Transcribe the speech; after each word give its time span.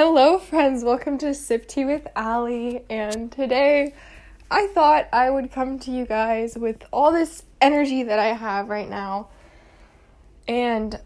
Hello, 0.00 0.38
friends. 0.38 0.84
Welcome 0.84 1.18
to 1.18 1.34
Sip 1.34 1.66
Tea 1.66 1.84
with 1.84 2.06
Allie. 2.14 2.84
And 2.88 3.32
today 3.32 3.94
I 4.48 4.68
thought 4.68 5.08
I 5.12 5.28
would 5.28 5.50
come 5.50 5.80
to 5.80 5.90
you 5.90 6.06
guys 6.06 6.56
with 6.56 6.84
all 6.92 7.10
this 7.10 7.42
energy 7.60 8.04
that 8.04 8.20
I 8.20 8.26
have 8.26 8.68
right 8.68 8.88
now 8.88 9.26
and 10.46 11.00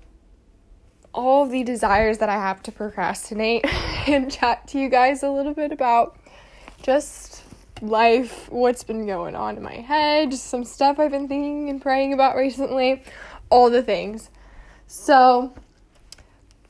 all 1.15 1.47
the 1.47 1.63
desires 1.65 2.19
that 2.19 2.29
I 2.29 2.35
have 2.35 2.63
to 2.65 2.71
procrastinate 2.71 3.65
and 4.07 4.31
chat 4.31 4.69
to 4.69 4.79
you 4.79 4.91
guys 4.91 5.23
a 5.23 5.31
little 5.31 5.55
bit 5.55 5.73
about 5.73 6.19
just 6.83 7.45
life, 7.81 8.51
what's 8.51 8.85
been 8.85 9.07
going 9.07 9.35
on 9.35 9.57
in 9.57 9.63
my 9.63 9.77
head, 9.77 10.35
some 10.35 10.65
stuff 10.65 10.99
I've 10.99 11.13
been 11.13 11.29
thinking 11.29 11.71
and 11.71 11.81
praying 11.81 12.13
about 12.13 12.37
recently, 12.37 13.03
all 13.49 13.71
the 13.71 13.83
things. 13.83 14.29
So, 14.87 15.55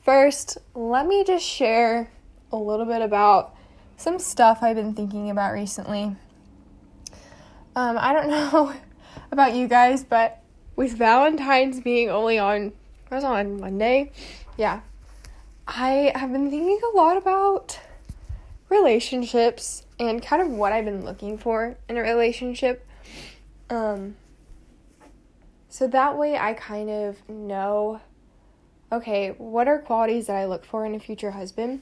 first, 0.05 0.57
let 0.73 1.05
me 1.05 1.25
just 1.25 1.45
share 1.45 2.12
a 2.53 2.55
little 2.55 2.85
bit 2.85 3.01
about 3.01 3.55
some 3.97 4.19
stuff 4.19 4.59
I've 4.61 4.75
been 4.75 4.93
thinking 4.93 5.29
about 5.29 5.53
recently. 5.53 6.15
Um, 7.75 7.97
I 7.97 8.13
don't 8.13 8.29
know 8.53 8.73
about 9.31 9.55
you 9.55 9.67
guys, 9.67 10.03
but 10.03 10.41
with 10.75 10.93
Valentine's 10.93 11.81
being 11.81 12.09
only 12.09 12.37
on, 12.39 12.71
I 13.11 13.15
was 13.15 13.23
on 13.23 13.59
Monday, 13.59 14.11
yeah, 14.57 14.81
I 15.67 16.11
have 16.15 16.31
been 16.31 16.49
thinking 16.49 16.79
a 16.93 16.95
lot 16.95 17.17
about 17.17 17.79
relationships 18.69 19.85
and 19.99 20.21
kind 20.21 20.41
of 20.41 20.49
what 20.49 20.73
I've 20.73 20.85
been 20.85 21.03
looking 21.03 21.37
for 21.37 21.75
in 21.89 21.97
a 21.97 22.01
relationship. 22.01 22.85
Um, 23.69 24.15
so 25.69 25.87
that 25.87 26.17
way 26.17 26.37
I 26.37 26.53
kind 26.53 26.89
of 26.89 27.27
know 27.27 28.01
okay, 28.93 29.29
what 29.39 29.67
are 29.67 29.79
qualities 29.79 30.27
that 30.27 30.35
I 30.35 30.45
look 30.45 30.63
for 30.63 30.85
in 30.85 30.93
a 30.93 30.99
future 30.99 31.31
husband? 31.31 31.81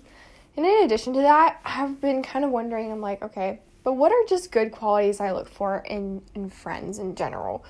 And 0.58 0.66
in 0.66 0.84
addition 0.84 1.14
to 1.14 1.22
that, 1.22 1.60
I've 1.64 2.02
been 2.02 2.24
kind 2.24 2.44
of 2.44 2.52
wondering, 2.52 2.92
I'm 2.92 3.02
like, 3.02 3.22
okay, 3.22 3.60
but 3.84 3.94
what 3.94 4.12
are 4.12 4.24
just 4.28 4.52
good 4.52 4.72
qualities 4.72 5.20
I 5.20 5.32
look 5.32 5.50
for 5.50 5.84
in, 5.88 6.22
in 6.36 6.50
friends 6.50 7.00
in 7.00 7.16
general? 7.16 7.64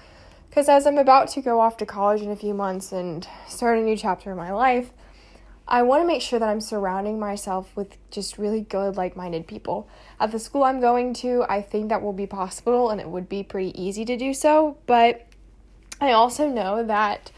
Because 0.50 0.68
as 0.68 0.86
I'm 0.86 0.98
about 0.98 1.30
to 1.30 1.42
go 1.42 1.62
off 1.62 1.78
to 1.78 1.86
college 1.86 2.22
in 2.22 2.32
a 2.32 2.36
few 2.36 2.54
months 2.54 2.92
and 2.92 3.26
start 3.48 3.78
a 3.78 3.82
new 3.82 3.96
chapter 3.96 4.32
in 4.32 4.38
my 4.38 4.52
life, 4.52 4.92
I 5.68 5.84
want 5.84 6.04
to 6.04 6.08
make 6.08 6.22
sure 6.22 6.38
that 6.38 6.50
I'm 6.50 6.60
surrounding 6.60 7.18
myself 7.18 7.74
with 7.78 7.96
just 8.10 8.38
really 8.38 8.60
good, 8.60 8.98
like 8.98 9.16
minded 9.16 9.48
people. 9.48 9.88
At 10.20 10.32
the 10.34 10.40
school 10.40 10.64
I'm 10.64 10.82
going 10.82 11.14
to, 11.16 11.46
I 11.48 11.62
think 11.62 11.88
that 11.90 12.02
will 12.02 12.12
be 12.12 12.28
possible 12.28 12.90
and 12.90 13.00
it 13.00 13.08
would 13.08 13.30
be 13.30 13.44
pretty 13.44 13.82
easy 13.82 14.04
to 14.04 14.18
do 14.18 14.34
so, 14.34 14.78
but 14.86 15.28
I 16.02 16.12
also 16.12 16.50
know 16.50 16.84
that, 16.84 17.32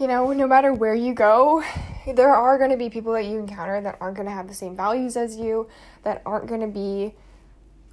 you 0.00 0.06
know, 0.06 0.32
no 0.32 0.46
matter 0.46 0.72
where 0.72 0.94
you 0.94 1.12
go, 1.12 1.62
there 2.06 2.34
are 2.34 2.56
going 2.56 2.70
to 2.70 2.76
be 2.78 2.88
people 2.88 3.12
that 3.12 3.26
you 3.26 3.38
encounter 3.38 3.78
that 3.82 3.98
aren't 4.00 4.16
going 4.16 4.26
to 4.26 4.32
have 4.32 4.48
the 4.48 4.54
same 4.54 4.74
values 4.74 5.14
as 5.14 5.36
you, 5.36 5.68
that 6.04 6.22
aren't 6.24 6.46
going 6.46 6.62
to 6.62 6.66
be 6.66 7.14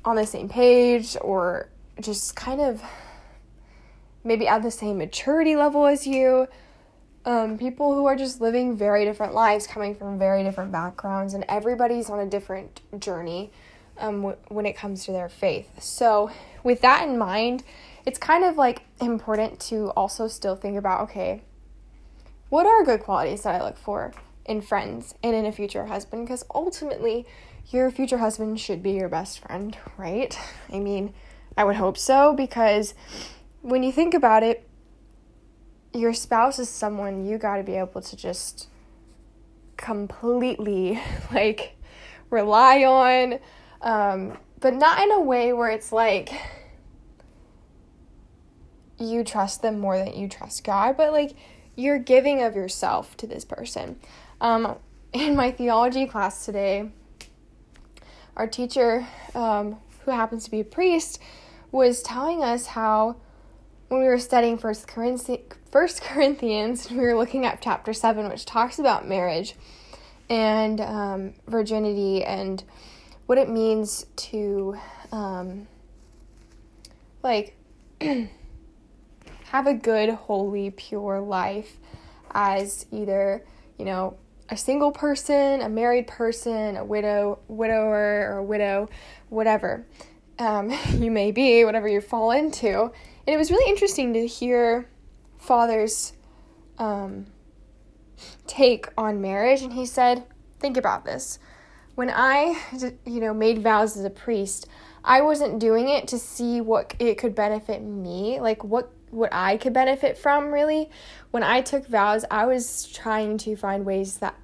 on 0.06 0.16
the 0.16 0.26
same 0.26 0.48
page, 0.48 1.18
or 1.20 1.68
just 2.00 2.34
kind 2.34 2.62
of 2.62 2.82
maybe 4.24 4.48
at 4.48 4.64
the 4.64 4.72
same 4.72 4.98
maturity 4.98 5.58
level 5.58 5.86
as 5.86 6.08
you. 6.08 6.48
Um, 7.26 7.58
people 7.58 7.94
who 7.94 8.06
are 8.06 8.16
just 8.16 8.40
living 8.40 8.78
very 8.78 9.04
different 9.04 9.34
lives, 9.34 9.68
coming 9.68 9.94
from 9.94 10.18
very 10.18 10.44
different 10.44 10.72
backgrounds, 10.72 11.34
and 11.34 11.44
everybody's 11.50 12.10
on 12.10 12.22
a 12.22 12.26
different 12.26 12.80
journey 13.02 13.52
um, 13.98 14.22
w- 14.22 14.38
when 14.48 14.66
it 14.66 14.78
comes 14.78 15.04
to 15.06 15.12
their 15.12 15.28
faith. 15.28 15.84
So, 15.84 16.32
with 16.64 16.80
that 16.82 17.06
in 17.06 17.18
mind, 17.18 17.64
it's 18.06 18.18
kind 18.18 18.46
of 18.46 18.56
like 18.56 18.84
important 19.02 19.60
to 19.62 19.90
also 19.90 20.30
still 20.30 20.56
think 20.56 20.78
about 20.78 21.02
okay, 21.02 21.42
what 22.50 22.66
are 22.66 22.84
good 22.84 23.02
qualities 23.02 23.44
that 23.44 23.56
I 23.56 23.64
look 23.64 23.78
for 23.78 24.14
in 24.46 24.62
friends 24.62 25.16
and 25.24 25.36
in 25.36 25.46
a 25.46 25.52
future 25.52 25.86
husband? 25.86 26.26
Because 26.26 26.44
ultimately, 26.54 27.26
your 27.70 27.92
future 27.92 28.18
husband 28.20 28.60
should 28.60 28.82
be 28.82 28.92
your 28.92 29.10
best 29.10 29.40
friend, 29.40 29.78
right? 29.98 30.38
I 30.74 30.80
mean, 30.80 31.14
I 31.58 31.64
would 31.64 31.76
hope 31.76 31.98
so 31.98 32.34
because 32.34 32.94
when 33.62 33.84
you 33.84 33.92
think 33.92 34.14
about 34.14 34.44
it, 34.44 34.68
your 35.94 36.14
spouse 36.14 36.60
is 36.60 36.70
someone 36.70 37.26
you 37.26 37.38
got 37.38 37.58
to 37.58 37.64
be 37.64 37.76
able 37.76 38.02
to 38.02 38.16
just 38.16 38.68
completely 39.78 41.02
like 41.34 41.76
rely 42.30 42.84
on 42.84 43.40
um, 43.82 44.38
but 44.60 44.74
not 44.74 45.02
in 45.02 45.12
a 45.12 45.22
way 45.22 45.54
where 45.54 45.70
it's 45.70 45.92
like 45.92 46.30
you 49.00 49.24
trust 49.24 49.62
them 49.62 49.80
more 49.80 49.98
than 49.98 50.16
you 50.18 50.28
trust 50.28 50.64
God, 50.64 50.98
but 50.98 51.12
like 51.12 51.36
you're 51.78 52.00
giving 52.00 52.42
of 52.42 52.56
yourself 52.56 53.16
to 53.18 53.28
this 53.28 53.46
person. 53.46 53.98
Um, 54.42 54.76
in 55.14 55.36
my 55.36 55.52
theology 55.52 56.06
class 56.06 56.44
today, 56.44 56.90
our 58.36 58.48
teacher, 58.48 59.08
um, 59.34 59.78
who 60.04 60.12
happens 60.12 60.44
to 60.46 60.52
be 60.52 60.60
a 60.60 60.66
priest, 60.66 61.22
was 61.72 62.02
telling 62.02 62.44
us 62.44 62.66
how 62.66 63.16
when 63.88 64.02
we 64.02 64.08
were 64.08 64.20
studying 64.20 64.58
First 64.58 64.88
Corinthians, 64.88 65.56
we 66.92 66.98
were 66.98 67.16
looking 67.16 67.46
at 67.46 67.62
chapter 67.62 67.94
seven, 67.94 68.28
which 68.28 68.46
talks 68.46 68.80
about 68.80 69.08
marriage 69.08 69.56
and 70.30 70.82
um, 70.82 71.34
virginity 71.48 72.24
and 72.24 72.64
what 73.28 73.38
it 73.38 73.50
means 73.50 74.06
to 74.16 74.78
um, 75.12 75.68
like 77.24 77.56
have 79.52 79.66
a 79.66 79.74
good, 79.74 80.10
holy, 80.10 80.72
pure 80.72 81.22
life 81.22 81.78
as 82.32 82.86
either, 82.92 83.46
you 83.78 83.86
know, 83.86 84.18
a 84.50 84.58
single 84.58 84.92
person, 84.92 85.62
a 85.62 85.70
married 85.70 86.08
person, 86.08 86.76
a 86.76 86.84
widow, 86.84 87.40
widower, 87.48 88.32
or 88.32 88.38
a 88.38 88.44
widow, 88.44 88.90
whatever 89.30 89.86
um, 90.40 90.72
you 90.94 91.12
may 91.12 91.32
be, 91.32 91.64
whatever 91.64 91.88
you 91.88 92.02
fall 92.02 92.32
into. 92.32 92.82
And 92.82 92.92
it 93.34 93.38
was 93.38 93.50
really 93.50 93.70
interesting 93.70 94.14
to 94.14 94.28
hear 94.28 94.90
Father's 95.38 96.14
um, 96.78 97.28
take 98.48 98.88
on 98.98 99.22
marriage. 99.22 99.62
And 99.62 99.74
he 99.74 99.86
said, 99.86 100.26
Think 100.60 100.76
about 100.76 101.06
this. 101.06 101.38
When 101.96 102.10
I, 102.10 102.60
you 103.06 103.20
know, 103.20 103.34
made 103.34 103.62
vows 103.62 103.96
as 103.96 104.04
a 104.04 104.10
priest, 104.10 104.68
I 105.04 105.22
wasn't 105.22 105.60
doing 105.60 105.88
it 105.88 106.08
to 106.10 106.20
see 106.20 106.62
what 106.62 106.96
it 107.00 107.18
could 107.18 107.36
benefit 107.36 107.82
me, 107.82 108.40
like 108.40 108.64
what 108.64 108.92
what 109.10 109.34
I 109.34 109.58
could 109.58 109.74
benefit 109.74 110.18
from 110.18 110.54
really. 110.54 110.90
When 111.32 111.44
I 111.44 111.62
took 111.62 111.88
vows, 111.88 112.26
I 112.30 112.46
was 112.46 112.88
trying 112.88 113.38
to 113.40 113.56
find 113.56 113.86
ways 113.86 114.18
that 114.18 114.36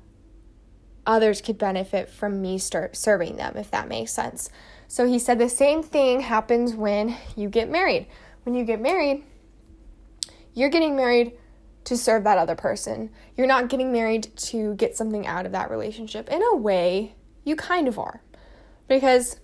others 1.05 1.41
could 1.41 1.57
benefit 1.57 2.09
from 2.09 2.41
me 2.41 2.57
start 2.57 2.95
serving 2.95 3.35
them, 3.35 3.57
if 3.57 3.71
that 3.71 3.87
makes 3.87 4.13
sense. 4.13 4.49
So 4.87 5.07
he 5.07 5.19
said 5.19 5.39
the 5.39 5.49
same 5.49 5.83
thing 5.83 6.21
happens 6.21 6.73
when 6.73 7.17
you 7.35 7.49
get 7.49 7.69
married. 7.69 8.07
When 8.43 8.55
you 8.55 8.63
get 8.63 8.79
married, 8.79 9.23
you're 10.53 10.69
getting 10.69 10.95
married 10.95 11.33
to 11.85 11.97
serve 11.97 12.23
that 12.23 12.37
other 12.37 12.55
person. 12.55 13.09
You're 13.35 13.47
not 13.47 13.69
getting 13.69 13.91
married 13.91 14.35
to 14.37 14.75
get 14.75 14.95
something 14.95 15.27
out 15.27 15.45
of 15.45 15.51
that 15.51 15.69
relationship. 15.69 16.29
In 16.29 16.41
a 16.41 16.55
way, 16.55 17.15
you 17.43 17.55
kind 17.55 17.87
of 17.87 17.99
are. 17.99 18.21
Because 18.87 19.39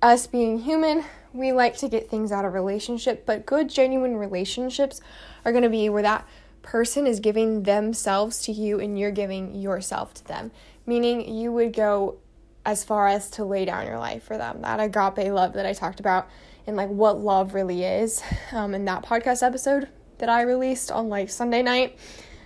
us 0.00 0.26
being 0.26 0.60
human, 0.60 1.04
we 1.34 1.52
like 1.52 1.76
to 1.78 1.88
get 1.88 2.08
things 2.08 2.32
out 2.32 2.44
of 2.44 2.54
relationship, 2.54 3.26
but 3.26 3.44
good 3.44 3.68
genuine 3.68 4.16
relationships 4.16 5.00
are 5.44 5.52
going 5.52 5.64
to 5.64 5.68
be 5.68 5.88
where 5.88 6.02
that 6.02 6.26
person 6.62 7.06
is 7.06 7.20
giving 7.20 7.64
themselves 7.64 8.40
to 8.42 8.52
you 8.52 8.80
and 8.80 8.98
you're 8.98 9.10
giving 9.10 9.54
yourself 9.54 10.14
to 10.14 10.24
them. 10.26 10.52
Meaning 10.86 11.28
you 11.28 11.52
would 11.52 11.74
go 11.74 12.18
as 12.64 12.84
far 12.84 13.08
as 13.08 13.28
to 13.30 13.44
lay 13.44 13.64
down 13.64 13.86
your 13.86 13.98
life 13.98 14.22
for 14.22 14.38
them. 14.38 14.62
That 14.62 14.80
agape 14.80 15.30
love 15.32 15.52
that 15.54 15.66
I 15.66 15.72
talked 15.72 16.00
about 16.00 16.28
and 16.66 16.76
like 16.76 16.88
what 16.88 17.18
love 17.18 17.52
really 17.52 17.84
is 17.84 18.22
um, 18.52 18.72
in 18.72 18.84
that 18.86 19.04
podcast 19.04 19.42
episode 19.42 19.88
that 20.18 20.28
I 20.28 20.42
released 20.42 20.90
on 20.90 21.08
like 21.08 21.28
Sunday 21.30 21.62
night. 21.62 21.98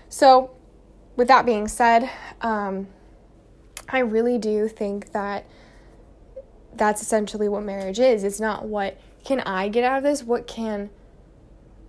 So, 0.08 0.50
with 1.14 1.28
that 1.28 1.44
being 1.44 1.68
said, 1.68 2.10
um, 2.40 2.88
I 3.88 3.98
really 4.00 4.38
do 4.38 4.68
think 4.68 5.12
that 5.12 5.44
that's 6.78 7.02
essentially 7.02 7.48
what 7.48 7.62
marriage 7.62 7.98
is. 7.98 8.24
It's 8.24 8.40
not 8.40 8.66
what 8.66 8.98
can 9.24 9.40
I 9.40 9.68
get 9.68 9.84
out 9.84 9.98
of 9.98 10.04
this? 10.04 10.22
What 10.22 10.46
can 10.46 10.90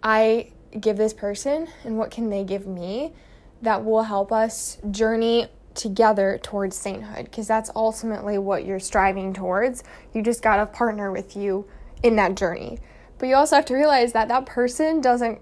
I 0.03 0.51
give 0.79 0.97
this 0.97 1.13
person 1.13 1.67
and 1.83 1.97
what 1.97 2.11
can 2.11 2.29
they 2.29 2.43
give 2.43 2.67
me 2.67 3.13
that 3.61 3.83
will 3.83 4.03
help 4.03 4.31
us 4.31 4.77
journey 4.91 5.47
together 5.73 6.39
towards 6.41 6.75
sainthood 6.75 7.25
because 7.25 7.47
that's 7.47 7.69
ultimately 7.75 8.37
what 8.37 8.65
you're 8.65 8.79
striving 8.79 9.33
towards. 9.33 9.83
You 10.13 10.21
just 10.21 10.41
got 10.41 10.57
to 10.57 10.65
partner 10.65 11.11
with 11.11 11.35
you 11.35 11.67
in 12.03 12.15
that 12.17 12.35
journey. 12.35 12.79
But 13.17 13.27
you 13.27 13.35
also 13.35 13.55
have 13.55 13.65
to 13.65 13.73
realize 13.73 14.13
that 14.13 14.27
that 14.27 14.45
person 14.45 15.01
doesn't 15.01 15.39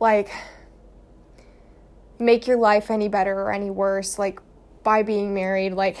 like 0.00 0.30
make 2.18 2.46
your 2.46 2.56
life 2.56 2.90
any 2.90 3.08
better 3.08 3.38
or 3.38 3.52
any 3.52 3.70
worse 3.70 4.18
like 4.18 4.40
by 4.82 5.02
being 5.02 5.34
married. 5.34 5.72
Like 5.72 5.96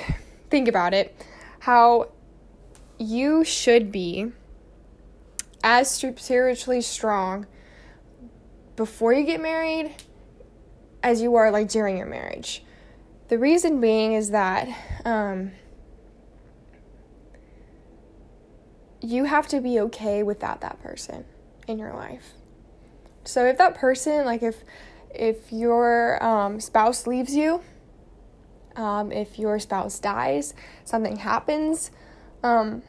think 0.50 0.68
about 0.68 0.94
it. 0.94 1.14
How 1.60 2.10
you 2.98 3.44
should 3.44 3.92
be 3.92 4.32
as 5.62 5.90
spiritually 5.90 6.80
strong 6.80 7.46
before 8.76 9.12
you 9.12 9.24
get 9.24 9.40
married 9.40 9.94
as 11.02 11.20
you 11.20 11.34
are 11.36 11.50
like 11.50 11.68
during 11.68 11.96
your 11.96 12.06
marriage. 12.06 12.62
The 13.28 13.38
reason 13.38 13.80
being 13.80 14.12
is 14.12 14.30
that 14.30 14.68
um, 15.04 15.52
you 19.00 19.24
have 19.24 19.48
to 19.48 19.60
be 19.60 19.80
okay 19.80 20.22
without 20.22 20.60
that 20.60 20.80
person 20.82 21.24
in 21.66 21.78
your 21.78 21.94
life. 21.94 22.32
So 23.24 23.44
if 23.46 23.58
that 23.58 23.74
person, 23.74 24.24
like 24.24 24.42
if 24.42 24.62
if 25.12 25.52
your 25.52 26.22
um, 26.22 26.60
spouse 26.60 27.06
leaves 27.06 27.34
you, 27.34 27.62
um, 28.76 29.10
if 29.10 29.38
your 29.38 29.58
spouse 29.58 29.98
dies, 29.98 30.54
something 30.84 31.16
happens, 31.16 31.90
um, 32.42 32.82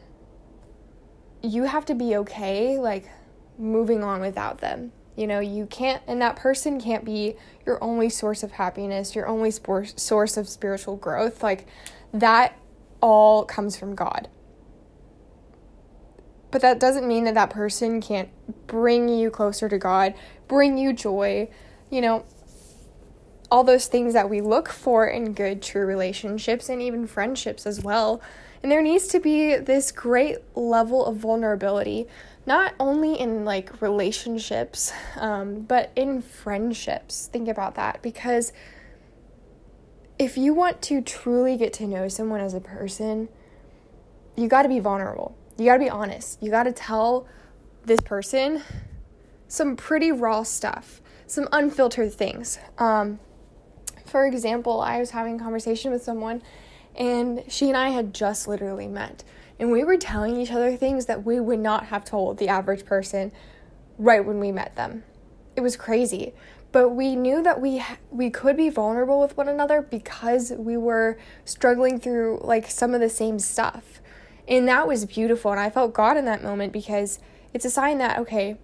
you 1.41 1.63
have 1.63 1.85
to 1.85 1.95
be 1.95 2.15
okay, 2.17 2.79
like 2.79 3.09
moving 3.57 4.03
on 4.03 4.21
without 4.21 4.59
them. 4.59 4.91
You 5.15 5.25
know, 5.25 5.39
you 5.39 5.65
can't, 5.65 6.03
and 6.07 6.21
that 6.21 6.35
person 6.35 6.79
can't 6.79 7.03
be 7.03 7.35
your 7.65 7.83
only 7.83 8.09
source 8.09 8.43
of 8.43 8.51
happiness, 8.51 9.15
your 9.15 9.27
only 9.27 9.49
spor- 9.49 9.85
source 9.85 10.37
of 10.37 10.47
spiritual 10.47 10.95
growth. 10.95 11.41
Like, 11.41 11.67
that 12.13 12.57
all 13.01 13.43
comes 13.43 13.77
from 13.77 13.95
God. 13.95 14.29
But 16.51 16.61
that 16.61 16.79
doesn't 16.79 17.07
mean 17.07 17.25
that 17.25 17.33
that 17.33 17.49
person 17.49 17.99
can't 17.99 18.29
bring 18.67 19.09
you 19.09 19.29
closer 19.29 19.67
to 19.67 19.77
God, 19.77 20.13
bring 20.47 20.77
you 20.77 20.93
joy, 20.93 21.49
you 21.89 21.99
know, 21.99 22.25
all 23.49 23.63
those 23.63 23.87
things 23.87 24.13
that 24.13 24.29
we 24.29 24.41
look 24.41 24.69
for 24.69 25.07
in 25.07 25.33
good, 25.33 25.61
true 25.61 25.85
relationships 25.85 26.69
and 26.69 26.81
even 26.81 27.07
friendships 27.07 27.65
as 27.65 27.81
well. 27.81 28.21
And 28.61 28.71
there 28.71 28.81
needs 28.81 29.07
to 29.07 29.19
be 29.19 29.55
this 29.55 29.91
great 29.91 30.37
level 30.55 31.05
of 31.05 31.17
vulnerability, 31.17 32.07
not 32.45 32.73
only 32.79 33.19
in 33.19 33.45
like 33.45 33.81
relationships, 33.81 34.91
um, 35.15 35.61
but 35.61 35.91
in 35.95 36.21
friendships. 36.21 37.27
Think 37.27 37.47
about 37.47 37.75
that 37.75 38.01
because 38.01 38.51
if 40.19 40.37
you 40.37 40.53
want 40.53 40.81
to 40.83 41.01
truly 41.01 41.57
get 41.57 41.73
to 41.73 41.85
know 41.85 42.07
someone 42.07 42.41
as 42.41 42.53
a 42.53 42.59
person, 42.59 43.29
you 44.35 44.47
got 44.47 44.63
to 44.63 44.69
be 44.69 44.79
vulnerable. 44.79 45.37
You 45.57 45.65
got 45.65 45.73
to 45.73 45.79
be 45.79 45.89
honest. 45.89 46.41
You 46.41 46.51
got 46.51 46.63
to 46.63 46.71
tell 46.71 47.27
this 47.85 47.99
person 48.01 48.61
some 49.47 49.75
pretty 49.75 50.11
raw 50.11 50.43
stuff, 50.43 51.01
some 51.25 51.47
unfiltered 51.51 52.13
things. 52.13 52.59
Um, 52.77 53.19
for 54.05 54.25
example, 54.25 54.81
I 54.81 54.99
was 54.99 55.11
having 55.11 55.35
a 55.35 55.39
conversation 55.43 55.91
with 55.91 56.03
someone 56.03 56.41
and 56.97 57.43
she 57.47 57.67
and 57.67 57.77
I 57.77 57.89
had 57.89 58.13
just 58.13 58.47
literally 58.47 58.87
met. 58.87 59.23
And 59.59 59.71
we 59.71 59.83
were 59.83 59.97
telling 59.97 60.39
each 60.39 60.51
other 60.51 60.75
things 60.75 61.05
that 61.05 61.25
we 61.25 61.39
would 61.39 61.59
not 61.59 61.87
have 61.87 62.05
told 62.05 62.37
the 62.37 62.47
average 62.47 62.85
person 62.85 63.31
right 63.97 64.23
when 64.23 64.39
we 64.39 64.51
met 64.51 64.75
them. 64.75 65.03
It 65.55 65.61
was 65.61 65.75
crazy. 65.75 66.33
But 66.71 66.89
we 66.89 67.15
knew 67.15 67.41
that 67.43 67.61
we 67.61 67.83
we 68.11 68.29
could 68.29 68.57
be 68.57 68.69
vulnerable 68.69 69.19
with 69.19 69.37
one 69.37 69.47
another 69.47 69.81
because 69.81 70.51
we 70.51 70.77
were 70.77 71.17
struggling 71.45 71.99
through 71.99 72.41
like 72.43 72.69
some 72.69 72.93
of 72.93 72.99
the 72.99 73.09
same 73.09 73.39
stuff. 73.39 74.01
And 74.47 74.67
that 74.67 74.87
was 74.87 75.05
beautiful 75.05 75.51
and 75.51 75.59
I 75.59 75.69
felt 75.69 75.93
God 75.93 76.17
in 76.17 76.25
that 76.25 76.43
moment 76.43 76.73
because 76.73 77.19
it's 77.53 77.65
a 77.65 77.69
sign 77.69 77.97
that 77.99 78.19
okay, 78.19 78.57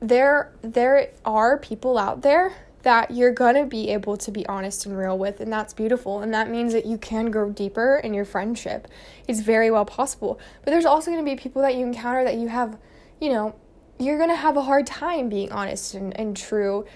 there 0.00 0.52
there 0.62 1.10
are 1.24 1.58
people 1.58 1.98
out 1.98 2.22
there 2.22 2.52
that 2.82 3.10
you're 3.10 3.34
to 3.34 3.66
be 3.66 3.90
able 3.90 4.16
to 4.16 4.30
be 4.30 4.46
honest 4.46 4.86
and 4.86 4.96
real 4.96 5.18
with, 5.18 5.40
and 5.40 5.52
that's 5.52 5.74
beautiful. 5.74 6.20
And 6.20 6.32
that 6.32 6.50
means 6.50 6.72
that 6.72 6.86
you 6.86 6.98
can 6.98 7.30
grow 7.30 7.50
deeper 7.50 8.00
in 8.02 8.14
your 8.14 8.24
friendship. 8.24 8.88
It's 9.28 9.40
very 9.40 9.70
well 9.70 9.84
possible. 9.84 10.40
But 10.64 10.70
there's 10.70 10.86
also 10.86 11.10
to 11.14 11.22
be 11.22 11.36
people 11.36 11.62
that 11.62 11.74
you 11.74 11.84
encounter 11.84 12.24
that 12.24 12.36
you 12.36 12.48
have, 12.48 12.78
you 13.20 13.30
know, 13.30 13.54
you're 13.98 14.16
to 14.30 14.36
have 14.36 14.56
a 14.56 14.62
hard 14.62 14.86
time 14.86 15.28
being 15.28 15.52
honest 15.52 15.94
and, 15.94 16.18
and 16.18 16.34
true, 16.36 16.86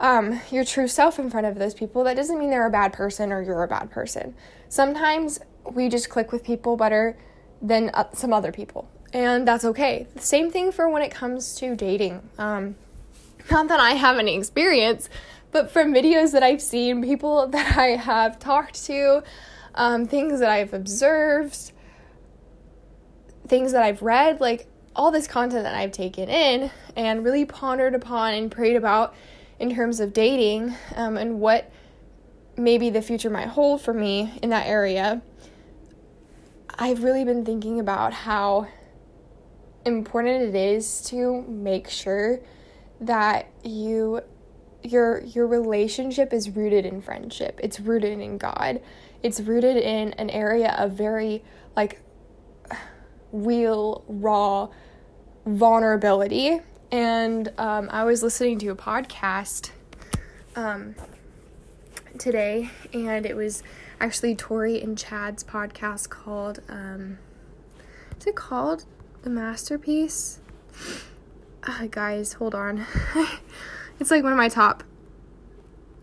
um, 0.00 0.40
your 0.50 0.64
true 0.64 0.88
self 0.88 1.18
in 1.18 1.30
front 1.30 1.46
of 1.46 1.54
those 1.56 1.72
people. 1.72 2.02
That 2.02 2.16
doesn't 2.16 2.38
mean 2.38 2.50
they're 2.50 2.66
a 2.66 2.70
bad 2.70 2.92
person 2.92 3.32
or 3.32 3.40
you're 3.40 3.62
a 3.62 3.68
bad 3.68 3.90
person. 3.90 4.34
Sometimes 4.68 5.38
we 5.64 5.88
just 5.88 6.10
click 6.10 6.32
with 6.32 6.42
people 6.42 6.76
better 6.76 7.16
than 7.60 7.90
uh, 7.94 8.10
some 8.12 8.32
other 8.32 8.50
people, 8.50 8.88
and 9.12 9.46
that's 9.46 9.64
okay. 9.64 10.08
Same 10.16 10.50
thing 10.50 10.72
for 10.72 10.88
when 10.88 11.02
it 11.02 11.12
comes 11.12 11.54
to 11.56 11.76
dating. 11.76 12.28
Um, 12.38 12.74
not 13.50 13.68
that 13.68 13.80
I 13.80 13.92
have 13.92 14.18
any 14.18 14.36
experience, 14.36 15.08
but 15.50 15.70
from 15.70 15.92
videos 15.92 16.32
that 16.32 16.42
I've 16.42 16.62
seen, 16.62 17.02
people 17.02 17.46
that 17.48 17.76
I 17.76 17.88
have 17.88 18.38
talked 18.38 18.84
to, 18.86 19.22
um, 19.74 20.06
things 20.06 20.40
that 20.40 20.50
I've 20.50 20.72
observed, 20.72 21.72
things 23.46 23.72
that 23.72 23.82
I've 23.82 24.02
read, 24.02 24.40
like 24.40 24.66
all 24.94 25.10
this 25.10 25.26
content 25.26 25.64
that 25.64 25.74
I've 25.74 25.92
taken 25.92 26.28
in 26.28 26.70
and 26.96 27.24
really 27.24 27.44
pondered 27.44 27.94
upon 27.94 28.34
and 28.34 28.50
prayed 28.50 28.76
about 28.76 29.14
in 29.58 29.74
terms 29.74 30.00
of 30.00 30.12
dating 30.12 30.74
um, 30.96 31.16
and 31.16 31.40
what 31.40 31.70
maybe 32.56 32.90
the 32.90 33.00
future 33.00 33.30
might 33.30 33.48
hold 33.48 33.80
for 33.80 33.94
me 33.94 34.38
in 34.42 34.50
that 34.50 34.66
area. 34.66 35.22
I've 36.78 37.02
really 37.02 37.24
been 37.24 37.44
thinking 37.44 37.80
about 37.80 38.12
how 38.12 38.68
important 39.84 40.42
it 40.42 40.54
is 40.54 41.02
to 41.02 41.42
make 41.42 41.88
sure 41.88 42.40
that 43.02 43.50
you 43.64 44.20
your 44.82 45.22
your 45.22 45.46
relationship 45.46 46.32
is 46.32 46.50
rooted 46.50 46.86
in 46.86 47.00
friendship. 47.02 47.60
It's 47.62 47.78
rooted 47.78 48.18
in 48.20 48.38
God. 48.38 48.80
It's 49.22 49.40
rooted 49.40 49.76
in 49.76 50.12
an 50.14 50.30
area 50.30 50.74
of 50.78 50.92
very 50.92 51.42
like 51.76 52.00
real 53.32 54.04
raw 54.08 54.68
vulnerability. 55.46 56.60
And 56.90 57.52
um, 57.58 57.88
I 57.90 58.04
was 58.04 58.22
listening 58.22 58.58
to 58.58 58.68
a 58.68 58.76
podcast 58.76 59.70
um, 60.56 60.94
today, 62.18 62.70
and 62.92 63.24
it 63.24 63.34
was 63.34 63.62
actually 63.98 64.34
Tori 64.34 64.82
and 64.82 64.98
Chad's 64.98 65.42
podcast 65.42 66.10
called 66.10 66.60
um, 66.68 67.18
is 68.18 68.26
it 68.26 68.36
called 68.36 68.84
The 69.22 69.30
Masterpiece? 69.30 70.38
Uh, 71.64 71.86
guys, 71.90 72.34
hold 72.34 72.54
on. 72.54 72.86
it's 74.00 74.10
like 74.10 74.22
one 74.22 74.32
of 74.32 74.38
my 74.38 74.48
top 74.48 74.84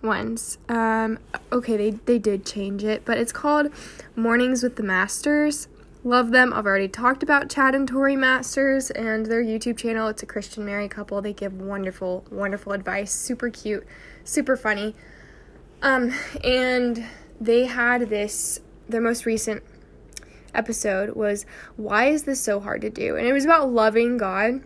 ones. 0.01 0.57
Um, 0.67 1.19
okay, 1.51 1.77
they 1.77 1.91
they 1.91 2.19
did 2.19 2.45
change 2.45 2.83
it, 2.83 3.03
but 3.05 3.17
it's 3.17 3.31
called 3.31 3.71
Mornings 4.15 4.63
with 4.63 4.75
the 4.75 4.83
Masters. 4.83 5.67
Love 6.03 6.31
them. 6.31 6.53
I've 6.53 6.65
already 6.65 6.87
talked 6.87 7.23
about 7.23 7.49
Chad 7.49 7.75
and 7.75 7.85
Tori 7.85 8.15
Masters 8.15 8.89
and 8.91 9.25
their 9.25 9.43
YouTube 9.43 9.77
channel. 9.77 10.07
It's 10.07 10.23
a 10.23 10.25
Christian 10.25 10.63
married 10.63 10.91
couple. 10.91 11.21
They 11.21 11.33
give 11.33 11.53
wonderful, 11.53 12.25
wonderful 12.31 12.71
advice. 12.71 13.11
Super 13.11 13.49
cute, 13.49 13.85
super 14.23 14.55
funny. 14.55 14.95
Um, 15.81 16.13
and 16.43 17.05
they 17.39 17.65
had 17.65 18.09
this. 18.09 18.61
Their 18.87 19.01
most 19.01 19.25
recent 19.25 19.61
episode 20.53 21.15
was 21.15 21.45
why 21.75 22.05
is 22.05 22.23
this 22.23 22.41
so 22.41 22.59
hard 22.59 22.81
to 22.81 22.89
do? 22.89 23.15
And 23.17 23.27
it 23.27 23.33
was 23.33 23.45
about 23.45 23.69
loving 23.69 24.17
God 24.17 24.61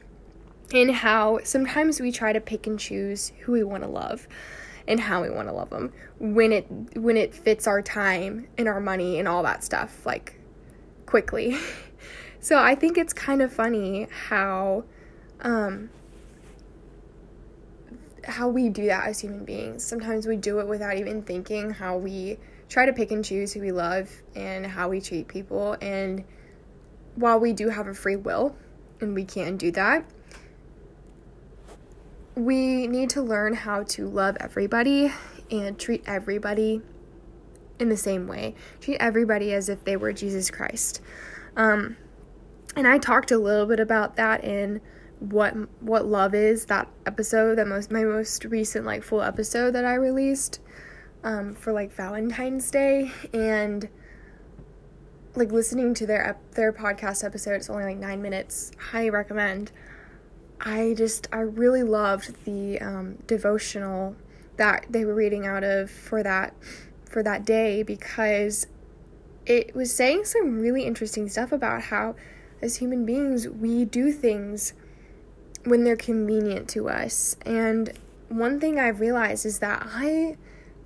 and 0.72 0.92
how 0.92 1.40
sometimes 1.44 2.00
we 2.00 2.12
try 2.12 2.34
to 2.34 2.40
pick 2.40 2.68
and 2.68 2.80
choose 2.80 3.32
who 3.42 3.52
we 3.52 3.64
want 3.64 3.84
to 3.84 3.90
love 3.90 4.28
and 4.88 5.00
how 5.00 5.22
we 5.22 5.30
want 5.30 5.48
to 5.48 5.54
love 5.54 5.70
them 5.70 5.94
when 6.20 6.52
it 6.52 6.68
when 6.96 7.18
it 7.18 7.34
fits 7.34 7.68
our 7.68 7.82
time 7.82 8.48
and 8.58 8.68
our 8.68 8.80
money 8.80 9.20
and 9.20 9.28
all 9.28 9.44
that 9.44 9.64
stuff 9.64 10.06
like 10.06 10.40
quickly. 11.06 11.58
so 12.40 12.58
I 12.58 12.76
think 12.76 12.98
it's 12.98 13.14
kind 13.14 13.42
of 13.42 13.52
funny 13.52 14.08
how 14.28 14.84
um 15.42 15.90
how 18.26 18.48
we 18.48 18.70
do 18.70 18.86
that 18.86 19.08
as 19.08 19.20
human 19.20 19.44
beings. 19.44 19.84
Sometimes 19.84 20.26
we 20.26 20.38
do 20.38 20.60
it 20.60 20.68
without 20.68 20.98
even 20.98 21.22
thinking 21.24 21.72
how 21.72 21.98
we 21.98 22.38
try 22.70 22.86
to 22.86 22.94
pick 22.94 23.12
and 23.12 23.24
choose 23.24 23.54
who 23.54 23.60
we 23.60 23.72
love 23.72 24.10
and 24.36 24.66
how 24.66 24.90
we 24.90 25.02
treat 25.02 25.28
people 25.28 25.76
and 25.82 26.24
while 27.16 27.40
we 27.40 27.54
do 27.54 27.70
have 27.70 27.88
a 27.88 27.94
free 27.94 28.16
will 28.16 28.56
and 29.02 29.14
we 29.14 29.26
can 29.26 29.58
do 29.58 29.72
that, 29.72 30.06
we 32.36 32.88
need 32.88 33.10
to 33.12 33.22
learn 33.22 33.54
how 33.54 33.84
to 33.84 34.08
love 34.08 34.38
everybody 34.40 35.12
and 35.52 35.78
treat 35.78 36.04
everybody 36.06 36.82
in 37.80 37.90
the 37.90 37.98
same 37.98 38.28
way. 38.28 38.56
Treat 38.82 38.98
everybody 38.98 39.54
as 39.54 39.70
if 39.70 39.84
they 39.84 39.98
were 39.98 40.14
Jesus 40.14 40.50
Christ. 40.50 41.02
Um, 41.56 41.98
and 42.76 42.88
I 42.88 42.98
talked 42.98 43.32
a 43.32 43.38
little 43.38 43.66
bit 43.66 43.80
about 43.80 44.16
that 44.16 44.44
in 44.44 44.82
what 45.20 45.54
what 45.82 46.06
love 46.06 46.34
is 46.34 46.66
that 46.66 46.90
episode 47.06 47.56
that 47.56 47.66
most 47.66 47.90
my 47.90 48.04
most 48.04 48.44
recent 48.44 48.86
like 48.86 49.04
full 49.04 49.22
episode 49.22 49.72
that 49.72 49.86
I 49.86 49.94
released 49.94 50.60
um, 51.24 51.56
for 51.56 51.72
like 51.72 51.94
Valentine's 51.94 52.70
Day 52.70 53.12
and 53.34 53.88
like 55.36 55.52
listening 55.52 55.94
to 55.94 56.06
their 56.06 56.38
their 56.56 56.74
podcast 56.74 57.24
episode 57.24 57.54
it's 57.54 57.70
only 57.70 57.86
like 57.86 57.98
9 57.98 58.22
minutes 58.22 58.72
highly 58.92 59.10
recommend 59.10 59.72
I 60.64 60.94
just 60.98 61.28
I 61.32 61.42
really 61.42 61.84
loved 61.84 62.46
the 62.46 62.80
um, 62.80 63.18
devotional 63.28 64.16
that 64.58 64.86
they 64.90 65.04
were 65.04 65.14
reading 65.14 65.46
out 65.46 65.64
of 65.64 65.92
for 65.92 66.24
that 66.24 66.56
for 67.06 67.22
that 67.22 67.46
day 67.46 67.84
because 67.84 68.66
it 69.46 69.76
was 69.76 69.94
saying 69.94 70.26
some 70.26 70.60
really 70.60 70.84
interesting 70.84 71.28
stuff 71.28 71.52
about 71.52 71.84
how 71.84 72.16
as 72.62 72.78
human 72.78 73.06
beings 73.06 73.48
we 73.48 73.84
do 73.84 74.12
things 74.12 74.74
when 75.66 75.84
they're 75.84 75.98
convenient 75.98 76.70
to 76.70 76.88
us 76.88 77.36
and 77.46 77.92
one 78.30 78.60
thing 78.60 78.80
I've 78.80 79.00
realized 79.00 79.46
is 79.46 79.60
that 79.60 79.86
I 79.86 80.38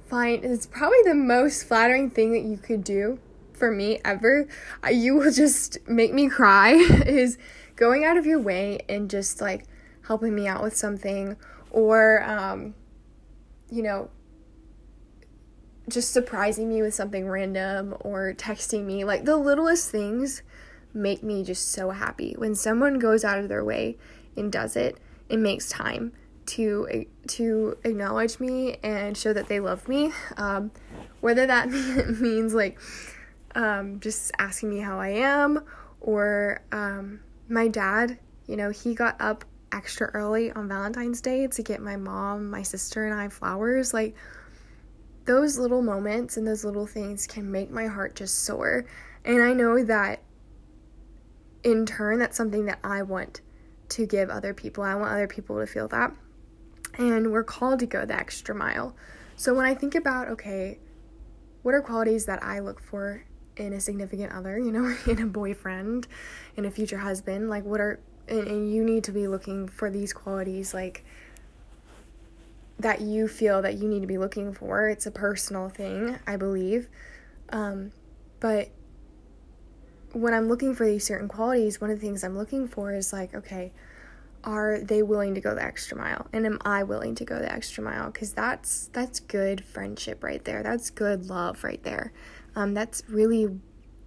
find 0.07 0.43
it's 0.43 0.65
probably 0.65 1.01
the 1.03 1.13
most 1.13 1.63
flattering 1.63 2.09
thing 2.09 2.31
that 2.33 2.41
you 2.41 2.57
could 2.57 2.83
do 2.83 3.19
for 3.53 3.71
me 3.71 3.99
ever. 4.05 4.47
You 4.89 5.15
will 5.15 5.31
just 5.31 5.77
make 5.87 6.13
me 6.13 6.29
cry 6.29 6.71
is 7.05 7.37
going 7.77 8.03
out 8.03 8.17
of 8.17 8.25
your 8.25 8.39
way 8.39 8.79
and 8.89 9.09
just 9.09 9.39
like 9.39 9.65
helping 10.05 10.35
me 10.35 10.47
out 10.47 10.61
with 10.61 10.75
something 10.75 11.37
or 11.71 12.21
um 12.23 12.75
you 13.69 13.81
know 13.81 14.09
just 15.89 16.11
surprising 16.11 16.67
me 16.67 16.81
with 16.81 16.93
something 16.93 17.29
random 17.29 17.95
or 18.01 18.33
texting 18.33 18.83
me. 18.83 19.03
Like 19.03 19.25
the 19.25 19.37
littlest 19.37 19.89
things 19.89 20.43
make 20.93 21.23
me 21.23 21.43
just 21.43 21.71
so 21.71 21.91
happy. 21.91 22.35
When 22.37 22.55
someone 22.55 22.99
goes 22.99 23.23
out 23.23 23.39
of 23.39 23.47
their 23.47 23.63
way 23.63 23.97
and 24.35 24.51
does 24.51 24.75
it 24.75 24.97
and 25.29 25.41
makes 25.41 25.69
time 25.69 26.13
to 26.47 27.05
to 27.27 27.77
acknowledge 27.83 28.39
me 28.39 28.77
and 28.83 29.17
show 29.17 29.33
that 29.33 29.47
they 29.47 29.59
love 29.59 29.87
me. 29.87 30.11
Um, 30.37 30.71
whether 31.21 31.45
that 31.45 31.69
means 32.19 32.53
like 32.53 32.79
um, 33.55 33.99
just 33.99 34.31
asking 34.37 34.69
me 34.69 34.79
how 34.79 34.99
i 34.99 35.09
am 35.09 35.63
or 35.99 36.61
um, 36.71 37.19
my 37.49 37.67
dad 37.67 38.17
you 38.47 38.55
know 38.55 38.69
he 38.69 38.93
got 38.93 39.19
up 39.19 39.45
extra 39.71 40.07
early 40.07 40.51
on 40.51 40.67
valentine's 40.67 41.21
day 41.21 41.47
to 41.47 41.61
get 41.61 41.81
my 41.81 41.95
mom 41.95 42.49
my 42.49 42.61
sister 42.61 43.05
and 43.05 43.13
i 43.13 43.27
flowers. 43.27 43.93
Like 43.93 44.15
those 45.25 45.57
little 45.57 45.81
moments 45.81 46.37
and 46.37 46.47
those 46.47 46.63
little 46.63 46.85
things 46.85 47.27
can 47.27 47.51
make 47.51 47.69
my 47.69 47.87
heart 47.87 48.15
just 48.15 48.43
soar. 48.43 48.85
And 49.25 49.41
i 49.41 49.53
know 49.53 49.83
that 49.83 50.21
in 51.63 51.85
turn 51.85 52.19
that's 52.19 52.37
something 52.37 52.65
that 52.65 52.79
i 52.83 53.01
want 53.01 53.41
to 53.89 54.05
give 54.05 54.29
other 54.29 54.53
people. 54.53 54.83
I 54.83 54.95
want 54.95 55.11
other 55.11 55.27
people 55.27 55.59
to 55.59 55.65
feel 55.65 55.87
that. 55.89 56.11
And 56.97 57.31
we're 57.31 57.43
called 57.43 57.79
to 57.79 57.85
go 57.85 58.05
the 58.05 58.15
extra 58.15 58.55
mile. 58.55 58.95
So 59.35 59.53
when 59.53 59.65
I 59.65 59.75
think 59.75 59.95
about, 59.95 60.27
okay, 60.29 60.79
what 61.61 61.73
are 61.73 61.81
qualities 61.81 62.25
that 62.25 62.43
I 62.43 62.59
look 62.59 62.81
for 62.81 63.23
in 63.57 63.73
a 63.73 63.79
significant 63.79 64.31
other, 64.31 64.57
you 64.57 64.71
know, 64.71 64.95
in 65.11 65.21
a 65.21 65.25
boyfriend, 65.25 66.07
in 66.55 66.65
a 66.65 66.71
future 66.71 66.97
husband, 66.97 67.49
like 67.49 67.63
what 67.63 67.79
are, 67.79 67.99
and, 68.27 68.47
and 68.47 68.71
you 68.73 68.83
need 68.83 69.03
to 69.05 69.11
be 69.11 69.27
looking 69.27 69.67
for 69.67 69.89
these 69.89 70.13
qualities, 70.13 70.73
like 70.73 71.03
that 72.79 73.01
you 73.01 73.27
feel 73.27 73.61
that 73.61 73.75
you 73.75 73.87
need 73.87 74.01
to 74.01 74.07
be 74.07 74.17
looking 74.17 74.53
for. 74.53 74.87
It's 74.87 75.05
a 75.05 75.11
personal 75.11 75.69
thing, 75.69 76.19
I 76.27 76.35
believe. 76.35 76.87
Um, 77.49 77.91
but 78.39 78.69
when 80.13 80.33
I'm 80.33 80.47
looking 80.47 80.75
for 80.75 80.85
these 80.85 81.05
certain 81.05 81.27
qualities, 81.27 81.81
one 81.81 81.89
of 81.89 81.99
the 81.99 82.05
things 82.05 82.23
I'm 82.23 82.37
looking 82.37 82.67
for 82.67 82.93
is 82.93 83.11
like, 83.11 83.33
okay, 83.33 83.71
are 84.43 84.79
they 84.79 85.01
willing 85.01 85.35
to 85.35 85.41
go 85.41 85.53
the 85.55 85.63
extra 85.63 85.97
mile 85.97 86.27
and 86.31 86.45
am 86.45 86.57
i 86.63 86.83
willing 86.83 87.15
to 87.15 87.25
go 87.25 87.39
the 87.39 87.51
extra 87.51 87.83
mile 87.83 88.09
because 88.09 88.33
that's 88.33 88.87
that's 88.93 89.19
good 89.19 89.63
friendship 89.63 90.23
right 90.23 90.45
there 90.45 90.63
that's 90.63 90.89
good 90.89 91.29
love 91.29 91.63
right 91.63 91.83
there 91.83 92.13
um, 92.57 92.73
that's 92.73 93.03
really 93.07 93.59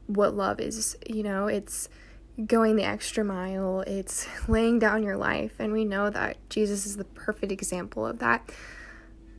what 0.09 0.35
love 0.35 0.59
is 0.59 0.97
you 1.09 1.23
know? 1.23 1.47
It's 1.47 1.88
going 2.47 2.75
the 2.75 2.85
extra 2.85 3.23
mile. 3.23 3.83
It's 3.87 4.26
laying 4.49 4.80
down 4.80 5.04
your 5.04 5.16
life 5.16 5.52
and 5.61 5.73
we 5.73 5.85
know 5.85 6.11
that 6.11 6.37
jesus 6.50 6.85
is 6.85 6.97
the 6.97 7.04
perfect 7.04 7.52
example 7.52 8.04
of 8.04 8.19
that. 8.19 8.50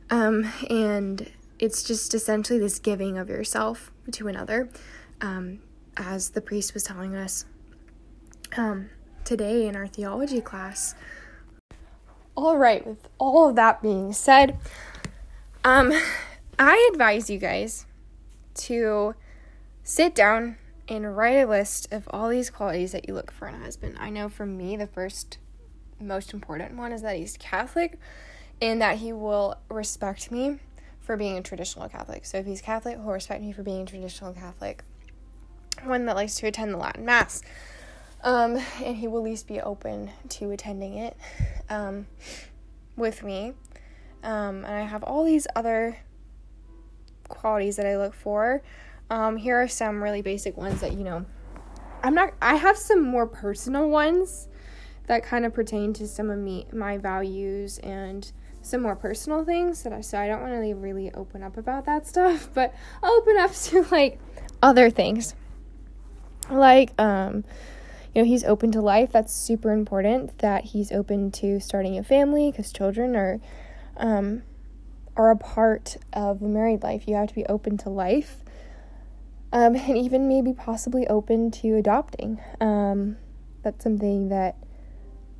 Um, 0.08 0.50
and 0.68 1.30
it's 1.58 1.82
just 1.82 2.14
essentially 2.14 2.58
this 2.58 2.78
giving 2.78 3.18
of 3.18 3.28
yourself 3.28 3.92
to 4.12 4.28
another 4.28 4.70
um, 5.20 5.60
as 5.96 6.30
the 6.30 6.40
priest 6.40 6.72
was 6.72 6.82
telling 6.82 7.14
us 7.14 7.44
um, 8.56 8.88
today 9.24 9.66
in 9.66 9.76
our 9.76 9.86
theology 9.86 10.40
class. 10.40 10.94
All 12.34 12.56
right, 12.56 12.86
with 12.86 13.08
all 13.18 13.50
of 13.50 13.56
that 13.56 13.82
being 13.82 14.14
said, 14.14 14.58
um, 15.64 15.92
I 16.58 16.90
advise 16.92 17.28
you 17.28 17.38
guys 17.38 17.86
to 18.54 19.14
sit 19.82 20.14
down 20.14 20.56
and 20.88 21.16
write 21.16 21.36
a 21.36 21.46
list 21.46 21.92
of 21.92 22.08
all 22.10 22.28
these 22.28 22.50
qualities 22.50 22.92
that 22.92 23.08
you 23.08 23.14
look 23.14 23.30
for 23.30 23.48
in 23.48 23.54
a 23.54 23.58
husband. 23.58 23.96
I 23.98 24.10
know 24.10 24.28
for 24.28 24.46
me, 24.46 24.76
the 24.76 24.86
first 24.86 25.38
most 26.00 26.34
important 26.34 26.76
one 26.76 26.92
is 26.92 27.02
that 27.02 27.16
he's 27.16 27.36
Catholic 27.36 27.98
and 28.60 28.80
that 28.80 28.98
he 28.98 29.12
will 29.12 29.56
respect 29.68 30.30
me 30.30 30.58
for 31.00 31.16
being 31.16 31.36
a 31.36 31.42
traditional 31.42 31.88
Catholic. 31.88 32.24
So 32.24 32.38
if 32.38 32.46
he's 32.46 32.60
Catholic, 32.60 32.96
he'll 32.96 33.06
respect 33.06 33.42
me 33.42 33.52
for 33.52 33.62
being 33.62 33.82
a 33.82 33.86
traditional 33.86 34.32
Catholic. 34.32 34.84
One 35.84 36.06
that 36.06 36.16
likes 36.16 36.36
to 36.36 36.46
attend 36.46 36.72
the 36.72 36.78
Latin 36.78 37.04
Mass. 37.04 37.42
Um, 38.22 38.56
and 38.82 38.96
he 38.96 39.08
will 39.08 39.18
at 39.18 39.24
least 39.24 39.48
be 39.48 39.60
open 39.60 40.10
to 40.28 40.50
attending 40.52 40.94
it 40.94 41.16
um, 41.68 42.06
with 42.96 43.24
me. 43.24 43.54
Um, 44.22 44.64
and 44.64 44.66
I 44.66 44.82
have 44.82 45.02
all 45.02 45.24
these 45.24 45.48
other 45.56 45.98
qualities 47.32 47.76
that 47.76 47.86
I 47.86 47.96
look 47.96 48.14
for. 48.14 48.62
Um, 49.10 49.36
here 49.36 49.60
are 49.60 49.68
some 49.68 50.02
really 50.02 50.22
basic 50.22 50.56
ones 50.56 50.80
that, 50.80 50.92
you 50.92 51.04
know, 51.04 51.26
I'm 52.02 52.14
not, 52.14 52.32
I 52.40 52.56
have 52.56 52.76
some 52.76 53.02
more 53.02 53.26
personal 53.26 53.88
ones 53.88 54.48
that 55.06 55.24
kind 55.24 55.44
of 55.44 55.52
pertain 55.52 55.92
to 55.94 56.06
some 56.06 56.30
of 56.30 56.38
me, 56.38 56.66
my 56.72 56.98
values 56.98 57.78
and 57.78 58.30
some 58.62 58.82
more 58.82 58.96
personal 58.96 59.44
things 59.44 59.82
that 59.82 59.92
I, 59.92 60.00
so 60.00 60.18
I 60.18 60.28
don't 60.28 60.40
want 60.40 60.52
to 60.54 60.74
really 60.74 61.12
open 61.12 61.42
up 61.42 61.56
about 61.56 61.84
that 61.86 62.06
stuff, 62.06 62.48
but 62.54 62.74
I'll 63.02 63.12
open 63.12 63.36
up 63.36 63.52
to 63.54 63.82
like 63.90 64.18
other 64.62 64.90
things. 64.90 65.34
Like, 66.50 66.92
um, 67.00 67.44
you 68.14 68.22
know 68.22 68.28
he's 68.28 68.44
open 68.44 68.70
to 68.72 68.80
life 68.80 69.10
that's 69.12 69.32
super 69.32 69.72
important 69.72 70.38
that 70.38 70.64
he's 70.64 70.92
open 70.92 71.30
to 71.32 71.60
starting 71.60 71.98
a 71.98 72.04
family 72.04 72.50
because 72.50 72.72
children 72.72 73.16
are 73.16 73.40
um, 73.96 74.42
are 75.16 75.30
a 75.30 75.36
part 75.36 75.96
of 76.12 76.42
a 76.42 76.48
married 76.48 76.82
life 76.82 77.06
you 77.06 77.14
have 77.14 77.28
to 77.28 77.34
be 77.34 77.44
open 77.46 77.76
to 77.76 77.88
life 77.88 78.38
um, 79.52 79.76
and 79.76 79.96
even 79.98 80.28
maybe 80.28 80.52
possibly 80.52 81.06
open 81.08 81.50
to 81.50 81.76
adopting. 81.76 82.40
Um, 82.60 83.18
that's 83.62 83.84
something 83.84 84.28
that 84.30 84.56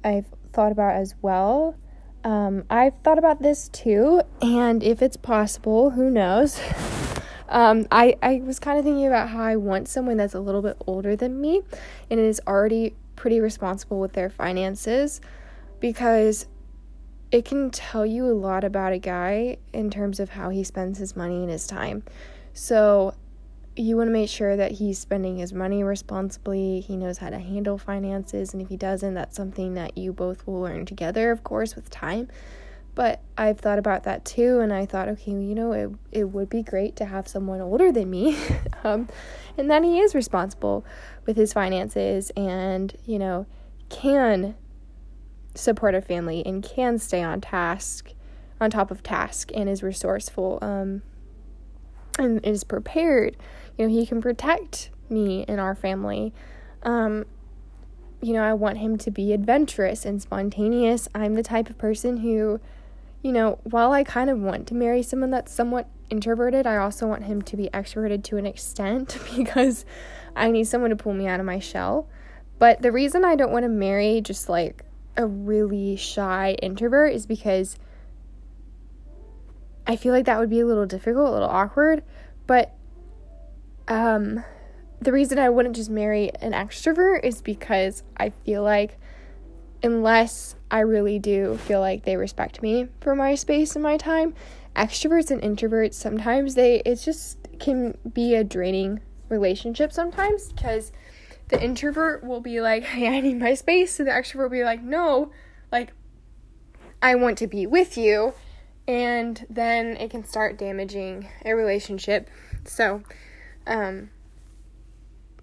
i've 0.05 0.27
thought 0.53 0.73
about 0.73 0.95
as 0.97 1.15
well. 1.23 1.77
Um, 2.25 2.65
i've 2.71 2.95
thought 3.03 3.19
about 3.19 3.43
this 3.43 3.69
too 3.69 4.23
and 4.41 4.83
if 4.83 5.03
it's 5.03 5.17
possible 5.17 5.91
who 5.91 6.11
knows? 6.11 6.61
Um, 7.53 7.87
I, 7.93 8.17
I 8.23 8.41
was 8.43 8.59
kind 8.59 8.79
of 8.79 8.85
thinking 8.85 9.07
about 9.07 9.29
how 9.29 9.43
I 9.43 9.57
want 9.57 9.87
someone 9.87 10.17
that's 10.17 10.33
a 10.33 10.41
little 10.41 10.63
bit 10.63 10.75
older 10.87 11.15
than 11.15 11.39
me 11.39 11.61
and 12.09 12.19
is 12.19 12.41
already 12.47 12.95
pretty 13.15 13.41
responsible 13.41 14.01
with 14.01 14.15
their 14.15 14.31
finances 14.31 15.21
because 15.79 16.47
it 17.33 17.47
can 17.47 17.71
tell 17.71 18.05
you 18.05 18.27
a 18.27 18.37
lot 18.37 18.63
about 18.63 18.93
a 18.93 18.99
guy 18.99 19.57
in 19.73 19.91
terms 19.91 20.21
of 20.21 20.29
how 20.29 20.51
he 20.51 20.63
spends 20.63 20.99
his 20.99 21.17
money 21.17 21.37
and 21.37 21.51
his 21.51 21.67
time. 21.67 22.05
So, 22.53 23.15
you 23.75 23.97
want 23.97 24.09
to 24.09 24.13
make 24.13 24.29
sure 24.29 24.55
that 24.55 24.73
he's 24.73 24.99
spending 24.99 25.39
his 25.39 25.55
money 25.55 25.83
responsibly, 25.83 26.81
he 26.81 26.95
knows 26.95 27.17
how 27.17 27.31
to 27.31 27.39
handle 27.39 27.79
finances, 27.79 28.53
and 28.53 28.61
if 28.61 28.69
he 28.69 28.77
doesn't, 28.77 29.15
that's 29.15 29.35
something 29.35 29.73
that 29.75 29.97
you 29.97 30.13
both 30.13 30.47
will 30.47 30.61
learn 30.61 30.85
together, 30.85 31.31
of 31.31 31.43
course, 31.43 31.75
with 31.75 31.89
time. 31.89 32.29
But 32.95 33.23
I've 33.39 33.59
thought 33.59 33.79
about 33.79 34.03
that 34.03 34.27
too, 34.27 34.61
and 34.61 34.71
I 34.71 34.85
thought, 34.85 35.09
okay, 35.09 35.31
you 35.31 35.55
know, 35.55 35.73
it, 35.73 35.91
it 36.11 36.25
would 36.25 36.51
be 36.51 36.63
great 36.63 36.97
to 36.97 37.07
have 37.07 37.27
someone 37.27 37.63
older 37.63 37.91
than 37.91 38.11
me, 38.11 38.37
um, 38.85 39.09
and 39.57 39.71
that 39.71 39.83
he 39.83 40.01
is 40.01 40.15
responsible 40.15 40.85
with 41.25 41.39
his 41.39 41.55
finances 41.55 42.31
and, 42.37 42.95
you 43.07 43.19
know, 43.19 43.47
can 43.89 44.55
support 45.55 45.95
a 45.95 46.01
family 46.01 46.43
and 46.45 46.63
can 46.63 46.99
stay 46.99 47.23
on 47.23 47.41
task, 47.41 48.13
on 48.61 48.71
top 48.71 48.91
of 48.91 49.03
task, 49.03 49.51
and 49.55 49.69
is 49.69 49.83
resourceful 49.83 50.59
um, 50.63 51.03
and 52.19 52.45
is 52.45 52.65
prepared. 52.65 53.37
You 53.77 53.87
know, 53.87 53.93
he 53.93 54.07
can 54.07 54.21
protect 54.21 54.91
me 55.09 55.45
and 55.49 55.61
our 55.61 55.75
family. 55.75 56.33
Um, 56.83 57.27
you 58.21 58.33
know, 58.33 58.43
I 58.43 58.55
want 58.55 58.79
him 58.79 58.99
to 58.99 59.11
be 59.11 59.33
adventurous 59.33 60.05
and 60.05 60.23
spontaneous. 60.23 61.09
I'm 61.15 61.35
the 61.35 61.43
type 61.43 61.69
of 61.69 61.79
person 61.79 62.19
who 62.19 62.61
you 63.23 63.31
know, 63.31 63.59
while 63.63 63.93
I 63.93 64.03
kind 64.03 64.29
of 64.29 64.39
want 64.41 64.67
to 64.69 64.75
marry 64.75 65.03
someone 65.03 65.31
that's 65.31 65.53
somewhat 65.53 65.89
introverted, 66.11 66.67
I 66.67 66.77
also 66.77 67.07
want 67.07 67.25
him 67.25 67.41
to 67.43 67.57
be 67.57 67.71
extroverted 67.73 68.25
to 68.25 68.37
an 68.37 68.47
extent 68.47 69.17
because 69.37 69.85
I 70.35 70.51
need 70.51 70.65
someone 70.65 70.91
to 70.91 70.97
pull 70.97 71.15
me 71.15 71.27
out 71.27 71.41
of 71.41 71.47
my 71.47 71.61
shell. 71.61 72.09
But 72.59 72.83
the 72.83 72.93
reason 72.93 73.25
I 73.25 73.37
don't 73.37 73.53
want 73.53 73.65
to 73.65 73.69
marry 73.69 74.21
just 74.21 74.49
like 74.49 74.85
a 75.17 75.27
really 75.27 75.97
shy 75.97 76.57
introvert 76.63 77.13
is 77.13 77.27
because 77.27 77.77
I 79.87 79.97
feel 79.97 80.13
like 80.13 80.27
that 80.27 80.39
would 80.39 80.51
be 80.51 80.61
a 80.61 80.67
little 80.67 80.87
difficult, 80.87 81.29
a 81.29 81.33
little 81.33 81.49
awkward. 81.49 82.03
But 82.47 82.75
um, 83.89 84.45
the 85.01 85.13
reason 85.13 85.39
I 85.39 85.51
wouldn't 85.51 85.77
just 85.77 85.91
marry 85.91 86.31
an 86.41 86.53
extrovert 86.53 87.25
is 87.25 87.43
because 87.43 88.03
I 88.17 88.31
feel 88.31 88.63
like 88.63 88.99
unless 89.83 90.55
I 90.71 90.81
really 90.81 91.19
do 91.19 91.57
feel 91.57 91.81
like 91.81 92.05
they 92.05 92.17
respect 92.17 92.63
me 92.63 92.89
for 93.01 93.15
my 93.17 93.35
space 93.35 93.75
and 93.75 93.83
my 93.83 93.97
time. 93.97 94.35
Extroverts 94.77 95.31
and 95.31 95.43
introverts 95.43 95.95
sometimes 95.95 96.55
they 96.55 96.81
it's 96.87 97.05
just 97.05 97.37
can 97.59 97.97
be 98.15 98.35
a 98.35 98.45
draining 98.45 99.01
relationship 99.29 99.93
sometimes 99.93 100.53
because 100.53 100.93
the 101.53 101.63
introvert 101.63 102.25
will 102.25 102.41
be 102.41 102.61
like, 102.61 102.83
"Hey, 102.83 103.07
I 103.09 103.21
need 103.21 103.39
my 103.39 103.55
space." 103.55 103.95
So 103.95 104.05
the 104.05 104.11
extrovert 104.11 104.45
will 104.45 104.49
be 104.49 104.65
like, 104.65 104.83
"No, 104.83 105.31
like 105.71 105.93
I 107.01 107.15
want 107.15 107.39
to 107.39 107.47
be 107.47 107.67
with 107.67 107.97
you." 107.97 108.35
and 108.87 109.47
then 109.49 109.97
it 109.97 110.11
can 110.11 110.25
start 110.25 110.59
damaging 110.59 111.29
a 111.45 111.55
relationship. 111.55 112.29
So, 112.65 113.03
um, 113.67 114.11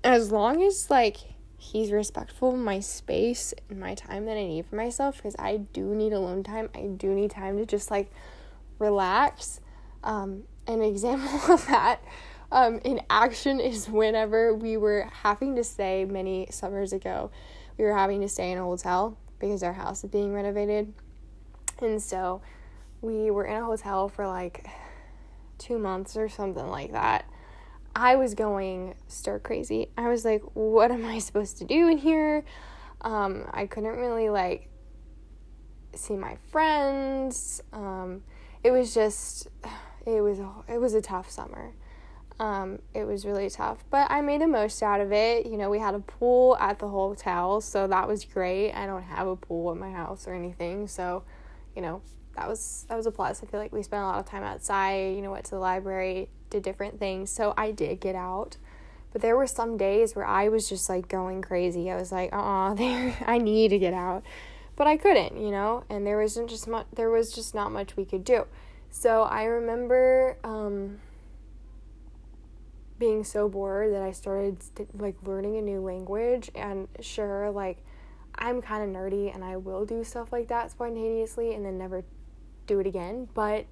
as 0.04 0.32
long 0.32 0.64
as 0.64 0.90
like 0.90 1.18
he's 1.58 1.92
respectful 1.92 2.54
of 2.54 2.60
my 2.60 2.80
space 2.80 3.54
and 3.70 3.80
my 3.80 3.94
time 3.96 4.26
that 4.26 4.38
I 4.38 4.46
need 4.46 4.66
for 4.66 4.76
myself, 4.76 5.18
because 5.18 5.36
I 5.40 5.58
do 5.58 5.96
need 5.96 6.14
alone 6.14 6.44
time, 6.44 6.70
I 6.76 6.88
do 6.88 7.14
need 7.14 7.32
time 7.32 7.58
to 7.58 7.66
just 7.66 7.90
like 7.92 8.12
relax. 8.78 9.62
Um, 10.04 10.44
an 10.68 10.82
example 10.84 11.54
of 11.54 11.66
that 11.68 12.02
um, 12.52 12.80
in 12.84 13.02
action 13.10 13.60
is 13.60 13.90
whenever 13.90 14.54
we 14.54 14.78
were 14.78 15.10
having 15.12 15.56
to 15.56 15.64
stay 15.64 16.06
many 16.06 16.48
summers 16.52 16.94
ago, 16.94 17.32
we 17.78 17.86
were 17.86 17.96
having 17.96 18.22
to 18.22 18.30
stay 18.30 18.52
in 18.52 18.58
a 18.58 18.64
hotel 18.64 19.18
because 19.40 19.64
our 19.64 19.74
house 19.74 20.04
is 20.04 20.10
being 20.10 20.34
renovated. 20.34 20.94
And 21.82 22.02
so 22.02 22.42
we 23.02 23.32
were 23.32 23.46
in 23.46 23.56
a 23.56 23.66
hotel 23.66 24.10
for 24.10 24.28
like 24.28 24.68
two 25.58 25.80
months 25.80 26.18
or 26.18 26.28
something 26.28 26.68
like 26.68 26.92
that. 26.92 27.26
I 27.96 28.16
was 28.16 28.34
going 28.34 28.96
stir 29.08 29.40
crazy. 29.40 29.90
I 29.98 30.10
was 30.10 30.26
like, 30.26 30.42
what 30.54 30.92
am 30.92 31.06
I 31.06 31.20
supposed 31.20 31.58
to 31.60 31.66
do 31.66 31.88
in 31.88 31.98
here? 31.98 32.44
Um, 33.02 33.46
I 33.52 33.66
couldn't 33.66 33.98
really 33.98 34.30
like 34.30 34.70
see 35.96 36.16
my 36.16 36.38
friends. 36.52 37.62
Um, 37.74 38.24
it 38.64 38.72
was 38.72 38.94
just, 38.94 39.48
it 40.06 40.22
was, 40.22 40.40
it 40.68 40.80
was 40.80 40.94
a 40.94 41.02
tough 41.02 41.30
summer. 41.30 41.74
Um, 42.40 42.80
it 42.94 43.04
was 43.04 43.26
really 43.26 43.50
tough, 43.50 43.84
but 43.90 44.10
I 44.10 44.22
made 44.22 44.40
the 44.40 44.48
most 44.48 44.82
out 44.82 45.02
of 45.02 45.12
it. 45.12 45.46
You 45.46 45.58
know, 45.58 45.70
we 45.70 45.80
had 45.80 45.94
a 45.94 46.00
pool 46.00 46.56
at 46.58 46.80
the 46.80 46.88
hotel, 46.88 47.60
so 47.60 47.86
that 47.88 48.08
was 48.08 48.24
great. 48.24 48.72
I 48.72 48.86
don't 48.86 49.04
have 49.04 49.28
a 49.28 49.36
pool 49.36 49.72
at 49.72 49.78
my 49.78 49.92
house 49.92 50.26
or 50.26 50.34
anything, 50.34 50.88
so 50.88 51.24
you 51.76 51.82
know, 51.82 52.02
that 52.36 52.48
was 52.48 52.86
that 52.88 52.96
was 52.96 53.06
a 53.06 53.12
plus. 53.12 53.44
I 53.44 53.48
feel 53.48 53.60
like 53.60 53.74
we 53.74 53.84
spent 53.84 54.04
a 54.04 54.06
lot 54.06 54.20
of 54.20 54.26
time 54.26 54.44
outside, 54.44 55.16
you 55.16 55.22
know, 55.22 55.32
went 55.32 55.46
to 55.46 55.52
the 55.52 55.60
library, 55.60 56.30
did 56.50 56.64
different 56.64 57.00
things. 57.00 57.30
So 57.30 57.54
I 57.58 57.72
did 57.72 58.00
get 58.00 58.16
out. 58.16 58.58
But 59.12 59.22
there 59.22 59.36
were 59.36 59.48
some 59.48 59.76
days 59.76 60.16
where 60.16 60.26
I 60.26 60.50
was 60.50 60.70
just 60.70 60.88
like 60.90 61.08
going 61.08 61.42
crazy. 61.42 61.90
I 61.92 61.96
was 61.96 62.12
like, 62.12 62.30
"Uh, 62.32 62.74
there 62.76 63.18
I 63.26 63.38
need 63.38 63.70
to 63.70 63.80
get 63.80 63.94
out." 63.94 64.24
But 64.76 64.88
I 64.88 64.96
couldn't, 64.96 65.42
you 65.42 65.52
know, 65.52 65.84
and 65.90 66.08
there 66.08 66.18
wasn't 66.20 66.50
just 66.50 66.68
much 66.68 66.86
there 66.94 67.10
was 67.10 67.34
just 67.34 67.54
not 67.54 67.72
much 67.72 67.98
we 67.98 68.06
could 68.06 68.24
do. 68.24 68.46
So 68.92 69.24
I 69.24 69.44
remember 69.44 70.38
um 70.44 71.00
being 73.00 73.24
so 73.24 73.48
bored 73.50 73.94
that 73.94 74.02
I 74.02 74.12
started 74.12 74.62
st- 74.62 75.02
like 75.02 75.16
learning 75.24 75.58
a 75.58 75.62
new 75.62 75.80
language. 75.80 76.52
And 76.54 76.88
sure 77.00 77.50
like 77.50 77.84
I'm 78.36 78.62
kind 78.62 78.84
of 78.84 79.02
nerdy 79.02 79.34
and 79.34 79.44
I 79.44 79.58
will 79.58 79.86
do 79.86 80.04
stuff 80.04 80.32
like 80.32 80.50
that 80.50 80.72
spontaneously 80.72 81.56
and 81.56 81.66
then 81.66 81.78
never 81.78 82.04
do 82.68 82.80
it 82.80 82.86
again. 82.86 83.28
But 83.34 83.66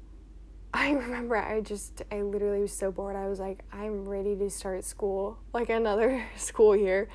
I 0.74 0.92
remember 0.92 1.36
I 1.36 1.60
just 1.62 2.02
I 2.12 2.22
literally 2.22 2.60
was 2.60 2.76
so 2.76 2.92
bored. 2.92 3.16
I 3.16 3.28
was 3.28 3.40
like 3.40 3.64
I'm 3.72 4.08
ready 4.08 4.36
to 4.36 4.50
start 4.50 4.84
school 4.84 5.38
like 5.52 5.70
another 5.70 6.24
school 6.36 6.76
year. 6.76 7.08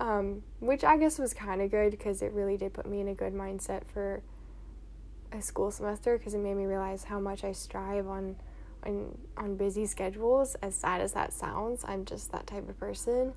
Um, 0.00 0.44
which 0.60 0.84
I 0.84 0.96
guess 0.96 1.18
was 1.18 1.34
kind 1.34 1.60
of 1.60 1.72
good 1.72 1.90
because 1.90 2.22
it 2.22 2.32
really 2.32 2.56
did 2.56 2.72
put 2.72 2.86
me 2.86 3.00
in 3.00 3.08
a 3.08 3.14
good 3.14 3.34
mindset 3.34 3.82
for 3.92 4.22
a 5.32 5.42
school 5.42 5.72
semester 5.72 6.16
because 6.16 6.34
it 6.34 6.38
made 6.38 6.54
me 6.54 6.66
realize 6.66 7.02
how 7.02 7.18
much 7.18 7.42
I 7.42 7.50
strive 7.50 8.06
on 8.06 8.36
on 8.84 9.16
on 9.36 9.56
busy 9.56 9.86
schedules. 9.86 10.56
As 10.62 10.74
sad 10.74 11.00
as 11.00 11.12
that 11.12 11.32
sounds, 11.32 11.84
I'm 11.86 12.04
just 12.04 12.32
that 12.32 12.46
type 12.46 12.68
of 12.68 12.78
person. 12.78 13.32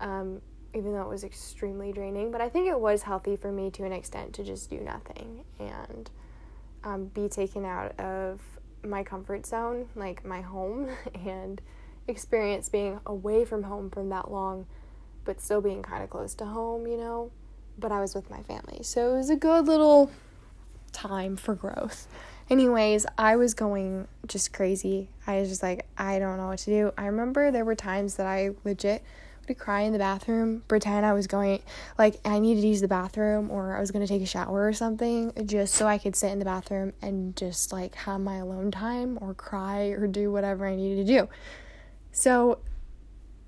Um, 0.00 0.40
even 0.74 0.92
though 0.94 1.02
it 1.02 1.08
was 1.08 1.22
extremely 1.22 1.92
draining, 1.92 2.30
but 2.30 2.40
I 2.40 2.48
think 2.48 2.66
it 2.66 2.78
was 2.80 3.02
healthy 3.02 3.36
for 3.36 3.52
me 3.52 3.70
to 3.72 3.84
an 3.84 3.92
extent 3.92 4.32
to 4.34 4.42
just 4.42 4.70
do 4.70 4.80
nothing 4.80 5.44
and 5.58 6.10
um, 6.82 7.06
be 7.06 7.28
taken 7.28 7.64
out 7.64 7.98
of 8.00 8.40
my 8.84 9.02
comfort 9.02 9.46
zone, 9.46 9.88
like 9.94 10.24
my 10.24 10.40
home, 10.40 10.88
and 11.26 11.60
experience 12.08 12.68
being 12.68 13.00
away 13.06 13.44
from 13.44 13.64
home 13.64 13.90
from 13.90 14.08
that 14.08 14.30
long, 14.30 14.66
but 15.24 15.40
still 15.40 15.60
being 15.60 15.82
kind 15.82 16.02
of 16.02 16.10
close 16.10 16.34
to 16.36 16.44
home, 16.46 16.86
you 16.86 16.96
know. 16.96 17.30
But 17.78 17.92
I 17.92 18.00
was 18.00 18.14
with 18.14 18.30
my 18.30 18.42
family, 18.42 18.80
so 18.82 19.14
it 19.14 19.18
was 19.18 19.30
a 19.30 19.36
good 19.36 19.66
little 19.66 20.10
time 20.92 21.36
for 21.36 21.54
growth. 21.54 22.06
Anyways, 22.52 23.06
I 23.16 23.36
was 23.36 23.54
going 23.54 24.06
just 24.26 24.52
crazy. 24.52 25.08
I 25.26 25.40
was 25.40 25.48
just 25.48 25.62
like, 25.62 25.86
I 25.96 26.18
don't 26.18 26.36
know 26.36 26.48
what 26.48 26.58
to 26.58 26.66
do. 26.66 26.92
I 26.98 27.06
remember 27.06 27.50
there 27.50 27.64
were 27.64 27.74
times 27.74 28.16
that 28.16 28.26
I 28.26 28.50
legit 28.62 29.02
would 29.48 29.58
cry 29.58 29.80
in 29.80 29.94
the 29.94 29.98
bathroom, 29.98 30.62
pretend 30.68 31.06
I 31.06 31.14
was 31.14 31.26
going, 31.26 31.62
like, 31.98 32.20
I 32.26 32.40
needed 32.40 32.60
to 32.60 32.66
use 32.66 32.82
the 32.82 32.88
bathroom 32.88 33.50
or 33.50 33.74
I 33.74 33.80
was 33.80 33.90
going 33.90 34.06
to 34.06 34.06
take 34.06 34.20
a 34.20 34.26
shower 34.26 34.66
or 34.66 34.74
something, 34.74 35.32
just 35.46 35.74
so 35.76 35.86
I 35.86 35.96
could 35.96 36.14
sit 36.14 36.30
in 36.30 36.40
the 36.40 36.44
bathroom 36.44 36.92
and 37.00 37.34
just 37.38 37.72
like 37.72 37.94
have 37.94 38.20
my 38.20 38.36
alone 38.36 38.70
time 38.70 39.16
or 39.22 39.32
cry 39.32 39.84
or 39.86 40.06
do 40.06 40.30
whatever 40.30 40.66
I 40.66 40.76
needed 40.76 41.06
to 41.06 41.10
do. 41.10 41.28
So 42.10 42.58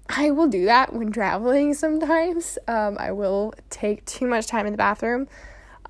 I 0.08 0.30
will 0.30 0.48
do 0.48 0.64
that 0.64 0.94
when 0.94 1.12
traveling 1.12 1.74
sometimes. 1.84 2.56
Um, 2.66 2.96
I 2.98 3.12
will 3.12 3.52
take 3.68 4.06
too 4.06 4.26
much 4.26 4.46
time 4.46 4.64
in 4.64 4.72
the 4.72 4.78
bathroom. 4.78 5.28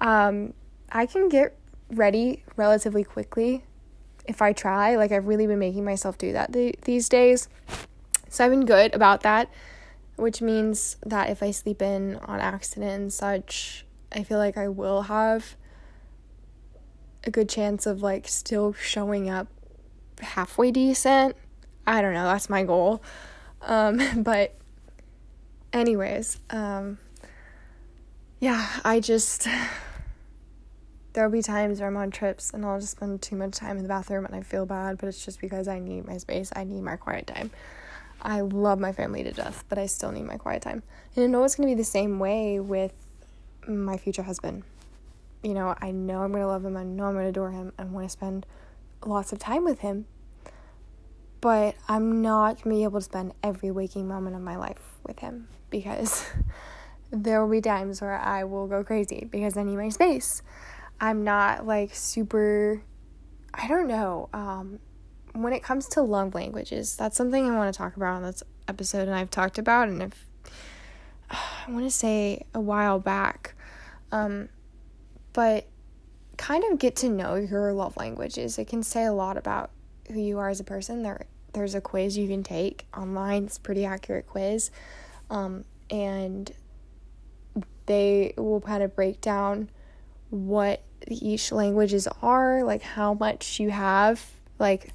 Um, 0.00 0.52
I 0.90 1.06
can 1.06 1.28
get 1.28 1.56
ready 1.98 2.44
relatively 2.56 3.04
quickly 3.04 3.64
if 4.26 4.40
I 4.40 4.52
try. 4.52 4.96
Like, 4.96 5.12
I've 5.12 5.26
really 5.26 5.46
been 5.46 5.58
making 5.58 5.84
myself 5.84 6.18
do 6.18 6.32
that 6.32 6.52
th- 6.52 6.76
these 6.82 7.08
days. 7.08 7.48
So, 8.28 8.44
I've 8.44 8.50
been 8.50 8.64
good 8.64 8.94
about 8.94 9.22
that, 9.22 9.50
which 10.16 10.40
means 10.42 10.96
that 11.04 11.30
if 11.30 11.42
I 11.42 11.50
sleep 11.50 11.82
in 11.82 12.16
on 12.16 12.40
accident 12.40 12.92
and 12.92 13.12
such, 13.12 13.84
I 14.12 14.22
feel 14.22 14.38
like 14.38 14.56
I 14.56 14.68
will 14.68 15.02
have 15.02 15.56
a 17.24 17.30
good 17.30 17.48
chance 17.48 17.86
of 17.86 18.02
like 18.02 18.28
still 18.28 18.72
showing 18.74 19.30
up 19.30 19.48
halfway 20.20 20.70
decent. 20.70 21.36
I 21.86 22.00
don't 22.00 22.14
know, 22.14 22.24
that's 22.24 22.48
my 22.48 22.64
goal. 22.64 23.02
Um, 23.62 24.00
but, 24.22 24.54
anyways, 25.72 26.40
um, 26.50 26.98
yeah, 28.40 28.68
I 28.84 29.00
just 29.00 29.48
there'll 31.14 31.30
be 31.30 31.42
times 31.42 31.80
where 31.80 31.88
I'm 31.88 31.96
on 31.96 32.10
trips 32.10 32.50
and 32.52 32.66
I'll 32.66 32.80
just 32.80 32.92
spend 32.92 33.22
too 33.22 33.36
much 33.36 33.52
time 33.52 33.76
in 33.76 33.82
the 33.84 33.88
bathroom 33.88 34.26
and 34.26 34.34
I 34.34 34.42
feel 34.42 34.66
bad, 34.66 34.98
but 34.98 35.08
it's 35.08 35.24
just 35.24 35.40
because 35.40 35.68
I 35.68 35.78
need 35.78 36.06
my 36.06 36.18
space. 36.18 36.52
I 36.54 36.64
need 36.64 36.82
my 36.82 36.96
quiet 36.96 37.26
time. 37.26 37.50
I 38.20 38.40
love 38.40 38.78
my 38.78 38.92
family 38.92 39.22
to 39.22 39.32
death, 39.32 39.64
but 39.68 39.78
I 39.78 39.86
still 39.86 40.10
need 40.10 40.24
my 40.24 40.36
quiet 40.36 40.62
time. 40.62 40.82
And 41.14 41.24
I 41.24 41.28
know 41.28 41.44
it's 41.44 41.54
going 41.54 41.68
to 41.68 41.74
be 41.74 41.78
the 41.78 41.84
same 41.84 42.18
way 42.18 42.58
with 42.58 42.92
my 43.66 43.96
future 43.96 44.24
husband. 44.24 44.64
You 45.42 45.54
know, 45.54 45.76
I 45.80 45.92
know 45.92 46.22
I'm 46.22 46.32
going 46.32 46.42
to 46.42 46.48
love 46.48 46.64
him. 46.64 46.76
I 46.76 46.82
know 46.82 47.04
I'm 47.04 47.12
going 47.12 47.24
to 47.24 47.28
adore 47.28 47.50
him 47.50 47.72
and 47.78 47.92
want 47.92 48.06
to 48.06 48.10
spend 48.10 48.44
lots 49.04 49.32
of 49.32 49.38
time 49.38 49.64
with 49.64 49.80
him. 49.80 50.06
But 51.40 51.76
I'm 51.86 52.22
not 52.22 52.62
going 52.62 52.76
to 52.76 52.80
be 52.80 52.84
able 52.84 52.98
to 52.98 53.04
spend 53.04 53.34
every 53.42 53.70
waking 53.70 54.08
moment 54.08 54.34
of 54.34 54.42
my 54.42 54.56
life 54.56 54.96
with 55.06 55.20
him 55.20 55.46
because 55.70 56.24
there 57.10 57.44
will 57.44 57.50
be 57.50 57.60
times 57.60 58.00
where 58.00 58.18
I 58.18 58.44
will 58.44 58.66
go 58.66 58.82
crazy 58.82 59.28
because 59.30 59.56
I 59.56 59.62
need 59.62 59.76
my 59.76 59.90
space. 59.90 60.42
I'm 61.00 61.24
not 61.24 61.66
like 61.66 61.94
super 61.94 62.82
I 63.52 63.68
don't 63.68 63.88
know. 63.88 64.28
Um 64.32 64.78
when 65.34 65.52
it 65.52 65.62
comes 65.62 65.88
to 65.88 66.02
love 66.02 66.34
languages, 66.34 66.96
that's 66.96 67.16
something 67.16 67.50
I 67.50 67.56
want 67.56 67.72
to 67.72 67.76
talk 67.76 67.96
about 67.96 68.16
on 68.16 68.22
this 68.22 68.42
episode 68.68 69.08
and 69.08 69.14
I've 69.14 69.30
talked 69.30 69.58
about 69.58 69.88
and 69.88 70.02
if 70.02 70.26
I 71.30 71.70
want 71.70 71.84
to 71.84 71.90
say 71.90 72.46
a 72.54 72.60
while 72.60 72.98
back. 72.98 73.54
Um 74.12 74.48
but 75.32 75.66
kind 76.36 76.64
of 76.70 76.78
get 76.78 76.96
to 76.96 77.08
know 77.08 77.34
your 77.34 77.72
love 77.72 77.96
languages. 77.96 78.58
It 78.58 78.66
can 78.68 78.82
say 78.82 79.04
a 79.04 79.12
lot 79.12 79.36
about 79.36 79.70
who 80.10 80.20
you 80.20 80.38
are 80.38 80.48
as 80.48 80.60
a 80.60 80.64
person. 80.64 81.02
There 81.02 81.26
there's 81.52 81.74
a 81.74 81.80
quiz 81.80 82.16
you 82.16 82.28
can 82.28 82.42
take 82.42 82.86
online. 82.96 83.44
It's 83.44 83.58
pretty 83.58 83.84
accurate 83.84 84.26
quiz. 84.26 84.70
Um 85.30 85.64
and 85.90 86.52
they 87.86 88.34
will 88.36 88.60
kind 88.60 88.82
of 88.82 88.94
break 88.94 89.20
down 89.20 89.68
what 90.30 90.82
each 91.08 91.52
languages 91.52 92.08
are, 92.22 92.64
like 92.64 92.82
how 92.82 93.14
much 93.14 93.60
you 93.60 93.70
have, 93.70 94.24
like 94.58 94.92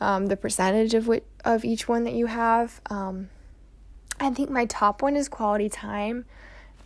um, 0.00 0.26
the 0.26 0.36
percentage 0.36 0.94
of 0.94 1.06
what 1.06 1.24
of 1.44 1.64
each 1.64 1.88
one 1.88 2.04
that 2.04 2.14
you 2.14 2.26
have. 2.26 2.80
Um, 2.88 3.28
I 4.18 4.30
think 4.30 4.50
my 4.50 4.66
top 4.66 5.02
one 5.02 5.16
is 5.16 5.28
quality 5.28 5.68
time, 5.68 6.24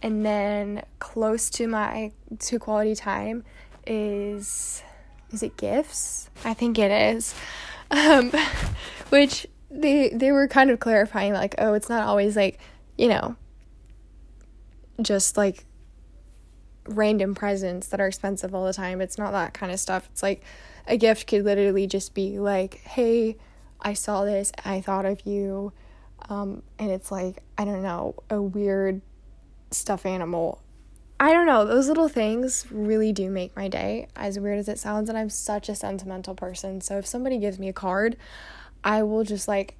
and 0.02 0.24
then 0.24 0.82
close 0.98 1.50
to 1.50 1.66
my 1.66 2.12
to 2.40 2.58
quality 2.58 2.94
time 2.94 3.44
is 3.86 4.82
is 5.30 5.42
it 5.42 5.56
gifts? 5.56 6.30
I 6.44 6.54
think 6.54 6.78
it 6.78 6.90
is, 6.90 7.34
um, 7.90 8.30
which 9.10 9.46
they 9.70 10.08
they 10.10 10.30
were 10.32 10.46
kind 10.46 10.70
of 10.70 10.78
clarifying 10.78 11.32
like 11.32 11.54
oh 11.58 11.74
it's 11.74 11.88
not 11.88 12.06
always 12.06 12.36
like 12.36 12.60
you 12.96 13.08
know 13.08 13.34
just 15.02 15.36
like 15.36 15.64
random 16.86 17.34
presents 17.34 17.88
that 17.88 18.00
are 18.00 18.06
expensive 18.06 18.54
all 18.54 18.64
the 18.66 18.72
time. 18.72 19.00
It's 19.00 19.18
not 19.18 19.32
that 19.32 19.54
kind 19.54 19.72
of 19.72 19.80
stuff. 19.80 20.08
It's 20.12 20.22
like 20.22 20.42
a 20.86 20.96
gift 20.96 21.26
could 21.26 21.44
literally 21.44 21.86
just 21.86 22.14
be 22.14 22.38
like, 22.38 22.80
hey, 22.82 23.36
I 23.80 23.94
saw 23.94 24.24
this, 24.24 24.52
I 24.64 24.80
thought 24.80 25.06
of 25.06 25.26
you. 25.26 25.72
Um, 26.28 26.62
and 26.78 26.90
it's 26.90 27.10
like, 27.10 27.42
I 27.58 27.64
don't 27.64 27.82
know, 27.82 28.14
a 28.30 28.40
weird 28.40 29.02
stuffed 29.70 30.06
animal 30.06 30.62
I 31.20 31.32
don't 31.32 31.46
know, 31.46 31.64
those 31.64 31.88
little 31.88 32.08
things 32.08 32.66
really 32.70 33.12
do 33.12 33.30
make 33.30 33.54
my 33.54 33.68
day, 33.68 34.08
as 34.16 34.38
weird 34.38 34.58
as 34.58 34.68
it 34.68 34.78
sounds. 34.78 35.08
And 35.08 35.16
I'm 35.16 35.30
such 35.30 35.68
a 35.68 35.74
sentimental 35.74 36.34
person. 36.34 36.80
So 36.80 36.98
if 36.98 37.06
somebody 37.06 37.38
gives 37.38 37.58
me 37.58 37.68
a 37.68 37.72
card, 37.72 38.16
I 38.82 39.04
will 39.04 39.22
just 39.22 39.46
like, 39.46 39.76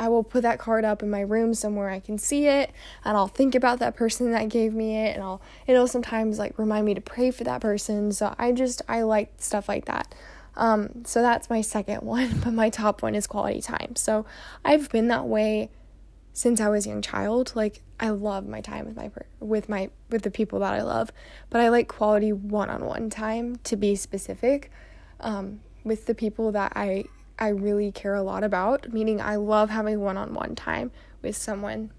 I 0.00 0.08
will 0.08 0.24
put 0.24 0.42
that 0.42 0.58
card 0.58 0.84
up 0.86 1.02
in 1.02 1.10
my 1.10 1.20
room 1.20 1.52
somewhere 1.52 1.90
I 1.90 2.00
can 2.00 2.16
see 2.16 2.46
it, 2.46 2.72
and 3.04 3.18
I'll 3.18 3.28
think 3.28 3.54
about 3.54 3.78
that 3.80 3.94
person 3.94 4.32
that 4.32 4.48
gave 4.48 4.72
me 4.72 4.96
it, 4.96 5.14
and 5.14 5.22
I'll, 5.22 5.42
it'll 5.66 5.86
sometimes 5.86 6.38
like 6.38 6.58
remind 6.58 6.86
me 6.86 6.94
to 6.94 7.02
pray 7.02 7.30
for 7.30 7.44
that 7.44 7.60
person. 7.60 8.10
So 8.10 8.34
I 8.38 8.52
just, 8.52 8.80
I 8.88 9.02
like 9.02 9.34
stuff 9.36 9.68
like 9.68 9.84
that. 9.84 10.12
Um, 10.56 11.04
so 11.04 11.20
that's 11.20 11.50
my 11.50 11.60
second 11.60 12.00
one, 12.02 12.40
but 12.40 12.54
my 12.54 12.70
top 12.70 13.02
one 13.02 13.14
is 13.14 13.26
quality 13.26 13.60
time. 13.60 13.94
So 13.94 14.24
I've 14.64 14.88
been 14.88 15.08
that 15.08 15.26
way 15.26 15.68
since 16.32 16.62
I 16.62 16.70
was 16.70 16.86
a 16.86 16.88
young 16.88 17.02
child. 17.02 17.52
Like 17.54 17.82
I 18.00 18.08
love 18.08 18.48
my 18.48 18.62
time 18.62 18.86
with 18.86 18.96
my 18.96 19.10
with 19.38 19.68
my 19.68 19.90
with 20.08 20.22
the 20.22 20.30
people 20.30 20.60
that 20.60 20.72
I 20.72 20.80
love, 20.80 21.12
but 21.50 21.60
I 21.60 21.68
like 21.68 21.88
quality 21.88 22.32
one-on-one 22.32 23.10
time 23.10 23.56
to 23.64 23.76
be 23.76 23.94
specific 23.96 24.70
um, 25.20 25.60
with 25.84 26.06
the 26.06 26.14
people 26.14 26.52
that 26.52 26.72
I 26.74 27.04
I 27.40 27.48
really 27.48 27.90
care 27.90 28.14
a 28.14 28.22
lot 28.22 28.44
about. 28.44 28.92
Meaning 28.92 29.20
I 29.20 29.36
love 29.36 29.70
having 29.70 30.00
one-on-one 30.00 30.54
time 30.54 30.90
with 31.22 31.36
someone 31.36 31.90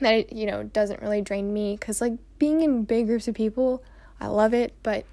that 0.00 0.32
you 0.32 0.46
know 0.46 0.62
doesn't 0.62 1.02
really 1.02 1.20
drain 1.20 1.52
me 1.52 1.76
because 1.78 2.00
like 2.00 2.14
being 2.38 2.62
in 2.62 2.84
big 2.84 3.06
groups 3.06 3.28
of 3.28 3.34
people, 3.34 3.82
I 4.20 4.28
love 4.28 4.54
it, 4.54 4.74
but 4.82 5.04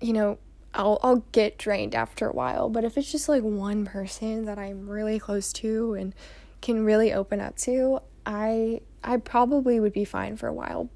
you 0.00 0.12
know 0.12 0.38
I'll 0.74 0.98
I'll 1.02 1.24
get 1.32 1.58
drained 1.58 1.94
after 1.94 2.28
a 2.28 2.32
while. 2.32 2.68
But 2.68 2.84
if 2.84 2.98
it's 2.98 3.10
just 3.10 3.28
like 3.28 3.42
one 3.42 3.84
person 3.84 4.44
that 4.46 4.58
I'm 4.58 4.88
really 4.88 5.18
close 5.18 5.52
to 5.54 5.94
and 5.94 6.14
can 6.60 6.84
really 6.84 7.12
open 7.12 7.40
up 7.40 7.56
to, 7.58 8.00
I 8.26 8.80
I 9.02 9.18
probably 9.18 9.78
would 9.78 9.92
be 9.92 10.04
fine 10.04 10.36
for 10.36 10.48
a 10.48 10.54
while. 10.54 10.90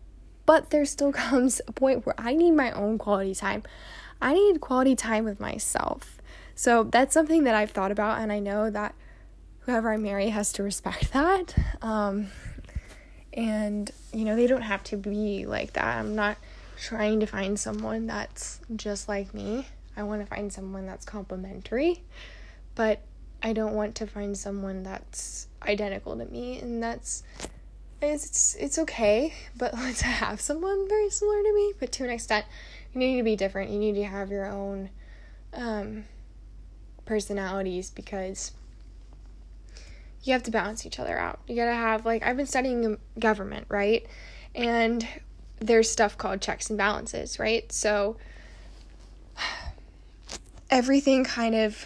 But 0.46 0.70
there 0.70 0.84
still 0.84 1.12
comes 1.26 1.60
a 1.66 1.72
point 1.72 2.04
where 2.04 2.14
I 2.18 2.34
need 2.34 2.52
my 2.52 2.72
own 2.72 2.98
quality 2.98 3.34
time. 3.34 3.62
I 4.20 4.34
need 4.34 4.60
quality 4.60 4.96
time 4.96 5.24
with 5.24 5.38
myself. 5.38 6.17
So 6.58 6.82
that's 6.82 7.14
something 7.14 7.44
that 7.44 7.54
I've 7.54 7.70
thought 7.70 7.92
about, 7.92 8.18
and 8.20 8.32
I 8.32 8.40
know 8.40 8.68
that 8.68 8.92
whoever 9.60 9.92
I 9.92 9.96
marry 9.96 10.30
has 10.30 10.52
to 10.54 10.64
respect 10.64 11.12
that. 11.12 11.54
Um, 11.80 12.32
and, 13.32 13.88
you 14.12 14.24
know, 14.24 14.34
they 14.34 14.48
don't 14.48 14.62
have 14.62 14.82
to 14.84 14.96
be 14.96 15.46
like 15.46 15.74
that. 15.74 15.98
I'm 15.98 16.16
not 16.16 16.36
trying 16.76 17.20
to 17.20 17.26
find 17.26 17.60
someone 17.60 18.08
that's 18.08 18.60
just 18.74 19.08
like 19.08 19.32
me. 19.32 19.68
I 19.96 20.02
want 20.02 20.20
to 20.20 20.26
find 20.26 20.52
someone 20.52 20.84
that's 20.84 21.04
complementary. 21.04 22.02
But 22.74 23.02
I 23.40 23.52
don't 23.52 23.74
want 23.74 23.94
to 23.94 24.08
find 24.08 24.36
someone 24.36 24.82
that's 24.82 25.46
identical 25.62 26.16
to 26.16 26.24
me, 26.24 26.58
and 26.58 26.82
that's 26.82 27.22
it's 28.02 28.56
it's 28.56 28.80
okay, 28.80 29.32
but 29.56 29.70
to 29.98 30.06
have 30.06 30.40
someone 30.40 30.88
very 30.88 31.08
similar 31.08 31.40
to 31.40 31.54
me, 31.54 31.74
but 31.78 31.92
to 31.92 32.04
an 32.04 32.10
extent, 32.10 32.46
you 32.92 32.98
need 32.98 33.16
to 33.18 33.22
be 33.22 33.36
different. 33.36 33.70
You 33.70 33.78
need 33.78 33.94
to 33.94 34.04
have 34.04 34.32
your 34.32 34.46
own 34.46 34.90
um, 35.54 36.04
personalities 37.08 37.90
because 37.90 38.52
you 40.22 40.32
have 40.34 40.42
to 40.44 40.50
balance 40.50 40.84
each 40.84 41.00
other 41.00 41.18
out. 41.18 41.40
You 41.48 41.56
gotta 41.56 41.72
have 41.72 42.04
like 42.04 42.22
I've 42.22 42.36
been 42.36 42.46
studying 42.46 42.98
government, 43.18 43.66
right? 43.68 44.06
And 44.54 45.06
there's 45.58 45.90
stuff 45.90 46.16
called 46.18 46.40
checks 46.40 46.68
and 46.68 46.76
balances, 46.78 47.38
right? 47.38 47.70
So 47.72 48.16
everything 50.70 51.24
kind 51.24 51.54
of 51.54 51.84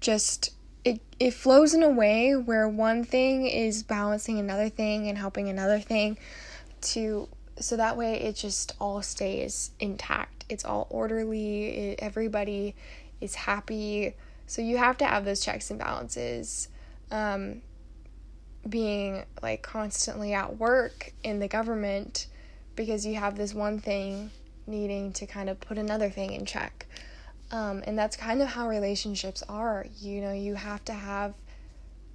just 0.00 0.52
it 0.84 1.00
it 1.18 1.32
flows 1.32 1.74
in 1.74 1.82
a 1.82 1.90
way 1.90 2.36
where 2.36 2.68
one 2.68 3.04
thing 3.04 3.46
is 3.46 3.82
balancing 3.82 4.38
another 4.38 4.68
thing 4.68 5.08
and 5.08 5.18
helping 5.18 5.48
another 5.48 5.80
thing 5.80 6.18
to 6.80 7.28
so 7.58 7.76
that 7.76 7.96
way 7.96 8.14
it 8.14 8.36
just 8.36 8.74
all 8.80 9.02
stays 9.02 9.70
intact. 9.78 10.44
It's 10.48 10.64
all 10.64 10.86
orderly. 10.90 11.68
It, 11.68 11.98
everybody 12.02 12.74
is 13.22 13.34
happy. 13.34 14.14
So 14.46 14.60
you 14.60 14.76
have 14.76 14.98
to 14.98 15.06
have 15.06 15.24
those 15.24 15.40
checks 15.40 15.70
and 15.70 15.78
balances. 15.78 16.68
Um, 17.10 17.62
being 18.68 19.24
like 19.42 19.62
constantly 19.62 20.34
at 20.34 20.58
work 20.58 21.12
in 21.24 21.40
the 21.40 21.48
government 21.48 22.26
because 22.76 23.04
you 23.04 23.16
have 23.16 23.36
this 23.36 23.52
one 23.52 23.78
thing 23.78 24.30
needing 24.66 25.12
to 25.12 25.26
kind 25.26 25.50
of 25.50 25.60
put 25.60 25.78
another 25.78 26.08
thing 26.08 26.32
in 26.32 26.46
check. 26.46 26.86
Um, 27.50 27.82
and 27.86 27.98
that's 27.98 28.16
kind 28.16 28.40
of 28.40 28.48
how 28.48 28.68
relationships 28.68 29.42
are. 29.48 29.86
You 29.98 30.20
know, 30.20 30.32
you 30.32 30.54
have 30.54 30.84
to 30.86 30.92
have 30.92 31.34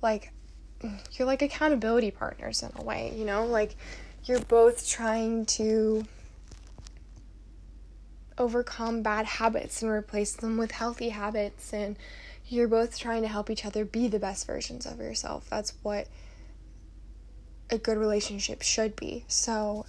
like 0.01 0.31
you're 1.13 1.27
like 1.27 1.41
accountability 1.41 2.11
partners 2.11 2.63
in 2.63 2.71
a 2.75 2.83
way, 2.83 3.13
you 3.15 3.25
know, 3.25 3.45
like 3.45 3.75
you're 4.25 4.39
both 4.41 4.87
trying 4.87 5.45
to 5.45 6.05
overcome 8.37 9.01
bad 9.01 9.25
habits 9.25 9.81
and 9.81 9.91
replace 9.91 10.33
them 10.33 10.57
with 10.57 10.71
healthy 10.71 11.09
habits 11.09 11.73
and 11.73 11.97
you're 12.49 12.67
both 12.67 12.97
trying 12.97 13.21
to 13.21 13.27
help 13.27 13.49
each 13.49 13.65
other 13.65 13.83
be 13.83 14.07
the 14.07 14.19
best 14.19 14.47
versions 14.47 14.85
of 14.85 14.99
yourself. 14.99 15.49
That's 15.49 15.73
what 15.83 16.07
a 17.69 17.77
good 17.77 17.97
relationship 17.97 18.61
should 18.61 18.95
be. 18.95 19.25
So 19.27 19.85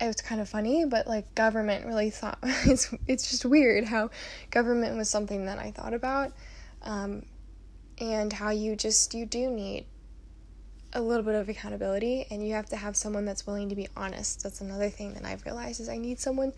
it 0.00 0.06
was 0.06 0.16
kind 0.16 0.40
of 0.40 0.48
funny, 0.48 0.84
but 0.84 1.06
like 1.06 1.34
government 1.34 1.86
really 1.86 2.10
thought 2.10 2.38
it's 2.42 2.92
it's 3.06 3.30
just 3.30 3.44
weird 3.44 3.84
how 3.84 4.10
government 4.50 4.96
was 4.96 5.10
something 5.10 5.46
that 5.46 5.58
I 5.58 5.70
thought 5.70 5.94
about, 5.94 6.32
um, 6.82 7.26
and 7.98 8.32
how 8.32 8.50
you 8.50 8.74
just 8.74 9.14
you 9.14 9.26
do 9.26 9.50
need 9.50 9.86
a 10.92 11.00
little 11.00 11.24
bit 11.24 11.34
of 11.34 11.48
accountability, 11.48 12.26
and 12.30 12.46
you 12.46 12.54
have 12.54 12.66
to 12.70 12.76
have 12.76 12.96
someone 12.96 13.24
that's 13.24 13.46
willing 13.46 13.68
to 13.68 13.74
be 13.74 13.88
honest. 13.96 14.42
That's 14.42 14.60
another 14.60 14.90
thing 14.90 15.14
that 15.14 15.24
I've 15.24 15.44
realized 15.44 15.80
is 15.80 15.88
I 15.88 15.98
need 15.98 16.20
someone 16.20 16.52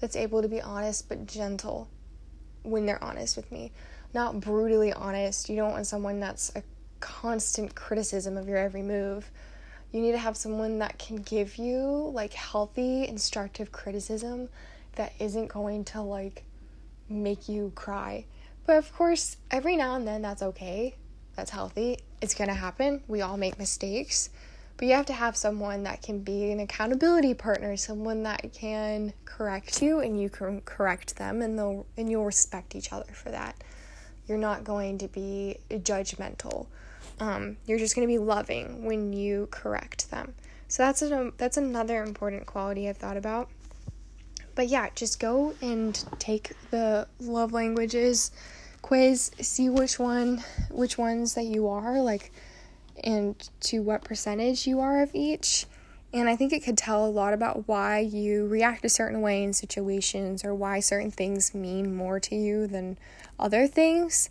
that's 0.00 0.16
able 0.16 0.42
to 0.42 0.48
be 0.48 0.60
honest 0.60 1.08
but 1.08 1.26
gentle 1.26 1.88
when 2.62 2.86
they're 2.86 3.02
honest 3.02 3.36
with 3.36 3.50
me, 3.50 3.72
not 4.14 4.40
brutally 4.40 4.92
honest. 4.92 5.48
You 5.48 5.56
don't 5.56 5.72
want 5.72 5.86
someone 5.86 6.20
that's 6.20 6.52
a 6.54 6.62
constant 7.00 7.74
criticism 7.74 8.36
of 8.36 8.48
your 8.48 8.58
every 8.58 8.82
move 8.82 9.30
you 9.92 10.00
need 10.00 10.12
to 10.12 10.18
have 10.18 10.36
someone 10.36 10.78
that 10.78 10.98
can 10.98 11.16
give 11.16 11.56
you 11.56 12.10
like 12.14 12.32
healthy, 12.32 13.06
instructive 13.06 13.70
criticism 13.70 14.48
that 14.96 15.12
isn't 15.18 15.48
going 15.48 15.84
to 15.84 16.00
like 16.00 16.44
make 17.08 17.48
you 17.48 17.72
cry. 17.74 18.24
But 18.64 18.78
of 18.78 18.92
course, 18.94 19.36
every 19.50 19.76
now 19.76 19.94
and 19.96 20.08
then 20.08 20.22
that's 20.22 20.42
okay. 20.42 20.96
That's 21.36 21.50
healthy. 21.50 21.98
It's 22.20 22.34
going 22.34 22.48
to 22.48 22.54
happen. 22.54 23.02
We 23.08 23.20
all 23.20 23.36
make 23.36 23.58
mistakes. 23.58 24.30
But 24.76 24.88
you 24.88 24.94
have 24.94 25.06
to 25.06 25.12
have 25.12 25.36
someone 25.36 25.82
that 25.84 26.02
can 26.02 26.20
be 26.20 26.50
an 26.50 26.60
accountability 26.60 27.34
partner, 27.34 27.76
someone 27.76 28.22
that 28.24 28.52
can 28.52 29.12
correct 29.24 29.82
you 29.82 30.00
and 30.00 30.20
you 30.20 30.28
can 30.28 30.60
correct 30.62 31.16
them 31.16 31.42
and 31.42 31.58
they'll 31.58 31.86
and 31.96 32.10
you'll 32.10 32.24
respect 32.24 32.74
each 32.74 32.92
other 32.92 33.12
for 33.12 33.30
that. 33.30 33.54
You're 34.26 34.38
not 34.38 34.64
going 34.64 34.98
to 34.98 35.08
be 35.08 35.58
judgmental 35.70 36.66
um, 37.20 37.56
you're 37.66 37.78
just 37.78 37.94
going 37.94 38.06
to 38.06 38.12
be 38.12 38.18
loving 38.18 38.84
when 38.84 39.12
you 39.12 39.48
correct 39.50 40.10
them. 40.10 40.34
So 40.68 40.82
that's 40.82 41.02
a, 41.02 41.32
that's 41.36 41.56
another 41.56 42.02
important 42.02 42.46
quality 42.46 42.88
I've 42.88 42.96
thought 42.96 43.16
about. 43.16 43.48
But 44.54 44.68
yeah, 44.68 44.88
just 44.94 45.20
go 45.20 45.54
and 45.62 46.02
take 46.18 46.52
the 46.70 47.06
love 47.20 47.52
languages 47.52 48.32
quiz, 48.82 49.30
see 49.40 49.68
which 49.68 49.98
one 49.98 50.44
which 50.70 50.98
ones 50.98 51.34
that 51.34 51.44
you 51.44 51.68
are 51.68 52.00
like 52.00 52.32
and 53.02 53.48
to 53.60 53.80
what 53.80 54.04
percentage 54.04 54.66
you 54.66 54.80
are 54.80 55.02
of 55.02 55.14
each. 55.14 55.66
And 56.12 56.28
I 56.28 56.36
think 56.36 56.52
it 56.52 56.62
could 56.62 56.76
tell 56.76 57.06
a 57.06 57.08
lot 57.08 57.32
about 57.32 57.66
why 57.66 58.00
you 58.00 58.46
react 58.46 58.84
a 58.84 58.90
certain 58.90 59.22
way 59.22 59.42
in 59.42 59.54
situations 59.54 60.44
or 60.44 60.54
why 60.54 60.80
certain 60.80 61.10
things 61.10 61.54
mean 61.54 61.94
more 61.94 62.20
to 62.20 62.36
you 62.36 62.66
than 62.66 62.98
other 63.38 63.66
things. 63.66 64.28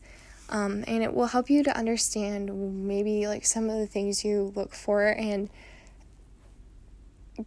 Um, 0.49 0.83
and 0.85 1.01
it 1.01 1.13
will 1.13 1.27
help 1.27 1.49
you 1.49 1.63
to 1.63 1.75
understand 1.75 2.85
maybe 2.85 3.25
like 3.25 3.45
some 3.45 3.69
of 3.69 3.79
the 3.79 3.87
things 3.87 4.23
you 4.23 4.51
look 4.55 4.75
for 4.75 5.07
and 5.07 5.49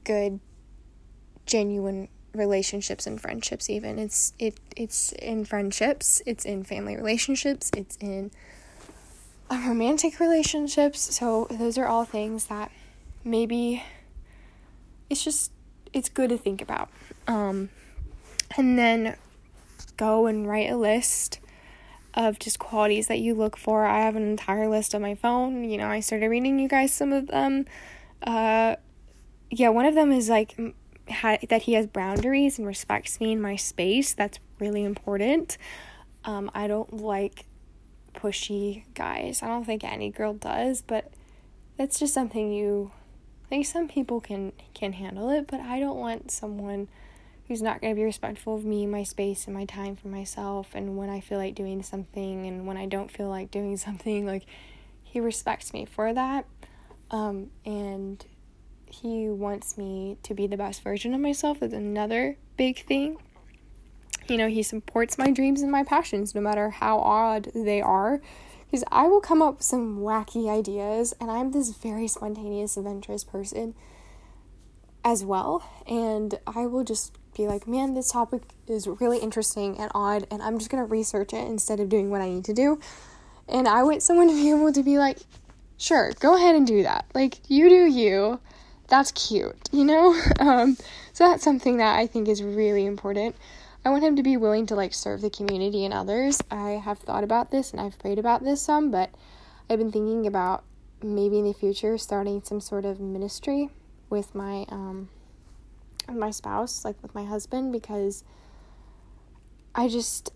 good 0.02 0.40
genuine 1.46 2.08
relationships 2.34 3.06
and 3.06 3.20
friendships 3.20 3.70
even 3.70 3.98
it's 3.98 4.32
it 4.38 4.58
it's 4.76 5.12
in 5.12 5.44
friendships 5.44 6.20
it's 6.26 6.44
in 6.44 6.64
family 6.64 6.96
relationships 6.96 7.70
it's 7.76 7.96
in 8.00 8.30
romantic 9.50 10.18
relationships 10.18 11.00
so 11.14 11.46
those 11.50 11.78
are 11.78 11.86
all 11.86 12.04
things 12.04 12.46
that 12.46 12.70
maybe 13.22 13.82
it's 15.08 15.22
just 15.22 15.52
it's 15.92 16.08
good 16.08 16.30
to 16.30 16.36
think 16.36 16.60
about 16.60 16.88
um 17.28 17.68
and 18.56 18.78
then 18.78 19.16
go 19.96 20.26
and 20.26 20.48
write 20.48 20.70
a 20.70 20.76
list 20.76 21.38
of 22.14 22.38
just 22.38 22.58
qualities 22.58 23.08
that 23.08 23.18
you 23.18 23.34
look 23.34 23.56
for. 23.56 23.84
I 23.84 24.00
have 24.00 24.16
an 24.16 24.28
entire 24.28 24.68
list 24.68 24.94
on 24.94 25.02
my 25.02 25.14
phone. 25.14 25.64
You 25.64 25.78
know, 25.78 25.88
I 25.88 26.00
started 26.00 26.28
reading 26.28 26.58
you 26.58 26.68
guys 26.68 26.92
some 26.92 27.12
of 27.12 27.26
them. 27.26 27.66
Uh, 28.22 28.76
yeah, 29.50 29.68
one 29.68 29.84
of 29.84 29.94
them 29.94 30.12
is 30.12 30.28
like 30.28 30.56
ha- 31.08 31.38
that 31.48 31.62
he 31.62 31.74
has 31.74 31.86
boundaries 31.86 32.58
and 32.58 32.66
respects 32.66 33.20
me 33.20 33.32
in 33.32 33.40
my 33.40 33.56
space. 33.56 34.14
That's 34.14 34.38
really 34.58 34.84
important. 34.84 35.58
Um, 36.24 36.50
I 36.54 36.66
don't 36.66 37.00
like 37.02 37.46
pushy 38.14 38.84
guys. 38.94 39.42
I 39.42 39.48
don't 39.48 39.64
think 39.64 39.84
any 39.84 40.10
girl 40.10 40.34
does, 40.34 40.82
but 40.82 41.12
that's 41.76 41.98
just 41.98 42.14
something 42.14 42.52
you 42.52 42.92
I 43.44 43.48
think 43.48 43.66
some 43.66 43.88
people 43.88 44.20
can 44.20 44.52
can 44.72 44.94
handle 44.94 45.30
it, 45.30 45.46
but 45.46 45.60
I 45.60 45.78
don't 45.78 45.98
want 45.98 46.30
someone 46.30 46.88
who's 47.46 47.60
not 47.60 47.80
going 47.80 47.94
to 47.94 47.98
be 47.98 48.04
respectful 48.04 48.54
of 48.56 48.64
me, 48.64 48.86
my 48.86 49.02
space, 49.02 49.46
and 49.46 49.54
my 49.54 49.66
time 49.66 49.96
for 49.96 50.08
myself. 50.08 50.70
And 50.74 50.96
when 50.96 51.10
I 51.10 51.20
feel 51.20 51.36
like 51.36 51.54
doing 51.54 51.82
something, 51.82 52.46
and 52.46 52.66
when 52.66 52.78
I 52.78 52.86
don't 52.86 53.10
feel 53.10 53.28
like 53.28 53.50
doing 53.50 53.76
something, 53.76 54.26
like 54.26 54.46
he 55.02 55.20
respects 55.20 55.72
me 55.72 55.84
for 55.84 56.12
that. 56.12 56.46
Um, 57.10 57.50
and 57.66 58.24
he 59.00 59.28
wants 59.28 59.76
me 59.76 60.18
to 60.22 60.34
be 60.34 60.46
the 60.46 60.56
best 60.56 60.82
version 60.82 61.14
of 61.14 61.20
myself. 61.20 61.60
That's 61.60 61.74
another 61.74 62.36
big 62.56 62.84
thing. 62.84 63.18
You 64.28 64.36
know, 64.36 64.48
he 64.48 64.62
supports 64.62 65.18
my 65.18 65.30
dreams 65.30 65.62
and 65.62 65.70
my 65.70 65.84
passions, 65.84 66.34
no 66.34 66.40
matter 66.40 66.70
how 66.70 66.98
odd 66.98 67.50
they 67.54 67.80
are. 67.80 68.20
Because 68.66 68.84
I 68.90 69.06
will 69.06 69.20
come 69.20 69.42
up 69.42 69.58
with 69.58 69.64
some 69.64 70.00
wacky 70.00 70.48
ideas, 70.48 71.14
and 71.20 71.30
I'm 71.30 71.52
this 71.52 71.70
very 71.70 72.08
spontaneous, 72.08 72.76
adventurous 72.76 73.24
person 73.24 73.74
as 75.04 75.24
well. 75.24 75.68
And 75.86 76.38
I 76.46 76.66
will 76.66 76.84
just 76.84 77.12
be 77.36 77.46
like, 77.46 77.68
man, 77.68 77.94
this 77.94 78.10
topic 78.10 78.42
is 78.66 78.86
really 78.86 79.18
interesting 79.18 79.78
and 79.78 79.90
odd, 79.94 80.26
and 80.30 80.42
I'm 80.42 80.58
just 80.58 80.70
gonna 80.70 80.84
research 80.84 81.32
it 81.32 81.46
instead 81.46 81.80
of 81.80 81.88
doing 81.88 82.10
what 82.10 82.20
I 82.20 82.28
need 82.28 82.44
to 82.46 82.54
do. 82.54 82.80
And 83.48 83.68
I 83.68 83.82
want 83.82 84.02
someone 84.02 84.28
to 84.28 84.34
be 84.34 84.50
able 84.50 84.72
to 84.72 84.82
be 84.82 84.98
like, 84.98 85.18
sure, 85.76 86.12
go 86.20 86.36
ahead 86.36 86.54
and 86.54 86.66
do 86.66 86.82
that. 86.84 87.04
Like, 87.14 87.38
you 87.48 87.68
do 87.68 87.86
you. 87.86 88.40
That's 88.88 89.12
cute, 89.12 89.68
you 89.72 89.84
know? 89.84 90.14
Um, 90.40 90.76
so 91.12 91.28
that's 91.28 91.44
something 91.44 91.78
that 91.78 91.98
I 91.98 92.06
think 92.06 92.28
is 92.28 92.42
really 92.42 92.84
important. 92.84 93.36
I 93.84 93.90
want 93.90 94.02
him 94.02 94.16
to 94.16 94.22
be 94.22 94.36
willing 94.36 94.66
to 94.66 94.74
like 94.74 94.94
serve 94.94 95.20
the 95.20 95.30
community 95.30 95.84
and 95.84 95.94
others. 95.94 96.40
I 96.50 96.70
have 96.70 96.98
thought 96.98 97.22
about 97.22 97.50
this 97.50 97.70
and 97.70 97.80
I've 97.80 97.98
prayed 97.98 98.18
about 98.18 98.42
this 98.42 98.60
some, 98.62 98.90
but 98.90 99.10
I've 99.68 99.78
been 99.78 99.92
thinking 99.92 100.26
about 100.26 100.64
maybe 101.02 101.38
in 101.38 101.44
the 101.44 101.52
future 101.52 101.98
starting 101.98 102.42
some 102.42 102.60
sort 102.60 102.84
of 102.84 102.98
ministry 102.98 103.68
with 104.08 104.34
my 104.34 104.64
um 104.70 105.08
my 106.10 106.30
spouse, 106.30 106.84
like 106.84 107.00
with 107.02 107.14
my 107.14 107.24
husband 107.24 107.72
because 107.72 108.24
I 109.74 109.88
just 109.88 110.32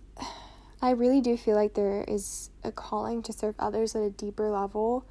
I 0.82 0.90
really 0.90 1.20
do 1.20 1.37
feel 1.37 1.56
like 1.56 1.74
there 1.74 2.04
is 2.06 2.50
a 2.62 2.70
calling 2.70 3.22
to 3.24 3.32
serve 3.32 3.54
others 3.58 3.96
at 3.96 4.02
a 4.02 4.11
deeper 4.11 4.50
level 4.50 5.04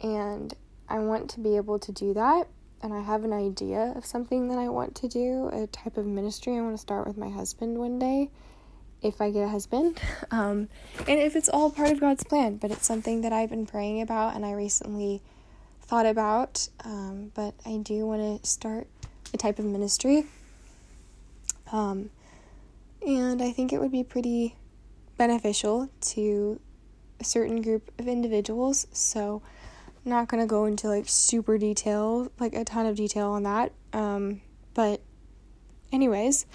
and 0.00 0.52
I 0.88 0.98
want 0.98 1.30
to 1.30 1.40
be 1.40 1.56
able 1.56 1.78
to 1.78 1.92
do 1.92 2.12
that 2.14 2.48
and 2.82 2.92
I 2.94 3.00
have 3.00 3.24
an 3.24 3.32
idea 3.32 3.92
of 3.96 4.06
something 4.06 4.48
that 4.48 4.58
I 4.58 4.68
want 4.68 4.94
to 4.96 5.08
do, 5.08 5.48
a 5.52 5.66
type 5.66 5.96
of 5.96 6.06
ministry 6.06 6.56
I 6.56 6.60
want 6.60 6.74
to 6.74 6.80
start 6.80 7.06
with 7.06 7.16
my 7.16 7.28
husband 7.28 7.78
one 7.78 7.98
day, 7.98 8.30
if 9.02 9.20
I 9.20 9.30
get 9.30 9.44
a 9.44 9.48
husband, 9.48 10.00
um, 10.30 10.68
and 11.06 11.20
if 11.20 11.36
it's 11.36 11.48
all 11.48 11.70
part 11.70 11.90
of 11.90 12.00
God's 12.00 12.24
plan. 12.24 12.56
But 12.56 12.70
it's 12.70 12.86
something 12.86 13.22
that 13.22 13.32
I've 13.32 13.50
been 13.50 13.66
praying 13.66 14.00
about 14.02 14.36
and 14.36 14.44
I 14.44 14.52
recently 14.52 15.22
thought 15.82 16.06
about. 16.06 16.68
Um, 16.84 17.32
but 17.34 17.54
I 17.66 17.78
do 17.78 18.06
want 18.06 18.42
to 18.42 18.48
start 18.48 18.86
a 19.32 19.36
type 19.36 19.58
of 19.58 19.64
ministry. 19.64 20.26
Um, 21.72 22.10
and 23.06 23.42
I 23.42 23.52
think 23.52 23.72
it 23.72 23.78
would 23.80 23.92
be 23.92 24.02
pretty 24.02 24.54
beneficial 25.16 25.88
to 26.00 26.60
a 27.20 27.24
certain 27.24 27.62
group 27.62 27.90
of 27.98 28.08
individuals. 28.08 28.86
So, 28.92 29.42
not 30.04 30.28
gonna 30.28 30.46
go 30.46 30.64
into 30.64 30.88
like 30.88 31.08
super 31.08 31.58
detail, 31.58 32.30
like 32.38 32.54
a 32.54 32.64
ton 32.64 32.86
of 32.86 32.96
detail 32.96 33.30
on 33.30 33.42
that. 33.44 33.72
Um, 33.92 34.40
but, 34.74 35.00
anyways, 35.92 36.46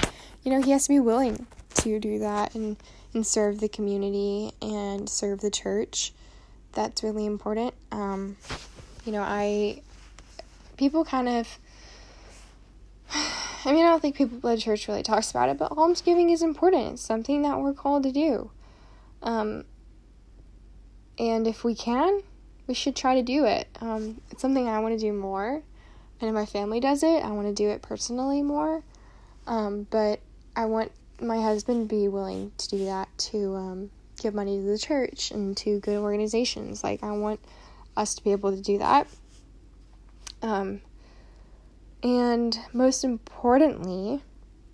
you 0.43 0.51
know, 0.51 0.61
he 0.61 0.71
has 0.71 0.83
to 0.83 0.89
be 0.89 0.99
willing 0.99 1.47
to 1.75 1.99
do 1.99 2.19
that 2.19 2.55
and 2.55 2.77
and 3.13 3.25
serve 3.25 3.59
the 3.59 3.69
community 3.69 4.53
and 4.61 5.07
serve 5.07 5.41
the 5.41 5.51
church. 5.51 6.13
That's 6.73 7.03
really 7.03 7.25
important. 7.25 7.73
Um, 7.91 8.37
you 9.05 9.11
know, 9.11 9.21
I 9.21 9.81
people 10.77 11.05
kind 11.05 11.27
of. 11.27 11.59
I 13.65 13.71
mean, 13.71 13.85
I 13.85 13.91
don't 13.91 14.01
think 14.01 14.17
people 14.17 14.49
at 14.49 14.59
church 14.59 14.89
really 14.89 15.03
talks 15.03 15.31
about 15.31 15.47
it, 15.47 15.57
but 15.57 15.71
almsgiving 15.71 16.31
is 16.31 16.41
important. 16.41 16.93
It's 16.93 17.01
something 17.01 17.43
that 17.43 17.59
we're 17.59 17.73
called 17.73 18.03
to 18.03 18.11
do. 18.11 18.51
Um, 19.21 19.63
and 21.17 21.47
if 21.47 21.63
we 21.63 21.73
can, 21.73 22.23
we 22.67 22.73
should 22.73 22.95
try 22.95 23.15
to 23.15 23.21
do 23.21 23.45
it. 23.45 23.67
Um, 23.81 24.21
it's 24.31 24.41
something 24.41 24.67
I 24.67 24.79
want 24.79 24.97
to 24.97 24.99
do 24.99 25.13
more. 25.13 25.61
And 26.21 26.29
if 26.29 26.33
my 26.33 26.45
family 26.45 26.79
does 26.79 27.03
it, 27.03 27.23
I 27.23 27.31
want 27.31 27.47
to 27.47 27.53
do 27.53 27.69
it 27.69 27.81
personally 27.81 28.41
more. 28.41 28.83
Um, 29.45 29.87
but 29.89 30.21
I 30.55 30.65
want 30.65 30.91
my 31.19 31.41
husband 31.41 31.89
to 31.89 31.95
be 31.95 32.07
willing 32.07 32.51
to 32.57 32.69
do 32.69 32.85
that 32.85 33.09
to 33.17 33.55
um, 33.55 33.89
give 34.21 34.33
money 34.33 34.57
to 34.57 34.63
the 34.63 34.77
church 34.77 35.31
and 35.31 35.55
to 35.57 35.79
good 35.79 35.97
organizations. 35.97 36.83
Like, 36.83 37.03
I 37.03 37.11
want 37.11 37.39
us 37.97 38.15
to 38.15 38.23
be 38.23 38.31
able 38.31 38.55
to 38.55 38.61
do 38.61 38.77
that. 38.77 39.07
Um, 40.41 40.81
and 42.01 42.57
most 42.71 43.03
importantly, 43.03 44.21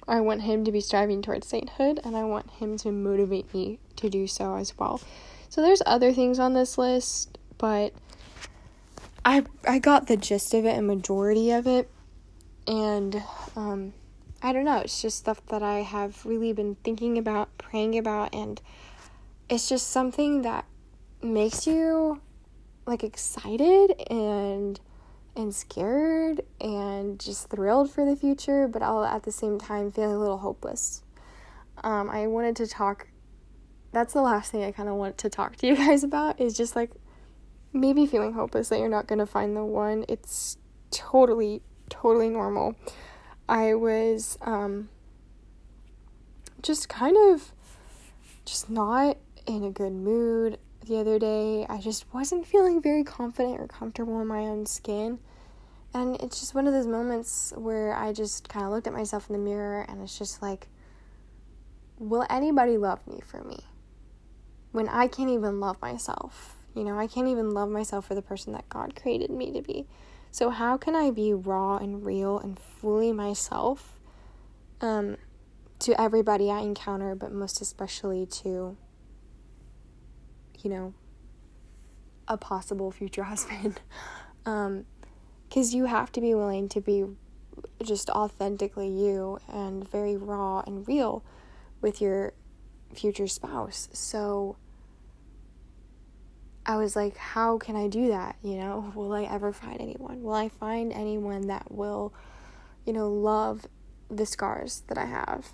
I 0.08 0.21
want 0.21 0.41
him 0.41 0.65
to 0.65 0.71
be 0.71 0.82
striving 0.82 1.21
towards 1.21 1.47
sainthood 1.47 1.99
and 2.04 2.15
I 2.15 2.23
want 2.23 2.49
him 2.52 2.78
to 2.78 2.91
motivate 2.91 3.54
me 3.54 3.80
to 3.97 4.10
do 4.10 4.25
so 4.25 4.56
as 4.56 4.78
well. 4.78 5.02
So 5.49 5.62
there's 5.62 5.82
other 5.86 6.13
things 6.13 6.39
on 6.39 6.54
this 6.54 6.78
list 6.78 7.38
but 7.59 7.93
I 9.23 9.43
I 9.67 9.77
got 9.77 10.07
the 10.07 10.17
gist 10.17 10.55
of 10.55 10.65
it 10.65 10.75
and 10.75 10.87
majority 10.87 11.51
of 11.51 11.67
it, 11.67 11.87
and 12.65 13.21
um, 13.55 13.93
I 14.41 14.51
don't 14.53 14.65
know. 14.65 14.79
It's 14.79 15.01
just 15.01 15.19
stuff 15.19 15.45
that 15.47 15.61
I 15.61 15.79
have 15.79 16.25
really 16.25 16.53
been 16.53 16.75
thinking 16.83 17.19
about, 17.19 17.55
praying 17.59 17.95
about, 17.97 18.33
and 18.33 18.59
it's 19.49 19.69
just 19.69 19.91
something 19.91 20.41
that 20.41 20.65
makes 21.21 21.67
you 21.67 22.21
like 22.87 23.03
excited 23.03 23.91
and 24.09 24.79
and 25.35 25.53
scared 25.53 26.41
and 26.59 27.19
just 27.19 27.49
thrilled 27.49 27.91
for 27.91 28.05
the 28.05 28.15
future, 28.15 28.67
but 28.67 28.81
all 28.81 29.05
at 29.05 29.23
the 29.23 29.31
same 29.31 29.59
time 29.59 29.91
feeling 29.91 30.15
a 30.15 30.19
little 30.19 30.39
hopeless. 30.39 31.03
Um, 31.83 32.09
I 32.09 32.27
wanted 32.27 32.55
to 32.57 32.67
talk. 32.67 33.07
That's 33.91 34.13
the 34.13 34.21
last 34.21 34.51
thing 34.51 34.63
I 34.63 34.71
kind 34.71 34.87
of 34.89 34.95
want 34.95 35.17
to 35.19 35.29
talk 35.29 35.55
to 35.57 35.67
you 35.67 35.75
guys 35.85 36.03
about 36.03 36.39
is 36.39 36.55
just 36.55 36.75
like 36.75 36.91
maybe 37.73 38.05
feeling 38.05 38.34
hopeless 38.34 38.69
that 38.69 38.79
you're 38.79 38.89
not 38.89 39.08
going 39.08 39.19
to 39.19 39.25
find 39.25 39.55
the 39.55 39.63
one. 39.63 40.05
It's 40.08 40.58
totally, 40.91 41.62
totally 41.89 42.29
normal. 42.29 42.75
I 43.47 43.73
was 43.73 44.38
um, 44.41 44.89
just 46.62 46.89
kind 46.89 47.17
of 47.17 47.51
just 48.45 48.69
not 48.69 49.17
in 49.45 49.63
a 49.63 49.71
good 49.71 49.93
mood 49.93 50.58
the 50.86 50.97
other 50.97 51.19
day. 51.19 51.65
I 51.69 51.79
just 51.79 52.12
wasn't 52.13 52.45
feeling 52.45 52.82
very 52.82 53.03
confident 53.03 53.60
or 53.60 53.67
comfortable 53.67 54.19
in 54.21 54.27
my 54.27 54.39
own 54.39 54.65
skin. 54.65 55.19
And 55.93 56.15
it's 56.21 56.39
just 56.39 56.53
one 56.53 56.67
of 56.67 56.73
those 56.73 56.86
moments 56.86 57.53
where 57.55 57.95
I 57.95 58.13
just 58.13 58.47
kind 58.47 58.65
of 58.65 58.71
looked 58.71 58.88
at 58.88 58.93
myself 58.93 59.29
in 59.29 59.34
the 59.34 59.39
mirror 59.39 59.86
and 59.89 60.01
it's 60.01 60.17
just 60.17 60.41
like, 60.41 60.67
will 61.97 62.25
anybody 62.29 62.77
love 62.77 63.05
me 63.08 63.21
for 63.25 63.43
me? 63.43 63.60
When 64.71 64.88
I 64.88 65.08
can't 65.08 65.32
even 65.32 65.60
love 65.60 65.82
myself 65.82 66.58
you 66.75 66.84
know, 66.84 66.97
I 66.97 67.08
can't 67.08 67.27
even 67.27 67.51
love 67.51 67.69
myself 67.69 68.08
for 68.08 68.15
the 68.15 68.21
person 68.21 68.53
that 68.53 68.67
God 68.69 68.95
created 68.95 69.29
me 69.29 69.51
to 69.51 69.62
be. 69.62 69.88
So, 70.32 70.49
how 70.49 70.77
can 70.77 70.95
I 70.95 71.12
be 71.12 71.34
raw 71.34 71.77
and 71.77 72.05
real 72.05 72.38
and 72.38 72.60
fully 72.60 73.12
myself 73.12 73.99
um, 74.82 75.17
to 75.79 75.99
everybody 75.99 76.51
I 76.51 76.60
encounter, 76.60 77.15
but 77.15 77.32
most 77.32 77.62
especially 77.62 78.25
to, 78.27 78.77
you 80.60 80.69
know, 80.69 80.93
a 82.27 82.38
possible 82.38 82.91
future 82.91 83.23
husband? 83.34 83.82
um, 84.45 84.86
because 85.47 85.73
you 85.73 85.86
have 85.86 86.12
to 86.12 86.21
be 86.21 86.36
willing 86.36 86.69
to 86.69 86.79
be 86.79 87.05
just 87.84 88.10
authentically 88.12 88.88
you 88.88 89.39
and 89.51 89.89
very 89.89 90.15
raw 90.15 90.62
and 90.65 90.88
real 90.88 91.23
with 91.82 92.01
your 92.01 92.34
future 92.93 93.27
spouse. 93.27 93.89
So, 93.93 94.58
I 96.69 96.77
was 96.77 96.95
like, 96.95 97.17
how 97.17 97.58
can 97.58 97.75
I 97.75 97.88
do 97.88 98.10
that? 98.10 98.36
You 98.43 98.58
know, 98.58 98.91
will 98.95 99.12
I 99.12 99.23
ever 99.23 99.51
find 99.51 99.82
anyone? 99.82 100.21
Will 100.21 100.36
I 100.36 100.49
find 100.49 100.93
anyone 100.93 101.47
that 101.47 101.71
will, 101.71 102.13
you 102.86 102.93
know, 102.93 103.10
love 103.10 103.65
the 104.08 104.27
scars 104.27 104.84
that 104.88 104.97
I 104.97 105.05
have? 105.05 105.51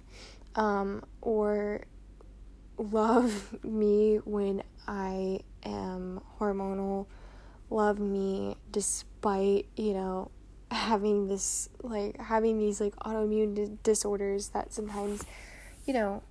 Um, 0.56 1.04
or 1.22 1.86
love 2.78 3.58
me 3.64 4.18
when 4.26 4.62
I 4.90 5.40
am 5.64 6.20
hormonal, 6.38 7.08
love 7.70 7.98
me 7.98 8.58
despite, 8.70 9.68
you 9.78 9.94
know, 9.94 10.32
having 10.72 11.30
this, 11.30 11.70
like, 11.82 12.20
having 12.20 12.60
these, 12.60 12.82
like, 12.82 12.96
autoimmune 12.98 13.78
disorders 13.84 14.50
that 14.50 14.74
sometimes, 14.74 15.24
you 15.86 15.94
know, 15.94 16.24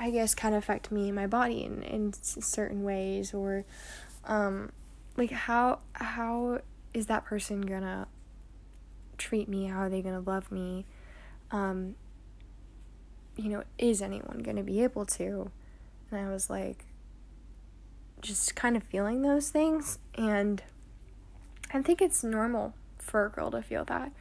I 0.00 0.10
guess 0.10 0.34
kind 0.34 0.54
of 0.54 0.62
affect 0.62 0.92
me 0.92 1.06
and 1.06 1.14
my 1.14 1.26
body 1.26 1.64
in, 1.64 1.82
in 1.82 2.12
certain 2.12 2.82
ways 2.84 3.34
or 3.34 3.64
um 4.24 4.70
like 5.16 5.30
how 5.30 5.80
how 5.92 6.60
is 6.94 7.06
that 7.06 7.24
person 7.24 7.62
gonna 7.62 8.06
treat 9.16 9.48
me? 9.48 9.66
How 9.66 9.80
are 9.80 9.88
they 9.88 10.02
gonna 10.02 10.20
love 10.20 10.50
me? 10.52 10.86
Um 11.50 11.96
you 13.36 13.48
know 13.48 13.64
is 13.78 14.02
anyone 14.02 14.40
gonna 14.42 14.62
be 14.62 14.82
able 14.82 15.04
to? 15.06 15.50
And 16.10 16.20
I 16.20 16.30
was 16.30 16.48
like 16.48 16.86
just 18.20 18.54
kind 18.56 18.76
of 18.76 18.82
feeling 18.82 19.22
those 19.22 19.50
things. 19.50 19.98
And 20.14 20.62
I 21.72 21.82
think 21.82 22.00
it's 22.00 22.24
normal 22.24 22.74
for 22.98 23.26
a 23.26 23.30
girl 23.30 23.50
to 23.50 23.62
feel 23.62 23.84
that. 23.86 24.12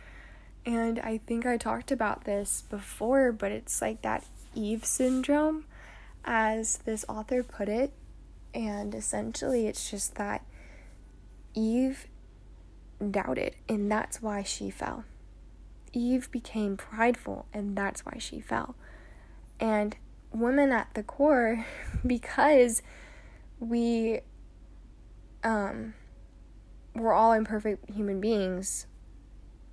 And 0.66 1.00
I 1.00 1.20
think 1.20 1.46
I 1.46 1.58
talked 1.58 1.92
about 1.92 2.26
this 2.26 2.64
before, 2.70 3.32
but 3.32 3.52
it's 3.52 3.82
like 3.82 4.02
that 4.02 4.26
Eve 4.58 4.84
syndrome, 4.84 5.66
as 6.26 6.78
this 6.80 7.06
author 7.08 7.44
put 7.44 7.70
it. 7.70 7.94
And 8.54 8.96
essentially, 8.96 9.68
it's 9.68 9.90
just 9.90 10.16
that 10.16 10.44
Eve 11.54 12.08
doubted, 13.12 13.56
and 13.70 13.92
that's 13.92 14.22
why 14.22 14.44
she 14.44 14.70
fell. 14.70 15.06
Eve 15.94 16.32
became 16.32 16.76
prideful, 16.76 17.46
and 17.54 17.78
that's 17.78 18.06
why 18.06 18.18
she 18.18 18.40
fell. 18.40 18.76
And 19.60 19.96
women 20.32 20.72
at 20.72 20.94
the 20.94 21.04
core, 21.04 21.66
because 22.06 22.82
we 23.60 24.22
um, 25.44 25.94
we're 26.96 27.14
all 27.14 27.32
imperfect 27.34 27.90
human 27.92 28.20
beings. 28.20 28.88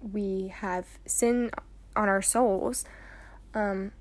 We 0.00 0.52
have 0.54 0.86
sin 1.06 1.50
on 1.96 2.08
our 2.08 2.22
souls. 2.22 2.84
Um, 3.54 3.92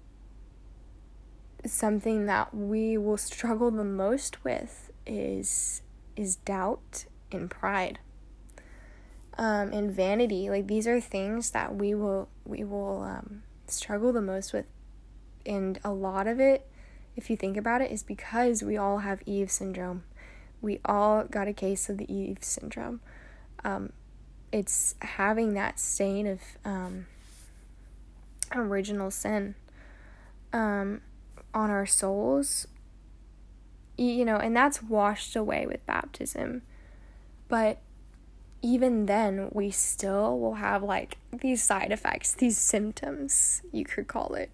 something 1.65 2.25
that 2.25 2.53
we 2.53 2.97
will 2.97 3.17
struggle 3.17 3.71
the 3.71 3.83
most 3.83 4.43
with 4.43 4.91
is 5.05 5.81
is 6.15 6.35
doubt 6.37 7.05
and 7.31 7.49
pride 7.49 7.99
um, 9.37 9.71
and 9.73 9.91
vanity. 9.91 10.49
Like 10.49 10.67
these 10.67 10.87
are 10.87 10.99
things 11.01 11.51
that 11.51 11.75
we 11.75 11.93
will 11.93 12.29
we 12.45 12.63
will 12.63 13.01
um, 13.03 13.43
struggle 13.67 14.13
the 14.13 14.21
most 14.21 14.53
with. 14.53 14.65
And 15.45 15.79
a 15.83 15.91
lot 15.91 16.27
of 16.27 16.39
it 16.39 16.67
if 17.15 17.29
you 17.29 17.37
think 17.37 17.57
about 17.57 17.81
it 17.81 17.91
is 17.91 18.01
because 18.01 18.63
we 18.63 18.77
all 18.77 18.99
have 18.99 19.21
eve 19.25 19.51
syndrome. 19.51 20.03
We 20.63 20.79
all 20.85 21.25
got 21.25 21.49
a 21.49 21.53
case 21.53 21.89
of 21.89 21.97
the 21.97 22.11
Eve 22.11 22.37
syndrome. 22.39 23.01
Um, 23.65 23.91
it's 24.49 24.95
having 25.01 25.55
that 25.55 25.77
stain 25.77 26.25
of 26.25 26.39
um, 26.63 27.05
original 28.55 29.11
sin. 29.11 29.55
Um, 30.53 31.01
on 31.53 31.69
our 31.69 31.85
souls, 31.85 32.67
you 33.97 34.25
know, 34.25 34.37
and 34.37 34.55
that's 34.55 34.81
washed 34.81 35.35
away 35.35 35.65
with 35.65 35.85
baptism. 35.85 36.63
But 37.47 37.79
even 38.61 39.05
then, 39.05 39.49
we 39.51 39.71
still 39.71 40.39
will 40.39 40.55
have 40.55 40.81
like 40.81 41.17
these 41.31 41.61
side 41.61 41.91
effects, 41.91 42.33
these 42.33 42.57
symptoms, 42.57 43.61
you 43.71 43.85
could 43.85 44.07
call 44.07 44.33
it, 44.35 44.53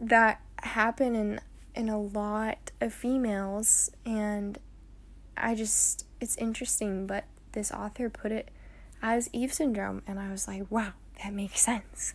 that 0.00 0.40
happen 0.62 1.14
in 1.14 1.40
in 1.74 1.90
a 1.90 2.00
lot 2.00 2.72
of 2.80 2.94
females 2.94 3.90
and 4.06 4.58
I 5.36 5.54
just, 5.54 6.06
it's 6.20 6.36
interesting, 6.36 7.06
but 7.06 7.24
this 7.52 7.70
author 7.70 8.08
put 8.08 8.32
it 8.32 8.50
as 9.02 9.28
Eve 9.32 9.52
syndrome, 9.52 10.02
and 10.06 10.18
I 10.18 10.30
was 10.30 10.48
like, 10.48 10.64
wow, 10.70 10.92
that 11.22 11.32
makes 11.32 11.60
sense. 11.60 12.14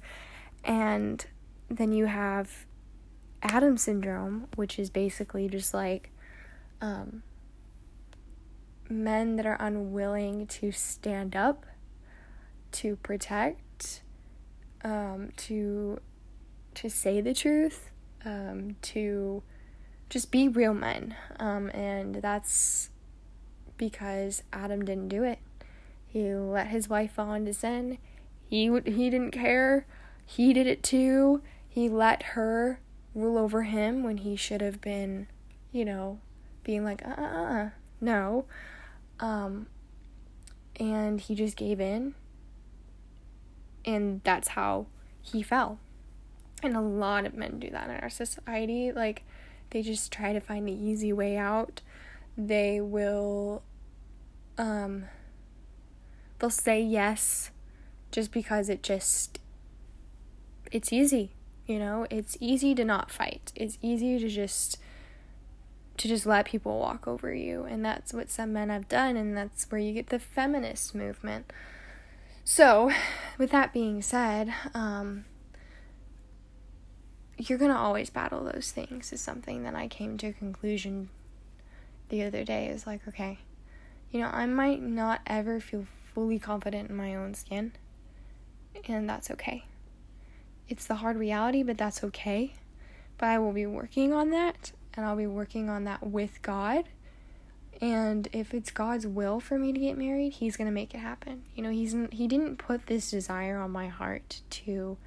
And 0.63 1.25
then 1.69 1.93
you 1.93 2.07
have 2.07 2.65
Adam 3.41 3.77
syndrome, 3.77 4.47
which 4.55 4.77
is 4.77 4.89
basically 4.89 5.47
just 5.47 5.73
like 5.73 6.11
um, 6.81 7.23
men 8.89 9.35
that 9.37 9.45
are 9.45 9.57
unwilling 9.59 10.45
to 10.47 10.71
stand 10.71 11.35
up, 11.35 11.65
to 12.71 12.95
protect, 12.97 14.01
um, 14.83 15.29
to 15.37 15.99
to 16.73 16.89
say 16.89 17.19
the 17.19 17.33
truth, 17.33 17.91
um, 18.23 18.75
to 18.81 19.43
just 20.09 20.31
be 20.31 20.47
real 20.47 20.73
men, 20.73 21.15
um, 21.39 21.69
and 21.69 22.15
that's 22.15 22.89
because 23.77 24.43
Adam 24.53 24.85
didn't 24.85 25.09
do 25.09 25.23
it. 25.23 25.39
He 26.05 26.33
let 26.33 26.67
his 26.67 26.89
wife 26.89 27.13
fall 27.13 27.33
into 27.33 27.53
sin. 27.53 27.97
He 28.47 28.65
he 28.85 29.09
didn't 29.09 29.31
care. 29.31 29.85
He 30.25 30.53
did 30.53 30.67
it 30.67 30.83
too. 30.83 31.41
He 31.67 31.89
let 31.89 32.23
her 32.23 32.79
rule 33.13 33.37
over 33.37 33.63
him 33.63 34.03
when 34.03 34.17
he 34.17 34.35
should 34.35 34.61
have 34.61 34.81
been, 34.81 35.27
you 35.71 35.85
know, 35.85 36.19
being 36.63 36.83
like, 36.83 37.05
uh, 37.05 37.15
uh, 37.17 37.23
uh, 37.23 37.69
no. 37.99 38.45
Um, 39.19 39.67
and 40.79 41.19
he 41.19 41.35
just 41.35 41.57
gave 41.57 41.79
in. 41.79 42.15
And 43.83 44.21
that's 44.23 44.49
how 44.49 44.87
he 45.21 45.41
fell. 45.41 45.79
And 46.63 46.75
a 46.75 46.81
lot 46.81 47.25
of 47.25 47.33
men 47.33 47.59
do 47.59 47.69
that 47.71 47.89
in 47.89 47.97
our 47.97 48.09
society. 48.09 48.91
Like, 48.91 49.23
they 49.71 49.81
just 49.81 50.11
try 50.11 50.33
to 50.33 50.39
find 50.39 50.67
the 50.67 50.73
easy 50.73 51.11
way 51.11 51.37
out. 51.37 51.81
They 52.37 52.79
will 52.79 53.63
um, 54.57 55.05
they'll 56.39 56.49
say 56.49 56.81
yes 56.81 57.51
just 58.11 58.31
because 58.31 58.69
it 58.69 58.83
just 58.83 59.39
it's 60.71 60.93
easy 60.93 61.31
you 61.65 61.79
know? 61.79 62.07
It's 62.09 62.37
easy 62.39 62.75
to 62.75 62.85
not 62.85 63.11
fight. 63.11 63.51
It's 63.55 63.77
easy 63.81 64.19
to 64.19 64.27
just 64.27 64.77
to 65.97 66.07
just 66.07 66.25
let 66.25 66.45
people 66.45 66.79
walk 66.79 67.07
over 67.07 67.33
you. 67.33 67.63
And 67.63 67.85
that's 67.85 68.13
what 68.13 68.29
some 68.31 68.53
men 68.53 68.69
have 68.69 68.87
done 68.87 69.15
and 69.17 69.37
that's 69.37 69.69
where 69.69 69.79
you 69.79 69.93
get 69.93 70.07
the 70.07 70.19
feminist 70.19 70.95
movement. 70.95 71.51
So 72.43 72.91
with 73.37 73.51
that 73.51 73.71
being 73.71 74.01
said 74.01 74.53
um, 74.73 75.25
you're 77.37 77.57
going 77.59 77.71
to 77.71 77.77
always 77.77 78.09
battle 78.09 78.43
those 78.43 78.71
things 78.71 79.11
is 79.11 79.21
something 79.21 79.63
that 79.63 79.73
i 79.73 79.87
came 79.87 80.15
to 80.17 80.27
a 80.27 80.33
conclusion 80.33 81.09
the 82.09 82.23
other 82.23 82.43
day. 82.43 82.67
Is 82.67 82.85
like 82.85 83.07
okay 83.07 83.39
you 84.11 84.19
know, 84.19 84.27
I 84.27 84.45
might 84.45 84.81
not 84.81 85.21
ever 85.25 85.59
feel 85.59 85.87
fully 86.13 86.37
confident 86.37 86.89
in 86.89 86.95
my 86.95 87.15
own 87.15 87.33
skin, 87.33 87.71
and 88.87 89.09
that's 89.09 89.31
okay. 89.31 89.63
It's 90.71 90.87
the 90.87 90.95
hard 90.95 91.17
reality, 91.17 91.63
but 91.63 91.77
that's 91.77 92.01
okay. 92.01 92.53
But 93.17 93.27
I 93.27 93.39
will 93.39 93.51
be 93.51 93.65
working 93.65 94.13
on 94.13 94.29
that, 94.29 94.71
and 94.93 95.05
I'll 95.05 95.17
be 95.17 95.27
working 95.27 95.69
on 95.69 95.83
that 95.83 96.01
with 96.01 96.41
God. 96.41 96.85
And 97.81 98.29
if 98.31 98.53
it's 98.53 98.71
God's 98.71 99.05
will 99.05 99.41
for 99.41 99.59
me 99.59 99.73
to 99.73 99.79
get 99.79 99.97
married, 99.97 100.31
He's 100.31 100.55
gonna 100.55 100.71
make 100.71 100.95
it 100.95 100.99
happen. 100.99 101.43
You 101.55 101.63
know, 101.63 101.71
He's 101.71 101.93
He 102.13 102.25
didn't 102.25 102.55
put 102.55 102.85
this 102.85 103.11
desire 103.11 103.57
on 103.57 103.71
my 103.71 103.89
heart 103.89 104.43
to 104.51 104.97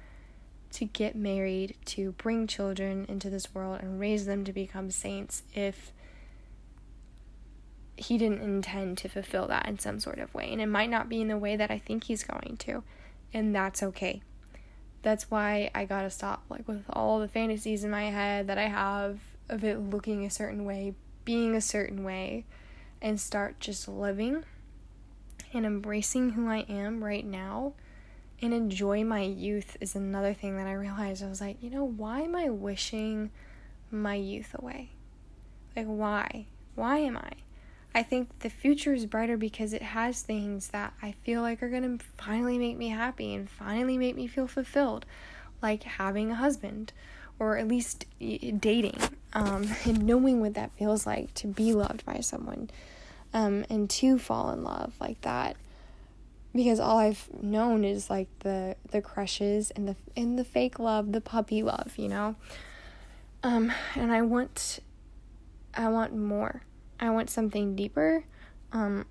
to 0.73 0.85
get 0.85 1.15
married, 1.15 1.75
to 1.85 2.11
bring 2.11 2.45
children 2.45 3.07
into 3.09 3.31
this 3.31 3.55
world 3.55 3.79
and 3.81 3.99
raise 3.99 4.27
them 4.27 4.43
to 4.43 4.53
become 4.53 4.91
saints 4.91 5.41
if 5.55 5.93
he 7.97 8.17
didn't 8.19 8.41
intend 8.41 8.97
to 8.99 9.07
fulfill 9.07 9.47
that 9.47 9.67
in 9.67 9.79
some 9.79 9.99
sort 9.99 10.19
of 10.19 10.31
way. 10.35 10.51
And 10.51 10.61
it 10.61 10.67
might 10.67 10.89
not 10.91 11.09
be 11.09 11.21
in 11.21 11.29
the 11.29 11.37
way 11.37 11.55
that 11.55 11.71
I 11.71 11.79
think 11.79 12.03
he's 12.03 12.23
going 12.23 12.57
to. 12.57 12.83
And 13.33 13.55
that's 13.55 13.81
okay. 13.81 14.21
That's 15.05 15.29
why 15.29 15.69
I 15.75 15.85
gotta 15.85 16.09
stop, 16.09 16.45
like, 16.49 16.67
with 16.67 16.83
all 16.89 17.19
the 17.19 17.27
fantasies 17.27 17.83
in 17.83 17.91
my 17.91 18.05
head 18.05 18.47
that 18.47 18.57
I 18.57 18.69
have 18.69 19.19
of 19.47 19.63
it 19.63 19.77
looking 19.77 20.25
a 20.25 20.31
certain 20.31 20.65
way, 20.65 20.95
being 21.25 21.55
a 21.55 21.61
certain 21.61 22.03
way, 22.03 22.45
and 23.03 23.21
start 23.21 23.59
just 23.59 23.87
living 23.87 24.43
and 25.53 25.63
embracing 25.63 26.31
who 26.31 26.49
I 26.49 26.65
am 26.67 27.03
right 27.03 27.23
now 27.23 27.73
and 28.41 28.51
enjoy 28.51 29.03
my 29.03 29.21
youth 29.21 29.77
is 29.79 29.95
another 29.95 30.33
thing 30.33 30.57
that 30.57 30.65
I 30.65 30.73
realized. 30.73 31.23
I 31.23 31.27
was 31.27 31.39
like, 31.39 31.61
you 31.61 31.69
know, 31.69 31.85
why 31.85 32.21
am 32.21 32.35
I 32.35 32.49
wishing 32.49 33.29
my 33.91 34.15
youth 34.15 34.55
away? 34.57 34.89
Like, 35.75 35.85
why? 35.85 36.47
Why 36.73 36.97
am 36.97 37.15
I? 37.17 37.31
I 37.95 38.03
think 38.03 38.39
the 38.39 38.49
future 38.49 38.93
is 38.93 39.05
brighter 39.05 39.37
because 39.37 39.71
it 39.71 39.81
has 39.81 40.21
things 40.21 40.67
that 40.67 40.93
I 41.01 41.13
feel 41.23 41.41
like 41.41 41.63
are 41.63 41.69
going 41.69 41.97
to 41.97 42.05
finally 42.17 42.57
make 42.57 42.77
me 42.77 42.89
happy 42.89 43.33
and 43.33 43.49
finally 43.49 43.97
make 43.97 44.17
me 44.17 44.27
feel 44.27 44.47
fulfilled, 44.47 45.05
like 45.61 45.83
having 45.83 46.29
a 46.29 46.35
husband 46.35 46.91
or 47.39 47.57
at 47.57 47.69
least 47.69 48.05
dating 48.19 48.97
um, 49.31 49.69
and 49.85 50.05
knowing 50.05 50.41
what 50.41 50.55
that 50.55 50.71
feels 50.77 51.07
like 51.07 51.33
to 51.35 51.47
be 51.47 51.73
loved 51.73 52.05
by 52.05 52.19
someone 52.19 52.69
um, 53.33 53.65
and 53.69 53.89
to 53.89 54.19
fall 54.19 54.51
in 54.51 54.65
love 54.65 54.93
like 54.99 55.21
that 55.21 55.55
because 56.53 56.79
all 56.79 56.97
I've 56.97 57.29
known 57.41 57.83
is 57.83 58.09
like 58.09 58.27
the 58.39 58.77
the 58.91 59.01
crushes 59.01 59.71
and 59.71 59.89
the 59.89 59.95
and 60.15 60.39
the 60.39 60.45
fake 60.45 60.79
love, 60.79 61.11
the 61.11 61.19
puppy 61.19 61.61
love, 61.61 61.93
you 61.97 62.07
know. 62.07 62.35
Um, 63.43 63.73
and 63.93 64.11
I 64.11 64.21
want 64.21 64.79
I 65.73 65.89
want 65.89 66.15
more. 66.15 66.61
I 66.99 67.09
want 67.09 67.29
something 67.29 67.75
deeper. 67.75 68.25
Um, 68.71 69.05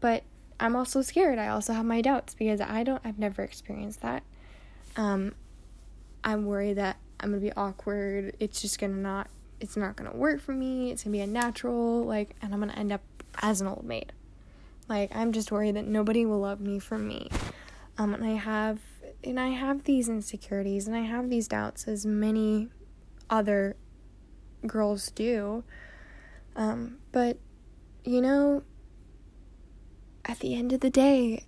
but 0.00 0.24
I'm 0.60 0.76
also 0.76 1.02
scared. 1.02 1.38
I 1.38 1.48
also 1.48 1.72
have 1.72 1.84
my 1.84 2.00
doubts 2.00 2.34
because 2.34 2.60
I 2.60 2.82
don't 2.84 3.00
I've 3.04 3.18
never 3.18 3.42
experienced 3.42 4.00
that. 4.02 4.22
Um, 4.96 5.34
I'm 6.24 6.46
worried 6.46 6.74
that 6.74 6.98
I'm 7.20 7.30
going 7.30 7.40
to 7.40 7.46
be 7.46 7.52
awkward. 7.54 8.36
It's 8.38 8.60
just 8.60 8.78
going 8.78 8.92
to 8.92 8.98
not 8.98 9.28
it's 9.60 9.76
not 9.76 9.96
going 9.96 10.10
to 10.10 10.16
work 10.16 10.40
for 10.40 10.52
me. 10.52 10.90
It's 10.90 11.04
going 11.04 11.12
to 11.12 11.18
be 11.18 11.22
unnatural 11.22 12.04
like 12.04 12.36
and 12.42 12.52
I'm 12.52 12.60
going 12.60 12.72
to 12.72 12.78
end 12.78 12.92
up 12.92 13.02
as 13.40 13.60
an 13.60 13.66
old 13.66 13.84
maid. 13.84 14.12
Like 14.88 15.14
I'm 15.14 15.32
just 15.32 15.50
worried 15.50 15.76
that 15.76 15.86
nobody 15.86 16.26
will 16.26 16.40
love 16.40 16.60
me 16.60 16.78
for 16.78 16.98
me. 16.98 17.28
Um, 17.98 18.14
and 18.14 18.24
I 18.24 18.34
have 18.34 18.80
and 19.24 19.38
I 19.38 19.48
have 19.48 19.84
these 19.84 20.08
insecurities 20.08 20.86
and 20.86 20.96
I 20.96 21.02
have 21.02 21.30
these 21.30 21.48
doubts 21.48 21.86
as 21.86 22.04
many 22.06 22.68
other 23.30 23.76
girls 24.66 25.10
do. 25.10 25.64
Um, 26.54 26.98
but, 27.12 27.38
you 28.04 28.20
know, 28.20 28.62
at 30.24 30.40
the 30.40 30.54
end 30.54 30.72
of 30.72 30.80
the 30.80 30.90
day, 30.90 31.44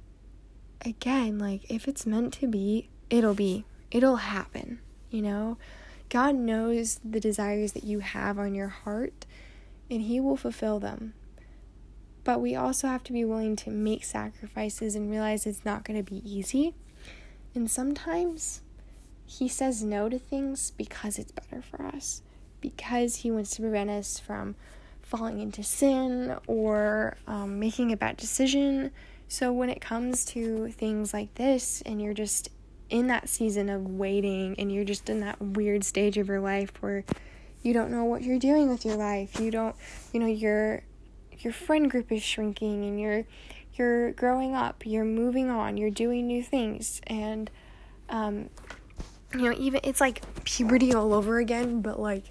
again, 0.83 1.39
like 1.39 1.71
if 1.71 1.87
it's 1.89 2.07
meant 2.07 2.33
to 2.35 2.47
be, 2.47 2.89
it'll 3.11 3.35
be. 3.35 3.65
It'll 3.91 4.17
happen, 4.17 4.81
you 5.11 5.23
know? 5.23 5.57
God 6.09 6.35
knows 6.35 7.01
the 7.05 7.21
desires 7.21 7.73
that 7.73 7.85
you 7.85 8.01
have 8.01 8.39
on 8.39 8.55
your 8.55 8.69
heart, 8.69 9.27
and 9.91 10.03
He 10.03 10.21
will 10.21 10.37
fulfill 10.37 10.79
them. 10.81 11.15
But 12.25 12.41
we 12.41 12.55
also 12.57 12.89
have 12.89 13.05
to 13.05 13.13
be 13.13 13.25
willing 13.25 13.57
to 13.57 13.71
make 13.71 14.05
sacrifices 14.05 14.95
and 14.95 15.11
realize 15.11 15.47
it's 15.47 15.65
not 15.65 15.85
going 15.85 16.03
to 16.03 16.11
be 16.11 16.23
easy. 16.29 16.75
And 17.55 17.71
sometimes 17.71 18.63
He 19.27 19.49
says 19.49 19.83
no 19.83 20.09
to 20.09 20.19
things 20.19 20.71
because 20.73 21.19
it's 21.19 21.33
better 21.33 21.63
for 21.63 21.85
us, 21.85 22.23
because 22.61 23.17
He 23.17 23.31
wants 23.31 23.51
to 23.57 23.63
prevent 23.63 23.91
us 23.91 24.19
from 24.19 24.57
falling 25.05 25.41
into 25.41 25.63
sin 25.63 26.37
or 26.47 27.17
um, 27.27 27.59
making 27.61 27.93
a 27.93 27.97
bad 27.97 28.17
decision. 28.17 28.91
So 29.29 29.53
when 29.53 29.71
it 29.71 29.81
comes 29.81 30.25
to 30.27 30.69
things 30.69 31.13
like 31.13 31.35
this, 31.35 31.83
and 31.87 32.01
you're 32.01 32.15
just 32.15 32.49
in 32.91 33.07
that 33.09 33.29
season 33.29 33.69
of 33.69 33.89
waiting 33.89 34.55
and 34.59 34.71
you're 34.71 34.85
just 34.85 35.09
in 35.09 35.21
that 35.21 35.41
weird 35.41 35.85
stage 35.85 36.19
of 36.19 36.29
your 36.29 36.41
life 36.41 36.71
where 36.81 37.05
you 37.63 37.73
don't 37.73 37.91
know 37.91 38.05
what 38.05 38.23
you're 38.23 38.39
doing 38.39 38.69
with 38.69 38.85
your 38.85 38.97
life. 38.97 39.41
You 39.41 39.51
don't, 39.51 39.75
you 40.13 40.21
know, 40.21 40.27
your 40.27 40.83
your 41.39 41.53
friend 41.53 41.91
group 41.91 42.13
is 42.13 42.23
shrinking 42.23 42.85
and 42.85 43.01
you're 43.01 43.25
you're 43.75 44.13
growing 44.13 44.55
up, 44.55 44.85
you're 44.87 45.05
moving 45.05 45.51
on, 45.51 45.77
you're 45.77 45.91
doing 45.91 46.27
new 46.27 46.43
things 46.43 47.01
and 47.07 47.51
um 48.09 48.51
you 49.35 49.51
know, 49.51 49.57
even 49.59 49.81
it's 49.83 50.01
like 50.01 50.23
puberty 50.45 50.95
all 50.95 51.13
over 51.13 51.39
again, 51.39 51.81
but 51.81 51.99
like 51.99 52.25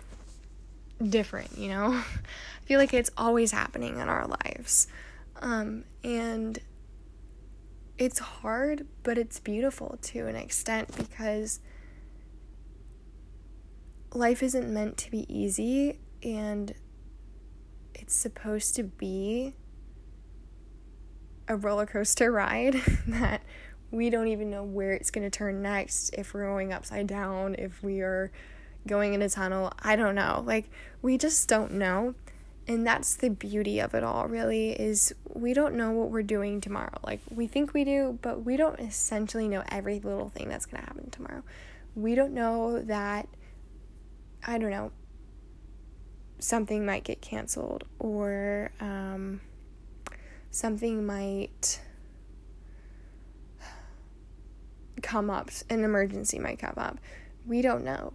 different, 1.04 1.58
you 1.58 1.70
know? 1.70 2.02
I 2.64 2.66
feel 2.66 2.80
like 2.80 2.94
it's 2.94 3.12
always 3.18 3.52
happening 3.52 4.00
in 4.00 4.08
our 4.08 4.26
lives. 4.26 4.88
Um 5.42 5.84
and 6.04 6.60
it's 7.98 8.20
hard, 8.20 8.88
but 9.04 9.18
it's 9.18 9.40
beautiful 9.40 9.98
to 10.02 10.28
an 10.28 10.36
extent 10.36 10.96
because 10.96 11.60
life 14.14 14.42
isn't 14.42 14.74
meant 14.74 14.98
to 14.98 15.12
be 15.12 15.26
easy 15.34 16.00
and 16.24 16.74
it's 17.94 18.16
supposed 18.16 18.76
to 18.76 18.84
be 18.84 19.54
a 21.48 21.56
roller 21.56 21.86
coaster 21.86 22.32
ride 22.32 22.76
that 23.08 23.42
we 23.92 24.10
don't 24.10 24.28
even 24.28 24.50
know 24.50 24.64
where 24.64 24.92
it's 24.92 25.12
going 25.12 25.30
to 25.30 25.36
turn 25.36 25.62
next 25.62 26.10
if 26.14 26.34
we're 26.34 26.48
going 26.48 26.74
upside 26.74 27.08
down 27.08 27.56
if 27.60 27.84
we 27.84 28.02
are 28.02 28.32
going 28.88 29.14
in 29.14 29.22
a 29.22 29.30
tunnel 29.30 29.72
i 29.82 29.96
don't 29.96 30.16
know 30.16 30.44
like 30.46 30.70
we 31.02 31.18
just 31.18 31.48
don't 31.48 31.72
know 31.72 32.14
and 32.68 32.88
that's 32.88 33.16
the 33.16 33.30
beauty 33.30 33.80
of 33.80 33.94
it 33.94 34.04
all 34.04 34.28
really 34.28 34.72
is 34.72 35.14
we 35.28 35.54
don't 35.54 35.76
know 35.76 35.92
what 35.92 36.10
we're 36.10 36.24
doing 36.24 36.62
tomorrow. 36.62 36.98
Like 37.04 37.22
we 37.30 37.48
think 37.48 37.74
we 37.74 37.84
do 37.84 38.18
but 38.22 38.44
we 38.44 38.58
don't 38.58 38.80
essentially 38.80 39.48
know 39.48 39.64
every 39.70 40.00
little 40.00 40.30
thing 40.30 40.50
that's 40.50 40.66
going 40.66 40.82
to 40.82 40.88
happen 40.88 41.10
tomorrow. 41.10 41.44
We 41.96 42.16
don't 42.16 42.34
know 42.34 42.82
that 42.82 43.28
i 44.46 44.58
don't 44.58 44.72
know 44.72 44.92
something 46.40 46.86
might 46.86 47.06
get 47.06 47.22
canceled 47.22 47.86
or 48.00 48.72
um, 48.82 49.40
something 50.52 51.06
might 51.06 51.80
come 55.02 55.30
up 55.30 55.50
an 55.70 55.84
emergency 55.84 56.40
might 56.40 56.60
come 56.60 56.74
up. 56.78 56.98
We 57.46 57.62
don't 57.62 57.84
know. 57.84 58.14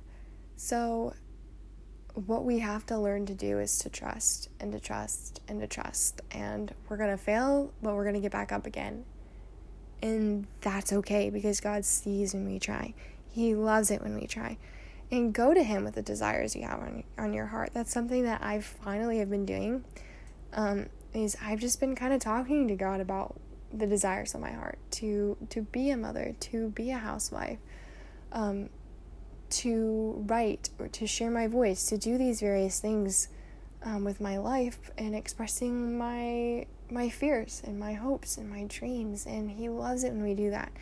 So 0.56 1.14
what 2.26 2.44
we 2.44 2.58
have 2.58 2.84
to 2.86 2.98
learn 2.98 3.26
to 3.26 3.34
do 3.34 3.58
is 3.58 3.78
to 3.78 3.88
trust 3.88 4.48
and 4.58 4.72
to 4.72 4.80
trust 4.80 5.40
and 5.46 5.60
to 5.60 5.66
trust. 5.66 6.20
And 6.30 6.74
we're 6.88 6.96
going 6.96 7.10
to 7.10 7.22
fail, 7.22 7.72
but 7.82 7.94
we're 7.94 8.04
going 8.04 8.14
to 8.14 8.20
get 8.20 8.32
back 8.32 8.52
up 8.52 8.66
again. 8.66 9.04
And 10.02 10.46
that's 10.60 10.92
okay 10.92 11.30
because 11.30 11.60
God 11.60 11.84
sees 11.84 12.34
when 12.34 12.46
we 12.46 12.58
try. 12.58 12.94
He 13.30 13.54
loves 13.54 13.90
it 13.90 14.02
when 14.02 14.14
we 14.14 14.26
try. 14.26 14.58
And 15.10 15.32
go 15.32 15.54
to 15.54 15.62
Him 15.62 15.84
with 15.84 15.94
the 15.94 16.02
desires 16.02 16.54
you 16.54 16.62
have 16.62 16.80
on, 16.80 17.04
on 17.16 17.32
your 17.32 17.46
heart. 17.46 17.70
That's 17.72 17.92
something 17.92 18.24
that 18.24 18.42
I 18.42 18.60
finally 18.60 19.18
have 19.18 19.30
been 19.30 19.46
doing. 19.46 19.84
Um, 20.52 20.86
is 21.14 21.36
I've 21.42 21.60
just 21.60 21.80
been 21.80 21.94
kind 21.94 22.12
of 22.12 22.20
talking 22.20 22.68
to 22.68 22.76
God 22.76 23.00
about 23.00 23.40
the 23.72 23.86
desires 23.86 24.34
of 24.34 24.40
my 24.40 24.52
heart 24.52 24.78
to 24.90 25.36
to 25.50 25.62
be 25.62 25.90
a 25.90 25.96
mother, 25.96 26.34
to 26.40 26.70
be 26.70 26.90
a 26.90 26.98
housewife, 26.98 27.58
um, 28.32 28.70
to 29.50 30.24
write 30.26 30.70
or 30.78 30.88
to 30.88 31.06
share 31.06 31.30
my 31.30 31.46
voice, 31.46 31.86
to 31.86 31.98
do 31.98 32.18
these 32.18 32.40
various 32.40 32.80
things 32.80 33.28
um, 33.82 34.04
with 34.04 34.20
my 34.20 34.38
life 34.38 34.90
and 34.98 35.14
expressing 35.14 35.96
my 35.96 36.66
my 36.90 37.10
fears 37.10 37.60
and 37.66 37.78
my 37.78 37.92
hopes 37.92 38.38
and 38.38 38.48
my 38.48 38.64
dreams. 38.64 39.26
And 39.26 39.50
he 39.50 39.68
loves 39.68 40.04
it 40.04 40.12
when 40.12 40.22
we 40.22 40.34
do 40.34 40.50
that 40.50 40.72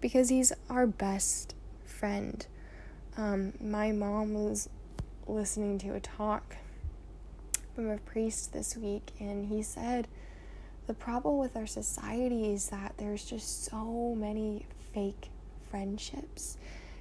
because 0.00 0.30
he's 0.30 0.52
our 0.68 0.86
best 0.86 1.54
friend. 1.84 2.46
Um, 3.16 3.52
my 3.60 3.92
mom 3.92 4.34
was 4.34 4.68
listening 5.26 5.78
to 5.80 5.94
a 5.94 6.00
talk 6.00 6.56
from 7.74 7.90
a 7.90 7.98
priest 7.98 8.52
this 8.52 8.76
week, 8.76 9.12
and 9.20 9.46
he 9.46 9.62
said 9.62 10.08
the 10.86 10.94
problem 10.94 11.38
with 11.38 11.56
our 11.56 11.66
society 11.66 12.52
is 12.52 12.70
that 12.70 12.94
there's 12.96 13.24
just 13.24 13.64
so 13.64 14.14
many 14.16 14.66
fake 14.92 15.28
friendships 15.70 16.56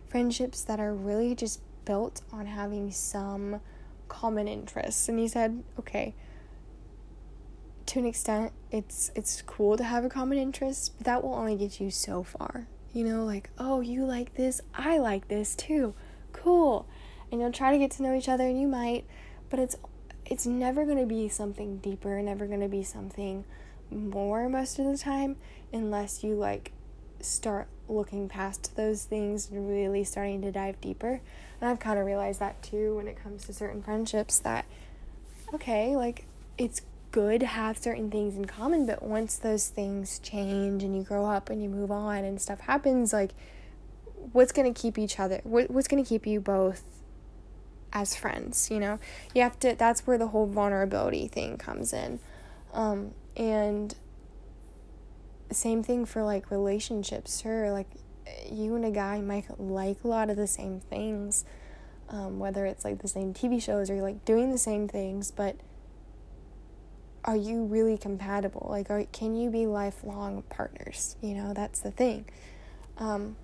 friendships 0.10 0.64
that 0.64 0.80
are 0.80 0.94
really 0.94 1.36
just 1.36 1.62
built 1.86 2.22
on 2.32 2.46
having 2.46 2.92
some 2.92 3.62
common 4.08 4.48
interests. 4.48 5.08
And 5.08 5.20
he 5.20 5.28
said, 5.28 5.64
okay, 5.80 6.16
to 7.86 8.00
an 8.00 8.06
extent, 8.06 8.52
it's 8.72 9.12
it's 9.16 9.42
cool 9.44 9.78
to 9.78 9.84
have 9.84 10.06
a 10.06 10.10
common 10.10 10.38
interest, 10.38 10.94
but 10.98 11.06
that 11.06 11.24
will 11.24 11.34
only 11.34 11.56
get 11.56 11.80
you 11.80 11.90
so 11.90 12.24
far. 12.24 12.68
You 12.94 13.04
know, 13.04 13.24
like, 13.24 13.50
oh, 13.58 13.82
you 13.82 14.06
like 14.06 14.36
this, 14.36 14.62
I 14.74 14.98
like 14.98 15.28
this 15.28 15.56
too. 15.56 15.94
Cool. 16.34 16.88
And 17.32 17.40
you'll 17.40 17.52
try 17.52 17.72
to 17.72 17.78
get 17.78 17.92
to 17.92 18.04
know 18.04 18.16
each 18.16 18.30
other 18.30 18.46
and 18.46 18.60
you 18.60 18.68
might, 18.68 19.06
but 19.50 19.60
it's 19.60 19.76
it's 20.26 20.46
never 20.46 20.86
going 20.86 21.00
to 21.00 21.08
be 21.08 21.28
something 21.28 21.78
deeper, 21.78 22.22
never 22.22 22.46
going 22.46 22.60
to 22.60 22.68
be 22.68 22.84
something 22.84 23.46
more 23.90 24.48
most 24.48 24.78
of 24.78 24.86
the 24.86 24.98
time 24.98 25.36
unless 25.74 26.24
you 26.24 26.36
like 26.36 26.72
start 27.20 27.68
looking 27.90 28.30
past 28.30 28.76
those 28.76 29.04
things 29.04 29.50
and 29.50 29.70
really 29.70 30.04
starting 30.04 30.42
to 30.44 30.52
dive 30.52 30.80
deeper. 30.80 31.22
And 31.60 31.70
I've 31.70 31.80
kind 31.80 32.00
of 32.00 32.06
realized 32.06 32.40
that 32.40 32.62
too 32.62 32.96
when 32.96 33.08
it 33.08 33.22
comes 33.22 33.46
to 33.46 33.54
certain 33.54 33.82
friendships 33.82 34.40
that, 34.40 34.66
okay, 35.54 35.96
like 35.96 36.26
it's 36.58 36.82
good 37.12 37.40
to 37.40 37.48
have 37.48 37.78
certain 37.78 38.12
things 38.12 38.36
in 38.36 38.46
common, 38.46 38.86
but 38.86 39.02
once 39.02 39.38
those 39.38 39.68
things 39.68 40.20
change 40.20 40.84
and 40.84 40.96
you 40.96 41.04
grow 41.04 41.26
up 41.26 41.50
and 41.50 41.64
you 41.64 41.70
move 41.70 41.92
on 41.92 42.24
and 42.24 42.40
stuff 42.40 42.62
happens, 42.62 43.12
like 43.12 43.32
what's 44.32 44.52
going 44.52 44.72
to 44.72 44.80
keep 44.80 44.98
each 44.98 45.20
other, 45.20 45.42
what, 45.44 45.72
what's 45.72 45.88
going 45.88 46.04
to 46.04 46.08
keep 46.08 46.28
you 46.28 46.40
both 46.40 46.84
as 47.92 48.16
friends, 48.16 48.70
you 48.70 48.80
know? 48.80 49.00
You 49.34 49.42
have 49.42 49.60
to, 49.62 49.76
that's 49.76 50.06
where 50.06 50.18
the 50.18 50.28
whole 50.28 50.46
vulnerability 50.46 51.28
thing 51.28 51.58
comes 51.58 51.94
in. 51.94 52.20
Um, 52.74 53.14
and 53.36 53.96
same 55.52 55.84
thing 55.84 56.06
for 56.06 56.24
like 56.24 56.52
relationships. 56.52 57.42
Sure 57.42 57.72
like 57.72 57.88
you 58.52 58.76
and 58.76 58.86
a 58.86 58.92
guy 58.92 59.22
might 59.22 59.60
like 59.60 60.04
a 60.04 60.08
lot 60.08 60.30
of 60.30 60.38
the 60.38 60.48
same 60.48 60.80
things 60.80 61.46
um, 62.10 62.38
whether 62.38 62.66
it's 62.68 62.86
like 62.86 63.02
the 63.02 63.08
same 63.08 63.34
tv 63.34 63.62
shows 63.62 63.90
or 63.90 64.02
like 64.04 64.24
doing 64.24 64.52
the 64.52 64.58
same 64.58 64.88
things 64.88 65.32
but 65.32 65.56
are 67.26 67.36
you 67.36 67.66
really 67.66 67.98
compatible? 67.98 68.68
Like 68.70 68.90
are, 68.90 69.04
can 69.12 69.36
you 69.36 69.50
be 69.50 69.68
lifelong 69.68 70.44
partners? 70.50 71.16
You 71.22 71.36
know 71.36 71.54
that's 71.54 71.80
the 71.80 71.92
thing. 71.92 72.26
Um, 72.98 73.36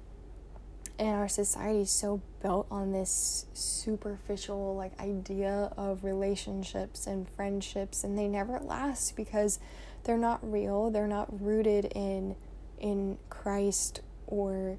and 0.97 1.09
our 1.09 1.27
society 1.27 1.81
is 1.81 1.91
so 1.91 2.21
built 2.41 2.67
on 2.71 2.93
this 2.93 3.45
superficial 3.53 4.75
like 4.75 4.97
idea 4.99 5.73
of 5.75 6.03
relationships 6.03 7.05
and 7.05 7.27
friendships 7.29 8.03
and 8.03 8.17
they 8.17 8.27
never 8.27 8.59
last 8.59 9.15
because 9.15 9.59
they're 10.05 10.17
not 10.17 10.39
real 10.49 10.89
they're 10.89 11.07
not 11.07 11.27
rooted 11.41 11.85
in 11.95 12.35
in 12.79 13.17
christ 13.29 14.01
or 14.27 14.77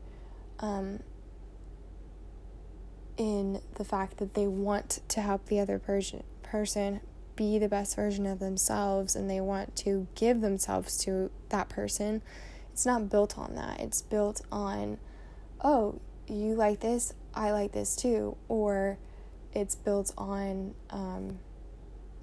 um, 0.58 1.00
in 3.16 3.60
the 3.74 3.84
fact 3.84 4.18
that 4.18 4.34
they 4.34 4.46
want 4.46 5.00
to 5.08 5.20
help 5.20 5.46
the 5.46 5.60
other 5.60 5.78
person 5.78 6.22
person 6.42 7.00
be 7.34 7.58
the 7.58 7.68
best 7.68 7.96
version 7.96 8.26
of 8.26 8.38
themselves 8.38 9.14
and 9.14 9.28
they 9.28 9.40
want 9.40 9.76
to 9.76 10.06
give 10.14 10.40
themselves 10.40 10.96
to 10.96 11.30
that 11.50 11.68
person. 11.68 12.22
It's 12.72 12.86
not 12.86 13.10
built 13.10 13.38
on 13.38 13.54
that. 13.54 13.80
It's 13.80 14.02
built 14.02 14.40
on 14.50 14.98
oh 15.62 16.00
you 16.28 16.54
like 16.54 16.80
this 16.80 17.14
i 17.34 17.50
like 17.50 17.72
this 17.72 17.94
too. 17.94 18.36
Or 18.48 18.98
it's 19.52 19.74
built 19.74 20.12
on 20.16 20.74
um, 20.90 21.38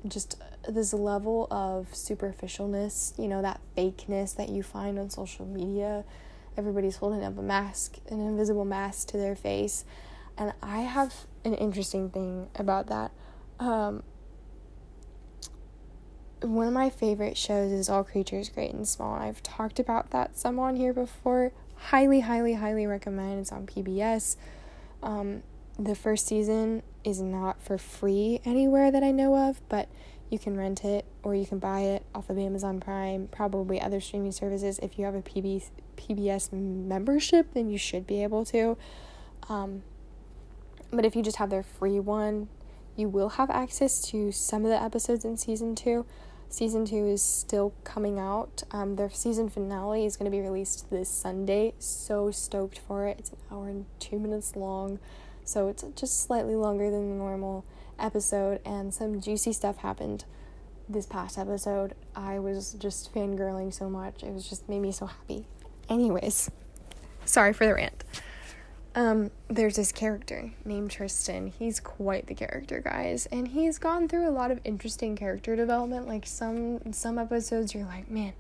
just 0.08 0.42
this 0.68 0.94
level 0.94 1.48
of 1.52 1.92
superficialness, 1.92 3.18
you 3.20 3.28
know, 3.28 3.42
that 3.42 3.60
fakeness 3.78 4.36
that 4.36 4.50
you 4.50 4.64
find 4.64 4.98
on 4.98 5.10
social 5.10 5.46
media. 5.46 6.04
Everybody's 6.58 6.98
holding 6.98 7.24
up 7.24 7.38
a 7.38 7.42
mask, 7.42 7.98
an 8.10 8.20
invisible 8.20 8.66
mask 8.66 9.08
to 9.10 9.18
their 9.18 9.36
face. 9.36 9.86
And 10.38 10.54
I 10.62 10.82
have 10.82 11.14
an 11.44 11.54
interesting 11.56 12.10
thing 12.10 12.50
about 12.56 12.88
that. 12.88 13.12
Um, 13.60 14.04
one 16.42 16.68
of 16.68 16.74
my 16.74 16.90
favorite 16.90 17.38
shows 17.38 17.72
is 17.72 17.90
All 17.90 18.04
Creatures 18.04 18.50
Great 18.50 18.74
and 18.74 18.88
Small. 18.88 19.16
I've 19.16 19.42
talked 19.44 19.80
about 19.80 20.12
that 20.12 20.38
some 20.38 20.60
on 20.60 20.76
here 20.76 20.94
before. 20.94 21.52
Highly, 21.76 22.22
highly, 22.22 22.54
highly 22.54 22.86
recommend. 22.86 23.42
It's 23.42 23.52
on 23.52 23.66
PBS. 23.66 24.36
Um, 25.02 25.44
the 25.78 25.96
first 25.96 26.28
season 26.28 26.84
is 27.04 27.22
not 27.22 27.62
for 27.62 27.78
free 27.78 28.42
anywhere 28.46 28.92
that 28.92 29.04
I 29.04 29.12
know 29.12 29.36
of, 29.36 29.62
but 29.70 29.90
you 30.34 30.40
can 30.40 30.58
rent 30.58 30.84
it 30.84 31.06
or 31.22 31.36
you 31.36 31.46
can 31.46 31.60
buy 31.60 31.82
it 31.82 32.04
off 32.14 32.30
of 32.30 32.38
Amazon 32.40 32.80
Prime, 32.80 33.30
probably 33.32 33.80
other 33.80 34.02
streaming 34.02 34.32
services. 34.32 34.80
If 34.80 34.98
you 34.98 35.06
have 35.06 35.14
a 35.14 35.22
PB, 35.22 35.70
PBS 35.96 36.52
membership, 36.52 37.54
then 37.54 37.70
you 37.70 37.78
should 37.78 38.08
be 38.08 38.24
able 38.24 38.44
to. 38.46 38.76
Um, 39.48 39.84
but 40.92 41.06
if 41.06 41.16
you 41.16 41.22
just 41.22 41.38
have 41.38 41.52
their 41.52 41.64
free 41.64 42.00
one, 42.00 42.50
you 42.96 43.08
will 43.08 43.30
have 43.30 43.50
access 43.52 44.02
to 44.10 44.32
some 44.32 44.66
of 44.66 44.70
the 44.70 44.82
episodes 44.82 45.24
in 45.24 45.38
season 45.38 45.76
two. 45.76 46.06
Season 46.50 46.86
two 46.86 47.08
is 47.08 47.22
still 47.22 47.74
coming 47.84 48.20
out. 48.20 48.64
Um, 48.72 48.96
their 48.96 49.10
season 49.10 49.50
finale 49.50 50.06
is 50.06 50.18
going 50.18 50.30
to 50.30 50.36
be 50.36 50.42
released 50.42 50.90
this 50.90 51.10
Sunday. 51.10 51.74
So 51.78 52.32
stoked 52.32 52.80
for 52.80 53.08
it. 53.08 53.18
It's 53.20 53.30
an 53.32 53.38
hour 53.52 53.70
and 53.70 53.86
two 54.00 54.20
minutes 54.20 54.56
long, 54.56 55.00
so 55.46 55.68
it's 55.68 55.84
just 55.96 56.24
slightly 56.24 56.56
longer 56.56 56.90
than 56.90 57.18
normal 57.18 57.66
episode. 58.00 58.60
And 58.66 58.94
some 58.94 59.22
juicy 59.22 59.54
stuff 59.54 59.78
happened 59.78 60.26
this 60.88 61.06
past 61.06 61.38
episode. 61.38 61.96
I 62.16 62.40
was 62.40 62.74
just 62.74 63.14
fangirling 63.14 63.74
so 63.74 63.90
much. 63.90 64.24
It 64.24 64.34
was 64.34 64.48
just 64.48 64.68
made 64.70 64.80
me 64.80 64.92
so 64.92 65.06
happy. 65.06 65.46
Anyways, 65.90 66.50
sorry 67.26 67.54
for 67.54 67.66
the 67.66 67.74
rant 67.74 68.04
um, 68.96 69.32
there's 69.48 69.76
this 69.76 69.92
character 69.92 70.52
named 70.66 70.92
Tristan. 70.92 71.48
He's 71.48 71.80
quite 71.80 72.28
the 72.28 72.36
character, 72.36 72.80
guys, 72.80 73.26
and 73.32 73.48
he's 73.48 73.80
gone 73.80 74.08
through 74.08 74.28
a 74.28 74.32
lot 74.32 74.52
of 74.52 74.60
interesting 74.64 75.16
character 75.16 75.56
development. 75.56 76.08
Like 76.08 76.28
some 76.28 76.94
some 76.94 77.18
episodes, 77.18 77.74
you're 77.74 77.86
like, 77.86 78.10
man, 78.10 78.34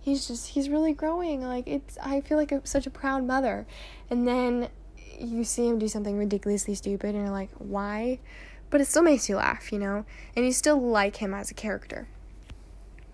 he's 0.00 0.28
just 0.28 0.48
he's 0.48 0.68
really 0.68 0.92
growing. 0.92 1.42
Like 1.42 1.66
it's 1.66 1.98
I 1.98 2.20
feel 2.20 2.38
like 2.38 2.52
a, 2.52 2.64
such 2.66 2.86
a 2.86 2.90
proud 2.90 3.24
mother, 3.24 3.66
and 4.08 4.28
then 4.28 4.68
you 5.18 5.44
see 5.44 5.66
him 5.66 5.78
do 5.78 5.88
something 5.88 6.16
ridiculously 6.16 6.74
stupid, 6.74 7.14
and 7.14 7.24
you're 7.24 7.34
like, 7.34 7.50
why? 7.58 8.20
But 8.70 8.80
it 8.80 8.86
still 8.86 9.02
makes 9.02 9.28
you 9.28 9.36
laugh, 9.36 9.72
you 9.72 9.78
know, 9.78 10.04
and 10.36 10.46
you 10.46 10.52
still 10.52 10.80
like 10.80 11.16
him 11.16 11.34
as 11.34 11.50
a 11.50 11.54
character. 11.54 12.08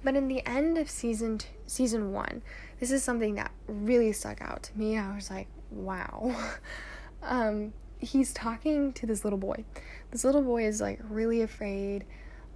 But 0.05 0.15
in 0.15 0.29
the 0.29 0.47
end 0.47 0.79
of 0.79 0.89
season 0.89 1.41
season 1.67 2.13
one, 2.13 2.43
this 2.79 2.91
is 2.91 3.03
something 3.03 3.35
that 3.35 3.51
really 3.67 4.13
stuck 4.13 4.41
out 4.41 4.65
to 4.65 4.79
me. 4.79 4.97
I 4.97 5.15
was 5.15 5.31
like, 5.31 5.49
wow. 5.71 6.37
um, 7.23 7.73
he's 7.99 8.33
talking 8.33 8.93
to 8.93 9.07
this 9.07 9.25
little 9.25 9.39
boy. 9.39 9.65
This 10.11 10.25
little 10.25 10.43
boy 10.43 10.65
is 10.65 10.81
like 10.81 11.01
really 11.09 11.43
afraid. 11.43 12.05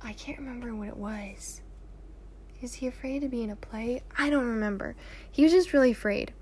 I 0.02 0.12
can't 0.12 0.38
remember 0.38 0.74
what 0.74 0.88
it 0.88 0.96
was. 0.96 1.60
Is 2.62 2.74
he 2.74 2.86
afraid 2.86 3.20
to 3.22 3.28
be 3.28 3.42
in 3.42 3.50
a 3.50 3.56
play? 3.56 4.02
I 4.16 4.28
don't 4.30 4.46
remember. 4.46 4.94
He 5.30 5.42
was 5.42 5.52
just 5.52 5.72
really 5.72 5.92
afraid 5.92 6.32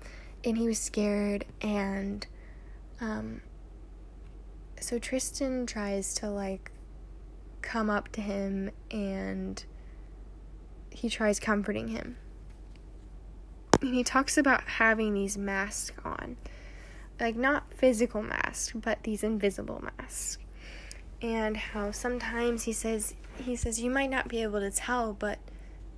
and 0.43 0.57
he 0.57 0.67
was 0.67 0.79
scared 0.79 1.45
and 1.61 2.25
um 3.01 3.41
so 4.79 4.99
Tristan 4.99 5.65
tries 5.65 6.13
to 6.15 6.29
like 6.29 6.71
come 7.61 7.89
up 7.89 8.11
to 8.13 8.21
him 8.21 8.71
and 8.91 9.63
he 10.89 11.09
tries 11.09 11.39
comforting 11.39 11.89
him. 11.89 12.17
And 13.81 13.93
he 13.93 14.03
talks 14.03 14.37
about 14.37 14.63
having 14.63 15.13
these 15.13 15.37
masks 15.37 15.91
on 16.03 16.37
like 17.19 17.35
not 17.35 17.73
physical 17.73 18.21
masks, 18.21 18.73
but 18.75 19.03
these 19.03 19.23
invisible 19.23 19.83
masks. 19.97 20.37
And 21.21 21.57
how 21.57 21.91
sometimes 21.91 22.63
he 22.63 22.73
says 22.73 23.15
he 23.37 23.55
says 23.55 23.79
you 23.79 23.89
might 23.89 24.09
not 24.09 24.27
be 24.27 24.41
able 24.41 24.59
to 24.59 24.71
tell, 24.71 25.13
but 25.13 25.39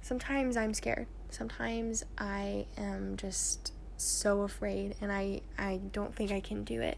sometimes 0.01 0.57
I'm 0.57 0.73
scared. 0.73 1.07
Sometimes 1.29 2.03
I 2.17 2.65
am 2.77 3.17
just 3.17 3.73
so 3.97 4.41
afraid 4.41 4.95
and 4.99 5.11
I 5.11 5.41
I 5.57 5.79
don't 5.91 6.15
think 6.15 6.31
I 6.31 6.39
can 6.39 6.63
do 6.63 6.81
it. 6.81 6.97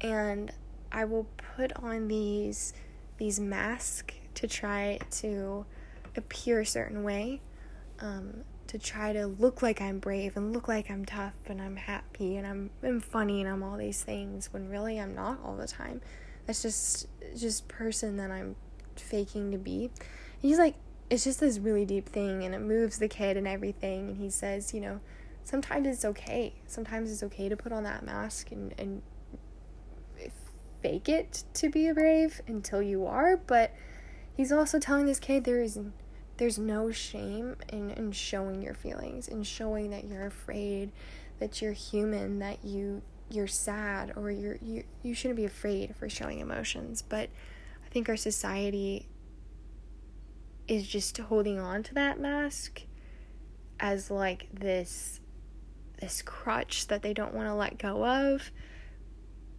And 0.00 0.52
I 0.94 1.04
will 1.04 1.26
put 1.56 1.72
on 1.76 2.08
these 2.08 2.72
these 3.18 3.38
masks 3.38 4.14
to 4.34 4.48
try 4.48 4.98
to 5.10 5.66
appear 6.16 6.60
a 6.60 6.66
certain 6.66 7.02
way. 7.02 7.40
Um, 8.00 8.44
to 8.66 8.78
try 8.78 9.12
to 9.12 9.26
look 9.26 9.62
like 9.62 9.80
I'm 9.80 9.98
brave 9.98 10.36
and 10.36 10.52
look 10.52 10.68
like 10.68 10.90
I'm 10.90 11.04
tough 11.04 11.34
and 11.46 11.60
I'm 11.60 11.76
happy 11.76 12.36
and 12.36 12.46
I'm, 12.46 12.70
I'm 12.82 12.98
funny 12.98 13.40
and 13.40 13.48
I'm 13.48 13.62
all 13.62 13.76
these 13.76 14.02
things 14.02 14.52
when 14.52 14.68
really 14.68 14.98
I'm 14.98 15.14
not 15.14 15.38
all 15.44 15.56
the 15.56 15.68
time. 15.68 16.00
That's 16.46 16.62
just 16.62 17.06
just 17.36 17.68
person 17.68 18.16
that 18.16 18.30
I'm 18.30 18.56
faking 18.96 19.50
to 19.52 19.58
be. 19.58 19.90
he's 20.40 20.58
like 20.58 20.76
it's 21.10 21.24
just 21.24 21.40
this 21.40 21.58
really 21.58 21.84
deep 21.84 22.08
thing 22.08 22.42
and 22.42 22.54
it 22.54 22.60
moves 22.60 22.98
the 22.98 23.08
kid 23.08 23.36
and 23.36 23.46
everything 23.46 24.08
and 24.08 24.16
he 24.16 24.30
says, 24.30 24.72
you 24.72 24.80
know, 24.80 25.00
sometimes 25.42 25.86
it's 25.86 26.04
okay. 26.04 26.54
Sometimes 26.66 27.12
it's 27.12 27.22
okay 27.22 27.48
to 27.48 27.56
put 27.56 27.72
on 27.72 27.84
that 27.84 28.04
mask 28.04 28.50
and, 28.50 28.74
and 28.78 29.02
fake 30.84 31.08
it 31.08 31.44
to 31.54 31.70
be 31.70 31.90
brave 31.92 32.42
until 32.46 32.82
you 32.82 33.06
are, 33.06 33.38
but 33.38 33.74
he's 34.36 34.52
also 34.52 34.78
telling 34.78 35.06
this 35.06 35.18
kid 35.18 35.44
there 35.44 35.62
is 35.62 35.80
there's 36.36 36.58
no 36.58 36.90
shame 36.90 37.56
in, 37.72 37.90
in 37.92 38.12
showing 38.12 38.60
your 38.60 38.74
feelings 38.74 39.28
in 39.28 39.42
showing 39.42 39.90
that 39.90 40.04
you're 40.04 40.26
afraid 40.26 40.90
that 41.38 41.62
you're 41.62 41.72
human 41.72 42.40
that 42.40 42.62
you 42.64 43.00
you're 43.30 43.46
sad 43.46 44.12
or 44.14 44.30
you're 44.30 44.58
you 44.60 44.84
you 45.02 45.14
shouldn't 45.14 45.36
be 45.36 45.46
afraid 45.46 45.96
for 45.96 46.08
showing 46.08 46.40
emotions. 46.40 47.00
But 47.00 47.30
i 47.84 47.88
think 47.88 48.08
our 48.08 48.16
society 48.16 49.08
is 50.68 50.86
just 50.86 51.16
holding 51.16 51.58
on 51.58 51.82
to 51.82 51.94
that 51.94 52.20
mask 52.20 52.82
as 53.80 54.10
like 54.10 54.48
this 54.52 55.20
this 56.00 56.20
crutch 56.20 56.88
that 56.88 57.00
they 57.00 57.14
don't 57.14 57.32
want 57.32 57.48
to 57.48 57.54
let 57.54 57.78
go 57.78 58.04
of 58.04 58.50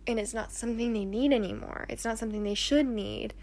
and 0.08 0.20
it's 0.20 0.34
not 0.34 0.51
something 0.51 0.93
they 0.93 1.06
need 1.06 1.34
anymore 1.34 1.86
it's 1.89 2.06
not 2.06 2.18
something 2.18 2.43
they 2.43 2.53
should 2.53 2.86
need 2.86 3.34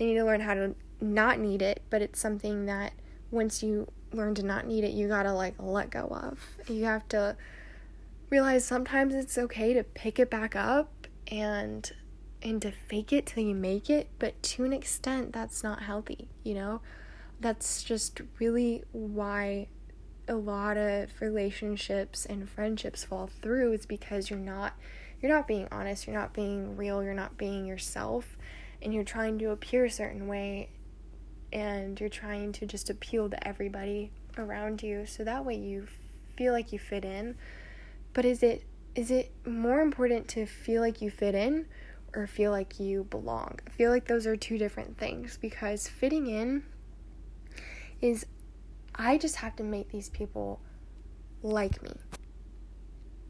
they 0.00 0.06
need 0.06 0.14
to 0.14 0.24
learn 0.24 0.40
how 0.40 0.54
to 0.54 0.74
not 1.00 1.38
need 1.38 1.62
it, 1.62 1.82
but 1.90 2.02
it's 2.02 2.20
something 2.20 2.66
that 2.66 2.92
once 3.30 3.62
you 3.62 3.90
learn 4.12 4.34
to 4.34 4.42
not 4.42 4.66
need 4.66 4.84
it, 4.84 4.92
you 4.92 5.08
gotta 5.08 5.32
like 5.32 5.54
let 5.58 5.90
go 5.90 6.06
of. 6.06 6.40
You 6.68 6.84
have 6.84 7.06
to 7.08 7.36
realize 8.28 8.64
sometimes 8.64 9.14
it's 9.14 9.38
okay 9.38 9.74
to 9.74 9.82
pick 9.82 10.18
it 10.18 10.30
back 10.30 10.54
up 10.54 11.06
and 11.28 11.90
and 12.42 12.62
to 12.62 12.72
fake 12.72 13.12
it 13.12 13.26
till 13.26 13.44
you 13.44 13.54
make 13.54 13.90
it, 13.90 14.08
but 14.18 14.42
to 14.42 14.64
an 14.64 14.72
extent 14.72 15.32
that's 15.32 15.62
not 15.62 15.82
healthy, 15.82 16.28
you 16.42 16.54
know? 16.54 16.80
That's 17.38 17.82
just 17.82 18.22
really 18.38 18.82
why 18.92 19.68
a 20.26 20.36
lot 20.36 20.78
of 20.78 21.10
relationships 21.20 22.24
and 22.24 22.48
friendships 22.48 23.04
fall 23.04 23.28
through 23.42 23.74
is 23.74 23.84
because 23.84 24.30
you're 24.30 24.38
not 24.38 24.72
you're 25.20 25.32
not 25.32 25.46
being 25.46 25.68
honest, 25.70 26.06
you're 26.06 26.16
not 26.16 26.32
being 26.32 26.76
real, 26.76 27.02
you're 27.02 27.14
not 27.14 27.36
being 27.36 27.66
yourself 27.66 28.36
and 28.82 28.94
you're 28.94 29.04
trying 29.04 29.38
to 29.38 29.50
appear 29.50 29.84
a 29.84 29.90
certain 29.90 30.26
way 30.26 30.70
and 31.52 31.98
you're 32.00 32.08
trying 32.08 32.52
to 32.52 32.66
just 32.66 32.88
appeal 32.88 33.28
to 33.28 33.48
everybody 33.48 34.10
around 34.38 34.82
you 34.82 35.04
so 35.04 35.24
that 35.24 35.44
way 35.44 35.54
you 35.54 35.86
feel 36.36 36.52
like 36.52 36.72
you 36.72 36.78
fit 36.78 37.04
in. 37.04 37.36
But 38.12 38.24
is 38.24 38.42
it 38.42 38.64
is 38.94 39.10
it 39.10 39.30
more 39.46 39.80
important 39.80 40.26
to 40.28 40.46
feel 40.46 40.82
like 40.82 41.00
you 41.00 41.10
fit 41.10 41.34
in 41.34 41.66
or 42.12 42.26
feel 42.26 42.50
like 42.50 42.80
you 42.80 43.04
belong? 43.04 43.60
I 43.66 43.70
feel 43.70 43.90
like 43.90 44.06
those 44.06 44.26
are 44.26 44.36
two 44.36 44.58
different 44.58 44.98
things 44.98 45.38
because 45.40 45.86
fitting 45.86 46.26
in 46.26 46.64
is 48.00 48.26
i 48.94 49.18
just 49.18 49.36
have 49.36 49.54
to 49.56 49.62
make 49.62 49.90
these 49.90 50.08
people 50.10 50.60
like 51.42 51.82
me 51.82 51.92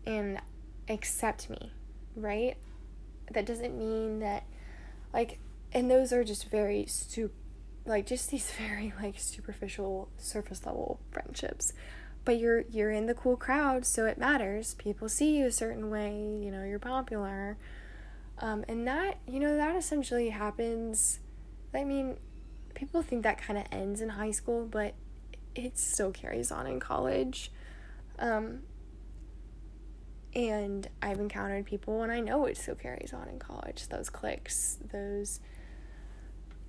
and 0.06 0.40
accept 0.88 1.50
me 1.50 1.72
right? 2.14 2.56
That 3.32 3.46
doesn't 3.46 3.76
mean 3.76 4.20
that 4.20 4.44
like 5.12 5.38
and 5.72 5.90
those 5.90 6.12
are 6.12 6.24
just 6.24 6.48
very 6.48 6.86
super 6.86 7.34
like 7.86 8.06
just 8.06 8.30
these 8.30 8.50
very 8.58 8.92
like 9.00 9.18
superficial 9.18 10.10
surface 10.16 10.64
level 10.66 11.00
friendships. 11.10 11.72
But 12.24 12.38
you're 12.38 12.62
you're 12.70 12.90
in 12.90 13.06
the 13.06 13.14
cool 13.14 13.36
crowd 13.36 13.86
so 13.86 14.06
it 14.06 14.18
matters. 14.18 14.74
People 14.74 15.08
see 15.08 15.38
you 15.38 15.46
a 15.46 15.52
certain 15.52 15.90
way 15.90 16.18
you 16.42 16.50
know 16.50 16.64
you're 16.64 16.78
popular. 16.78 17.56
Um, 18.38 18.64
and 18.68 18.86
that 18.86 19.18
you 19.26 19.38
know 19.38 19.56
that 19.56 19.76
essentially 19.76 20.30
happens 20.30 21.20
i 21.74 21.84
mean 21.84 22.16
people 22.72 23.02
think 23.02 23.22
that 23.22 23.36
kind 23.36 23.58
of 23.58 23.66
ends 23.70 24.00
in 24.00 24.08
high 24.08 24.30
school 24.30 24.64
but 24.64 24.94
it 25.54 25.78
still 25.78 26.10
carries 26.10 26.50
on 26.52 26.66
in 26.66 26.80
college. 26.80 27.50
Um, 28.18 28.60
and 30.34 30.88
i've 31.02 31.18
encountered 31.18 31.66
people 31.66 32.02
and 32.02 32.12
i 32.12 32.20
know 32.20 32.46
it 32.46 32.56
still 32.56 32.74
carries 32.74 33.12
on 33.12 33.28
in 33.28 33.38
college 33.38 33.88
those 33.88 34.08
cliques 34.08 34.78
those 34.92 35.40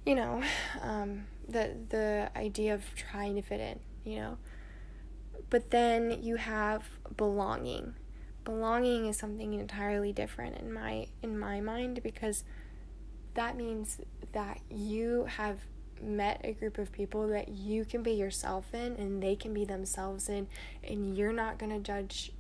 you 0.06 0.16
know, 0.16 0.42
um, 0.82 1.26
the 1.48 1.76
the 1.90 2.32
idea 2.36 2.74
of 2.74 2.84
trying 2.96 3.36
to 3.36 3.42
fit 3.42 3.60
in, 3.60 3.80
you 4.04 4.20
know. 4.20 4.38
But 5.50 5.72
then 5.72 6.24
you 6.24 6.38
have 6.38 6.84
belonging. 7.18 7.94
Belonging 8.44 9.06
is 9.06 9.18
something 9.18 9.54
entirely 9.54 10.12
different 10.12 10.58
in 10.58 10.74
my 10.74 11.08
in 11.22 11.38
my 11.38 11.62
mind 11.62 12.02
because 12.04 12.44
that 13.36 13.56
means 13.56 14.00
that 14.34 14.60
you 14.70 15.26
have 15.26 15.60
met 16.02 16.42
a 16.44 16.52
group 16.54 16.80
of 16.80 16.92
people 16.92 17.28
that 17.28 17.50
you 17.50 17.86
can 17.86 18.02
be 18.02 18.12
yourself 18.12 18.74
in 18.74 18.96
and 18.96 19.22
they 19.22 19.36
can 19.36 19.54
be 19.54 19.64
themselves 19.64 20.30
in 20.30 20.48
and 20.84 21.16
you're 21.16 21.32
not 21.32 21.60
going 21.60 21.72
to 21.72 21.78
judge 21.78 22.32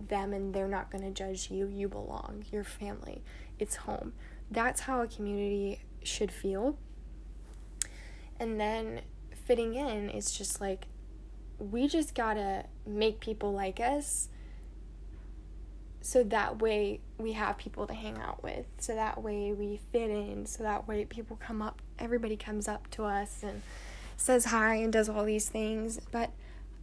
them 0.00 0.32
and 0.32 0.54
they're 0.54 0.68
not 0.68 0.90
going 0.90 1.04
to 1.04 1.10
judge 1.10 1.50
you. 1.50 1.66
You 1.68 1.88
belong. 1.88 2.44
Your 2.50 2.64
family. 2.64 3.22
It's 3.58 3.76
home. 3.76 4.12
That's 4.50 4.82
how 4.82 5.02
a 5.02 5.06
community 5.06 5.80
should 6.02 6.30
feel. 6.30 6.78
And 8.38 8.60
then 8.60 9.00
fitting 9.46 9.74
in 9.74 10.10
is 10.10 10.32
just 10.32 10.60
like 10.60 10.86
we 11.58 11.88
just 11.88 12.14
got 12.14 12.34
to 12.34 12.64
make 12.86 13.20
people 13.20 13.52
like 13.52 13.80
us 13.80 14.28
so 16.06 16.22
that 16.22 16.60
way 16.60 17.00
we 17.18 17.32
have 17.32 17.58
people 17.58 17.86
to 17.86 17.94
hang 17.94 18.16
out 18.18 18.42
with. 18.42 18.66
So 18.78 18.94
that 18.94 19.22
way 19.22 19.52
we 19.52 19.80
fit 19.90 20.10
in. 20.10 20.46
So 20.46 20.62
that 20.62 20.86
way 20.86 21.04
people 21.04 21.36
come 21.36 21.60
up, 21.60 21.82
everybody 21.98 22.36
comes 22.36 22.68
up 22.68 22.88
to 22.92 23.04
us 23.04 23.42
and 23.42 23.62
says 24.16 24.46
hi 24.46 24.76
and 24.76 24.92
does 24.92 25.08
all 25.08 25.24
these 25.24 25.48
things. 25.48 25.98
But 26.12 26.30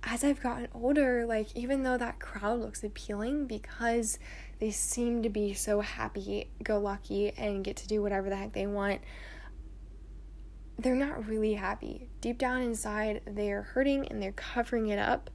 as 0.04 0.24
I've 0.24 0.41
gotten 0.41 0.68
older, 0.74 1.26
like 1.26 1.56
even 1.56 1.84
though 1.84 1.97
that 1.97 2.20
crowd 2.20 2.60
looks 2.60 2.84
appealing 2.84 3.47
because 3.47 4.20
they 4.60 4.70
seem 4.70 5.24
to 5.24 5.30
be 5.30 5.54
so 5.54 5.82
happy 5.82 6.49
go 6.62 6.78
lucky 6.78 7.32
and 7.38 7.64
get 7.64 7.78
to 7.78 7.88
do 7.88 8.01
whatever 8.01 8.30
the 8.30 8.36
heck 8.36 8.54
they 8.54 8.68
want, 8.68 9.01
they're 10.78 10.95
not 10.95 11.28
really 11.28 11.54
happy. 11.54 12.10
Deep 12.20 12.38
down 12.38 12.62
inside, 12.62 13.22
they're 13.26 13.62
hurting 13.62 14.08
and 14.08 14.22
they're 14.22 14.34
covering 14.34 14.88
it 14.88 14.99
up. 14.99 15.30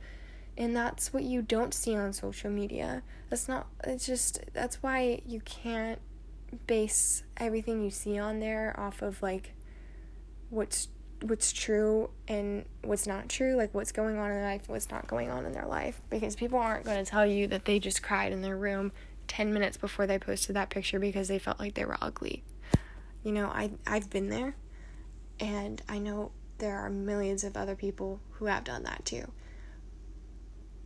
And 0.57 0.77
that's 0.77 1.13
what 1.13 1.23
you 1.23 1.41
don't 1.41 1.73
see 1.73 1.95
on 1.97 2.13
social 2.13 2.51
media. 2.51 3.03
That's 3.31 3.49
not, 3.49 3.69
it's 3.85 4.07
just, 4.07 4.41
that's 4.53 4.83
why 4.83 5.23
you 5.25 5.41
can't 5.41 6.01
base 6.67 7.23
everything 7.37 7.85
you 7.85 7.91
see 7.91 8.19
on 8.19 8.41
there 8.41 8.75
off 8.79 9.03
of 9.03 9.23
like 9.23 9.55
what's 10.51 10.89
what's 11.23 11.53
true 11.53 12.11
and 12.27 12.65
what's 12.83 13.07
not 13.07 13.29
true, 13.29 13.57
like 13.57 13.75
what's 13.75 13.93
going 13.93 14.19
on 14.19 14.31
in 14.31 14.37
their 14.37 14.45
life, 14.45 14.69
what's 14.69 14.91
not 14.91 15.07
going 15.07 15.31
on 15.31 15.45
in 15.47 15.53
their 15.53 15.67
life. 15.67 16.01
Because 16.11 16.37
people 16.37 16.59
aren't 16.59 16.85
going 16.85 17.03
to 17.05 17.11
tell 17.11 17.27
you 17.27 17.47
that 17.49 17.65
they 17.65 17.79
just 17.79 18.03
cried 18.03 18.33
in 18.33 18.43
their 18.43 18.57
room 18.57 18.93
10 19.27 19.53
minutes 19.53 19.77
before 19.77 20.07
they 20.07 20.19
posted 20.19 20.57
that 20.57 20.71
picture 20.71 20.99
because 20.99 21.29
they 21.29 21.39
felt 21.39 21.59
like 21.59 21.75
they 21.75 21.85
were 21.85 21.99
ugly. 22.01 22.43
You 23.23 23.33
know, 23.33 23.47
I 23.47 23.73
I've 23.87 24.11
been 24.11 24.31
there 24.31 24.57
and 25.41 25.83
I 25.89 25.99
know 25.99 26.33
there 26.59 26.79
are 26.79 26.91
millions 26.91 27.45
of 27.45 27.57
other 27.57 27.75
people 27.75 28.21
who 28.33 28.47
have 28.47 28.65
done 28.65 28.85
that 28.85 29.05
too. 29.05 29.31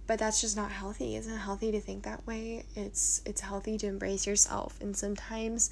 But 0.06 0.18
that's 0.18 0.40
just 0.40 0.56
not 0.56 0.70
healthy. 0.70 1.16
It's 1.16 1.28
not 1.28 1.40
healthy 1.40 1.70
to 1.72 1.80
think 1.80 2.02
that 2.02 2.26
way. 2.26 2.64
It's 2.74 3.22
it's 3.24 3.40
healthy 3.40 3.78
to 3.78 3.86
embrace 3.86 4.26
yourself 4.26 4.78
and 4.80 4.96
sometimes 4.96 5.70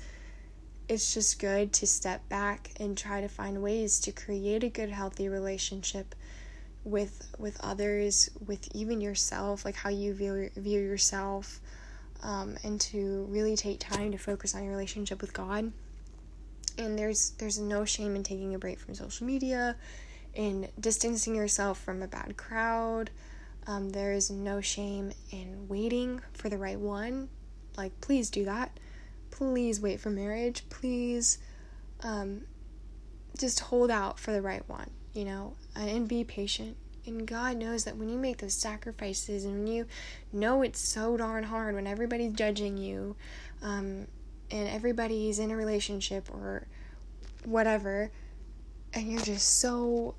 it's 0.91 1.15
just 1.15 1.39
good 1.39 1.73
to 1.73 1.87
step 1.87 2.29
back 2.29 2.73
and 2.81 2.99
try 2.99 3.21
to 3.21 3.29
find 3.29 3.63
ways 3.63 4.01
to 4.01 4.11
create 4.11 4.65
a 4.65 4.69
good 4.69 4.91
healthy 4.91 5.29
relationship 5.29 6.17
with 6.83 7.33
with 7.39 7.57
others 7.63 8.29
with 8.45 8.69
even 8.75 9.01
yourself 9.01 9.65
like 9.65 9.77
how 9.77 9.89
you 9.89 10.13
view 10.13 10.51
view 10.57 10.81
yourself 10.81 11.61
um, 12.25 12.57
and 12.65 12.81
to 12.81 13.25
really 13.31 13.55
take 13.55 13.79
time 13.79 14.11
to 14.11 14.19
focus 14.19 14.53
on 14.55 14.65
your 14.65 14.73
relationship 14.73 15.21
with 15.21 15.33
god. 15.33 15.73
And 16.77 16.99
there's 16.99 17.31
there's 17.39 17.61
no 17.61 17.85
shame 17.85 18.17
in 18.17 18.25
taking 18.25 18.57
a 18.57 18.59
break 18.59 18.81
from 18.81 18.97
social 18.97 19.29
media 19.29 19.77
in 20.35 20.69
distancing 20.81 21.37
yourself 21.37 21.81
from 21.81 22.03
a 22.03 22.09
bad 22.09 22.37
crowd. 22.37 23.11
Um, 23.69 23.91
there 23.91 24.13
is 24.13 24.29
no 24.29 24.61
shame 24.61 25.13
in 25.31 25.69
waiting 25.69 26.21
for 26.33 26.49
the 26.49 26.59
right 26.59 26.81
one. 26.81 27.29
Like 27.77 28.01
please 28.01 28.29
do 28.29 28.45
that 28.47 28.73
please 29.31 29.81
wait 29.81 30.01
for 30.01 30.11
marriage. 30.11 30.69
Please 30.69 31.39
um, 32.03 32.43
just 33.39 33.61
hold 33.61 33.91
out 33.91 34.19
for 34.19 34.33
the 34.33 34.43
right 34.43 34.69
one, 34.69 34.91
you 35.13 35.25
know, 35.25 35.55
and 35.75 36.09
be 36.09 36.25
patient. 36.25 36.77
And 37.07 37.27
God 37.27 37.57
knows 37.57 37.85
that 37.85 37.97
when 37.97 38.09
you 38.09 38.19
make 38.19 38.39
those 38.39 38.55
sacrifices 38.55 39.45
and 39.45 39.65
when 39.65 39.67
you 39.67 39.87
know 40.33 40.63
it's 40.63 40.81
so 40.81 41.17
darn 41.17 41.45
hard 41.45 41.75
when 41.75 41.87
everybody's 41.87 42.33
judging 42.33 42.77
you 42.77 43.17
um, 43.63 44.07
and 44.51 44.69
everybody's 44.69 45.39
in 45.39 45.51
a 45.51 45.57
relationship 45.57 46.29
or 46.33 46.67
whatever, 47.45 48.11
and 48.93 49.11
you're 49.11 49.23
just 49.23 49.61
so 49.61 50.15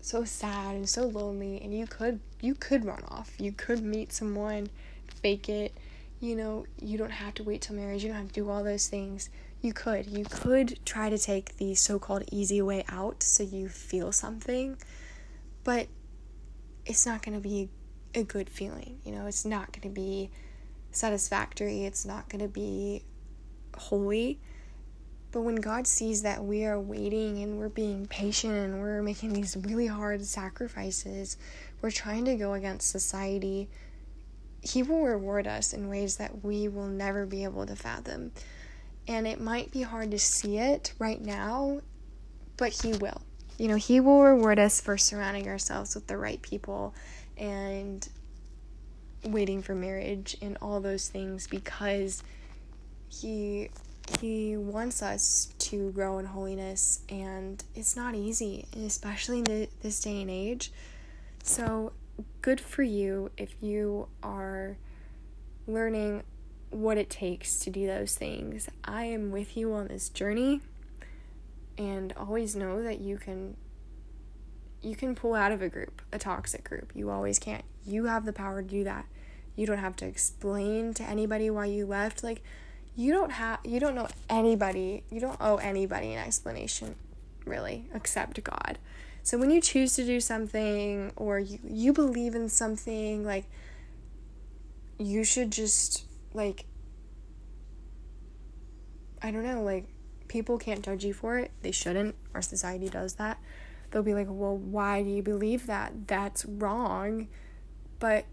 so 0.00 0.22
sad 0.22 0.76
and 0.76 0.86
so 0.86 1.06
lonely 1.06 1.58
and 1.62 1.72
you 1.72 1.86
could 1.86 2.20
you 2.42 2.54
could 2.54 2.84
run 2.84 3.02
off 3.08 3.32
you 3.38 3.50
could 3.50 3.82
meet 3.82 4.12
someone 4.12 4.68
fake 5.22 5.48
it 5.48 5.74
you 6.24 6.36
know, 6.36 6.66
you 6.80 6.96
don't 6.96 7.10
have 7.10 7.34
to 7.34 7.42
wait 7.42 7.62
till 7.62 7.76
marriage, 7.76 8.02
you 8.02 8.08
don't 8.08 8.18
have 8.18 8.28
to 8.28 8.32
do 8.32 8.48
all 8.48 8.64
those 8.64 8.88
things. 8.88 9.28
You 9.60 9.72
could. 9.72 10.06
You 10.06 10.24
could 10.24 10.78
try 10.84 11.10
to 11.10 11.18
take 11.18 11.56
the 11.56 11.74
so 11.74 11.98
called 11.98 12.24
easy 12.32 12.60
way 12.62 12.84
out 12.88 13.22
so 13.22 13.42
you 13.42 13.68
feel 13.68 14.12
something, 14.12 14.76
but 15.62 15.88
it's 16.86 17.06
not 17.06 17.22
going 17.22 17.34
to 17.34 17.40
be 17.40 17.68
a 18.14 18.22
good 18.22 18.48
feeling. 18.48 18.98
You 19.04 19.12
know, 19.12 19.26
it's 19.26 19.44
not 19.44 19.72
going 19.72 19.82
to 19.82 20.00
be 20.00 20.30
satisfactory, 20.90 21.84
it's 21.84 22.04
not 22.04 22.28
going 22.28 22.42
to 22.42 22.48
be 22.48 23.04
holy. 23.76 24.40
But 25.32 25.40
when 25.42 25.56
God 25.56 25.86
sees 25.86 26.22
that 26.22 26.44
we 26.44 26.64
are 26.64 26.78
waiting 26.78 27.42
and 27.42 27.58
we're 27.58 27.68
being 27.68 28.06
patient 28.06 28.54
and 28.54 28.80
we're 28.80 29.02
making 29.02 29.32
these 29.32 29.56
really 29.56 29.88
hard 29.88 30.24
sacrifices, 30.24 31.36
we're 31.82 31.90
trying 31.90 32.24
to 32.26 32.36
go 32.36 32.54
against 32.54 32.90
society 32.90 33.68
he 34.64 34.82
will 34.82 35.02
reward 35.02 35.46
us 35.46 35.72
in 35.72 35.90
ways 35.90 36.16
that 36.16 36.42
we 36.42 36.68
will 36.68 36.88
never 36.88 37.26
be 37.26 37.44
able 37.44 37.66
to 37.66 37.76
fathom. 37.76 38.32
And 39.06 39.26
it 39.26 39.40
might 39.40 39.70
be 39.70 39.82
hard 39.82 40.10
to 40.12 40.18
see 40.18 40.56
it 40.56 40.94
right 40.98 41.20
now, 41.20 41.82
but 42.56 42.72
He 42.82 42.94
will. 42.94 43.20
You 43.58 43.68
know, 43.68 43.76
He 43.76 44.00
will 44.00 44.22
reward 44.22 44.58
us 44.58 44.80
for 44.80 44.96
surrounding 44.96 45.48
ourselves 45.48 45.94
with 45.94 46.06
the 46.06 46.16
right 46.16 46.40
people 46.40 46.94
and 47.36 48.08
waiting 49.24 49.60
for 49.62 49.74
marriage 49.74 50.36
and 50.40 50.56
all 50.62 50.80
those 50.80 51.08
things 51.08 51.46
because 51.46 52.22
He 53.08 53.68
he 54.20 54.54
wants 54.54 55.02
us 55.02 55.54
to 55.58 55.90
grow 55.92 56.18
in 56.18 56.26
holiness 56.26 57.00
and 57.08 57.64
it's 57.74 57.96
not 57.96 58.14
easy 58.14 58.66
especially 58.76 59.38
in 59.38 59.66
this 59.80 60.00
day 60.02 60.20
and 60.20 60.30
age 60.30 60.70
so 61.42 61.90
good 62.42 62.60
for 62.60 62.82
you 62.82 63.30
if 63.36 63.54
you 63.60 64.08
are 64.22 64.76
learning 65.66 66.22
what 66.70 66.98
it 66.98 67.08
takes 67.08 67.58
to 67.60 67.70
do 67.70 67.86
those 67.86 68.14
things. 68.16 68.68
I 68.84 69.04
am 69.04 69.30
with 69.30 69.56
you 69.56 69.72
on 69.72 69.88
this 69.88 70.08
journey 70.08 70.60
and 71.78 72.12
always 72.16 72.54
know 72.54 72.82
that 72.82 73.00
you 73.00 73.16
can 73.16 73.56
you 74.82 74.94
can 74.94 75.14
pull 75.14 75.34
out 75.34 75.50
of 75.50 75.62
a 75.62 75.68
group, 75.68 76.02
a 76.12 76.18
toxic 76.18 76.62
group. 76.62 76.92
You 76.94 77.08
always 77.08 77.38
can't. 77.38 77.64
You 77.86 78.04
have 78.04 78.26
the 78.26 78.34
power 78.34 78.62
to 78.62 78.68
do 78.68 78.84
that. 78.84 79.06
You 79.56 79.66
don't 79.66 79.78
have 79.78 79.96
to 79.96 80.04
explain 80.06 80.92
to 80.94 81.02
anybody 81.02 81.48
why 81.48 81.66
you 81.66 81.86
left. 81.86 82.22
Like 82.22 82.42
you 82.94 83.12
don't 83.12 83.32
have 83.32 83.60
you 83.64 83.80
don't 83.80 83.94
know 83.94 84.08
anybody. 84.28 85.04
You 85.10 85.20
don't 85.20 85.40
owe 85.40 85.56
anybody 85.56 86.12
an 86.12 86.24
explanation 86.24 86.96
really 87.46 87.88
except 87.94 88.42
God. 88.42 88.78
So 89.24 89.38
when 89.38 89.50
you 89.50 89.62
choose 89.62 89.96
to 89.96 90.04
do 90.04 90.20
something 90.20 91.10
or 91.16 91.38
you, 91.38 91.58
you 91.64 91.92
believe 91.94 92.34
in 92.34 92.50
something, 92.50 93.24
like 93.24 93.46
you 94.98 95.24
should 95.24 95.50
just 95.50 96.04
like 96.34 96.66
I 99.22 99.30
don't 99.30 99.42
know, 99.42 99.62
like 99.62 99.86
people 100.28 100.58
can't 100.58 100.84
judge 100.84 101.06
you 101.06 101.14
for 101.14 101.38
it. 101.38 101.50
They 101.62 101.72
shouldn't. 101.72 102.14
Our 102.34 102.42
society 102.42 102.90
does 102.90 103.14
that. 103.14 103.38
They'll 103.90 104.02
be 104.02 104.12
like, 104.12 104.26
"Well, 104.28 104.58
why 104.58 105.02
do 105.02 105.08
you 105.08 105.22
believe 105.22 105.66
that? 105.68 106.06
That's 106.06 106.44
wrong." 106.44 107.28
But 107.98 108.26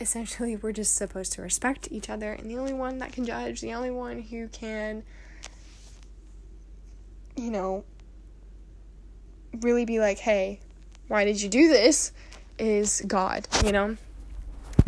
essentially, 0.00 0.56
we're 0.56 0.72
just 0.72 0.96
supposed 0.96 1.32
to 1.34 1.42
respect 1.42 1.86
each 1.92 2.10
other, 2.10 2.32
and 2.32 2.50
the 2.50 2.58
only 2.58 2.74
one 2.74 2.98
that 2.98 3.12
can 3.12 3.24
judge, 3.24 3.60
the 3.60 3.74
only 3.74 3.92
one 3.92 4.20
who 4.22 4.48
can 4.48 5.04
you 7.36 7.50
know, 7.50 7.84
really 9.62 9.84
be 9.84 9.98
like, 9.98 10.18
hey, 10.18 10.60
why 11.08 11.24
did 11.24 11.40
you 11.40 11.48
do 11.48 11.68
this? 11.68 12.12
Is 12.58 13.02
God, 13.06 13.46
you 13.64 13.72
know? 13.72 13.96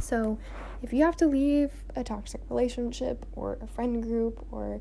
So 0.00 0.38
if 0.82 0.92
you 0.92 1.04
have 1.04 1.16
to 1.18 1.26
leave 1.26 1.70
a 1.94 2.04
toxic 2.04 2.40
relationship 2.48 3.26
or 3.32 3.58
a 3.60 3.66
friend 3.66 4.02
group 4.02 4.46
or 4.50 4.80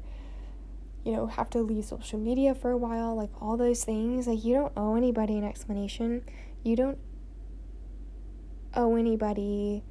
you 1.08 1.14
know, 1.14 1.26
have 1.26 1.50
to 1.50 1.60
leave 1.60 1.86
social 1.86 2.20
media 2.20 2.54
for 2.54 2.70
a 2.70 2.76
while, 2.76 3.16
like 3.16 3.30
all 3.42 3.56
those 3.56 3.86
things, 3.86 4.28
like 4.28 4.44
you 4.44 4.54
don't 4.56 4.74
owe 4.76 4.96
anybody 4.96 5.38
an 5.38 5.46
explanation. 5.46 6.22
You 6.64 6.76
don't 6.76 6.98
owe 8.74 8.98
anybody 8.98 9.84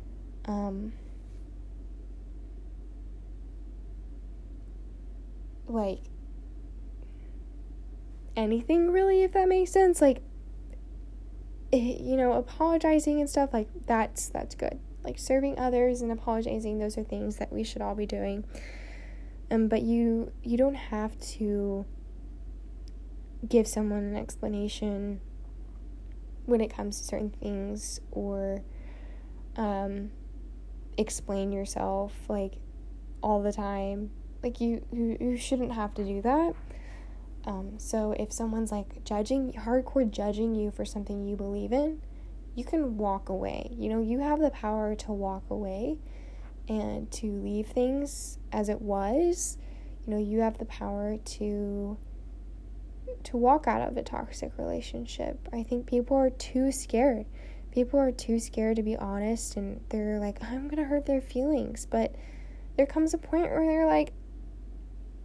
um 0.44 0.92
like 5.66 6.00
anything 8.36 8.90
really, 8.90 9.22
if 9.22 9.32
that 9.32 9.48
makes 9.48 9.72
sense. 9.72 10.00
Like, 10.00 10.22
eh, 11.72 11.96
you 12.00 12.16
know, 12.16 12.32
apologizing 12.32 13.20
and 13.20 13.28
stuff 13.28 13.50
like 13.52 13.68
that's 13.86 14.28
that's 14.28 14.54
good. 14.54 14.78
Like 15.02 15.18
serving 15.18 15.58
others 15.58 16.02
and 16.02 16.10
apologizing, 16.10 16.78
those 16.78 16.98
are 16.98 17.04
things 17.04 17.36
that 17.36 17.52
we 17.52 17.64
should 17.64 17.82
all 17.82 17.94
be 17.94 18.06
doing. 18.06 18.44
Um, 19.50 19.68
but 19.68 19.82
you 19.82 20.32
you 20.42 20.56
don't 20.56 20.74
have 20.74 21.18
to 21.38 21.86
give 23.48 23.66
someone 23.68 24.04
an 24.04 24.16
explanation 24.16 25.20
when 26.46 26.60
it 26.60 26.68
comes 26.68 27.00
to 27.00 27.06
certain 27.06 27.30
things 27.30 28.00
or 28.10 28.62
um, 29.56 30.10
explain 30.96 31.52
yourself 31.52 32.12
like 32.28 32.54
all 33.22 33.42
the 33.42 33.52
time. 33.52 34.10
Like 34.42 34.60
you, 34.60 34.84
you, 34.92 35.16
you 35.20 35.36
shouldn't 35.36 35.72
have 35.72 35.94
to 35.94 36.04
do 36.04 36.22
that. 36.22 36.54
Um, 37.46 37.78
so 37.78 38.12
if 38.18 38.32
someone's 38.32 38.72
like 38.72 39.04
judging, 39.04 39.52
hardcore 39.52 40.10
judging 40.10 40.54
you 40.54 40.70
for 40.70 40.84
something 40.84 41.26
you 41.26 41.36
believe 41.36 41.72
in, 41.72 42.02
you 42.56 42.64
can 42.64 42.96
walk 42.96 43.28
away. 43.28 43.70
You 43.78 43.88
know, 43.88 44.02
you 44.02 44.18
have 44.20 44.40
the 44.40 44.50
power 44.50 44.94
to 44.96 45.12
walk 45.12 45.44
away 45.48 45.98
and 46.68 47.10
to 47.12 47.26
leave 47.26 47.68
things 47.68 48.38
as 48.50 48.68
it 48.68 48.82
was. 48.82 49.58
You 50.04 50.14
know, 50.14 50.18
you 50.18 50.40
have 50.40 50.58
the 50.58 50.64
power 50.64 51.16
to 51.16 51.98
to 53.22 53.36
walk 53.36 53.66
out 53.66 53.82
of 53.82 53.96
a 53.96 54.02
toxic 54.02 54.52
relationship. 54.56 55.48
I 55.52 55.62
think 55.62 55.86
people 55.86 56.16
are 56.16 56.30
too 56.30 56.70
scared. 56.70 57.26
People 57.72 57.98
are 57.98 58.12
too 58.12 58.38
scared 58.38 58.76
to 58.76 58.82
be 58.82 58.96
honest 58.96 59.56
and 59.56 59.80
they're 59.88 60.18
like, 60.18 60.42
I'm 60.42 60.68
going 60.68 60.82
to 60.82 60.88
hurt 60.88 61.06
their 61.06 61.20
feelings. 61.20 61.86
But 61.86 62.14
there 62.76 62.86
comes 62.86 63.14
a 63.14 63.18
point 63.18 63.50
where 63.50 63.66
they're 63.66 63.86
like, 63.86 64.12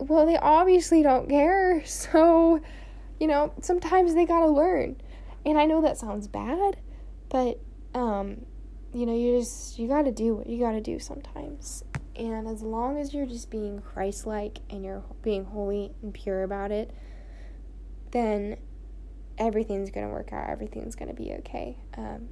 well, 0.07 0.25
they 0.25 0.37
obviously 0.37 1.03
don't 1.03 1.29
care. 1.29 1.83
So, 1.85 2.61
you 3.19 3.27
know, 3.27 3.53
sometimes 3.61 4.15
they 4.15 4.25
got 4.25 4.39
to 4.39 4.47
learn. 4.47 4.99
And 5.45 5.57
I 5.57 5.65
know 5.65 5.81
that 5.81 5.97
sounds 5.97 6.27
bad, 6.27 6.77
but 7.29 7.59
um 7.93 8.45
you 8.93 9.05
know, 9.05 9.15
you 9.15 9.39
just 9.39 9.79
you 9.79 9.87
got 9.87 10.03
to 10.03 10.11
do 10.11 10.35
what 10.35 10.47
you 10.47 10.59
got 10.59 10.73
to 10.73 10.81
do 10.81 10.99
sometimes. 10.99 11.83
And 12.15 12.47
as 12.47 12.61
long 12.61 12.99
as 12.99 13.13
you're 13.13 13.25
just 13.25 13.49
being 13.49 13.81
Christ-like 13.81 14.59
and 14.69 14.83
you're 14.83 15.03
being 15.21 15.45
holy 15.45 15.93
and 16.01 16.13
pure 16.13 16.43
about 16.43 16.71
it, 16.71 16.91
then 18.11 18.57
everything's 19.37 19.91
going 19.91 20.05
to 20.05 20.11
work 20.11 20.33
out. 20.33 20.49
Everything's 20.49 20.95
going 20.95 21.07
to 21.07 21.15
be 21.15 21.31
okay. 21.39 21.77
Um, 21.97 22.27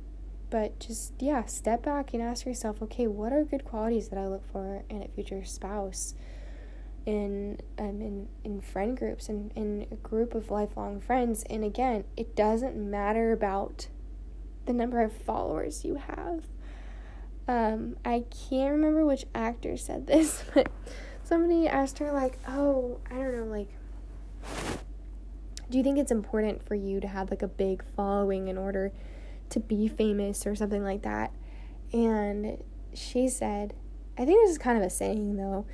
but 0.49 0.79
just, 0.79 1.13
yeah, 1.19 1.45
step 1.45 1.83
back 1.83 2.13
and 2.13 2.21
ask 2.21 2.45
yourself 2.45 2.81
okay, 2.83 3.07
what 3.07 3.31
are 3.31 3.43
good 3.43 3.63
qualities 3.63 4.09
that 4.09 4.19
I 4.19 4.27
look 4.27 4.43
for 4.51 4.83
in 4.89 5.01
a 5.03 5.07
future 5.07 5.43
spouse? 5.45 6.13
In, 7.05 7.59
um, 7.79 8.01
in 8.01 8.27
in 8.43 8.61
friend 8.61 8.95
groups 8.95 9.29
and 9.29 9.51
in 9.55 9.87
a 9.89 9.95
group 9.95 10.35
of 10.35 10.51
lifelong 10.51 11.01
friends 11.01 11.43
and 11.49 11.63
again 11.63 12.03
it 12.15 12.35
doesn't 12.35 12.75
matter 12.75 13.31
about 13.31 13.87
the 14.67 14.73
number 14.73 15.01
of 15.01 15.11
followers 15.11 15.83
you 15.83 15.95
have 15.95 16.43
um, 17.49 17.95
I 18.05 18.25
can't 18.29 18.73
remember 18.73 19.03
which 19.03 19.25
actor 19.33 19.75
said 19.75 20.05
this, 20.05 20.43
but 20.53 20.71
somebody 21.23 21.67
asked 21.67 21.97
her, 21.97 22.11
like, 22.11 22.37
oh, 22.47 22.99
I 23.09 23.15
don't 23.15 23.35
know, 23.35 23.45
like, 23.45 23.69
do 25.67 25.77
you 25.79 25.83
think 25.83 25.97
it's 25.97 26.11
important 26.11 26.63
for 26.67 26.75
you 26.75 26.99
to 26.99 27.07
have 27.07 27.31
like 27.31 27.41
a 27.41 27.47
big 27.47 27.83
following 27.95 28.49
in 28.49 28.57
order 28.57 28.91
to 29.49 29.59
be 29.59 29.87
famous 29.87 30.45
or 30.45 30.53
something 30.53 30.83
like 30.83 31.01
that? 31.01 31.31
And 31.91 32.63
she 32.93 33.27
said, 33.27 33.73
I 34.15 34.25
think 34.25 34.43
this 34.43 34.51
is 34.51 34.57
kind 34.59 34.77
of 34.77 34.83
a 34.83 34.89
saying 34.89 35.37
though, 35.37 35.65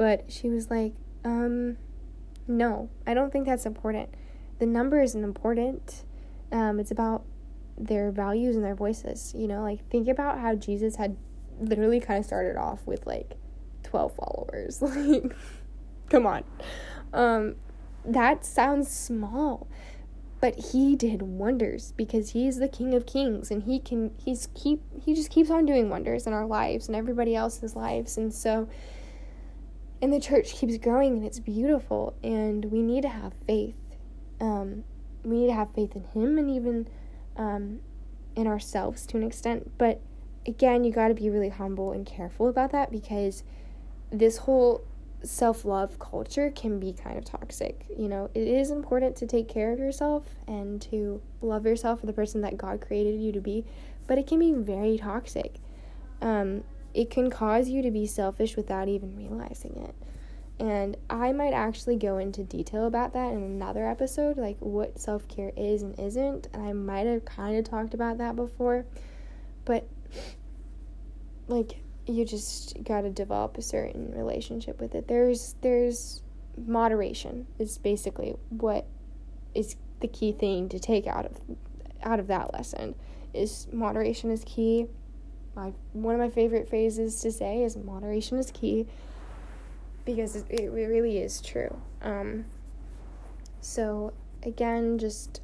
but 0.00 0.24
she 0.32 0.48
was 0.48 0.70
like, 0.70 0.94
um, 1.26 1.76
no, 2.48 2.88
I 3.06 3.12
don't 3.12 3.30
think 3.30 3.44
that's 3.44 3.66
important. 3.66 4.08
The 4.58 4.64
number 4.64 5.02
isn't 5.02 5.22
important. 5.22 6.04
Um, 6.50 6.80
it's 6.80 6.90
about 6.90 7.22
their 7.76 8.10
values 8.10 8.56
and 8.56 8.64
their 8.64 8.74
voices. 8.74 9.34
You 9.36 9.46
know, 9.46 9.60
like 9.60 9.86
think 9.90 10.08
about 10.08 10.38
how 10.38 10.54
Jesus 10.54 10.96
had 10.96 11.18
literally 11.60 12.00
kind 12.00 12.18
of 12.18 12.24
started 12.24 12.56
off 12.56 12.86
with 12.86 13.06
like 13.06 13.34
12 13.82 14.14
followers. 14.14 14.82
Like, 14.86 15.36
come 16.08 16.26
on. 16.26 16.44
Um, 17.12 17.56
that 18.06 18.46
sounds 18.46 18.88
small 18.88 19.68
but 20.40 20.58
he 20.72 20.96
did 20.96 21.20
wonders 21.20 21.92
because 21.98 22.30
he's 22.30 22.56
the 22.56 22.68
king 22.68 22.94
of 22.94 23.04
kings 23.04 23.50
and 23.50 23.64
he 23.64 23.78
can 23.78 24.10
he's 24.24 24.48
keep 24.54 24.80
he 25.04 25.14
just 25.14 25.30
keeps 25.30 25.50
on 25.50 25.66
doing 25.66 25.90
wonders 25.90 26.26
in 26.26 26.32
our 26.32 26.46
lives 26.46 26.86
and 26.86 26.96
everybody 26.96 27.36
else's 27.36 27.76
lives 27.76 28.16
and 28.16 28.32
so 28.32 28.66
and 30.02 30.12
the 30.12 30.20
church 30.20 30.54
keeps 30.54 30.76
growing 30.78 31.18
and 31.18 31.24
it's 31.24 31.38
beautiful 31.38 32.14
and 32.22 32.66
we 32.66 32.82
need 32.82 33.02
to 33.02 33.08
have 33.08 33.32
faith 33.46 33.74
um, 34.40 34.84
we 35.24 35.40
need 35.40 35.46
to 35.48 35.54
have 35.54 35.72
faith 35.74 35.94
in 35.94 36.04
him 36.04 36.38
and 36.38 36.50
even 36.50 36.88
um, 37.36 37.80
in 38.36 38.46
ourselves 38.46 39.06
to 39.06 39.16
an 39.16 39.22
extent 39.22 39.70
but 39.78 40.00
again 40.46 40.84
you 40.84 40.92
got 40.92 41.08
to 41.08 41.14
be 41.14 41.28
really 41.28 41.50
humble 41.50 41.92
and 41.92 42.06
careful 42.06 42.48
about 42.48 42.72
that 42.72 42.90
because 42.90 43.42
this 44.10 44.38
whole 44.38 44.82
self 45.22 45.64
love 45.64 45.98
culture 45.98 46.50
can 46.50 46.78
be 46.78 46.92
kind 46.92 47.18
of 47.18 47.24
toxic. 47.24 47.86
You 47.96 48.08
know, 48.08 48.30
it 48.34 48.46
is 48.46 48.70
important 48.70 49.16
to 49.16 49.26
take 49.26 49.48
care 49.48 49.72
of 49.72 49.78
yourself 49.78 50.36
and 50.46 50.80
to 50.82 51.20
love 51.40 51.66
yourself 51.66 52.00
for 52.00 52.06
the 52.06 52.12
person 52.12 52.40
that 52.42 52.56
God 52.56 52.80
created 52.80 53.20
you 53.20 53.32
to 53.32 53.40
be, 53.40 53.64
but 54.06 54.18
it 54.18 54.26
can 54.26 54.38
be 54.38 54.52
very 54.52 54.98
toxic. 54.98 55.56
Um, 56.22 56.64
it 56.94 57.10
can 57.10 57.30
cause 57.30 57.68
you 57.68 57.82
to 57.82 57.90
be 57.90 58.06
selfish 58.06 58.56
without 58.56 58.88
even 58.88 59.16
realizing 59.16 59.76
it. 59.76 59.94
And 60.58 60.96
I 61.08 61.32
might 61.32 61.52
actually 61.52 61.96
go 61.96 62.18
into 62.18 62.44
detail 62.44 62.86
about 62.86 63.14
that 63.14 63.32
in 63.32 63.42
another 63.42 63.88
episode, 63.88 64.36
like 64.36 64.58
what 64.60 65.00
self 65.00 65.26
care 65.26 65.52
is 65.56 65.82
and 65.82 65.98
isn't. 65.98 66.48
And 66.52 66.62
I 66.62 66.72
might 66.74 67.06
have 67.06 67.24
kind 67.24 67.56
of 67.56 67.64
talked 67.64 67.94
about 67.94 68.18
that 68.18 68.36
before. 68.36 68.84
But, 69.64 69.88
like, 71.48 71.80
you 72.06 72.24
just 72.24 72.82
got 72.84 73.02
to 73.02 73.10
develop 73.10 73.56
a 73.56 73.62
certain 73.62 74.12
relationship 74.12 74.80
with 74.80 74.94
it. 74.94 75.08
There's 75.08 75.54
there's 75.62 76.22
moderation 76.66 77.46
is 77.58 77.78
basically 77.78 78.36
what 78.50 78.86
is 79.54 79.76
the 80.00 80.08
key 80.08 80.32
thing 80.32 80.68
to 80.68 80.78
take 80.78 81.06
out 81.06 81.26
of 81.26 81.40
out 82.02 82.20
of 82.20 82.26
that 82.26 82.52
lesson 82.52 82.94
is 83.32 83.66
moderation 83.72 84.30
is 84.30 84.44
key. 84.44 84.86
My 85.54 85.72
one 85.92 86.14
of 86.14 86.20
my 86.20 86.30
favorite 86.30 86.68
phrases 86.68 87.20
to 87.22 87.32
say 87.32 87.62
is 87.62 87.76
moderation 87.76 88.38
is 88.38 88.50
key 88.50 88.86
because 90.04 90.36
it, 90.36 90.46
it 90.48 90.70
really 90.70 91.18
is 91.18 91.40
true. 91.40 91.76
Um, 92.02 92.46
so 93.60 94.12
again, 94.42 94.98
just 94.98 95.40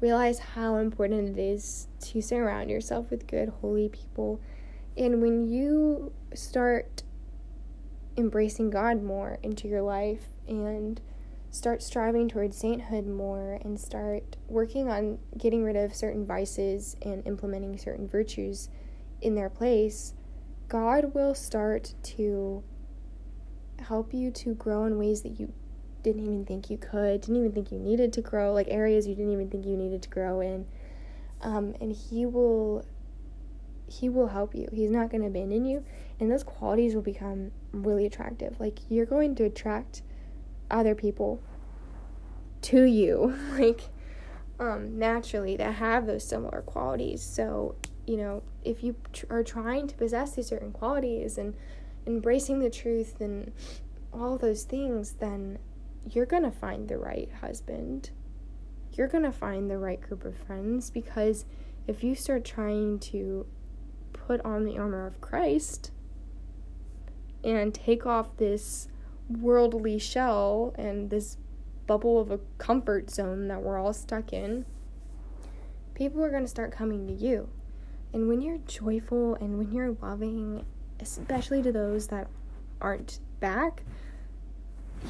realize 0.00 0.38
how 0.38 0.76
important 0.76 1.38
it 1.38 1.40
is 1.40 1.88
to 2.00 2.20
surround 2.20 2.70
yourself 2.70 3.10
with 3.10 3.26
good, 3.26 3.48
holy 3.60 3.88
people 3.88 4.40
and 4.96 5.20
when 5.20 5.46
you 5.46 6.12
start 6.34 7.02
embracing 8.16 8.70
God 8.70 9.02
more 9.02 9.38
into 9.42 9.68
your 9.68 9.82
life 9.82 10.28
and 10.48 11.00
start 11.50 11.82
striving 11.82 12.28
towards 12.28 12.56
sainthood 12.56 13.06
more 13.06 13.58
and 13.62 13.78
start 13.78 14.36
working 14.48 14.88
on 14.88 15.18
getting 15.36 15.64
rid 15.64 15.76
of 15.76 15.94
certain 15.94 16.26
vices 16.26 16.96
and 17.02 17.26
implementing 17.26 17.76
certain 17.76 18.08
virtues 18.08 18.68
in 19.26 19.34
their 19.34 19.50
place, 19.50 20.14
God 20.68 21.12
will 21.12 21.34
start 21.34 21.94
to 22.04 22.62
help 23.80 24.14
you 24.14 24.30
to 24.30 24.54
grow 24.54 24.84
in 24.84 24.98
ways 24.98 25.22
that 25.22 25.40
you 25.40 25.52
didn't 26.04 26.22
even 26.22 26.44
think 26.46 26.70
you 26.70 26.78
could, 26.78 27.22
didn't 27.22 27.36
even 27.36 27.50
think 27.50 27.72
you 27.72 27.78
needed 27.80 28.12
to 28.12 28.22
grow, 28.22 28.52
like 28.52 28.68
areas 28.70 29.08
you 29.08 29.16
didn't 29.16 29.32
even 29.32 29.50
think 29.50 29.66
you 29.66 29.76
needed 29.76 30.00
to 30.02 30.08
grow 30.08 30.40
in. 30.40 30.64
Um, 31.42 31.74
and 31.80 31.92
He 31.92 32.24
will 32.24 32.86
he 33.88 34.08
will 34.08 34.28
help 34.28 34.52
you. 34.52 34.68
He's 34.72 34.90
not 34.90 35.10
going 35.10 35.20
to 35.20 35.28
abandon 35.28 35.64
you, 35.64 35.84
and 36.18 36.30
those 36.30 36.42
qualities 36.42 36.94
will 36.94 37.02
become 37.02 37.52
really 37.72 38.04
attractive. 38.04 38.58
Like 38.58 38.80
you're 38.88 39.06
going 39.06 39.36
to 39.36 39.44
attract 39.44 40.02
other 40.70 40.94
people 40.94 41.40
to 42.62 42.82
you, 42.82 43.36
like 43.52 43.82
um, 44.58 44.98
naturally 44.98 45.56
that 45.56 45.74
have 45.74 46.06
those 46.06 46.26
similar 46.26 46.62
qualities. 46.62 47.22
So 47.22 47.76
you 48.06 48.16
know, 48.16 48.42
if 48.64 48.82
you 48.82 48.96
tr- 49.12 49.26
are 49.30 49.42
trying 49.42 49.88
to 49.88 49.96
possess 49.96 50.34
these 50.34 50.46
certain 50.46 50.72
qualities 50.72 51.38
and 51.38 51.54
embracing 52.06 52.60
the 52.60 52.70
truth 52.70 53.20
and 53.20 53.52
all 54.12 54.38
those 54.38 54.64
things, 54.64 55.12
then 55.14 55.58
you're 56.08 56.26
gonna 56.26 56.52
find 56.52 56.88
the 56.88 56.98
right 56.98 57.30
husband. 57.40 58.10
You're 58.92 59.08
gonna 59.08 59.32
find 59.32 59.70
the 59.70 59.78
right 59.78 60.00
group 60.00 60.24
of 60.24 60.36
friends 60.36 60.90
because 60.90 61.44
if 61.86 62.02
you 62.02 62.14
start 62.14 62.44
trying 62.44 62.98
to 63.00 63.46
put 64.12 64.40
on 64.44 64.64
the 64.64 64.78
armor 64.78 65.06
of 65.06 65.20
Christ 65.20 65.90
and 67.44 67.74
take 67.74 68.06
off 68.06 68.36
this 68.36 68.88
worldly 69.28 69.98
shell 69.98 70.74
and 70.76 71.10
this 71.10 71.36
bubble 71.86 72.20
of 72.20 72.30
a 72.30 72.40
comfort 72.58 73.10
zone 73.10 73.48
that 73.48 73.62
we're 73.62 73.78
all 73.78 73.92
stuck 73.92 74.32
in, 74.32 74.64
people 75.94 76.22
are 76.22 76.30
going 76.30 76.42
to 76.42 76.48
start 76.48 76.72
coming 76.72 77.06
to 77.06 77.12
you. 77.12 77.48
And 78.16 78.28
when 78.28 78.40
you're 78.40 78.56
joyful 78.66 79.34
and 79.34 79.58
when 79.58 79.70
you're 79.72 79.94
loving, 80.00 80.64
especially 81.00 81.62
to 81.62 81.70
those 81.70 82.06
that 82.06 82.28
aren't 82.80 83.20
back, 83.40 83.82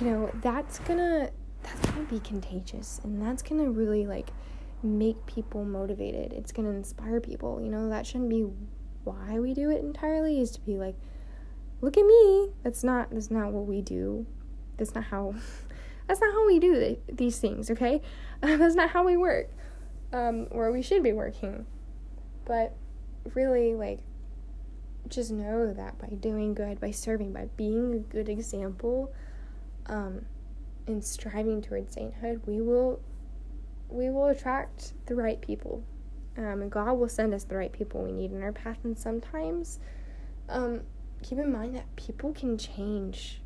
you 0.01 0.11
know, 0.11 0.31
that's 0.43 0.79
to 0.81 1.31
that's 1.63 1.87
to 1.93 2.07
be 2.11 2.19
contagious 2.19 3.01
and 3.05 3.23
that's 3.23 3.43
to 3.43 3.71
really 3.71 4.09
like 4.09 4.31
make 4.83 5.25
people 5.27 5.65
motivated. 5.65 6.33
It's 6.33 6.51
to 6.53 6.67
inspire 6.67 7.21
people. 7.21 7.61
You 7.63 7.71
know, 7.71 7.89
that 7.91 8.09
shouldn't 8.09 8.29
be 8.29 8.45
why 9.05 9.39
we 9.39 9.55
do 9.55 9.71
it 9.71 9.85
entirely 9.85 10.41
is 10.41 10.51
to 10.51 10.61
be 10.63 10.77
like 10.77 10.97
look 11.81 11.97
at 11.97 12.05
me 12.05 12.49
that's 12.65 12.83
not 12.83 13.09
that's 13.13 13.31
not 13.31 13.53
what 13.53 13.67
we 13.67 13.81
do 13.81 14.27
that's 14.79 14.97
not 14.97 15.05
how 15.05 15.33
That's 16.07 16.21
not 16.21 16.33
how 16.33 16.47
we 16.47 16.59
do 16.59 16.75
th- 16.75 17.01
these 17.13 17.39
things, 17.39 17.71
okay? 17.71 18.01
That's 18.41 18.77
not 18.77 18.91
how 18.91 19.05
we 19.05 19.17
work, 19.17 19.51
um, 20.13 20.47
or 20.51 20.71
we 20.71 20.83
should 20.83 21.03
be 21.03 21.13
working. 21.13 21.67
But 22.45 22.77
really, 23.35 23.75
like, 23.75 24.01
just 25.09 25.31
know 25.31 25.73
that 25.73 25.99
by 25.99 26.09
doing 26.09 26.55
good, 26.55 26.81
by 26.81 26.91
serving, 26.91 27.33
by 27.33 27.49
being 27.57 27.95
a 27.95 27.99
good 27.99 28.29
example, 28.29 29.13
um, 29.87 30.27
and 30.87 31.05
striving 31.05 31.63
towards 31.63 31.95
sainthood, 31.95 32.43
we 32.47 32.61
will 32.61 33.01
we 33.89 34.11
will 34.11 34.27
attract 34.27 34.93
the 35.07 35.15
right 35.15 35.41
people. 35.41 35.85
Um, 36.37 36.63
and 36.63 36.71
God 36.71 36.95
will 36.95 37.09
send 37.09 37.33
us 37.33 37.45
the 37.45 37.57
right 37.57 37.73
people 37.73 38.03
we 38.03 38.13
need 38.13 38.33
in 38.33 38.43
our 38.43 38.53
path. 38.53 38.79
And 38.85 38.99
sometimes, 38.99 39.79
um, 40.49 40.83
keep 41.23 41.39
in 41.39 41.53
mind 41.53 41.77
that 41.77 41.95
people 41.97 42.33
can 42.33 42.59
change. 42.59 43.41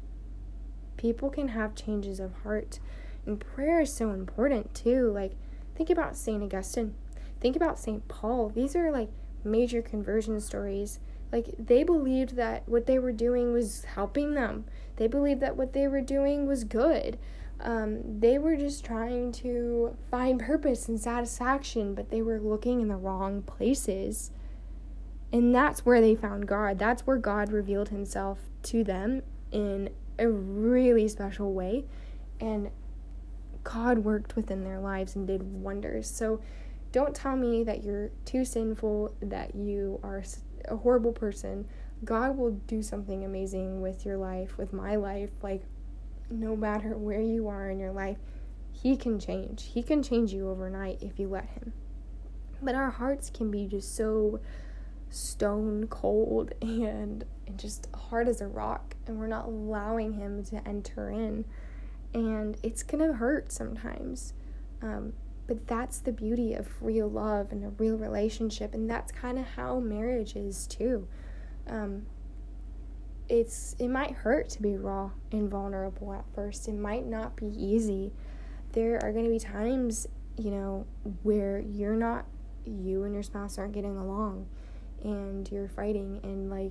People 0.96 1.30
can 1.30 1.48
have 1.48 1.74
changes 1.74 2.20
of 2.20 2.32
heart. 2.42 2.80
And 3.26 3.38
prayer 3.38 3.80
is 3.80 3.92
so 3.92 4.10
important 4.10 4.74
too. 4.74 5.10
Like, 5.12 5.32
think 5.76 5.90
about 5.90 6.16
St. 6.16 6.42
Augustine. 6.42 6.94
Think 7.40 7.54
about 7.54 7.78
St. 7.78 8.06
Paul. 8.08 8.48
These 8.48 8.74
are 8.74 8.90
like 8.90 9.10
major 9.45 9.82
conversion 9.82 10.41
stories. 10.41 11.01
Like, 11.32 11.55
they 11.59 11.84
believed 11.84 12.36
that 12.36 12.68
what 12.68 12.86
they 12.86 12.99
were 12.99 13.12
doing 13.12 13.53
was 13.53 13.84
helping 13.84 14.34
them, 14.34 14.64
they 14.97 15.07
believed 15.07 15.41
that 15.41 15.57
what 15.57 15.72
they 15.72 15.88
were 15.88 16.03
doing 16.03 16.47
was 16.47 16.64
good. 16.64 17.18
Um, 17.62 18.20
they 18.20 18.38
were 18.38 18.57
just 18.57 18.84
trying 18.84 19.32
to 19.32 19.97
find 20.11 20.41
purpose 20.41 20.88
and 20.88 20.99
satisfaction, 20.99 21.95
but 21.95 22.11
they 22.11 22.22
were 22.22 22.38
looking 22.41 22.80
in 22.80 22.88
the 22.88 22.97
wrong 22.97 23.43
places. 23.43 24.30
And 25.32 25.55
that's 25.55 25.84
where 25.86 26.01
they 26.01 26.14
found 26.14 26.47
God. 26.47 26.78
That's 26.78 27.07
where 27.07 27.18
God 27.18 27.53
revealed 27.53 27.91
himself 27.91 28.38
to 28.64 28.82
them 28.82 29.22
in 29.53 29.91
a 30.18 30.28
really 30.28 31.07
special 31.09 31.53
way. 31.53 31.84
And 32.41 32.70
God 33.62 33.99
worked 33.99 34.36
within 34.36 34.64
their 34.64 34.80
lives 34.80 35.14
and 35.14 35.26
did 35.26 35.43
wonders. 35.43 36.11
So 36.11 36.41
don't 36.93 37.14
tell 37.14 37.36
me 37.36 37.62
that 37.64 37.84
you're 37.84 38.11
too 38.24 38.45
sinful, 38.45 39.14
that 39.20 39.55
you 39.55 40.01
are 40.03 40.22
a 40.66 40.76
horrible 40.76 41.12
person. 41.12 41.66
God 42.05 42.36
will 42.36 42.53
do 42.53 42.82
something 42.82 43.24
amazing 43.24 43.80
with 43.80 44.05
your 44.05 44.16
life, 44.16 44.57
with 44.59 44.72
my 44.72 44.97
life. 44.97 45.30
Like, 45.43 45.62
no 46.30 46.57
matter 46.57 46.97
where 46.97 47.20
you 47.20 47.49
are 47.49 47.68
in 47.70 47.78
your 47.78 47.93
life, 47.93 48.18
He 48.72 48.97
can 48.97 49.18
change. 49.18 49.70
He 49.72 49.82
can 49.82 50.03
change 50.03 50.32
you 50.32 50.49
overnight 50.49 51.03
if 51.03 51.18
you 51.18 51.28
let 51.28 51.47
Him. 51.51 51.72
But 52.62 52.74
our 52.74 52.91
hearts 52.91 53.30
can 53.30 53.51
be 53.51 53.66
just 53.66 53.95
so 53.95 54.41
stone 55.11 55.86
cold 55.88 56.53
and, 56.62 57.24
and 57.47 57.59
just 57.59 57.88
hard 57.95 58.28
as 58.28 58.41
a 58.41 58.49
rock, 58.49 58.97
and 59.07 59.18
we're 59.18 59.26
not 59.26 59.47
allowing 59.47 60.14
Him 60.14 60.43
to 60.47 60.66
enter 60.66 61.11
in. 61.11 61.45
And 62.12 62.57
it's 62.62 62.82
gonna 62.82 63.12
hurt 63.12 63.53
sometimes. 63.53 64.32
Um, 64.82 65.12
but 65.51 65.66
that's 65.66 65.98
the 65.98 66.12
beauty 66.12 66.55
of 66.55 66.80
real 66.80 67.09
love 67.11 67.51
and 67.51 67.64
a 67.64 67.70
real 67.70 67.96
relationship, 67.96 68.72
and 68.72 68.88
that's 68.88 69.11
kind 69.11 69.36
of 69.36 69.44
how 69.44 69.80
marriage 69.80 70.36
is 70.36 70.64
too. 70.68 71.09
Um, 71.66 72.07
it's 73.28 73.74
it 73.80 73.88
might 73.88 74.12
hurt 74.12 74.48
to 74.51 74.62
be 74.62 74.76
raw 74.76 75.11
and 75.32 75.51
vulnerable 75.51 76.12
at 76.12 76.24
first. 76.36 76.68
It 76.68 76.76
might 76.76 77.05
not 77.05 77.34
be 77.34 77.46
easy. 77.46 78.12
There 78.74 79.01
are 79.03 79.11
going 79.11 79.24
to 79.24 79.30
be 79.32 79.40
times, 79.40 80.07
you 80.36 80.53
know, 80.53 80.86
where 81.24 81.59
you're 81.59 81.96
not 81.96 82.26
you 82.64 83.03
and 83.03 83.12
your 83.12 83.24
spouse 83.24 83.59
aren't 83.59 83.72
getting 83.72 83.96
along 83.96 84.46
and 85.03 85.51
you're 85.51 85.66
fighting 85.66 86.20
and 86.22 86.48
like 86.48 86.70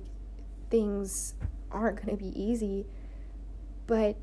things 0.70 1.34
aren't 1.70 1.96
going 1.96 2.16
to 2.16 2.24
be 2.24 2.32
easy. 2.42 2.86
But 3.86 4.16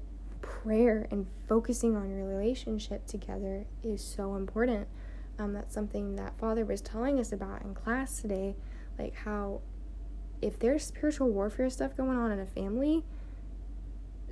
prayer 0.48 1.08
and 1.12 1.28
focusing 1.48 1.96
on 1.96 2.10
your 2.10 2.26
relationship 2.26 3.06
together 3.06 3.66
is 3.84 4.04
so 4.04 4.36
important. 4.36 4.88
Um, 5.38 5.54
that's 5.54 5.74
something 5.74 6.16
that 6.16 6.38
Father 6.40 6.66
was 6.66 6.82
telling 6.82 7.20
us 7.20 7.32
about 7.32 7.62
in 7.64 7.74
class 7.74 8.22
today, 8.22 8.56
like 8.98 9.14
how 9.14 9.62
if 10.42 10.58
there's 10.58 10.86
spiritual 10.86 11.30
warfare 11.30 11.70
stuff 11.70 11.98
going 11.98 12.18
on 12.18 12.32
in 12.32 12.40
a 12.40 12.46
family, 12.46 13.04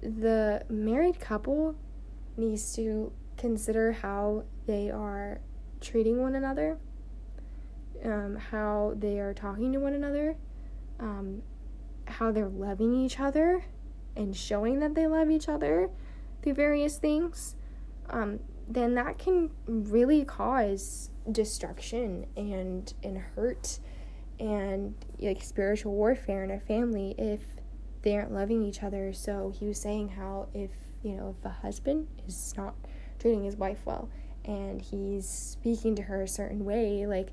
the 0.02 0.64
married 0.70 1.20
couple 1.20 1.76
needs 2.38 2.74
to 2.76 3.12
consider 3.38 3.92
how 3.92 4.44
they 4.68 4.90
are 4.90 5.42
treating 5.82 6.22
one 6.22 6.36
another, 6.36 6.78
um, 8.04 8.38
how 8.52 8.94
they 8.98 9.20
are 9.20 9.34
talking 9.34 9.74
to 9.74 9.80
one 9.80 9.94
another, 9.94 10.38
um, 11.00 11.42
how 12.08 12.32
they're 12.32 12.48
loving 12.48 12.96
each 12.96 13.20
other 13.20 13.66
and 14.16 14.36
showing 14.36 14.80
that 14.80 14.96
they 14.96 15.08
love 15.08 15.30
each 15.30 15.50
other 15.50 15.90
through 16.46 16.54
various 16.54 16.98
things, 16.98 17.56
um, 18.12 18.40
then 18.68 18.94
that 18.94 19.18
can 19.18 19.50
really 19.68 20.24
cause 20.24 21.10
destruction 21.32 22.28
and 22.38 22.94
and 23.04 23.18
hurt 23.18 23.80
and 24.40 24.94
like 25.20 25.42
spiritual 25.42 25.94
warfare 25.94 26.44
in 26.44 26.52
a 26.52 26.60
family 26.60 27.16
if 27.18 27.42
they 28.04 28.16
aren't 28.16 28.32
loving 28.32 28.64
each 28.64 28.84
other. 28.84 29.12
So 29.12 29.52
he 29.58 29.66
was 29.66 29.82
saying 29.82 30.10
how 30.10 30.48
if 30.54 30.70
you 31.04 31.14
know 31.14 31.36
if 31.38 31.46
a 31.46 31.50
husband 31.50 32.08
is 32.28 32.54
not 32.56 32.76
treating 33.20 33.44
his 33.44 33.56
wife 33.56 33.80
well 33.86 34.10
and 34.46 34.80
he's 34.80 35.28
speaking 35.28 35.96
to 35.96 36.04
her 36.04 36.22
a 36.22 36.28
certain 36.28 36.64
way, 36.64 37.08
like 37.08 37.30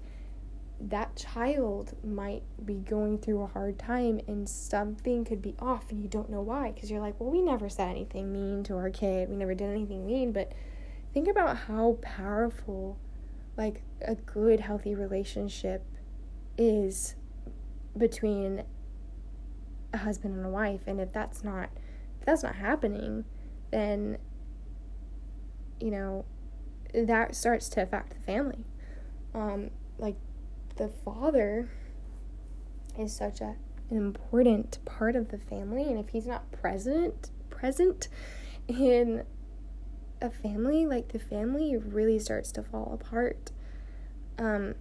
that 0.89 1.14
child 1.14 1.95
might 2.05 2.43
be 2.64 2.74
going 2.74 3.18
through 3.18 3.43
a 3.43 3.47
hard 3.47 3.78
time 3.78 4.20
and 4.26 4.49
something 4.49 5.24
could 5.24 5.41
be 5.41 5.55
off 5.61 5.91
and 5.91 6.03
you 6.03 6.09
don't 6.09 6.28
know 6.28 6.41
why 6.41 6.72
because 6.72 6.91
you're 6.91 7.01
like, 7.01 7.18
well, 7.20 7.30
we 7.30 7.41
never 7.41 7.68
said 7.68 7.89
anything 7.89 8.33
mean 8.33 8.64
to 8.64 8.74
our 8.74 8.91
kid. 8.91 9.28
We 9.28 9.37
never 9.37 9.55
did 9.55 9.70
anything 9.70 10.05
mean, 10.07 10.33
but 10.33 10.53
think 11.14 11.28
about 11.28 11.57
how 11.57 11.99
powerful 12.03 12.99
like 13.57 13.83
a 14.01 14.16
good 14.16 14.59
healthy 14.61 14.95
relationship 14.95 15.85
is 16.59 17.14
between 17.97 18.64
a 19.93 19.99
husband 19.99 20.35
and 20.35 20.45
a 20.45 20.51
wife. 20.51 20.80
And 20.87 21.01
if 21.01 21.12
that's 21.12 21.45
not 21.45 21.70
if 22.18 22.26
that's 22.26 22.43
not 22.43 22.57
happening 22.57 23.24
then 23.70 24.18
you 25.80 25.91
know 25.91 26.24
that 26.93 27.35
starts 27.35 27.68
to 27.68 27.83
affect 27.83 28.11
the 28.11 28.20
family. 28.20 28.64
Um 29.33 29.70
like 29.99 30.16
the 30.76 30.88
father 30.88 31.70
is 32.98 33.14
such 33.14 33.40
a 33.40 33.56
an 33.90 33.98
important 33.98 34.78
part 34.86 35.14
of 35.14 35.28
the 35.28 35.38
family 35.38 35.82
and 35.82 35.98
if 35.98 36.08
he's 36.10 36.26
not 36.26 36.50
present 36.50 37.30
present 37.50 38.08
in 38.66 39.22
a 40.20 40.30
family 40.30 40.86
like 40.86 41.12
the 41.12 41.18
family 41.18 41.76
really 41.76 42.18
starts 42.18 42.50
to 42.52 42.62
fall 42.62 42.90
apart 42.94 43.50
um 44.38 44.74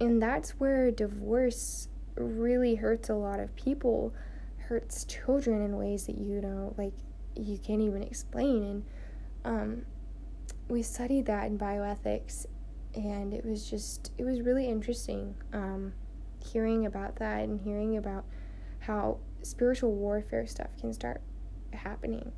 and 0.00 0.22
that's 0.22 0.50
where 0.60 0.90
divorce 0.90 1.88
really 2.16 2.76
hurts 2.76 3.08
a 3.08 3.14
lot 3.14 3.40
of 3.40 3.54
people, 3.56 4.12
hurts 4.68 5.04
children 5.04 5.62
in 5.62 5.76
ways 5.76 6.06
that 6.06 6.18
you 6.18 6.40
know, 6.40 6.74
like 6.76 6.92
you 7.34 7.58
can't 7.58 7.82
even 7.82 8.02
explain. 8.02 8.62
And 8.64 8.84
um, 9.44 9.82
we 10.68 10.82
studied 10.82 11.26
that 11.26 11.46
in 11.46 11.58
bioethics, 11.58 12.46
and 12.94 13.32
it 13.32 13.44
was 13.44 13.68
just, 13.68 14.12
it 14.18 14.24
was 14.24 14.40
really 14.40 14.68
interesting 14.68 15.34
um, 15.52 15.92
hearing 16.44 16.86
about 16.86 17.16
that 17.16 17.44
and 17.44 17.60
hearing 17.60 17.96
about 17.96 18.24
how 18.80 19.18
spiritual 19.42 19.92
warfare 19.92 20.46
stuff 20.46 20.68
can 20.80 20.92
start 20.92 21.20
happening 21.72 22.32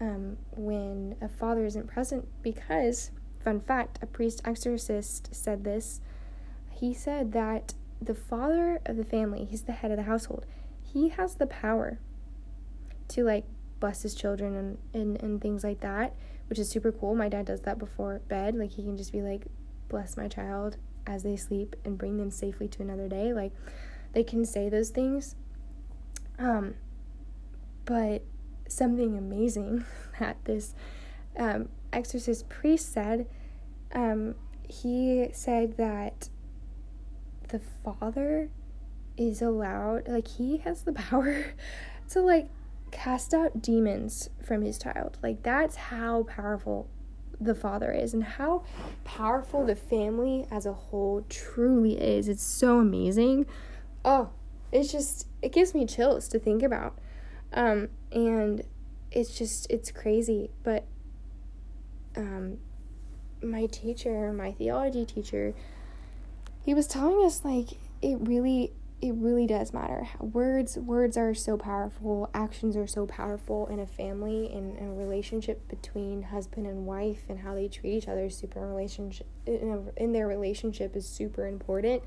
um, 0.00 0.36
when 0.52 1.16
a 1.20 1.28
father 1.28 1.64
isn't 1.66 1.86
present 1.86 2.26
because, 2.42 3.10
fun 3.42 3.60
fact, 3.60 3.98
a 4.02 4.06
priest 4.06 4.40
exorcist 4.44 5.28
said 5.34 5.64
this 5.64 6.00
he 6.80 6.94
said 6.94 7.32
that 7.32 7.74
the 8.00 8.14
father 8.14 8.80
of 8.86 8.96
the 8.96 9.04
family, 9.04 9.44
he's 9.44 9.62
the 9.62 9.72
head 9.72 9.90
of 9.90 9.98
the 9.98 10.04
household, 10.04 10.46
he 10.82 11.10
has 11.10 11.34
the 11.34 11.46
power 11.46 11.98
to 13.08 13.22
like 13.22 13.44
bless 13.80 14.02
his 14.02 14.14
children 14.14 14.56
and, 14.56 14.78
and, 14.94 15.22
and 15.22 15.40
things 15.42 15.62
like 15.62 15.80
that, 15.80 16.14
which 16.48 16.58
is 16.58 16.70
super 16.70 16.90
cool. 16.90 17.14
My 17.14 17.28
dad 17.28 17.46
does 17.46 17.60
that 17.62 17.78
before 17.78 18.20
bed. 18.28 18.54
Like 18.54 18.72
he 18.72 18.82
can 18.82 18.96
just 18.96 19.12
be 19.12 19.20
like, 19.20 19.46
bless 19.90 20.16
my 20.16 20.28
child 20.28 20.78
as 21.06 21.22
they 21.22 21.36
sleep 21.36 21.76
and 21.84 21.98
bring 21.98 22.16
them 22.16 22.30
safely 22.30 22.68
to 22.68 22.82
another 22.82 23.08
day. 23.08 23.34
Like 23.34 23.52
they 24.12 24.24
can 24.24 24.46
say 24.46 24.68
those 24.70 24.88
things. 24.90 25.34
Um, 26.38 26.74
but 27.84 28.22
something 28.68 29.18
amazing 29.18 29.84
that 30.20 30.38
this 30.44 30.74
um, 31.36 31.68
exorcist 31.92 32.48
priest 32.48 32.92
said, 32.92 33.26
um, 33.92 34.36
he 34.68 35.28
said 35.32 35.76
that 35.76 36.28
the 37.48 37.58
father 37.58 38.48
is 39.16 39.42
allowed 39.42 40.06
like 40.08 40.28
he 40.28 40.58
has 40.58 40.82
the 40.82 40.92
power 41.10 41.44
to 42.08 42.20
like 42.20 42.48
cast 42.92 43.34
out 43.34 43.60
demons 43.60 44.30
from 44.42 44.62
his 44.62 44.78
child 44.78 45.18
like 45.22 45.42
that's 45.42 45.76
how 45.76 46.22
powerful 46.24 46.88
the 47.40 47.54
father 47.54 47.90
is 47.92 48.12
and 48.12 48.22
how 48.22 48.62
powerful 49.04 49.64
the 49.64 49.76
family 49.76 50.46
as 50.50 50.66
a 50.66 50.72
whole 50.72 51.24
truly 51.28 52.00
is. 52.00 52.28
It's 52.28 52.42
so 52.42 52.78
amazing. 52.78 53.46
Oh 54.04 54.30
it's 54.72 54.92
just 54.92 55.26
it 55.42 55.52
gives 55.52 55.74
me 55.74 55.86
chills 55.86 56.28
to 56.28 56.38
think 56.38 56.62
about. 56.62 56.98
Um 57.52 57.88
and 58.12 58.62
it's 59.10 59.36
just 59.36 59.66
it's 59.70 59.90
crazy 59.90 60.50
but 60.62 60.84
um, 62.16 62.58
my 63.42 63.66
teacher, 63.66 64.32
my 64.32 64.52
theology 64.52 65.04
teacher, 65.04 65.54
he 66.64 66.74
was 66.74 66.86
telling 66.86 67.24
us 67.24 67.44
like 67.44 67.70
it 68.02 68.16
really 68.20 68.72
it 69.02 69.14
really 69.14 69.46
does 69.46 69.72
matter. 69.72 70.06
Words 70.18 70.76
words 70.76 71.16
are 71.16 71.34
so 71.34 71.56
powerful, 71.56 72.28
actions 72.34 72.76
are 72.76 72.86
so 72.86 73.06
powerful 73.06 73.66
in 73.68 73.78
a 73.78 73.86
family 73.86 74.50
and 74.52 74.76
a 74.78 74.92
relationship 74.92 75.66
between 75.68 76.22
husband 76.22 76.66
and 76.66 76.84
wife 76.86 77.22
and 77.28 77.38
how 77.38 77.54
they 77.54 77.68
treat 77.68 77.94
each 77.94 78.08
other 78.08 78.28
super 78.28 78.60
relationship 78.66 79.26
in, 79.46 79.70
a, 79.96 80.02
in 80.02 80.12
their 80.12 80.26
relationship 80.26 80.94
is 80.94 81.08
super 81.08 81.46
important 81.46 82.02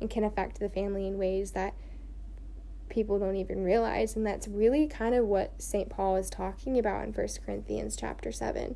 and 0.00 0.08
can 0.08 0.24
affect 0.24 0.58
the 0.58 0.70
family 0.70 1.06
in 1.06 1.18
ways 1.18 1.50
that 1.50 1.74
people 2.88 3.18
don't 3.18 3.36
even 3.36 3.62
realize 3.62 4.16
and 4.16 4.26
that's 4.26 4.48
really 4.48 4.86
kind 4.86 5.14
of 5.14 5.26
what 5.26 5.60
St. 5.60 5.90
Paul 5.90 6.16
is 6.16 6.30
talking 6.30 6.78
about 6.78 7.04
in 7.04 7.12
First 7.12 7.44
Corinthians 7.44 7.94
chapter 7.94 8.32
7. 8.32 8.74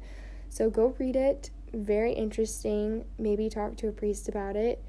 So 0.50 0.68
go 0.68 0.94
read 0.98 1.16
it. 1.16 1.48
Very 1.72 2.12
interesting. 2.12 3.06
Maybe 3.18 3.48
talk 3.48 3.76
to 3.76 3.88
a 3.88 3.92
priest 3.92 4.28
about 4.28 4.56
it. 4.56 4.84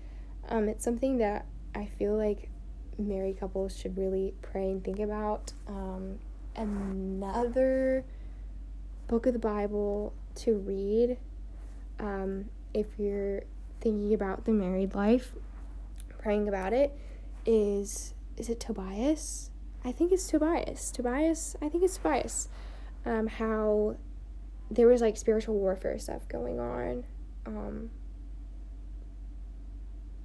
Um, 0.50 0.68
it's 0.68 0.84
something 0.84 1.20
that 1.20 1.46
I 1.74 1.86
feel 1.86 2.18
like 2.18 2.50
married 2.98 3.40
couples 3.40 3.78
should 3.78 3.98
really 3.98 4.34
pray 4.42 4.72
and 4.72 4.84
think 4.84 5.00
about. 5.00 5.54
Um, 5.68 6.20
another 6.56 8.06
book 9.08 9.26
of 9.26 9.34
the 9.34 9.40
Bible 9.40 10.14
to 10.36 10.56
read 10.56 11.18
um, 12.00 12.46
if 12.74 12.88
you're 12.98 13.44
thinking 13.82 14.14
about 14.14 14.46
the 14.46 14.52
married 14.52 14.96
life, 14.96 15.34
praying 16.20 16.48
about 16.48 16.74
it, 16.74 16.98
is 17.46 18.14
is 18.38 18.50
it 18.50 18.60
Tobias? 18.60 19.52
I 19.86 19.92
think 19.92 20.12
it's 20.12 20.28
Tobias. 20.28 20.92
Tobias, 20.92 21.56
I 21.62 21.70
think 21.70 21.84
it's 21.84 21.98
Tobias. 21.98 22.48
Um, 23.06 23.28
how 23.28 23.98
there 24.72 24.88
was 24.88 25.02
like 25.02 25.18
spiritual 25.18 25.56
warfare 25.56 26.00
stuff 26.00 26.28
going 26.28 26.60
on. 26.60 27.04
Um, 27.46 27.90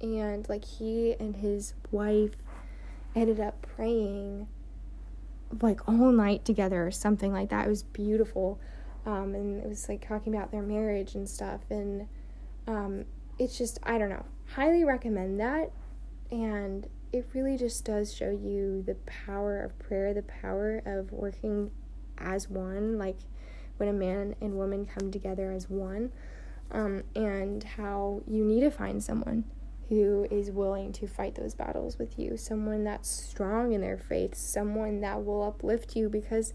and 0.01 0.47
like 0.47 0.63
he 0.63 1.15
and 1.19 1.35
his 1.35 1.73
wife 1.91 2.31
ended 3.15 3.39
up 3.39 3.61
praying 3.61 4.47
like 5.61 5.87
all 5.87 6.11
night 6.11 6.45
together 6.45 6.85
or 6.85 6.91
something 6.91 7.33
like 7.33 7.49
that. 7.49 7.65
It 7.65 7.69
was 7.69 7.83
beautiful. 7.83 8.59
Um, 9.05 9.33
and 9.33 9.63
it 9.63 9.67
was 9.67 9.89
like 9.89 10.07
talking 10.07 10.35
about 10.35 10.51
their 10.51 10.61
marriage 10.61 11.15
and 11.15 11.27
stuff. 11.27 11.61
And 11.69 12.07
um, 12.67 13.05
it's 13.37 13.57
just, 13.57 13.79
I 13.83 13.97
don't 13.97 14.09
know, 14.09 14.25
highly 14.53 14.83
recommend 14.83 15.39
that. 15.39 15.71
And 16.31 16.87
it 17.11 17.27
really 17.33 17.57
just 17.57 17.85
does 17.85 18.13
show 18.13 18.29
you 18.29 18.83
the 18.85 18.95
power 19.05 19.61
of 19.61 19.77
prayer, 19.79 20.13
the 20.13 20.21
power 20.21 20.81
of 20.85 21.11
working 21.11 21.71
as 22.17 22.49
one, 22.49 22.97
like 22.99 23.17
when 23.77 23.89
a 23.89 23.93
man 23.93 24.35
and 24.41 24.55
woman 24.55 24.85
come 24.85 25.09
together 25.09 25.51
as 25.51 25.69
one, 25.69 26.11
um, 26.71 27.03
and 27.15 27.63
how 27.63 28.21
you 28.27 28.43
need 28.43 28.59
to 28.59 28.69
find 28.69 29.03
someone 29.03 29.45
who 29.89 30.27
is 30.29 30.51
willing 30.51 30.93
to 30.93 31.07
fight 31.07 31.35
those 31.35 31.55
battles 31.55 31.97
with 31.97 32.17
you, 32.19 32.37
someone 32.37 32.83
that's 32.83 33.09
strong 33.09 33.73
in 33.73 33.81
their 33.81 33.97
faith, 33.97 34.35
someone 34.35 35.01
that 35.01 35.25
will 35.25 35.43
uplift 35.43 35.95
you 35.95 36.09
because 36.09 36.53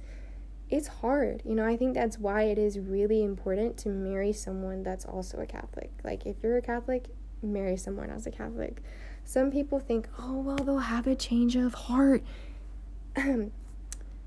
it's 0.70 0.87
hard. 0.87 1.43
You 1.45 1.57
know, 1.57 1.66
I 1.66 1.76
think 1.76 1.95
that's 1.95 2.18
why 2.18 2.45
it 2.45 2.59
is 2.59 2.78
really 2.78 3.22
important 3.22 3.76
to 3.78 3.89
marry 3.89 4.32
someone 4.32 4.82
that's 4.82 5.05
also 5.05 5.39
a 5.39 5.47
Catholic. 5.47 5.91
Like, 6.05 6.26
if 6.26 6.37
you're 6.43 6.57
a 6.57 6.62
Catholic, 6.62 7.09
marry 7.43 7.76
someone 7.76 8.09
as 8.09 8.26
a 8.26 8.30
Catholic. 8.30 8.82
Some 9.24 9.51
people 9.51 9.80
think, 9.80 10.09
oh, 10.18 10.39
well, 10.41 10.57
they'll 10.57 10.78
have 10.78 11.07
a 11.07 11.16
change 11.16 11.57
of 11.57 11.74
heart. 11.74 12.22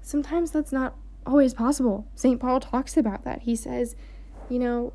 Sometimes 0.01 0.51
that's 0.51 0.71
not 0.71 0.95
always 1.25 1.53
possible. 1.53 2.07
St. 2.15 2.39
Paul 2.39 2.59
talks 2.59 2.97
about 2.97 3.23
that. 3.23 3.43
He 3.43 3.55
says, 3.55 3.95
you 4.49 4.59
know, 4.59 4.93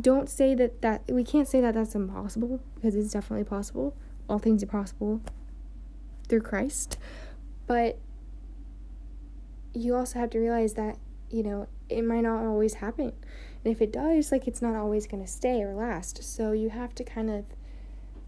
don't 0.00 0.28
say 0.28 0.54
that 0.54 0.80
that 0.82 1.02
we 1.08 1.24
can't 1.24 1.46
say 1.46 1.60
that 1.60 1.74
that's 1.74 1.94
impossible 1.94 2.60
because 2.74 2.94
it's 2.94 3.12
definitely 3.12 3.44
possible. 3.44 3.94
All 4.28 4.38
things 4.38 4.62
are 4.62 4.66
possible 4.66 5.20
through 6.28 6.40
Christ. 6.40 6.96
But 7.66 7.98
you 9.74 9.94
also 9.94 10.18
have 10.18 10.30
to 10.30 10.38
realize 10.38 10.74
that, 10.74 10.98
you 11.30 11.42
know, 11.42 11.68
it 11.88 12.02
might 12.02 12.22
not 12.22 12.44
always 12.44 12.74
happen. 12.74 13.12
And 13.64 13.72
if 13.72 13.80
it 13.80 13.92
does, 13.92 14.32
like 14.32 14.48
it's 14.48 14.62
not 14.62 14.74
always 14.74 15.06
going 15.06 15.22
to 15.22 15.30
stay 15.30 15.62
or 15.62 15.74
last. 15.74 16.22
So 16.22 16.52
you 16.52 16.70
have 16.70 16.94
to 16.96 17.04
kind 17.04 17.30
of 17.30 17.44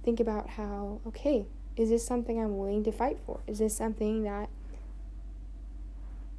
think 0.03 0.21
about 0.21 0.51
how, 0.51 1.01
okay, 1.07 1.47
is 1.77 1.91
this 1.91 2.07
something 2.07 2.41
I'm 2.41 2.57
willing 2.57 2.85
to 2.85 2.93
fight 2.93 3.19
for? 3.27 3.41
Is 3.47 3.59
this 3.59 3.77
something 3.77 4.23
that 4.25 4.49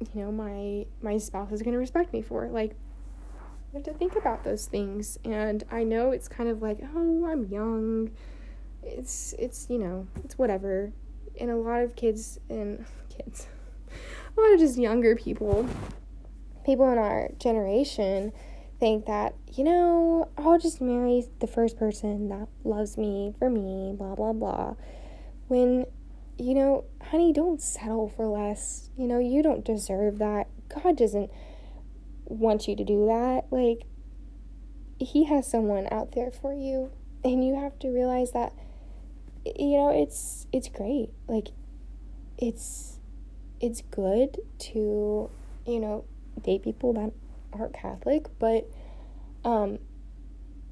you 0.00 0.22
know, 0.22 0.32
my 0.32 0.86
my 1.02 1.18
spouse 1.18 1.52
is 1.52 1.62
going 1.62 1.72
to 1.72 1.78
respect 1.78 2.12
me 2.12 2.22
for? 2.22 2.48
Like 2.48 2.76
have 3.76 3.84
to 3.84 3.92
think 3.92 4.16
about 4.16 4.42
those 4.42 4.66
things. 4.66 5.18
And 5.24 5.64
I 5.70 5.84
know 5.84 6.10
it's 6.10 6.28
kind 6.28 6.48
of 6.48 6.62
like, 6.62 6.78
oh, 6.94 7.26
I'm 7.26 7.44
young. 7.46 8.10
It's 8.82 9.34
it's 9.38 9.66
you 9.68 9.78
know 9.78 10.06
it's 10.24 10.38
whatever. 10.38 10.92
And 11.38 11.50
a 11.50 11.56
lot 11.56 11.82
of 11.82 11.94
kids 11.96 12.40
and 12.48 12.84
kids, 13.16 13.46
a 14.36 14.40
lot 14.40 14.52
of 14.52 14.58
just 14.58 14.78
younger 14.78 15.16
people, 15.16 15.68
people 16.64 16.90
in 16.90 16.98
our 16.98 17.30
generation, 17.38 18.32
think 18.80 19.06
that 19.06 19.34
you 19.52 19.64
know 19.64 20.28
I'll 20.38 20.58
just 20.58 20.80
marry 20.80 21.24
the 21.40 21.46
first 21.46 21.78
person 21.78 22.28
that 22.28 22.48
loves 22.64 22.96
me 22.96 23.34
for 23.38 23.50
me, 23.50 23.94
blah 23.96 24.14
blah 24.14 24.32
blah. 24.32 24.74
When 25.48 25.86
you 26.38 26.54
know, 26.54 26.84
honey, 27.02 27.32
don't 27.32 27.60
settle 27.60 28.08
for 28.08 28.26
less. 28.26 28.90
You 28.96 29.06
know, 29.06 29.18
you 29.18 29.42
don't 29.42 29.64
deserve 29.64 30.18
that. 30.18 30.48
God 30.68 30.96
doesn't 30.96 31.30
want 32.26 32.68
you 32.68 32.76
to 32.76 32.84
do 32.84 33.06
that. 33.06 33.44
Like, 33.50 33.86
He 34.98 35.24
has 35.24 35.50
someone 35.50 35.88
out 35.90 36.12
there 36.12 36.30
for 36.30 36.54
you, 36.54 36.90
and 37.24 37.44
you 37.46 37.54
have 37.54 37.78
to 37.80 37.88
realize 37.88 38.32
that. 38.32 38.52
You 39.44 39.76
know, 39.76 39.88
it's 39.90 40.46
it's 40.52 40.68
great. 40.68 41.10
Like, 41.28 41.48
it's 42.38 42.98
it's 43.60 43.82
good 43.90 44.38
to 44.58 45.30
you 45.66 45.80
know 45.80 46.04
date 46.42 46.62
people 46.62 46.92
that 46.94 47.12
aren't 47.52 47.74
Catholic, 47.74 48.26
but 48.38 48.68
um, 49.44 49.78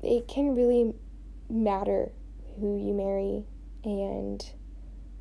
it 0.03 0.29
can 0.29 0.55
really 0.55 0.95
matter 1.49 2.11
who 2.59 2.77
you 2.77 2.93
marry, 2.93 3.45
and 3.85 4.45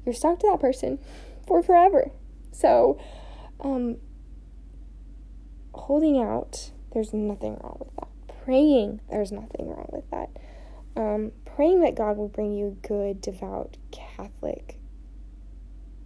you're 0.06 0.14
stuck 0.14 0.40
to 0.40 0.48
that 0.52 0.60
person 0.60 1.00
for 1.48 1.62
forever. 1.62 2.12
So, 2.52 3.00
um, 3.60 3.98
holding 5.74 6.22
out, 6.22 6.72
there's 6.94 7.14
nothing 7.14 7.58
wrong 7.62 7.78
with 7.80 7.96
that. 7.96 8.44
Praying, 8.44 9.02
there's 9.10 9.32
nothing 9.32 9.70
wrong 9.70 9.90
with 9.92 10.10
that. 10.12 10.30
Um, 10.96 11.32
praying 11.46 11.82
that 11.82 11.96
God 11.96 12.18
will 12.18 12.28
bring 12.28 12.54
you 12.54 12.68
a 12.68 12.88
good, 12.88 13.22
devout 13.22 13.78
Catholic 13.92 14.80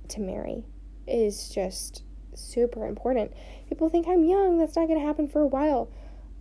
to 0.09 0.22
marry 0.22 0.63
is 1.05 1.49
just 1.49 2.03
super 2.34 2.86
important. 2.86 3.34
People 3.68 3.89
think 3.89 4.07
I'm 4.07 4.24
young, 4.24 4.57
that's 4.57 4.76
not 4.76 4.88
going 4.88 4.99
to 4.99 5.05
happen 5.05 5.28
for 5.28 5.41
a 5.41 5.47
while. 5.47 5.89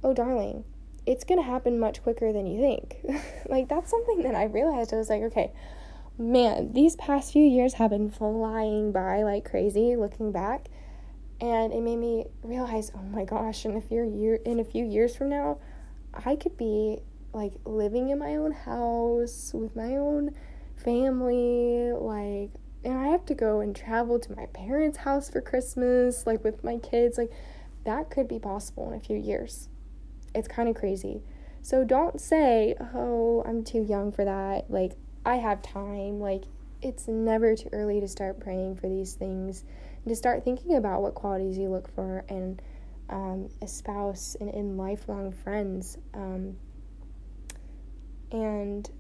Oh, 0.05 0.13
darling, 0.13 0.65
it's 1.07 1.25
going 1.25 1.41
to 1.41 1.47
happen 1.47 1.81
much 1.81 2.03
quicker 2.03 2.33
than 2.33 2.47
you 2.47 2.61
think. 2.61 2.97
like, 3.49 3.69
that's 3.69 3.91
something 3.91 4.23
that 4.23 4.35
I 4.35 4.45
realized. 4.45 4.93
I 4.93 4.97
was 4.97 5.09
like, 5.09 5.23
okay, 5.23 5.53
man, 6.19 6.73
these 6.73 6.97
past 6.97 7.33
few 7.33 7.45
years 7.45 7.75
have 7.75 7.91
been 7.91 8.11
flying 8.11 8.93
by 8.93 9.23
like 9.23 9.45
crazy 9.49 9.97
looking 9.97 10.33
back 10.33 10.69
and 11.41 11.73
it 11.73 11.83
made 11.83 11.97
me 11.97 12.25
realize 12.43 12.91
oh 12.95 13.03
my 13.03 13.25
gosh 13.25 13.65
in 13.65 13.77
a 13.77 13.81
few 13.81 14.05
year 14.05 14.37
in 14.45 14.61
a 14.61 14.65
few 14.65 14.85
years 14.85 15.17
from 15.17 15.29
now 15.29 15.59
i 16.25 16.35
could 16.35 16.57
be 16.57 16.99
like 17.33 17.53
living 17.65 18.09
in 18.09 18.19
my 18.19 18.37
own 18.37 18.53
house 18.53 19.53
with 19.55 19.75
my 19.77 19.97
own 19.97 20.31
family 20.77 21.93
like 21.93 22.51
and 22.85 22.99
i 22.99 23.09
have 23.09 23.25
to 23.27 23.35
go 23.35 23.61
and 23.61 23.77
travel 23.77 24.19
to 24.19 24.35
my 24.35 24.47
parents 24.47 24.99
house 24.99 25.29
for 25.29 25.41
christmas 25.41 26.27
like 26.27 26.43
with 26.43 26.65
my 26.65 26.79
kids 26.79 27.19
like 27.19 27.31
that 27.87 28.11
could 28.11 28.27
be 28.29 28.39
possible 28.39 28.91
in 28.91 28.99
a 28.99 29.01
few 29.01 29.17
years. 29.17 29.69
It's 30.35 30.49
kind 30.49 30.69
of 30.69 30.75
crazy. 30.75 31.23
So 31.63 31.85
don't 31.85 32.21
say 32.21 32.75
oh 32.95 33.43
i'm 33.47 33.65
too 33.65 33.83
young 33.83 34.13
for 34.13 34.25
that. 34.25 34.69
Like 34.69 34.93
i 35.25 35.37
have 35.37 35.63
time. 35.63 36.21
Like 36.21 36.45
it's 36.83 37.09
never 37.09 37.57
too 37.57 37.71
early 37.73 38.01
to 38.01 38.09
start 38.09 38.41
praying 38.41 38.77
for 38.77 38.89
these 38.89 39.15
things 39.15 39.65
to 40.09 40.17
start 40.17 40.45
thinking 40.45 40.77
about 40.77 41.03
what 41.03 41.15
qualities 41.15 41.59
you 41.59 41.69
look 41.69 41.93
for 41.95 42.25
in 42.29 42.61
um, 43.09 43.49
a 43.63 43.69
spouse 43.69 44.37
and 44.41 44.51
in 44.51 44.77
lifelong 44.77 45.33
friends 45.33 45.99
um, 46.15 46.57
and 48.33 48.91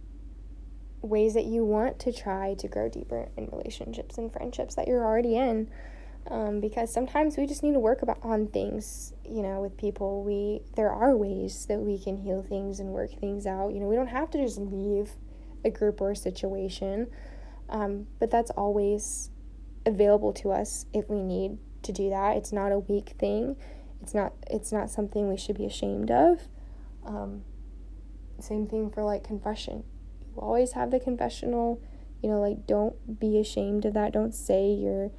ways 1.03 1.35
that 1.35 1.45
you 1.45 1.65
want 1.65 1.99
to 1.99 2.13
try 2.13 2.55
to 2.55 2.69
grow 2.69 2.89
deeper 2.89 3.29
in 3.37 3.47
relationships 3.53 4.19
and 4.19 4.33
friendships 4.33 4.75
that 4.75 4.89
you're 4.89 5.05
already 5.05 5.37
in 5.37 5.71
um, 6.29 6.61
because 6.61 6.93
sometimes 6.93 7.37
we 7.37 7.47
just 7.47 7.63
need 7.63 7.73
to 7.73 7.79
work 7.79 8.03
about 8.03 8.19
on 8.23 8.49
things 8.49 9.13
you 9.25 9.43
know 9.43 9.61
with 9.61 9.77
people. 9.77 10.25
We 10.25 10.63
there 10.75 10.91
are 10.91 11.17
ways 11.17 11.67
that 11.67 11.79
we 11.79 11.99
can 11.99 12.17
heal 12.17 12.43
things 12.43 12.81
and 12.81 12.91
work 12.91 13.13
things 13.21 13.47
out. 13.47 13.73
You 13.73 13.81
know 13.81 13.87
we 13.87 13.95
don't 13.95 14.09
have 14.09 14.31
to 14.33 14.39
just 14.39 14.59
leave 14.59 15.13
a 15.65 15.71
group 15.71 16.01
or 16.01 16.11
a 16.13 16.17
situation 16.17 17.09
um, 17.69 18.07
but 18.19 18.31
that's 18.31 18.51
always 18.53 19.31
available 19.87 20.33
to 20.35 20.51
us 20.51 20.85
if 20.93 21.09
we 21.09 21.23
need 21.23 21.59
to 21.83 21.93
do 21.93 22.11
that. 22.11 22.37
It's 22.37 22.53
not 22.53 22.73
a 22.73 22.79
weak 22.79 23.15
thing. 23.19 23.57
It's 24.03 24.13
not 24.13 24.35
it's 24.51 24.73
not 24.73 24.91
something 24.91 25.29
we 25.29 25.37
should 25.37 25.57
be 25.57 25.65
ashamed 25.65 26.11
of. 26.11 26.49
Um, 27.05 27.43
same 28.41 28.67
thing 28.67 28.91
for 28.91 29.03
like 29.03 29.25
confession. 29.25 29.85
You 30.35 30.43
always 30.43 30.73
have 30.73 30.91
the 30.91 31.01
confessional, 31.01 31.81
you 32.23 32.29
know, 32.29 32.41
like 32.41 32.67
don't 32.67 33.19
be 33.19 33.39
ashamed 33.39 33.85
of 33.85 33.95
that. 33.95 34.13
Don't 34.13 34.35
say 34.35 34.71
you're 34.71 35.11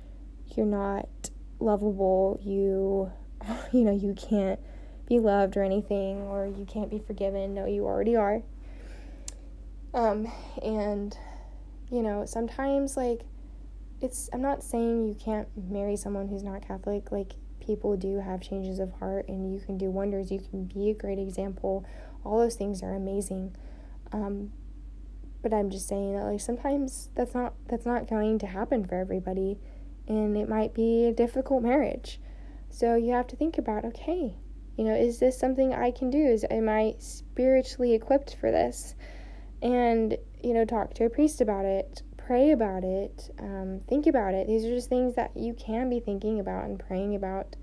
you're 0.55 0.65
not 0.65 1.31
lovable. 1.59 2.39
You 2.43 3.11
you 3.71 3.83
know, 3.83 3.91
you 3.91 4.13
can't 4.13 4.59
be 5.07 5.19
loved 5.19 5.55
or 5.55 5.63
anything 5.63 6.21
or 6.23 6.45
you 6.45 6.65
can't 6.65 6.89
be 6.89 6.99
forgiven. 6.99 7.53
No, 7.53 7.65
you 7.65 7.85
already 7.85 8.15
are. 8.15 8.43
Um 9.93 10.31
and 10.61 11.17
you 11.89 12.03
know, 12.03 12.25
sometimes 12.25 12.97
like 12.97 13.21
it's 14.01 14.29
I'm 14.31 14.41
not 14.41 14.63
saying 14.63 15.07
you 15.07 15.15
can't 15.15 15.47
marry 15.57 15.95
someone 15.95 16.27
who's 16.27 16.43
not 16.43 16.67
Catholic. 16.67 17.11
Like 17.11 17.33
people 17.59 17.97
do 17.97 18.19
have 18.19 18.41
changes 18.41 18.79
of 18.79 18.91
heart 18.93 19.27
and 19.27 19.53
you 19.53 19.59
can 19.59 19.77
do 19.77 19.89
wonders. 19.89 20.31
You 20.31 20.39
can 20.39 20.65
be 20.65 20.89
a 20.89 20.93
great 20.93 21.19
example. 21.19 21.85
All 22.23 22.39
those 22.39 22.55
things 22.55 22.83
are 22.83 22.95
amazing. 22.95 23.55
Um, 24.11 24.51
but 25.41 25.53
I'm 25.53 25.69
just 25.69 25.87
saying 25.87 26.15
that 26.15 26.23
like 26.23 26.41
sometimes 26.41 27.09
that's 27.15 27.33
not 27.33 27.53
that's 27.67 27.85
not 27.85 28.09
going 28.09 28.39
to 28.39 28.47
happen 28.47 28.85
for 28.85 28.95
everybody 28.95 29.59
and 30.07 30.37
it 30.37 30.47
might 30.47 30.73
be 30.73 31.05
a 31.05 31.13
difficult 31.13 31.63
marriage. 31.63 32.19
So 32.69 32.95
you 32.95 33.13
have 33.13 33.27
to 33.27 33.35
think 33.35 33.57
about 33.57 33.85
okay, 33.85 34.35
you 34.77 34.83
know, 34.83 34.95
is 34.95 35.19
this 35.19 35.39
something 35.39 35.73
I 35.73 35.91
can 35.91 36.11
do? 36.11 36.19
Is 36.19 36.45
am 36.51 36.69
I 36.69 36.95
spiritually 36.99 37.93
equipped 37.93 38.35
for 38.39 38.51
this? 38.51 38.95
And 39.61 40.17
you 40.43 40.53
know, 40.53 40.65
talk 40.65 40.93
to 40.95 41.05
a 41.05 41.09
priest 41.09 41.41
about 41.41 41.65
it 41.65 42.03
pray 42.27 42.51
about 42.51 42.83
it, 42.83 43.33
um, 43.39 43.79
think 43.87 44.05
about 44.05 44.33
it. 44.33 44.47
These 44.47 44.65
are 44.65 44.69
just 44.69 44.89
things 44.89 45.15
that 45.15 45.31
you 45.33 45.53
can 45.53 45.89
be 45.89 46.01
thinking 46.01 46.41
about 46.41 46.65
and 46.65 46.77
praying 46.77 47.15
about 47.15 47.55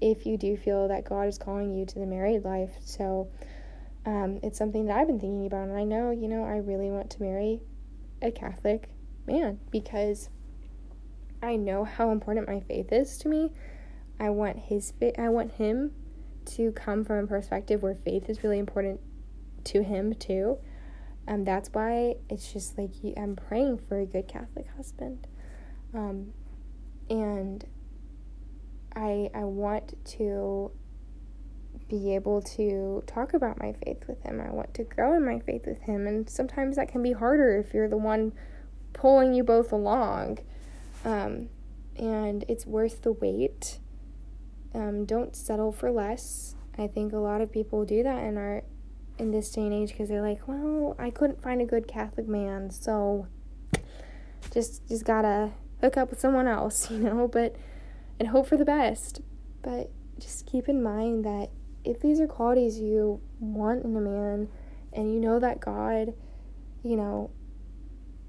if 0.00 0.24
you 0.24 0.38
do 0.38 0.56
feel 0.56 0.88
that 0.88 1.04
God 1.04 1.28
is 1.28 1.36
calling 1.36 1.74
you 1.74 1.84
to 1.84 1.98
the 1.98 2.06
married 2.06 2.42
life. 2.42 2.72
So 2.80 3.28
um, 4.06 4.40
it's 4.42 4.56
something 4.56 4.86
that 4.86 4.96
I've 4.96 5.06
been 5.06 5.20
thinking 5.20 5.44
about, 5.44 5.68
and 5.68 5.76
I 5.76 5.84
know, 5.84 6.12
you 6.12 6.28
know, 6.28 6.44
I 6.44 6.56
really 6.56 6.90
want 6.90 7.10
to 7.10 7.22
marry 7.22 7.60
a 8.22 8.30
Catholic 8.30 8.88
man 9.26 9.60
because 9.70 10.30
I 11.42 11.56
know 11.56 11.84
how 11.84 12.10
important 12.10 12.48
my 12.48 12.60
faith 12.60 12.92
is 12.92 13.18
to 13.18 13.28
me. 13.28 13.52
I 14.18 14.30
want 14.30 14.58
his 14.58 14.92
faith. 14.92 15.16
I 15.18 15.28
want 15.28 15.52
him 15.52 15.92
to 16.46 16.72
come 16.72 17.04
from 17.04 17.24
a 17.24 17.26
perspective 17.26 17.82
where 17.82 17.94
faith 17.94 18.30
is 18.30 18.42
really 18.42 18.58
important 18.58 18.98
to 19.64 19.82
him 19.82 20.14
too. 20.14 20.56
Um, 21.28 21.44
that's 21.44 21.70
why 21.72 22.16
it's 22.30 22.52
just 22.52 22.78
like 22.78 22.90
I'm 23.16 23.36
praying 23.36 23.78
for 23.88 23.98
a 23.98 24.06
good 24.06 24.28
Catholic 24.28 24.66
husband. 24.76 25.26
Um, 25.92 26.32
and 27.10 27.64
I 28.94 29.30
I 29.34 29.44
want 29.44 29.94
to 30.16 30.70
be 31.88 32.14
able 32.14 32.42
to 32.42 33.02
talk 33.06 33.34
about 33.34 33.60
my 33.60 33.72
faith 33.84 34.04
with 34.08 34.22
him. 34.22 34.40
I 34.40 34.50
want 34.50 34.74
to 34.74 34.84
grow 34.84 35.14
in 35.14 35.24
my 35.24 35.38
faith 35.40 35.66
with 35.66 35.82
him, 35.82 36.06
and 36.06 36.28
sometimes 36.28 36.76
that 36.76 36.88
can 36.88 37.02
be 37.02 37.12
harder 37.12 37.56
if 37.58 37.74
you're 37.74 37.88
the 37.88 37.96
one 37.96 38.32
pulling 38.92 39.34
you 39.34 39.44
both 39.44 39.72
along. 39.72 40.38
Um, 41.04 41.48
and 41.96 42.44
it's 42.48 42.66
worth 42.66 43.02
the 43.02 43.12
wait. 43.12 43.78
Um, 44.74 45.04
don't 45.04 45.34
settle 45.34 45.72
for 45.72 45.90
less. 45.90 46.54
I 46.76 46.86
think 46.86 47.12
a 47.12 47.18
lot 47.18 47.40
of 47.40 47.50
people 47.52 47.84
do 47.84 48.02
that 48.02 48.22
in 48.24 48.36
our 48.36 48.62
in 49.18 49.30
this 49.30 49.50
day 49.50 49.62
and 49.62 49.72
age 49.72 49.90
because 49.90 50.08
they're 50.08 50.22
like, 50.22 50.46
well, 50.46 50.94
I 50.98 51.10
couldn't 51.10 51.42
find 51.42 51.60
a 51.60 51.64
good 51.64 51.88
Catholic 51.88 52.28
man, 52.28 52.70
so 52.70 53.26
just 54.52 54.86
just 54.88 55.04
gotta 55.04 55.52
hook 55.80 55.96
up 55.96 56.10
with 56.10 56.20
someone 56.20 56.46
else, 56.46 56.90
you 56.90 56.98
know, 56.98 57.28
but 57.28 57.56
and 58.18 58.28
hope 58.28 58.46
for 58.48 58.56
the 58.56 58.64
best. 58.64 59.20
But 59.62 59.90
just 60.18 60.46
keep 60.46 60.68
in 60.68 60.82
mind 60.82 61.24
that 61.24 61.50
if 61.84 62.00
these 62.00 62.20
are 62.20 62.26
qualities 62.26 62.78
you 62.78 63.20
want 63.38 63.84
in 63.84 63.96
a 63.96 64.00
man 64.00 64.48
and 64.92 65.12
you 65.12 65.20
know 65.20 65.38
that 65.38 65.60
God, 65.60 66.14
you 66.82 66.96
know, 66.96 67.30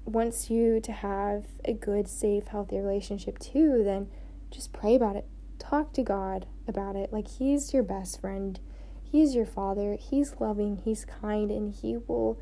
wants 0.04 0.50
you 0.50 0.80
to 0.80 0.92
have 0.92 1.46
a 1.64 1.72
good, 1.72 2.08
safe, 2.08 2.48
healthy 2.48 2.78
relationship 2.78 3.38
too, 3.38 3.82
then 3.84 4.08
just 4.50 4.72
pray 4.72 4.94
about 4.94 5.16
it. 5.16 5.26
Talk 5.58 5.92
to 5.94 6.02
God 6.02 6.46
about 6.66 6.96
it. 6.96 7.12
Like 7.12 7.28
he's 7.28 7.74
your 7.74 7.82
best 7.82 8.20
friend 8.20 8.58
He's 9.10 9.34
your 9.34 9.46
father. 9.46 9.96
He's 9.98 10.34
loving, 10.38 10.76
he's 10.84 11.04
kind, 11.04 11.50
and 11.50 11.72
he 11.72 11.96
will 11.96 12.38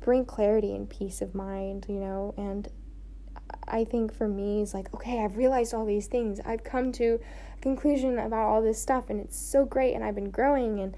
bring 0.00 0.24
clarity 0.24 0.74
and 0.74 0.88
peace 0.88 1.22
of 1.22 1.34
mind, 1.34 1.86
you 1.88 2.00
know. 2.00 2.34
And 2.36 2.68
I 3.68 3.84
think 3.84 4.12
for 4.12 4.28
me, 4.28 4.60
it's 4.60 4.74
like, 4.74 4.92
okay, 4.94 5.22
I've 5.22 5.36
realized 5.36 5.72
all 5.72 5.86
these 5.86 6.06
things. 6.06 6.40
I've 6.44 6.64
come 6.64 6.90
to 6.92 7.20
a 7.56 7.60
conclusion 7.60 8.18
about 8.18 8.46
all 8.46 8.60
this 8.60 8.80
stuff, 8.80 9.08
and 9.08 9.20
it's 9.20 9.38
so 9.38 9.64
great, 9.64 9.94
and 9.94 10.02
I've 10.02 10.14
been 10.16 10.30
growing, 10.30 10.80
and 10.80 10.96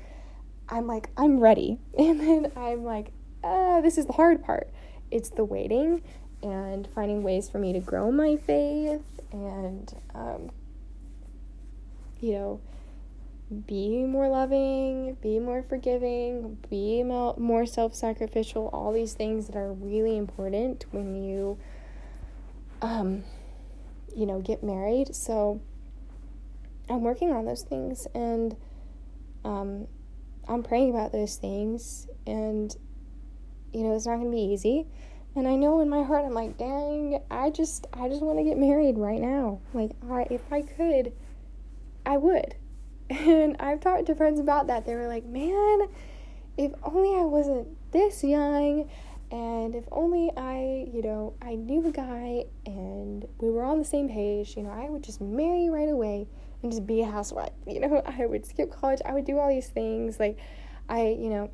I'm 0.69 0.87
like, 0.87 1.11
I'm 1.17 1.41
ready. 1.41 1.79
And 1.99 2.21
then 2.21 2.53
I'm 2.57 2.85
like, 2.85 3.13
uh, 3.45 3.81
this 3.81 3.99
is 3.99 4.07
the 4.07 4.13
hard 4.15 4.43
part. 4.43 4.71
It's 5.11 5.31
the 5.31 5.45
waiting 5.45 6.03
and 6.43 6.89
finding 6.95 7.23
ways 7.23 7.49
for 7.49 7.59
me 7.59 7.73
to 7.73 7.81
grow 7.81 8.11
my 8.11 8.37
faith 8.37 9.03
and, 9.33 9.93
um, 10.15 10.51
you 12.21 12.33
know, 12.33 12.61
be 13.67 14.03
more 14.05 14.29
loving, 14.29 15.15
be 15.23 15.39
more 15.39 15.63
forgiving, 15.63 16.59
be 16.69 17.05
more 17.05 17.65
self 17.65 17.95
sacrificial, 17.95 18.69
all 18.73 18.93
these 18.93 19.15
things 19.15 19.47
that 19.47 19.57
are 19.57 19.73
really 19.73 20.17
important 20.17 20.85
when 20.91 21.15
you, 21.15 21.59
um, 22.83 23.23
you 24.17 24.27
know, 24.27 24.41
get 24.41 24.65
married. 24.65 25.15
So 25.15 25.61
I'm 26.89 27.03
working 27.03 27.31
on 27.31 27.45
those 27.45 27.63
things 27.63 28.09
and 28.15 28.57
um, 29.45 29.87
I'm 30.49 30.65
praying 30.65 30.91
about 30.91 31.13
those 31.13 31.37
things. 31.37 32.09
And, 32.27 32.75
you 33.73 33.85
know, 33.85 33.95
it's 33.95 34.07
not 34.07 34.17
going 34.17 34.31
to 34.31 34.37
be 34.37 34.43
easy. 34.43 34.89
And 35.37 35.47
I 35.47 35.55
know 35.55 35.81
in 35.81 35.89
my 35.89 36.03
heart, 36.03 36.25
I'm 36.25 36.35
like, 36.35 36.59
dang, 36.59 37.21
I 37.31 37.51
just, 37.51 37.87
I 37.93 38.09
just 38.09 38.23
want 38.23 38.39
to 38.39 38.45
get 38.45 38.59
married 38.59 38.99
right 38.99 39.21
now. 39.21 39.61
Like, 39.73 39.93
I, 40.11 40.27
if 40.31 40.41
I 40.51 40.63
could, 40.63 41.13
I 42.05 42.17
would 42.17 42.57
and 43.11 43.57
I've 43.61 43.81
talked 43.81 44.07
to 44.07 44.15
friends 44.15 44.41
about 44.41 44.67
that. 44.67 44.85
They 44.85 44.95
were 44.95 45.07
like, 45.07 45.25
man, 45.25 45.89
if 46.57 46.73
only 46.83 47.21
I 47.21 47.25
wasn't 47.25 47.69
this 47.93 48.25
young 48.25 48.89
and 49.31 49.75
if 49.75 49.85
only 49.91 50.31
I, 50.37 50.89
you 50.93 51.03
know, 51.03 51.35
I 51.43 51.55
knew 51.57 51.87
a 51.87 51.93
guy 51.93 52.45
and 52.65 53.27
we 53.39 53.51
were 53.51 53.65
on 53.65 53.79
the 53.79 53.85
same 53.85 54.09
page, 54.09 54.57
you 54.57 54.63
know, 54.63 54.71
I 54.71 54.89
would 54.89 55.03
just 55.03 55.21
marry 55.21 55.69
right 55.69 55.89
away 55.89 56.27
and 56.63 56.73
just 56.73 56.87
be 56.87 57.03
a 57.03 57.07
housewife. 57.07 57.53
You 57.67 57.81
know, 57.81 58.03
I 58.07 58.27
would 58.27 58.47
skip 58.47 58.73
college, 58.73 59.01
I 59.05 59.13
would 59.13 59.25
do 59.25 59.39
all 59.39 59.49
these 59.49 59.69
things. 59.69 60.19
Like, 60.19 60.39
I, 60.89 61.09
you 61.09 61.29
know, 61.29 61.51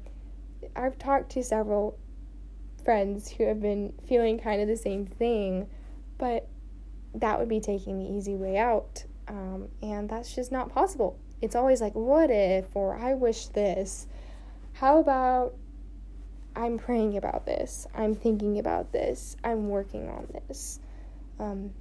I've 0.76 0.98
talked 0.98 1.32
to 1.32 1.42
several 1.42 1.98
friends 2.84 3.30
who 3.30 3.44
have 3.46 3.60
been 3.60 3.92
feeling 4.06 4.38
kind 4.38 4.60
of 4.60 4.68
the 4.68 4.76
same 4.76 5.06
thing, 5.06 5.68
but 6.18 6.48
that 7.14 7.38
would 7.38 7.48
be 7.48 7.60
taking 7.60 7.98
the 7.98 8.04
easy 8.04 8.36
way 8.36 8.58
out. 8.58 9.04
Um, 9.28 9.68
and 9.82 10.08
that's 10.08 10.34
just 10.34 10.52
not 10.52 10.68
possible 10.68 11.18
it's 11.42 11.56
always 11.56 11.80
like, 11.80 11.94
what 11.94 12.30
if, 12.30 12.74
or 12.74 12.96
I 12.96 13.14
wish 13.14 13.48
this. 13.48 14.06
How 14.74 15.00
about 15.00 15.54
I'm 16.54 16.78
praying 16.78 17.16
about 17.16 17.44
this, 17.44 17.86
I'm 17.94 18.14
thinking 18.14 18.58
about 18.58 18.92
this, 18.92 19.36
I'm 19.42 19.68
working 19.68 20.08
on 20.08 20.28
this. 20.32 20.78
Um, 21.38 21.72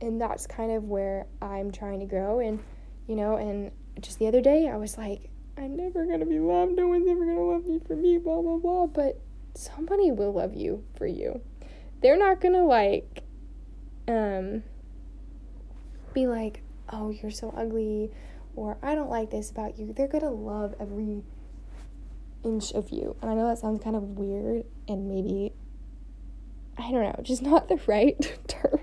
and 0.00 0.20
that's 0.20 0.46
kind 0.46 0.72
of 0.72 0.84
where 0.84 1.26
I'm 1.40 1.70
trying 1.70 2.00
to 2.00 2.06
grow. 2.06 2.40
And, 2.40 2.62
you 3.06 3.14
know, 3.14 3.36
and 3.36 3.70
just 4.00 4.18
the 4.18 4.26
other 4.26 4.40
day 4.40 4.68
I 4.68 4.76
was 4.76 4.98
like, 4.98 5.30
I'm 5.56 5.76
never 5.76 6.04
gonna 6.06 6.26
be 6.26 6.40
loved, 6.40 6.72
no 6.72 6.88
one's 6.88 7.08
ever 7.08 7.24
gonna 7.24 7.40
love 7.40 7.66
me 7.66 7.78
for 7.86 7.94
me, 7.94 8.18
blah, 8.18 8.42
blah, 8.42 8.56
blah. 8.56 8.86
But 8.86 9.20
somebody 9.54 10.10
will 10.10 10.32
love 10.32 10.54
you 10.54 10.82
for 10.96 11.06
you. 11.06 11.40
They're 12.02 12.18
not 12.18 12.40
gonna 12.40 12.64
like, 12.64 13.22
um, 14.08 14.64
be 16.12 16.26
like, 16.26 16.62
oh, 16.88 17.10
you're 17.10 17.30
so 17.30 17.54
ugly 17.56 18.10
or 18.60 18.76
I 18.82 18.94
don't 18.94 19.08
like 19.08 19.30
this 19.30 19.50
about 19.50 19.78
you, 19.78 19.94
they're 19.94 20.06
gonna 20.06 20.30
love 20.30 20.74
every 20.78 21.22
inch 22.44 22.72
of 22.72 22.90
you. 22.90 23.16
And 23.22 23.30
I 23.30 23.34
know 23.34 23.48
that 23.48 23.58
sounds 23.58 23.82
kind 23.82 23.96
of 23.96 24.02
weird 24.18 24.64
and 24.86 25.08
maybe, 25.08 25.54
I 26.76 26.90
don't 26.90 27.02
know, 27.02 27.16
just 27.22 27.40
not 27.50 27.68
the 27.68 27.80
right 27.86 28.38
term. 28.48 28.80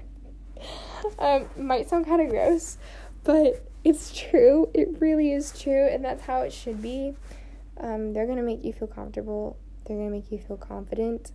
um, 1.20 1.48
might 1.56 1.88
sound 1.88 2.08
kind 2.08 2.24
of 2.24 2.30
gross, 2.30 2.80
but 3.24 3.64
it's 3.84 4.18
true. 4.18 4.68
It 4.74 5.00
really 5.00 5.32
is 5.32 5.58
true, 5.58 5.88
and 5.88 6.04
that's 6.04 6.24
how 6.24 6.42
it 6.42 6.52
should 6.52 6.82
be. 6.82 7.14
Um, 7.80 8.14
they're 8.14 8.26
gonna 8.26 8.42
make 8.42 8.64
you 8.64 8.74
feel 8.74 8.88
comfortable. 8.88 9.58
They're 9.86 9.98
gonna 9.98 10.10
make 10.10 10.32
you 10.32 10.40
feel 10.40 10.58
confident. 10.58 11.32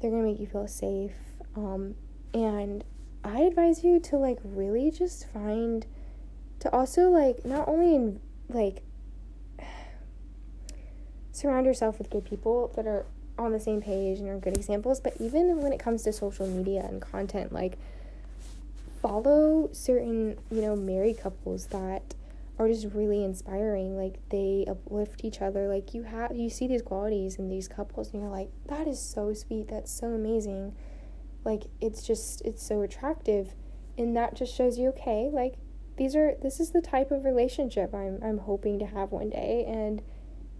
They're 0.00 0.10
gonna 0.10 0.22
make 0.22 0.40
you 0.40 0.46
feel 0.46 0.66
safe. 0.66 1.12
Um, 1.54 1.94
and 2.32 2.84
I 3.22 3.40
advise 3.40 3.84
you 3.84 4.00
to 4.00 4.16
like 4.16 4.38
really 4.42 4.90
just 4.90 5.28
find 5.30 5.84
to 6.66 6.76
also 6.76 7.10
like 7.10 7.44
not 7.44 7.68
only 7.68 7.94
in 7.94 8.20
like 8.48 8.82
surround 11.30 11.64
yourself 11.64 11.98
with 11.98 12.10
good 12.10 12.24
people 12.24 12.72
that 12.74 12.86
are 12.86 13.06
on 13.38 13.52
the 13.52 13.60
same 13.60 13.80
page 13.80 14.18
and 14.18 14.28
are 14.28 14.38
good 14.38 14.56
examples, 14.56 15.00
but 15.00 15.14
even 15.20 15.60
when 15.62 15.72
it 15.72 15.78
comes 15.78 16.02
to 16.02 16.12
social 16.12 16.46
media 16.46 16.84
and 16.88 17.00
content, 17.00 17.52
like 17.52 17.78
follow 19.00 19.68
certain, 19.72 20.38
you 20.50 20.60
know, 20.60 20.74
married 20.74 21.18
couples 21.18 21.66
that 21.66 22.14
are 22.58 22.68
just 22.68 22.86
really 22.94 23.22
inspiring. 23.22 23.96
Like 23.96 24.18
they 24.30 24.64
uplift 24.66 25.24
each 25.24 25.40
other. 25.40 25.68
Like 25.68 25.94
you 25.94 26.02
have 26.02 26.34
you 26.34 26.50
see 26.50 26.66
these 26.66 26.82
qualities 26.82 27.36
in 27.36 27.48
these 27.48 27.68
couples 27.68 28.12
and 28.12 28.22
you're 28.22 28.30
like, 28.30 28.50
that 28.66 28.88
is 28.88 29.00
so 29.00 29.32
sweet, 29.34 29.68
that's 29.68 29.92
so 29.92 30.08
amazing. 30.08 30.74
Like 31.44 31.64
it's 31.80 32.04
just 32.04 32.42
it's 32.42 32.62
so 32.66 32.82
attractive. 32.82 33.54
And 33.98 34.16
that 34.16 34.34
just 34.34 34.54
shows 34.54 34.78
you, 34.78 34.88
okay, 34.88 35.30
like 35.32 35.54
these 35.96 36.14
are 36.14 36.34
this 36.42 36.60
is 36.60 36.70
the 36.70 36.80
type 36.80 37.10
of 37.10 37.24
relationship 37.24 37.94
I'm 37.94 38.18
I'm 38.22 38.38
hoping 38.38 38.78
to 38.80 38.86
have 38.86 39.12
one 39.12 39.30
day 39.30 39.64
and 39.66 40.02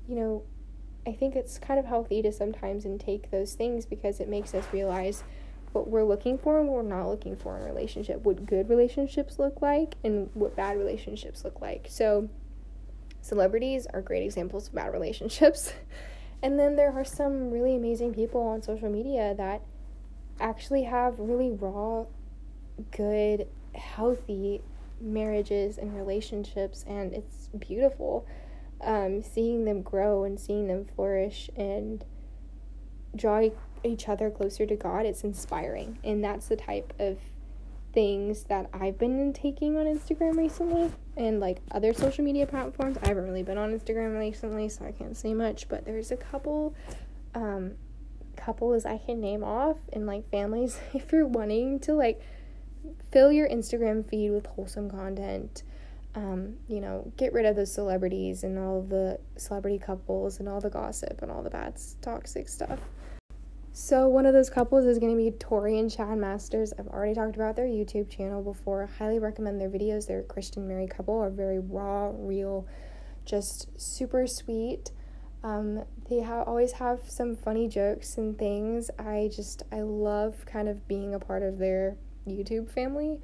you 0.08 0.14
know, 0.14 0.42
I 1.06 1.12
think 1.12 1.36
it's 1.36 1.58
kind 1.58 1.78
of 1.78 1.86
healthy 1.86 2.22
to 2.22 2.32
sometimes 2.32 2.84
intake 2.84 3.30
those 3.30 3.54
things 3.54 3.86
because 3.86 4.20
it 4.20 4.28
makes 4.28 4.54
us 4.54 4.64
realize 4.72 5.24
what 5.72 5.88
we're 5.88 6.04
looking 6.04 6.38
for 6.38 6.58
and 6.58 6.68
what 6.68 6.84
we're 6.84 6.90
not 6.90 7.08
looking 7.08 7.36
for 7.36 7.56
in 7.56 7.62
a 7.62 7.66
relationship, 7.66 8.24
what 8.24 8.46
good 8.46 8.68
relationships 8.68 9.38
look 9.38 9.60
like 9.60 9.94
and 10.04 10.30
what 10.34 10.56
bad 10.56 10.78
relationships 10.78 11.44
look 11.44 11.60
like. 11.60 11.86
So, 11.88 12.28
celebrities 13.20 13.86
are 13.92 14.00
great 14.00 14.22
examples 14.22 14.68
of 14.68 14.74
bad 14.74 14.92
relationships. 14.92 15.72
and 16.42 16.58
then 16.58 16.76
there 16.76 16.92
are 16.92 17.04
some 17.04 17.50
really 17.50 17.76
amazing 17.76 18.14
people 18.14 18.40
on 18.40 18.62
social 18.62 18.88
media 18.88 19.34
that 19.36 19.62
actually 20.40 20.84
have 20.84 21.18
really 21.18 21.50
raw, 21.50 22.04
good, 22.90 23.46
healthy 23.74 24.62
marriages 25.00 25.78
and 25.78 25.94
relationships, 25.96 26.84
and 26.86 27.12
it's 27.12 27.48
beautiful 27.58 28.26
um, 28.80 29.22
seeing 29.22 29.64
them 29.64 29.82
grow 29.82 30.24
and 30.24 30.38
seeing 30.38 30.68
them 30.68 30.84
flourish 30.84 31.50
and 31.56 32.04
draw 33.14 33.48
each 33.82 34.08
other 34.08 34.30
closer 34.30 34.66
to 34.66 34.76
God, 34.76 35.06
it's 35.06 35.24
inspiring. 35.24 35.98
And 36.04 36.22
that's 36.22 36.48
the 36.48 36.56
type 36.56 36.92
of 36.98 37.18
things 37.92 38.44
that 38.44 38.68
I've 38.74 38.98
been 38.98 39.32
taking 39.32 39.76
on 39.76 39.86
Instagram 39.86 40.36
recently 40.36 40.92
and 41.16 41.40
like 41.40 41.58
other 41.70 41.94
social 41.94 42.24
media 42.24 42.46
platforms. 42.46 42.98
I 43.02 43.08
haven't 43.08 43.24
really 43.24 43.42
been 43.42 43.58
on 43.58 43.78
Instagram 43.78 44.18
recently, 44.18 44.68
so 44.68 44.84
I 44.84 44.92
can't 44.92 45.16
say 45.16 45.32
much, 45.32 45.68
but 45.68 45.84
there's 45.84 46.10
a 46.10 46.16
couple 46.16 46.74
um 47.34 47.72
couples 48.36 48.84
I 48.84 48.98
can 48.98 49.18
name 49.20 49.42
off 49.42 49.78
and 49.94 50.06
like 50.06 50.30
families 50.30 50.78
if 50.92 51.10
you're 51.10 51.26
wanting 51.26 51.80
to 51.80 51.94
like 51.94 52.20
fill 53.10 53.32
your 53.32 53.48
Instagram 53.48 54.08
feed 54.08 54.30
with 54.30 54.46
wholesome 54.46 54.90
content. 54.90 55.62
Um, 56.14 56.56
you 56.66 56.80
know, 56.80 57.12
get 57.16 57.32
rid 57.32 57.44
of 57.44 57.56
those 57.56 57.72
celebrities 57.72 58.42
and 58.42 58.58
all 58.58 58.82
the 58.82 59.18
celebrity 59.36 59.78
couples 59.78 60.40
and 60.40 60.48
all 60.48 60.60
the 60.60 60.70
gossip 60.70 61.20
and 61.20 61.30
all 61.30 61.42
the 61.42 61.50
bad 61.50 61.78
toxic 62.00 62.48
stuff. 62.48 62.78
So 63.78 64.08
one 64.08 64.24
of 64.24 64.32
those 64.32 64.48
couples 64.48 64.86
is 64.86 64.98
going 64.98 65.12
to 65.12 65.18
be 65.18 65.30
Tori 65.32 65.78
and 65.78 65.90
Chad 65.90 66.16
Masters. 66.16 66.72
I've 66.78 66.86
already 66.86 67.14
talked 67.14 67.36
about 67.36 67.56
their 67.56 67.66
YouTube 67.66 68.08
channel 68.08 68.42
before. 68.42 68.88
Highly 68.98 69.18
recommend 69.18 69.60
their 69.60 69.68
videos. 69.68 70.06
They're 70.06 70.20
a 70.20 70.24
Christian 70.24 70.66
married 70.66 70.88
couple, 70.88 71.18
are 71.18 71.28
very 71.28 71.58
raw, 71.58 72.12
real, 72.16 72.66
just 73.26 73.78
super 73.78 74.26
sweet. 74.26 74.92
Um, 75.44 75.84
they 76.08 76.22
ha- 76.22 76.44
always 76.44 76.72
have 76.72 77.00
some 77.06 77.36
funny 77.36 77.68
jokes 77.68 78.16
and 78.16 78.38
things. 78.38 78.90
I 78.98 79.30
just 79.30 79.62
I 79.70 79.82
love 79.82 80.46
kind 80.46 80.68
of 80.68 80.88
being 80.88 81.14
a 81.14 81.18
part 81.18 81.42
of 81.42 81.58
their 81.58 81.98
YouTube 82.26 82.70
family. 82.70 83.20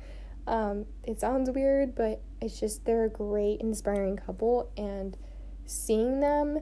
Um, 0.46 0.86
it 1.04 1.20
sounds 1.20 1.50
weird, 1.50 1.94
but 1.94 2.20
it's 2.40 2.58
just 2.58 2.84
they're 2.84 3.04
a 3.04 3.10
great, 3.10 3.60
inspiring 3.60 4.16
couple, 4.16 4.70
and 4.76 5.16
seeing 5.66 6.20
them 6.20 6.60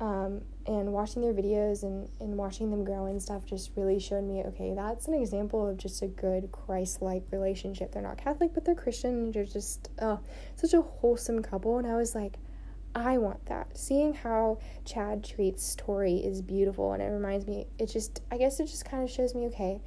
um, 0.00 0.42
and 0.66 0.92
watching 0.92 1.22
their 1.22 1.34
videos 1.34 1.82
and, 1.82 2.08
and 2.20 2.36
watching 2.36 2.70
them 2.70 2.84
grow 2.84 3.06
and 3.06 3.20
stuff 3.20 3.44
just 3.44 3.72
really 3.74 3.98
showed 3.98 4.22
me 4.22 4.42
okay 4.44 4.72
that's 4.74 5.08
an 5.08 5.14
example 5.14 5.66
of 5.66 5.76
just 5.76 6.02
a 6.02 6.06
good 6.06 6.52
christ-like 6.52 7.24
relationship. 7.30 7.92
They're 7.92 8.02
not 8.02 8.18
catholic 8.18 8.54
but 8.54 8.64
they're 8.64 8.74
christian 8.74 9.10
and 9.10 9.34
they're 9.34 9.44
just 9.44 9.90
uh, 9.98 10.18
such 10.56 10.74
a 10.74 10.80
wholesome 10.80 11.42
couple. 11.42 11.78
And 11.78 11.86
i 11.86 11.96
was 11.96 12.14
like 12.14 12.36
i 12.94 13.18
want 13.18 13.44
that. 13.46 13.76
Seeing 13.76 14.14
how 14.14 14.58
chad 14.84 15.24
treats 15.24 15.74
tori 15.76 16.16
is 16.16 16.42
beautiful 16.42 16.92
and 16.92 17.02
it 17.02 17.06
reminds 17.06 17.46
me 17.46 17.66
it 17.78 17.86
just 17.86 18.22
i 18.30 18.38
guess 18.38 18.60
it 18.60 18.66
just 18.66 18.84
kind 18.84 19.02
of 19.02 19.10
shows 19.10 19.34
me 19.34 19.46
okay 19.46 19.80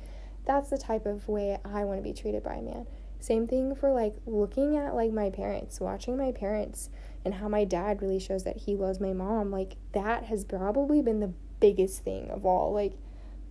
that's 0.52 0.70
the 0.70 0.78
type 0.78 1.06
of 1.06 1.28
way 1.28 1.58
i 1.64 1.84
want 1.84 1.98
to 1.98 2.04
be 2.04 2.14
treated 2.14 2.44
by 2.44 2.56
a 2.56 2.62
man. 2.62 2.86
Same 3.20 3.48
thing 3.48 3.76
for 3.76 3.92
like 3.92 4.16
looking 4.26 4.76
at 4.76 4.96
like 4.96 5.12
my 5.12 5.30
parents 5.30 5.80
watching 5.80 6.18
my 6.18 6.32
parents 6.32 6.90
and 7.24 7.36
how 7.36 7.48
my 7.48 7.64
dad 7.64 8.02
really 8.02 8.20
shows 8.20 8.44
that 8.44 8.58
he 8.58 8.76
loves 8.76 9.00
my 9.00 9.14
mom 9.14 9.52
like 9.52 9.76
that 9.94 10.24
has 10.26 10.44
probably 10.44 11.02
been 11.04 11.20
the 11.20 11.32
biggest 11.60 12.04
thing 12.04 12.32
of 12.32 12.46
all 12.46 12.74
like 12.74 12.94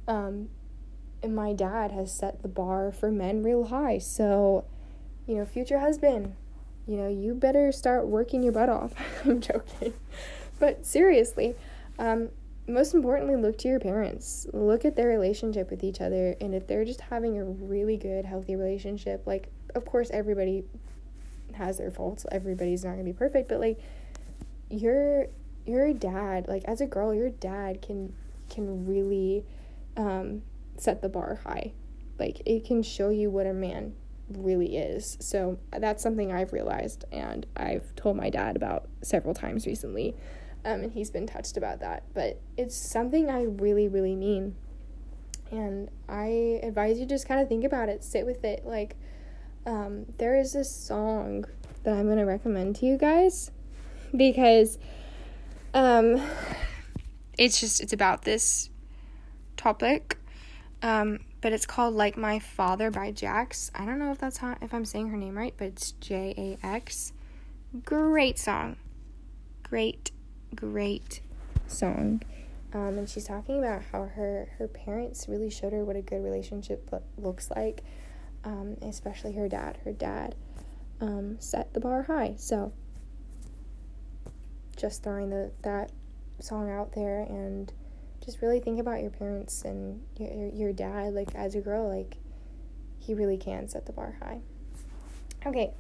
um 0.09 0.49
my 1.27 1.53
dad 1.53 1.93
has 1.93 2.13
set 2.13 2.43
the 2.43 2.49
bar 2.49 2.91
for 2.91 3.11
men 3.11 3.43
real 3.43 3.67
high. 3.67 3.99
So 3.99 4.65
you 5.27 5.37
know 5.37 5.47
future 5.47 5.79
husband 5.79 6.35
you 6.87 6.97
know 6.97 7.09
you 7.09 7.35
better 7.35 7.71
start 7.71 8.09
working 8.09 8.43
your 8.43 8.53
butt 8.53 8.69
off. 8.69 8.93
I'm 9.25 9.41
joking. 9.41 9.95
But 10.59 10.85
seriously 10.85 11.55
um 11.99 12.31
most 12.67 12.95
importantly 12.95 13.37
look 13.37 13.59
to 13.59 13.69
your 13.69 13.81
parents 13.81 14.47
look 14.53 14.85
at 14.85 14.95
their 14.95 15.09
relationship 15.09 15.71
with 15.71 15.83
each 15.83 16.01
other 16.01 16.37
and 16.41 16.55
if 16.55 16.67
they're 16.67 16.85
just 16.85 17.01
having 17.01 17.39
a 17.39 17.45
really 17.45 17.97
good 17.97 18.25
healthy 18.25 18.55
relationship 18.55 19.27
like 19.27 19.49
of 19.75 19.85
course 19.85 20.11
everybody 20.13 20.65
has 21.61 21.79
their 21.79 21.91
faults. 21.91 22.27
Everybody's 22.33 22.85
not 22.85 22.93
gonna 22.93 23.05
be 23.05 23.13
perfect, 23.13 23.49
but 23.49 23.61
like 23.61 23.79
your 24.69 25.27
your 25.67 25.93
dad, 25.93 26.49
like 26.49 26.65
as 26.65 26.81
a 26.81 26.87
girl, 26.87 27.15
your 27.15 27.31
dad 27.31 27.83
can 27.83 28.13
can 28.49 28.87
really 28.87 29.45
um, 29.97 30.43
set 30.77 31.03
the 31.03 31.09
bar 31.09 31.41
high. 31.45 31.73
Like 32.19 32.43
it 32.47 32.65
can 32.65 32.83
show 32.83 33.11
you 33.11 33.31
what 33.31 33.47
a 33.47 33.53
man 33.53 33.95
really 34.29 34.77
is. 34.77 35.17
So 35.21 35.59
that's 35.77 36.03
something 36.03 36.33
I've 36.33 36.53
realized 36.53 37.05
and 37.11 37.47
I've 37.57 37.95
told 37.97 38.17
my 38.17 38.31
dad 38.31 38.57
about 38.57 38.89
several 39.03 39.35
times 39.35 39.67
recently. 39.67 40.15
Um, 40.65 40.83
and 40.83 40.93
he's 40.93 41.11
been 41.11 41.27
touched 41.27 41.57
about 41.57 41.81
that. 41.81 42.05
But 42.15 42.41
it's 42.57 42.77
something 42.77 43.31
I 43.31 43.45
really, 43.45 43.89
really 43.89 44.15
mean. 44.15 44.57
And 45.51 45.91
I 46.09 46.61
advise 46.63 46.99
you 46.99 47.07
just 47.07 47.27
kind 47.27 47.41
of 47.41 47.49
think 47.49 47.65
about 47.65 47.89
it, 47.89 48.05
sit 48.05 48.25
with 48.25 48.45
it. 48.45 48.65
Like, 48.65 48.97
um, 49.67 50.07
there 50.19 50.39
is 50.39 50.53
this 50.53 50.71
song 50.71 51.45
that 51.83 51.95
I'm 51.95 52.07
going 52.07 52.19
to 52.19 52.25
recommend 52.25 52.77
to 52.77 52.87
you 52.87 52.97
guys 52.97 53.51
because 54.17 54.79
um, 55.75 56.21
it's 57.39 57.61
just 57.61 57.81
it's 57.81 57.93
about 57.93 58.23
this 58.23 58.71
topic 59.57 60.19
um, 60.83 61.21
but 61.41 61.53
it's 61.53 61.67
called 61.67 61.95
like 61.95 62.17
my 62.17 62.39
father 62.39 62.91
by 62.91 63.11
jax 63.11 63.71
i 63.75 63.85
don't 63.85 63.99
know 63.99 64.11
if 64.11 64.19
that's 64.19 64.39
how 64.39 64.57
if 64.61 64.73
i'm 64.75 64.85
saying 64.85 65.09
her 65.09 65.17
name 65.17 65.37
right 65.37 65.55
but 65.57 65.69
it's 65.69 65.93
j-a-x 65.93 67.13
great 67.85 68.39
song 68.39 68.77
great 69.63 70.11
great 70.55 71.21
song 71.67 72.23
um, 72.73 72.99
and 72.99 73.09
she's 73.09 73.25
talking 73.25 73.59
about 73.59 73.83
how 73.93 74.05
her 74.05 74.49
her 74.59 74.69
parents 74.69 75.27
really 75.29 75.51
showed 75.51 75.73
her 75.73 75.85
what 75.85 75.97
a 75.97 76.03
good 76.03 76.23
relationship 76.23 76.89
looks 77.17 77.51
like 77.51 77.83
um, 78.45 78.77
especially 78.83 79.33
her 79.33 79.49
dad. 79.49 79.79
Her 79.85 79.93
dad 79.93 80.35
um, 81.01 81.37
set 81.41 81.73
the 81.75 81.81
bar 81.81 82.03
high. 82.03 82.35
So 82.37 82.73
just 84.77 85.03
throwing 85.03 85.31
the 85.31 85.53
that 85.63 85.93
song 86.39 86.71
out 86.71 86.93
there 86.95 87.21
and 87.23 87.71
just 88.25 88.41
really 88.41 88.61
think 88.61 88.81
about 88.81 89.01
your 89.01 89.11
parents 89.11 89.63
and 89.65 90.03
your 90.17 90.49
your 90.49 90.73
dad. 90.73 91.15
Like 91.15 91.35
as 91.35 91.55
a 91.55 91.61
girl, 91.61 91.89
like 91.89 92.17
he 92.99 93.15
really 93.15 93.39
can 93.39 93.69
set 93.69 93.87
the 93.87 93.93
bar 93.93 94.17
high. 94.23 94.41
Okay, 95.47 95.73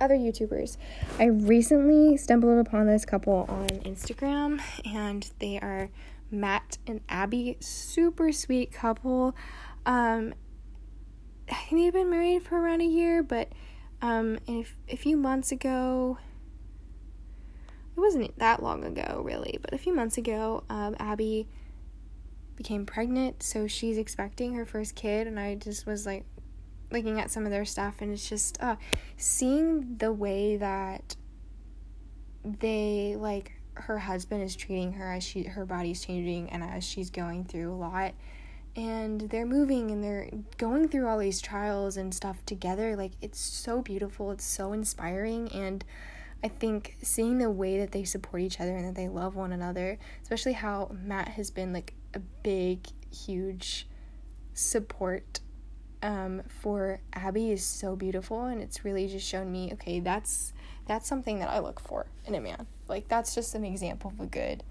other 0.00 0.14
YouTubers. 0.14 0.76
I 1.18 1.24
recently 1.26 2.16
stumbled 2.16 2.66
upon 2.66 2.86
this 2.86 3.04
couple 3.04 3.46
on 3.48 3.68
Instagram, 3.80 4.60
and 4.84 5.30
they 5.38 5.58
are 5.58 5.90
Matt 6.30 6.78
and 6.86 7.00
Abby. 7.08 7.56
Super 7.60 8.32
sweet 8.32 8.72
couple. 8.72 9.34
Um, 9.86 10.34
I 11.50 11.54
think 11.54 11.82
they've 11.82 11.92
been 11.92 12.10
married 12.10 12.42
for 12.42 12.60
around 12.60 12.80
a 12.80 12.86
year, 12.86 13.22
but 13.22 13.48
um, 14.02 14.38
a 14.48 14.96
few 14.96 15.16
months 15.16 15.52
ago, 15.52 16.18
it 17.96 18.00
wasn't 18.00 18.38
that 18.38 18.62
long 18.62 18.84
ago, 18.84 19.22
really, 19.24 19.58
but 19.60 19.74
a 19.74 19.78
few 19.78 19.94
months 19.94 20.16
ago, 20.16 20.64
um, 20.70 20.96
Abby 20.98 21.48
became 22.56 22.86
pregnant, 22.86 23.42
so 23.42 23.66
she's 23.66 23.98
expecting 23.98 24.54
her 24.54 24.64
first 24.64 24.94
kid, 24.94 25.26
and 25.26 25.40
I 25.40 25.54
just 25.56 25.86
was 25.86 26.06
like 26.06 26.24
looking 26.90 27.20
at 27.20 27.30
some 27.30 27.44
of 27.44 27.50
their 27.50 27.64
stuff, 27.64 27.96
and 28.00 28.12
it's 28.12 28.28
just 28.28 28.60
uh, 28.62 28.76
seeing 29.16 29.96
the 29.98 30.12
way 30.12 30.56
that 30.56 31.16
they 32.44 33.16
like 33.18 33.52
her 33.74 33.98
husband 33.98 34.42
is 34.42 34.56
treating 34.56 34.92
her 34.92 35.12
as 35.12 35.22
she 35.22 35.44
her 35.44 35.64
body's 35.64 36.04
changing 36.04 36.50
and 36.50 36.62
as 36.62 36.84
she's 36.84 37.10
going 37.10 37.44
through 37.44 37.72
a 37.72 37.76
lot 37.76 38.14
and 38.76 39.22
they're 39.22 39.46
moving 39.46 39.90
and 39.90 40.02
they're 40.02 40.30
going 40.56 40.88
through 40.88 41.06
all 41.06 41.18
these 41.18 41.40
trials 41.40 41.96
and 41.96 42.14
stuff 42.14 42.44
together 42.46 42.96
like 42.96 43.12
it's 43.20 43.40
so 43.40 43.82
beautiful 43.82 44.30
it's 44.30 44.44
so 44.44 44.72
inspiring 44.72 45.50
and 45.52 45.84
i 46.44 46.48
think 46.48 46.96
seeing 47.02 47.38
the 47.38 47.50
way 47.50 47.78
that 47.78 47.92
they 47.92 48.04
support 48.04 48.42
each 48.42 48.60
other 48.60 48.76
and 48.76 48.86
that 48.86 48.94
they 48.94 49.08
love 49.08 49.34
one 49.34 49.52
another 49.52 49.98
especially 50.22 50.52
how 50.52 50.90
matt 51.02 51.28
has 51.28 51.50
been 51.50 51.72
like 51.72 51.94
a 52.14 52.20
big 52.42 52.86
huge 53.12 53.88
support 54.54 55.40
um, 56.02 56.42
for 56.48 57.00
abby 57.12 57.50
is 57.50 57.64
so 57.64 57.94
beautiful 57.94 58.44
and 58.44 58.62
it's 58.62 58.84
really 58.84 59.06
just 59.06 59.26
shown 59.26 59.52
me 59.52 59.70
okay 59.72 60.00
that's 60.00 60.52
that's 60.90 61.06
something 61.08 61.38
that 61.38 61.48
I 61.48 61.60
look 61.60 61.78
for 61.78 62.06
in 62.26 62.34
a 62.34 62.40
man. 62.40 62.66
Like 62.88 63.06
that's 63.06 63.32
just 63.32 63.54
an 63.54 63.64
example 63.64 64.10
of 64.10 64.18
a 64.18 64.26
good 64.26 64.64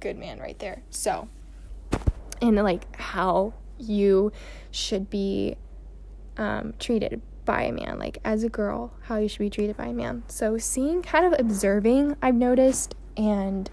good 0.00 0.18
man 0.18 0.40
right 0.40 0.58
there. 0.58 0.82
So, 0.90 1.28
and 2.42 2.56
like 2.56 2.96
how 2.96 3.54
you 3.78 4.32
should 4.72 5.08
be 5.08 5.56
um, 6.36 6.74
treated 6.80 7.22
by 7.44 7.62
a 7.62 7.72
man, 7.72 8.00
like 8.00 8.18
as 8.24 8.42
a 8.42 8.48
girl, 8.48 8.92
how 9.02 9.18
you 9.18 9.28
should 9.28 9.38
be 9.38 9.48
treated 9.48 9.76
by 9.76 9.86
a 9.86 9.92
man. 9.92 10.24
So, 10.26 10.58
seeing, 10.58 11.02
kind 11.02 11.32
of 11.32 11.38
observing, 11.38 12.16
I've 12.20 12.34
noticed, 12.34 12.96
and 13.16 13.70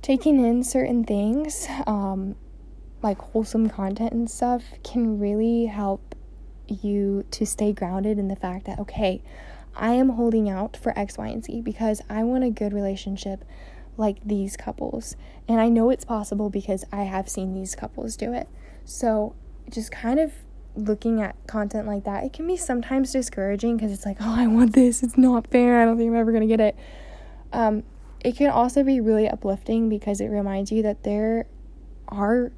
taking 0.00 0.42
in 0.44 0.62
certain 0.62 1.02
things, 1.02 1.66
um, 1.88 2.36
like 3.02 3.18
wholesome 3.18 3.68
content 3.68 4.12
and 4.12 4.30
stuff, 4.30 4.62
can 4.82 5.18
really 5.18 5.66
help 5.66 6.14
you 6.68 7.24
to 7.32 7.44
stay 7.44 7.72
grounded 7.72 8.18
in 8.18 8.28
the 8.28 8.36
fact 8.36 8.66
that, 8.66 8.78
okay, 8.78 9.22
I 9.74 9.92
am 9.92 10.10
holding 10.10 10.48
out 10.48 10.76
for 10.76 10.96
X, 10.98 11.18
Y, 11.18 11.26
and 11.26 11.44
Z 11.44 11.62
because 11.62 12.00
I 12.08 12.22
want 12.22 12.44
a 12.44 12.50
good 12.50 12.72
relationship 12.72 13.44
like 13.96 14.18
these 14.24 14.56
couples. 14.56 15.16
And 15.48 15.60
I 15.60 15.68
know 15.68 15.90
it's 15.90 16.04
possible 16.04 16.50
because 16.50 16.84
I 16.92 17.02
have 17.02 17.28
seen 17.28 17.54
these 17.54 17.74
couples 17.74 18.16
do 18.16 18.32
it. 18.32 18.48
So, 18.84 19.34
just 19.70 19.92
kind 19.92 20.18
of 20.18 20.32
looking 20.74 21.20
at 21.20 21.36
content 21.46 21.86
like 21.86 22.04
that, 22.04 22.24
it 22.24 22.32
can 22.32 22.46
be 22.46 22.56
sometimes 22.56 23.12
discouraging 23.12 23.76
because 23.76 23.92
it's 23.92 24.06
like, 24.06 24.16
oh, 24.20 24.34
I 24.36 24.46
want 24.46 24.72
this. 24.74 25.02
It's 25.02 25.18
not 25.18 25.46
fair. 25.48 25.80
I 25.80 25.84
don't 25.84 25.96
think 25.98 26.10
I'm 26.10 26.16
ever 26.16 26.32
going 26.32 26.46
to 26.46 26.56
get 26.56 26.60
it. 26.60 26.76
Um, 27.52 27.82
it 28.20 28.36
can 28.36 28.50
also 28.50 28.82
be 28.82 29.00
really 29.00 29.28
uplifting 29.28 29.88
because 29.88 30.20
it 30.20 30.28
reminds 30.28 30.70
you 30.70 30.82
that 30.82 31.02
there 31.02 31.46
are 32.08 32.52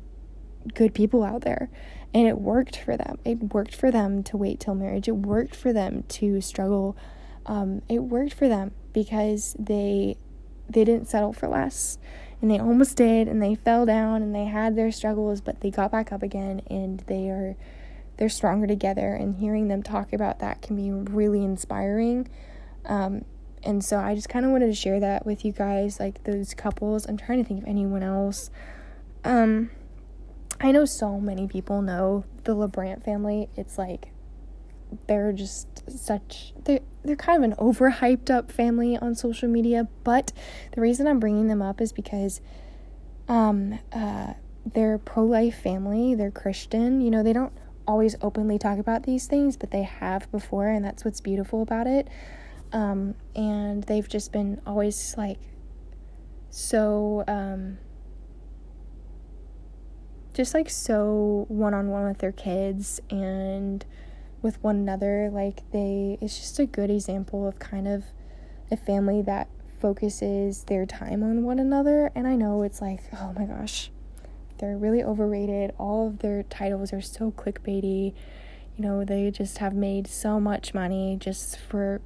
good 0.74 0.95
people 0.95 1.23
out 1.23 1.43
there 1.43 1.69
and 2.15 2.28
it 2.28 2.39
worked 2.39 2.77
for 2.77 2.97
them. 2.97 3.19
It 3.24 3.53
worked 3.53 3.74
for 3.74 3.91
them 3.91 4.23
to 4.24 4.36
wait 4.36 4.61
till 4.61 4.74
marriage. 4.74 5.09
It 5.09 5.16
worked 5.16 5.57
for 5.57 5.73
them 5.73 6.05
to 6.09 6.41
struggle. 6.41 6.97
Um, 7.45 7.82
it 7.89 7.99
worked 7.99 8.35
for 8.35 8.49
them 8.49 8.73
because 8.93 9.57
they 9.59 10.16
they 10.69 10.85
didn't 10.85 11.09
settle 11.09 11.32
for 11.32 11.47
less 11.47 11.99
and 12.41 12.51
they 12.51 12.59
almost 12.59 12.97
did 12.97 13.28
and 13.28 13.43
they 13.43 13.55
fell 13.55 13.85
down 13.85 14.23
and 14.23 14.35
they 14.35 14.45
had 14.45 14.77
their 14.77 14.91
struggles 14.91 15.41
but 15.41 15.61
they 15.61 15.70
got 15.70 15.91
back 15.91 16.12
up 16.12 16.23
again 16.23 16.62
and 16.70 17.01
they 17.07 17.28
are 17.28 17.57
they're 18.16 18.28
stronger 18.28 18.66
together 18.66 19.15
and 19.15 19.36
hearing 19.36 19.69
them 19.69 19.82
talk 19.82 20.12
about 20.12 20.39
that 20.39 20.62
can 20.62 20.77
be 20.77 20.91
really 20.91 21.45
inspiring 21.45 22.28
um, 22.86 23.24
and 23.62 23.85
so 23.85 23.99
i 23.99 24.15
just 24.15 24.28
kind 24.28 24.45
of 24.45 24.51
wanted 24.51 24.66
to 24.66 24.74
share 24.74 25.01
that 25.01 25.27
with 25.27 25.45
you 25.45 25.53
guys 25.53 25.99
like 26.01 26.23
those 26.24 26.55
couples 26.55 27.07
i'm 27.07 27.16
trying 27.16 27.43
to 27.43 27.49
think 27.49 27.62
of 27.62 27.69
anyone 27.69 28.03
else 28.03 28.51
um, 29.24 29.70
i 30.65 30.73
know 30.73 30.85
so 30.85 31.20
many 31.20 31.47
people 31.47 31.82
know 31.82 32.24
the 32.45 32.55
LaBrant 32.55 33.05
family. 33.05 33.49
It's 33.57 33.78
like 33.78 34.09
they're 35.07 35.32
just 35.32 35.91
such 35.91 36.53
they're, 36.65 36.81
they're 37.05 37.16
kind 37.16 37.43
of 37.45 37.51
an 37.51 37.57
overhyped 37.57 38.31
up 38.31 38.51
family 38.53 38.97
on 38.97 39.15
social 39.15 39.49
media 39.49 39.89
but 40.05 40.32
the 40.73 40.81
reason 40.81 41.09
i'm 41.09 41.19
bringing 41.19 41.49
them 41.49 41.61
up 41.61 41.81
is 41.81 41.93
because 41.93 42.41
um 43.28 43.78
uh 43.93 44.35
they're 44.73 44.99
pro-life 44.99 45.59
family 45.59 46.15
they're 46.15 46.31
christian 46.31 47.01
you 47.01 47.11
know 47.11 47.24
they 47.24 47.32
don't 47.32 47.53
always 47.86 48.15
openly 48.23 48.59
talk 48.59 48.78
about 48.78 49.03
these 49.03 49.27
things 49.27 49.57
but 49.57 49.70
they 49.70 49.82
have 49.82 50.31
before 50.31 50.69
and 50.69 50.85
that's 50.85 51.05
what's 51.05 51.20
beautiful 51.20 51.62
about 51.62 51.86
it. 51.86 52.09
Um 52.73 53.15
and 53.36 53.82
they've 53.85 54.09
just 54.09 54.32
been 54.32 54.61
always 54.66 55.15
like 55.19 55.39
so 56.51 57.24
um 57.28 57.78
just 60.35 60.52
like 60.52 60.69
so 60.69 61.47
one-on-one 61.48 62.09
with 62.09 62.19
their 62.19 62.32
kids 62.32 63.01
and 63.09 63.85
with 64.43 64.62
one 64.62 64.77
another. 64.77 65.31
Like 65.32 65.62
they 65.73 66.19
it's 66.20 66.39
just 66.39 66.59
a 66.59 66.66
good 66.66 66.90
example 66.90 67.48
of 67.48 67.59
kind 67.59 67.89
of 67.89 68.05
a 68.70 68.77
family 68.77 69.23
that 69.23 69.48
focuses 69.81 70.65
their 70.65 70.86
time 70.86 71.23
on 71.23 71.44
one 71.44 71.59
another. 71.59 72.11
And 72.15 72.27
I 72.27 72.36
know 72.36 72.62
it's 72.62 72.81
like, 72.81 73.01
oh 73.15 73.32
my 73.39 73.44
gosh, 73.44 73.90
they're 74.59 74.77
really 74.77 75.02
overrated. 75.02 75.73
All 75.78 76.09
of 76.09 76.19
their 76.19 76.43
titles 76.44 76.93
are 76.93 77.01
so 77.01 77.31
clickbaity. 77.31 78.15
You 78.77 78.85
know, 78.85 79.05
they 79.05 79.31
just 79.31 79.59
have 79.59 79.74
made 79.74 80.06
so 80.06 80.40
much 80.40 80.74
money 80.74 81.16
just 81.19 81.59
for 81.59 82.01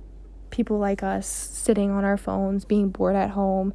people 0.50 0.78
like 0.78 1.02
us 1.02 1.26
sitting 1.26 1.90
on 1.90 2.04
our 2.04 2.16
phones, 2.16 2.64
being 2.64 2.90
bored 2.90 3.16
at 3.16 3.30
home, 3.30 3.72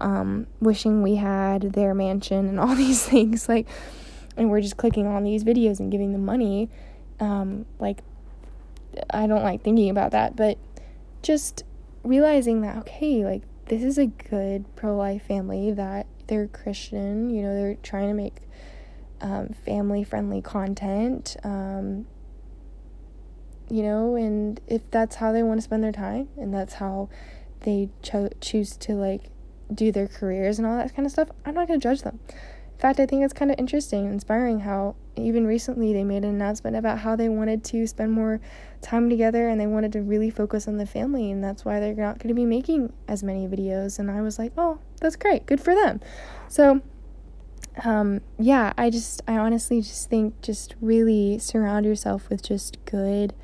um, 0.00 0.46
wishing 0.60 1.02
we 1.02 1.16
had 1.16 1.72
their 1.72 1.94
mansion 1.94 2.48
and 2.48 2.58
all 2.58 2.74
these 2.86 3.04
things. 3.04 3.48
Like, 3.48 3.68
and 4.36 4.50
we're 4.50 4.60
just 4.60 4.76
clicking 4.76 5.06
on 5.06 5.24
these 5.24 5.44
videos 5.44 5.80
and 5.80 5.90
giving 5.90 6.12
them 6.12 6.24
money 6.24 6.70
um, 7.20 7.66
like, 7.78 8.02
I 9.10 9.26
don't 9.26 9.42
like 9.42 9.62
thinking 9.62 9.90
about 9.90 10.12
that, 10.12 10.34
but 10.34 10.58
just 11.22 11.64
realizing 12.02 12.62
that, 12.62 12.78
okay, 12.78 13.24
like, 13.24 13.42
this 13.66 13.82
is 13.84 13.98
a 13.98 14.06
good 14.06 14.64
pro 14.74 14.96
life 14.96 15.22
family 15.26 15.70
that 15.72 16.06
they're 16.26 16.48
Christian, 16.48 17.30
you 17.30 17.42
know, 17.42 17.54
they're 17.54 17.76
trying 17.82 18.08
to 18.08 18.14
make 18.14 18.36
um, 19.20 19.54
family 19.64 20.02
friendly 20.02 20.40
content, 20.40 21.36
um, 21.44 22.06
you 23.68 23.82
know, 23.82 24.16
and 24.16 24.60
if 24.66 24.90
that's 24.90 25.16
how 25.16 25.30
they 25.30 25.42
want 25.42 25.58
to 25.58 25.62
spend 25.62 25.84
their 25.84 25.92
time 25.92 26.28
and 26.36 26.52
that's 26.52 26.74
how 26.74 27.08
they 27.60 27.90
cho- 28.02 28.30
choose 28.40 28.76
to 28.78 28.94
like 28.94 29.30
do 29.74 29.92
their 29.92 30.08
careers 30.08 30.58
and 30.58 30.66
all 30.66 30.76
that 30.76 30.94
kind 30.94 31.06
of 31.06 31.12
stuff, 31.12 31.28
I'm 31.44 31.54
not 31.54 31.68
going 31.68 31.80
to 31.80 31.82
judge 31.88 32.02
them 32.02 32.18
In 32.74 32.80
fact, 32.80 32.98
I 32.98 33.04
think 33.04 33.22
it's 33.22 33.34
kind 33.34 33.50
of 33.50 33.58
interesting 33.58 34.06
inspiring 34.06 34.60
how 34.60 34.96
even 35.14 35.46
recently 35.46 35.92
they 35.92 36.02
made 36.02 36.24
an 36.24 36.30
announcement 36.30 36.76
about 36.76 37.00
how 37.00 37.14
they 37.14 37.28
wanted 37.28 37.62
to 37.64 37.86
spend 37.86 38.10
more 38.10 38.40
time 38.80 39.10
together 39.10 39.50
and 39.50 39.60
they 39.60 39.66
wanted 39.66 39.92
to 39.92 40.00
really 40.00 40.30
focus 40.30 40.66
on 40.66 40.78
the 40.78 40.86
family, 40.86 41.30
and 41.30 41.44
that's 41.44 41.62
why 41.62 41.78
they're 41.78 41.94
not 41.94 42.18
going 42.18 42.28
to 42.28 42.34
be 42.34 42.46
making 42.46 42.90
as 43.06 43.22
many 43.22 43.46
videos. 43.46 43.98
And 43.98 44.10
I 44.10 44.22
was 44.22 44.38
like, 44.38 44.52
oh, 44.56 44.78
that's 44.98 45.14
great, 45.14 45.44
good 45.44 45.60
for 45.60 45.74
them. 45.74 46.00
So, 46.48 46.80
um, 47.84 48.22
yeah, 48.38 48.72
I 48.78 48.88
just, 48.88 49.20
I 49.28 49.36
honestly 49.36 49.82
just 49.82 50.08
think 50.08 50.40
just 50.40 50.74
really 50.80 51.38
surround 51.38 51.84
yourself 51.84 52.30
with 52.30 52.42
just 52.42 52.82
good, 52.86 53.34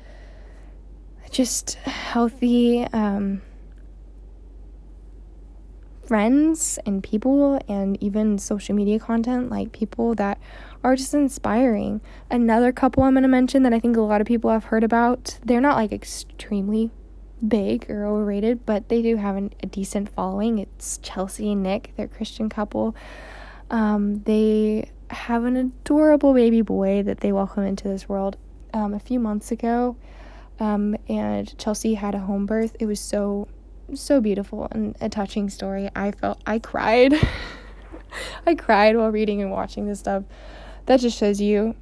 just 1.29 1.75
healthy, 1.75 2.87
um, 2.91 3.43
friends 6.07 6.79
and 6.85 7.03
people 7.03 7.59
and 7.67 8.01
even 8.01 8.37
social 8.37 8.73
media 8.73 8.97
content, 8.97 9.51
like 9.51 9.71
people 9.73 10.15
that 10.15 10.39
are 10.83 10.95
just 10.95 11.13
inspiring. 11.13 12.01
Another 12.31 12.71
couple 12.71 13.03
I'm 13.03 13.13
going 13.13 13.23
to 13.23 13.27
mention 13.27 13.63
that 13.63 13.73
I 13.73 13.79
think 13.79 13.97
a 13.97 14.01
lot 14.01 14.21
of 14.21 14.27
people 14.27 14.49
have 14.49 14.65
heard 14.65 14.83
about, 14.83 15.37
they're 15.43 15.61
not 15.61 15.75
like 15.75 15.91
extremely 15.91 16.91
big 17.45 17.89
or 17.89 18.05
overrated, 18.05 18.65
but 18.65 18.89
they 18.89 19.01
do 19.01 19.17
have 19.17 19.35
an, 19.35 19.53
a 19.61 19.67
decent 19.67 20.09
following. 20.09 20.59
It's 20.59 20.97
Chelsea 20.99 21.51
and 21.51 21.61
Nick, 21.61 21.93
they're 21.97 22.07
Christian 22.07 22.49
couple. 22.49 22.95
Um, 23.69 24.23
they 24.23 24.89
have 25.09 25.43
an 25.43 25.55
adorable 25.55 26.33
baby 26.33 26.61
boy 26.61 27.03
that 27.03 27.19
they 27.19 27.31
welcome 27.31 27.63
into 27.63 27.87
this 27.87 28.07
world 28.07 28.37
um, 28.73 28.93
a 28.93 28.99
few 28.99 29.19
months 29.19 29.51
ago. 29.51 29.97
Um, 30.59 30.95
and 31.07 31.55
Chelsea 31.57 31.93
had 31.93 32.15
a 32.15 32.19
home 32.19 32.45
birth. 32.45 32.75
It 32.79 32.85
was 32.85 32.99
so 32.99 33.47
so 33.95 34.21
beautiful 34.21 34.67
and 34.71 34.95
a 35.01 35.09
touching 35.09 35.49
story. 35.49 35.89
I 35.95 36.11
felt 36.11 36.41
I 36.45 36.59
cried. 36.59 37.13
I 38.45 38.55
cried 38.55 38.95
while 38.95 39.11
reading 39.11 39.41
and 39.41 39.51
watching 39.51 39.87
this 39.87 39.99
stuff. 39.99 40.23
That 40.85 40.99
just 40.99 41.17
shows 41.17 41.41
you 41.41 41.75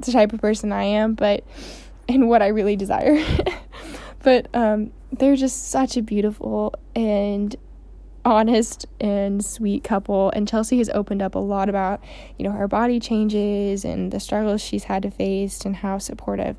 the 0.00 0.12
type 0.12 0.32
of 0.32 0.40
person 0.40 0.72
I 0.72 0.84
am, 0.84 1.14
but 1.14 1.44
and 2.08 2.28
what 2.28 2.42
I 2.42 2.48
really 2.48 2.76
desire. 2.76 3.22
but 4.22 4.48
um, 4.54 4.92
they're 5.12 5.36
just 5.36 5.70
such 5.70 5.96
a 5.96 6.02
beautiful 6.02 6.74
and 6.94 7.54
honest 8.24 8.86
and 9.00 9.44
sweet 9.44 9.84
couple 9.84 10.30
and 10.30 10.48
Chelsea 10.48 10.78
has 10.78 10.88
opened 10.90 11.20
up 11.20 11.34
a 11.34 11.38
lot 11.38 11.68
about, 11.68 12.02
you 12.38 12.44
know, 12.44 12.52
her 12.52 12.66
body 12.66 12.98
changes 12.98 13.84
and 13.84 14.10
the 14.12 14.18
struggles 14.18 14.62
she's 14.62 14.84
had 14.84 15.02
to 15.02 15.10
face 15.10 15.60
and 15.66 15.76
how 15.76 15.98
supportive 15.98 16.56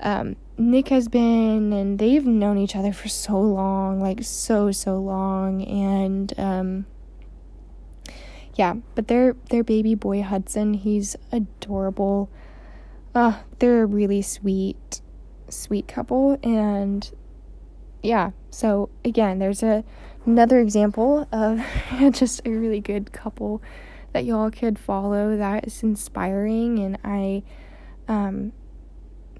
um, 0.00 0.34
Nick 0.58 0.88
has 0.88 1.08
been, 1.08 1.72
and 1.72 1.98
they've 1.98 2.24
known 2.24 2.56
each 2.56 2.74
other 2.74 2.92
for 2.92 3.08
so 3.08 3.38
long, 3.38 4.00
like 4.00 4.22
so 4.22 4.72
so 4.72 4.96
long, 4.96 5.62
and 5.64 6.32
um, 6.38 6.86
yeah. 8.54 8.74
But 8.94 9.08
their 9.08 9.34
their 9.50 9.62
baby 9.62 9.94
boy 9.94 10.22
Hudson, 10.22 10.74
he's 10.74 11.14
adorable. 11.30 12.30
Uh, 13.14 13.40
they're 13.58 13.82
a 13.82 13.86
really 13.86 14.22
sweet, 14.22 15.02
sweet 15.50 15.88
couple, 15.88 16.38
and 16.42 17.10
yeah. 18.02 18.30
So 18.50 18.88
again, 19.04 19.38
there's 19.38 19.62
a 19.62 19.84
another 20.24 20.58
example 20.58 21.28
of 21.32 21.62
just 22.12 22.40
a 22.46 22.50
really 22.50 22.80
good 22.80 23.12
couple 23.12 23.62
that 24.14 24.24
y'all 24.24 24.50
could 24.50 24.78
follow 24.78 25.36
that 25.36 25.66
is 25.66 25.82
inspiring, 25.82 26.78
and 26.78 26.98
I 27.04 27.42
um 28.08 28.52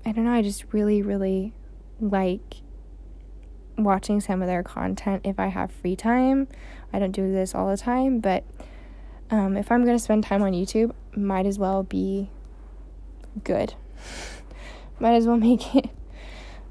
I 0.06 0.12
don't 0.12 0.24
know, 0.24 0.32
I 0.32 0.40
just 0.40 0.64
really, 0.72 1.02
really 1.02 1.52
like 2.00 2.62
watching 3.76 4.20
some 4.20 4.40
of 4.40 4.46
their 4.46 4.62
content 4.62 5.22
if 5.24 5.40
I 5.40 5.48
have 5.48 5.72
free 5.72 5.96
time. 5.96 6.46
I 6.92 7.00
don't 7.00 7.10
do 7.10 7.32
this 7.32 7.56
all 7.56 7.68
the 7.68 7.76
time, 7.76 8.20
but 8.20 8.44
um, 9.30 9.56
if 9.56 9.72
I'm 9.72 9.84
going 9.84 9.96
to 9.96 10.02
spend 10.02 10.22
time 10.22 10.44
on 10.44 10.52
YouTube, 10.52 10.92
might 11.16 11.44
as 11.44 11.58
well 11.58 11.82
be 11.82 12.30
good. 13.42 13.74
might 15.00 15.14
as 15.14 15.26
well 15.26 15.38
make 15.38 15.74
it 15.74 15.90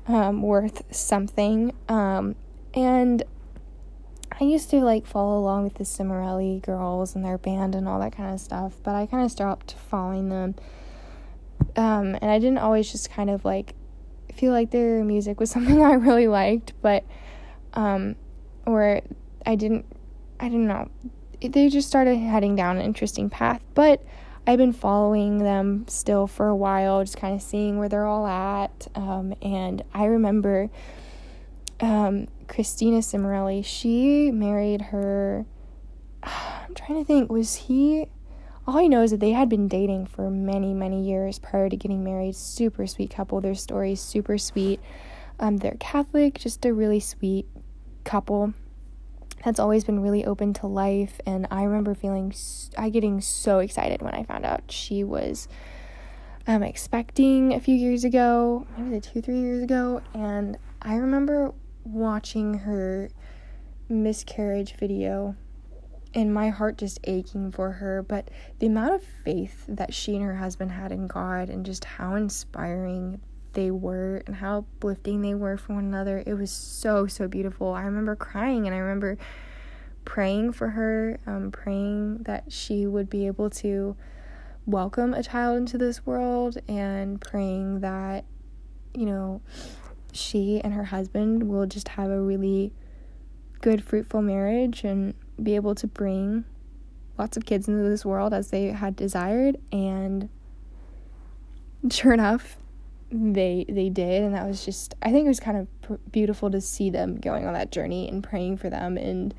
um, 0.07 0.41
worth 0.41 0.83
something. 0.95 1.73
Um, 1.89 2.35
and 2.73 3.21
I 4.39 4.45
used 4.45 4.69
to 4.69 4.77
like 4.77 5.05
follow 5.05 5.37
along 5.37 5.65
with 5.65 5.73
the 5.73 5.83
Cimorelli 5.83 6.61
girls 6.61 7.15
and 7.15 7.25
their 7.25 7.37
band 7.37 7.75
and 7.75 7.85
all 7.85 7.99
that 7.99 8.15
kind 8.15 8.33
of 8.33 8.39
stuff, 8.39 8.77
but 8.81 8.95
I 8.95 9.05
kind 9.05 9.25
of 9.25 9.31
stopped 9.31 9.75
following 9.89 10.29
them. 10.29 10.55
Um, 11.75 12.15
and 12.21 12.31
I 12.31 12.39
didn't 12.39 12.59
always 12.59 12.91
just 12.91 13.09
kind 13.09 13.29
of 13.29 13.43
like 13.43 13.75
feel 14.33 14.51
like 14.51 14.71
their 14.71 15.03
music 15.03 15.39
was 15.39 15.49
something 15.51 15.81
I 15.81 15.93
really 15.93 16.27
liked, 16.27 16.73
but 16.81 17.03
um, 17.73 18.15
or 18.65 19.01
I 19.45 19.55
didn't, 19.55 19.85
I 20.39 20.45
didn't 20.45 20.67
know. 20.67 20.89
They 21.41 21.69
just 21.69 21.87
started 21.87 22.15
heading 22.15 22.55
down 22.55 22.77
an 22.77 22.83
interesting 22.83 23.29
path, 23.29 23.61
but 23.73 24.03
I've 24.47 24.57
been 24.57 24.73
following 24.73 25.39
them 25.39 25.85
still 25.87 26.27
for 26.27 26.47
a 26.47 26.55
while, 26.55 27.03
just 27.03 27.17
kind 27.17 27.35
of 27.35 27.41
seeing 27.41 27.79
where 27.79 27.89
they're 27.89 28.05
all 28.05 28.27
at. 28.27 28.87
Um, 28.95 29.33
and 29.41 29.83
I 29.93 30.05
remember 30.05 30.69
um, 31.79 32.27
Christina 32.47 32.99
Cimorelli, 32.99 33.65
she 33.65 34.31
married 34.31 34.81
her. 34.81 35.45
I'm 36.23 36.75
trying 36.75 36.99
to 36.99 37.05
think, 37.05 37.31
was 37.31 37.55
he. 37.55 38.07
All 38.67 38.77
I 38.77 38.87
know 38.87 39.03
is 39.03 39.11
that 39.11 39.19
they 39.19 39.31
had 39.31 39.47
been 39.47 39.67
dating 39.67 40.07
for 40.07 40.29
many, 40.31 40.73
many 40.73 41.03
years 41.03 41.37
prior 41.37 41.69
to 41.69 41.77
getting 41.77 42.03
married. 42.03 42.35
Super 42.35 42.87
sweet 42.87 43.11
couple. 43.11 43.39
Their 43.39 43.53
story 43.53 43.95
super 43.95 44.37
sweet. 44.37 44.79
Um, 45.39 45.57
they're 45.57 45.77
Catholic, 45.79 46.39
just 46.39 46.65
a 46.65 46.73
really 46.73 46.99
sweet 46.99 47.47
couple 48.03 48.53
that's 49.45 49.59
always 49.59 49.83
been 49.83 49.99
really 49.99 50.25
open 50.25 50.53
to 50.53 50.67
life. 50.67 51.21
And 51.25 51.47
I 51.51 51.63
remember 51.63 51.93
feeling, 51.93 52.33
I 52.77 52.89
getting 52.89 53.21
so 53.21 53.59
excited 53.59 54.01
when 54.01 54.15
I 54.15 54.23
found 54.23 54.43
out 54.43 54.71
she 54.71 55.03
was 55.03 55.47
um, 56.47 56.63
expecting 56.63 57.53
a 57.53 57.59
few 57.59 57.75
years 57.75 58.03
ago, 58.03 58.65
maybe 58.75 58.99
two, 58.99 59.21
three 59.21 59.39
years 59.39 59.61
ago. 59.61 60.01
And 60.15 60.57
I 60.81 60.95
remember 60.95 61.53
watching 61.83 62.55
her 62.59 63.09
miscarriage 63.87 64.73
video 64.73 65.35
and 66.15 66.33
my 66.33 66.49
heart 66.49 66.77
just 66.77 66.99
aching 67.03 67.51
for 67.51 67.73
her. 67.73 68.01
But 68.01 68.31
the 68.59 68.67
amount 68.67 68.95
of 68.95 69.03
faith 69.03 69.65
that 69.67 69.93
she 69.93 70.15
and 70.15 70.23
her 70.23 70.37
husband 70.37 70.71
had 70.71 70.91
in 70.91 71.07
God 71.07 71.49
and 71.49 71.65
just 71.65 71.83
how 71.83 72.15
inspiring 72.15 73.19
they 73.53 73.69
were 73.69 74.23
and 74.25 74.35
how 74.35 74.59
uplifting 74.59 75.21
they 75.21 75.35
were 75.35 75.57
for 75.57 75.73
one 75.75 75.85
another. 75.85 76.23
It 76.25 76.33
was 76.33 76.51
so, 76.51 77.05
so 77.05 77.27
beautiful. 77.27 77.73
I 77.73 77.83
remember 77.83 78.15
crying 78.15 78.65
and 78.65 78.73
I 78.73 78.79
remember 78.79 79.17
praying 80.05 80.53
for 80.53 80.69
her, 80.69 81.19
um, 81.27 81.51
praying 81.51 82.23
that 82.23 82.51
she 82.51 82.87
would 82.87 83.09
be 83.09 83.27
able 83.27 83.49
to 83.49 83.97
welcome 84.65 85.13
a 85.13 85.23
child 85.23 85.57
into 85.57 85.77
this 85.77 86.05
world 86.05 86.57
and 86.67 87.19
praying 87.19 87.81
that, 87.81 88.25
you 88.93 89.05
know, 89.05 89.41
she 90.13 90.61
and 90.63 90.73
her 90.73 90.85
husband 90.85 91.49
will 91.49 91.65
just 91.65 91.89
have 91.89 92.09
a 92.09 92.21
really 92.21 92.73
good, 93.61 93.83
fruitful 93.83 94.21
marriage 94.21 94.83
and 94.83 95.13
be 95.41 95.55
able 95.55 95.75
to 95.75 95.87
bring 95.87 96.45
lots 97.17 97.37
of 97.37 97.45
kids 97.45 97.67
into 97.67 97.87
this 97.89 98.05
world 98.05 98.33
as 98.33 98.49
they 98.49 98.67
had 98.67 98.95
desired. 98.95 99.57
And 99.71 100.29
sure 101.89 102.13
enough, 102.13 102.57
they 103.11 103.65
they 103.69 103.89
did 103.89 104.23
and 104.23 104.33
that 104.33 104.47
was 104.47 104.65
just 104.65 104.95
i 105.01 105.11
think 105.11 105.25
it 105.25 105.27
was 105.27 105.39
kind 105.39 105.57
of 105.57 105.81
pr- 105.81 105.93
beautiful 106.11 106.49
to 106.49 106.59
see 106.59 106.89
them 106.89 107.17
going 107.17 107.45
on 107.45 107.53
that 107.53 107.71
journey 107.71 108.09
and 108.09 108.23
praying 108.23 108.57
for 108.57 108.69
them 108.69 108.97
and 108.97 109.33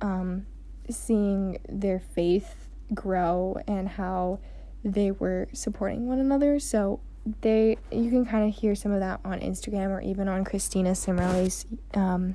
um, 0.00 0.46
seeing 0.90 1.58
their 1.68 2.00
faith 2.00 2.68
grow 2.92 3.56
and 3.66 3.90
how 3.90 4.38
they 4.84 5.10
were 5.10 5.48
supporting 5.52 6.08
one 6.08 6.18
another 6.18 6.58
so 6.58 7.00
they 7.40 7.76
you 7.90 8.10
can 8.10 8.24
kind 8.24 8.48
of 8.48 8.54
hear 8.58 8.74
some 8.74 8.92
of 8.92 9.00
that 9.00 9.20
on 9.24 9.38
instagram 9.40 9.88
or 9.90 10.00
even 10.00 10.28
on 10.28 10.44
christina 10.44 10.90
cimorelli's 10.90 11.66
um, 11.94 12.34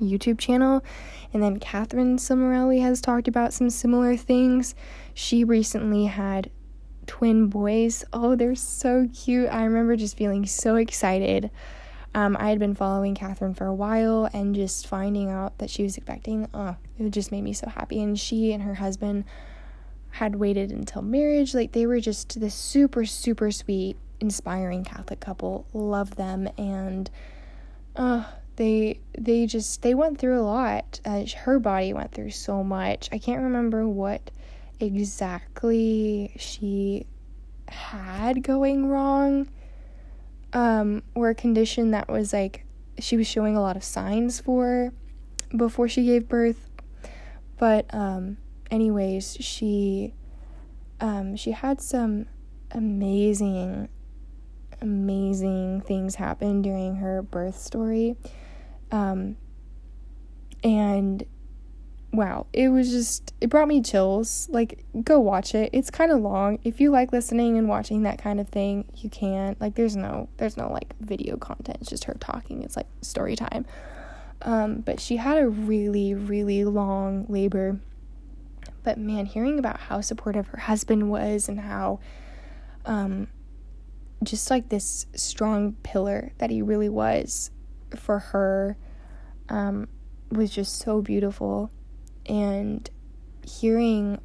youtube 0.00 0.38
channel 0.38 0.84
and 1.32 1.42
then 1.42 1.58
katherine 1.58 2.16
cimorelli 2.16 2.80
has 2.80 3.00
talked 3.00 3.28
about 3.28 3.52
some 3.52 3.70
similar 3.70 4.16
things 4.16 4.74
she 5.14 5.44
recently 5.44 6.06
had 6.06 6.50
twin 7.06 7.48
boys. 7.48 8.04
Oh, 8.12 8.34
they're 8.34 8.54
so 8.54 9.08
cute. 9.12 9.48
I 9.50 9.64
remember 9.64 9.96
just 9.96 10.16
feeling 10.16 10.46
so 10.46 10.76
excited. 10.76 11.50
Um, 12.14 12.36
I 12.38 12.48
had 12.48 12.58
been 12.58 12.74
following 12.74 13.14
Katherine 13.14 13.54
for 13.54 13.66
a 13.66 13.74
while 13.74 14.28
and 14.32 14.54
just 14.54 14.86
finding 14.86 15.30
out 15.30 15.58
that 15.58 15.68
she 15.68 15.82
was 15.82 15.96
expecting, 15.96 16.48
oh, 16.54 16.76
it 16.98 17.10
just 17.10 17.32
made 17.32 17.42
me 17.42 17.52
so 17.52 17.68
happy. 17.68 18.00
And 18.00 18.18
she 18.18 18.52
and 18.52 18.62
her 18.62 18.74
husband 18.74 19.24
had 20.10 20.36
waited 20.36 20.70
until 20.70 21.02
marriage. 21.02 21.54
Like 21.54 21.72
they 21.72 21.86
were 21.86 22.00
just 22.00 22.38
this 22.40 22.54
super, 22.54 23.04
super 23.04 23.50
sweet, 23.50 23.96
inspiring 24.20 24.84
Catholic 24.84 25.18
couple. 25.18 25.66
Love 25.72 26.14
them. 26.14 26.48
And 26.56 27.10
uh, 27.96 28.24
they 28.56 29.00
they 29.18 29.46
just 29.46 29.82
they 29.82 29.94
went 29.94 30.18
through 30.18 30.40
a 30.40 30.42
lot. 30.42 31.00
Uh, 31.04 31.24
her 31.38 31.58
body 31.58 31.92
went 31.92 32.12
through 32.12 32.30
so 32.30 32.62
much. 32.62 33.08
I 33.12 33.18
can't 33.18 33.42
remember 33.42 33.88
what 33.88 34.30
exactly 34.80 36.32
she 36.38 37.06
had 37.68 38.42
going 38.42 38.86
wrong 38.86 39.48
um, 40.52 41.02
or 41.14 41.30
a 41.30 41.34
condition 41.34 41.90
that 41.92 42.08
was 42.08 42.32
like 42.32 42.64
she 42.98 43.16
was 43.16 43.26
showing 43.26 43.56
a 43.56 43.60
lot 43.60 43.76
of 43.76 43.84
signs 43.84 44.40
for 44.40 44.92
before 45.56 45.88
she 45.88 46.04
gave 46.04 46.28
birth. 46.28 46.70
But 47.58 47.92
um, 47.92 48.36
anyways, 48.70 49.36
she 49.40 50.14
um, 51.00 51.36
she 51.36 51.50
had 51.50 51.80
some 51.80 52.26
amazing 52.70 53.88
amazing 54.80 55.80
things 55.80 56.16
happen 56.16 56.62
during 56.62 56.96
her 56.96 57.22
birth 57.22 57.56
story. 57.56 58.16
Um, 58.90 59.36
and 60.62 61.24
wow, 62.14 62.46
it 62.52 62.68
was 62.68 62.90
just 62.90 63.34
it 63.40 63.50
brought 63.50 63.68
me 63.68 63.82
chills. 63.82 64.48
Like 64.50 64.84
go 65.02 65.20
watch 65.20 65.54
it. 65.54 65.70
It's 65.72 65.90
kind 65.90 66.10
of 66.12 66.20
long. 66.20 66.58
If 66.64 66.80
you 66.80 66.90
like 66.90 67.12
listening 67.12 67.58
and 67.58 67.68
watching 67.68 68.02
that 68.02 68.18
kind 68.18 68.40
of 68.40 68.48
thing, 68.48 68.86
you 68.96 69.10
can. 69.10 69.56
Like 69.60 69.74
there's 69.74 69.96
no 69.96 70.28
there's 70.36 70.56
no 70.56 70.70
like 70.70 70.94
video 71.00 71.36
content. 71.36 71.78
It's 71.80 71.90
just 71.90 72.04
her 72.04 72.14
talking. 72.14 72.62
It's 72.62 72.76
like 72.76 72.86
story 73.02 73.36
time. 73.36 73.66
Um, 74.42 74.80
but 74.80 75.00
she 75.00 75.16
had 75.16 75.38
a 75.38 75.48
really 75.48 76.14
really 76.14 76.64
long 76.64 77.26
labor. 77.28 77.80
But 78.82 78.98
man, 78.98 79.26
hearing 79.26 79.58
about 79.58 79.80
how 79.80 80.00
supportive 80.00 80.48
her 80.48 80.58
husband 80.58 81.10
was 81.10 81.48
and 81.48 81.60
how 81.60 82.00
um 82.86 83.28
just 84.22 84.50
like 84.50 84.68
this 84.68 85.06
strong 85.14 85.72
pillar 85.82 86.32
that 86.38 86.50
he 86.50 86.62
really 86.62 86.88
was 86.88 87.50
for 87.98 88.18
her 88.18 88.76
um 89.48 89.88
was 90.30 90.50
just 90.50 90.78
so 90.78 91.00
beautiful. 91.00 91.70
And 92.26 92.88
hearing 93.46 94.20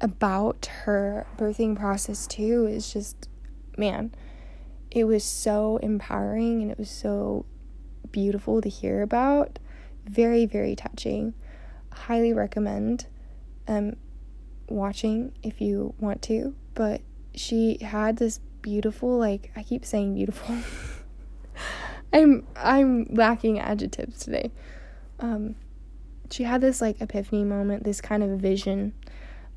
about 0.00 0.66
her 0.84 1.26
birthing 1.36 1.76
process 1.78 2.26
too 2.26 2.66
is 2.66 2.92
just 2.92 3.28
man 3.76 4.12
it 4.90 5.04
was 5.04 5.22
so 5.22 5.76
empowering 5.82 6.62
and 6.62 6.70
it 6.70 6.78
was 6.78 6.90
so 6.90 7.44
beautiful 8.10 8.60
to 8.60 8.68
hear 8.68 9.02
about. 9.02 9.58
Very 10.04 10.46
very 10.46 10.74
touching. 10.74 11.34
Highly 11.92 12.32
recommend 12.32 13.06
um 13.68 13.96
watching 14.68 15.32
if 15.42 15.60
you 15.60 15.94
want 15.98 16.22
to 16.22 16.54
but 16.74 17.00
she 17.34 17.78
had 17.82 18.16
this 18.16 18.38
beautiful 18.62 19.18
like 19.18 19.50
i 19.56 19.62
keep 19.62 19.84
saying 19.84 20.14
beautiful 20.14 20.56
i'm 22.12 22.46
i'm 22.56 23.04
lacking 23.10 23.58
adjectives 23.58 24.24
today 24.24 24.50
um 25.20 25.54
she 26.32 26.44
had 26.44 26.60
this 26.60 26.80
like 26.80 27.00
epiphany 27.00 27.44
moment, 27.44 27.84
this 27.84 28.00
kind 28.00 28.22
of 28.22 28.38
vision 28.38 28.92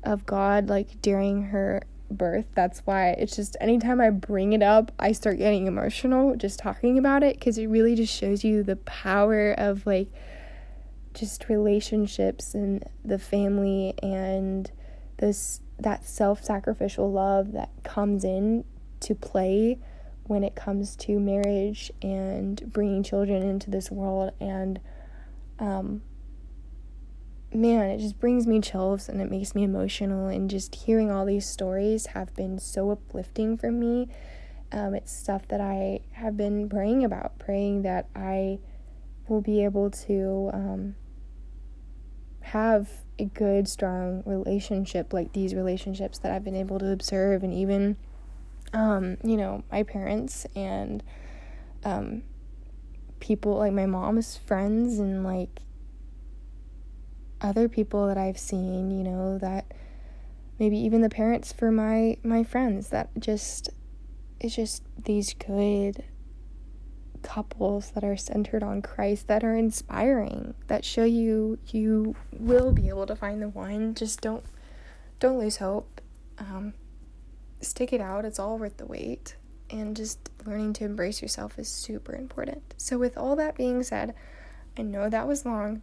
of 0.02 0.26
God 0.26 0.68
like 0.68 1.00
during 1.00 1.44
her 1.44 1.82
birth. 2.10 2.46
That's 2.54 2.80
why 2.80 3.10
it's 3.10 3.36
just 3.36 3.56
anytime 3.60 4.00
I 4.00 4.10
bring 4.10 4.52
it 4.52 4.62
up, 4.62 4.92
I 4.98 5.12
start 5.12 5.38
getting 5.38 5.66
emotional 5.66 6.36
just 6.36 6.58
talking 6.58 6.98
about 6.98 7.22
it 7.22 7.38
because 7.38 7.58
it 7.58 7.66
really 7.66 7.94
just 7.94 8.14
shows 8.14 8.44
you 8.44 8.62
the 8.62 8.76
power 8.76 9.52
of 9.52 9.86
like 9.86 10.08
just 11.14 11.48
relationships 11.48 12.54
and 12.54 12.84
the 13.04 13.18
family 13.18 13.94
and 14.02 14.70
this 15.18 15.60
that 15.78 16.04
self-sacrificial 16.04 17.10
love 17.10 17.52
that 17.52 17.70
comes 17.82 18.24
in 18.24 18.64
to 19.00 19.14
play 19.14 19.78
when 20.24 20.42
it 20.42 20.54
comes 20.54 20.96
to 20.96 21.20
marriage 21.20 21.92
and 22.02 22.72
bringing 22.72 23.02
children 23.02 23.42
into 23.42 23.70
this 23.70 23.90
world 23.90 24.32
and 24.40 24.80
um, 25.58 26.02
man, 27.54 27.90
it 27.90 27.98
just 27.98 28.18
brings 28.18 28.46
me 28.46 28.60
chills 28.60 29.08
and 29.08 29.20
it 29.20 29.30
makes 29.30 29.54
me 29.54 29.62
emotional. 29.62 30.26
And 30.28 30.50
just 30.50 30.74
hearing 30.74 31.10
all 31.10 31.24
these 31.24 31.46
stories 31.46 32.06
have 32.06 32.34
been 32.34 32.58
so 32.58 32.90
uplifting 32.90 33.56
for 33.56 33.70
me. 33.70 34.08
Um, 34.72 34.94
it's 34.94 35.12
stuff 35.12 35.46
that 35.48 35.60
I 35.60 36.00
have 36.12 36.36
been 36.36 36.68
praying 36.68 37.04
about, 37.04 37.38
praying 37.38 37.82
that 37.82 38.08
I 38.16 38.58
will 39.28 39.40
be 39.40 39.62
able 39.62 39.90
to 39.90 40.50
um, 40.52 40.96
have 42.40 42.90
a 43.18 43.26
good, 43.26 43.68
strong 43.68 44.22
relationship 44.26 45.12
like 45.12 45.32
these 45.32 45.54
relationships 45.54 46.18
that 46.18 46.32
I've 46.32 46.44
been 46.44 46.56
able 46.56 46.80
to 46.80 46.90
observe, 46.90 47.44
and 47.44 47.54
even, 47.54 47.96
um, 48.72 49.18
you 49.22 49.36
know, 49.36 49.62
my 49.70 49.82
parents 49.82 50.46
and 50.56 51.02
um, 51.84 52.22
people 53.20 53.58
like 53.58 53.72
my 53.72 53.86
mom's 53.86 54.36
friends 54.36 54.98
and 54.98 55.24
like 55.24 55.60
other 57.40 57.68
people 57.68 58.06
that 58.06 58.18
I've 58.18 58.38
seen, 58.38 58.90
you 58.90 59.04
know, 59.04 59.38
that 59.38 59.72
maybe 60.58 60.78
even 60.78 61.02
the 61.02 61.10
parents 61.10 61.52
for 61.52 61.70
my 61.70 62.16
my 62.22 62.42
friends 62.42 62.88
that 62.90 63.10
just 63.18 63.70
it's 64.40 64.54
just 64.54 64.82
these 65.02 65.34
good 65.34 66.04
couples 67.22 67.90
that 67.92 68.04
are 68.04 68.16
centered 68.16 68.62
on 68.62 68.82
Christ 68.82 69.28
that 69.28 69.42
are 69.42 69.56
inspiring 69.56 70.54
that 70.66 70.84
show 70.84 71.04
you 71.04 71.58
you 71.68 72.14
will 72.32 72.72
be 72.72 72.88
able 72.88 73.06
to 73.06 73.16
find 73.16 73.40
the 73.42 73.48
one. 73.48 73.94
Just 73.94 74.20
don't 74.20 74.44
don't 75.18 75.38
lose 75.38 75.56
hope. 75.56 76.00
Um, 76.38 76.74
stick 77.60 77.92
it 77.92 78.00
out 78.00 78.24
it's 78.24 78.38
all 78.38 78.58
worth 78.58 78.76
the 78.76 78.86
wait. 78.86 79.36
And 79.70 79.96
just 79.96 80.30
learning 80.44 80.74
to 80.74 80.84
embrace 80.84 81.22
yourself 81.22 81.58
is 81.58 81.68
super 81.68 82.14
important. 82.14 82.74
So 82.76 82.98
with 82.98 83.16
all 83.16 83.36
that 83.36 83.56
being 83.56 83.82
said 83.82 84.14
I 84.76 84.82
know 84.82 85.08
that 85.08 85.26
was 85.26 85.44
long 85.44 85.82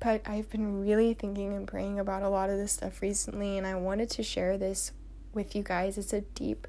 but 0.00 0.20
I've 0.26 0.50
been 0.50 0.82
really 0.82 1.14
thinking 1.14 1.54
and 1.54 1.66
praying 1.66 1.98
about 1.98 2.22
a 2.22 2.28
lot 2.28 2.50
of 2.50 2.58
this 2.58 2.72
stuff 2.72 3.00
recently 3.00 3.56
and 3.56 3.66
I 3.66 3.74
wanted 3.74 4.10
to 4.10 4.22
share 4.22 4.58
this 4.58 4.92
with 5.32 5.56
you 5.56 5.62
guys. 5.62 5.96
It's 5.98 6.12
a 6.12 6.20
deep 6.20 6.66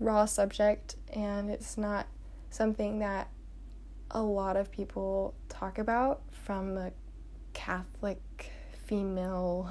raw 0.00 0.24
subject 0.24 0.96
and 1.12 1.50
it's 1.50 1.76
not 1.76 2.06
something 2.50 2.98
that 3.00 3.28
a 4.10 4.22
lot 4.22 4.56
of 4.56 4.70
people 4.70 5.34
talk 5.48 5.78
about 5.78 6.22
from 6.30 6.76
a 6.76 6.92
Catholic 7.52 8.52
female, 8.86 9.70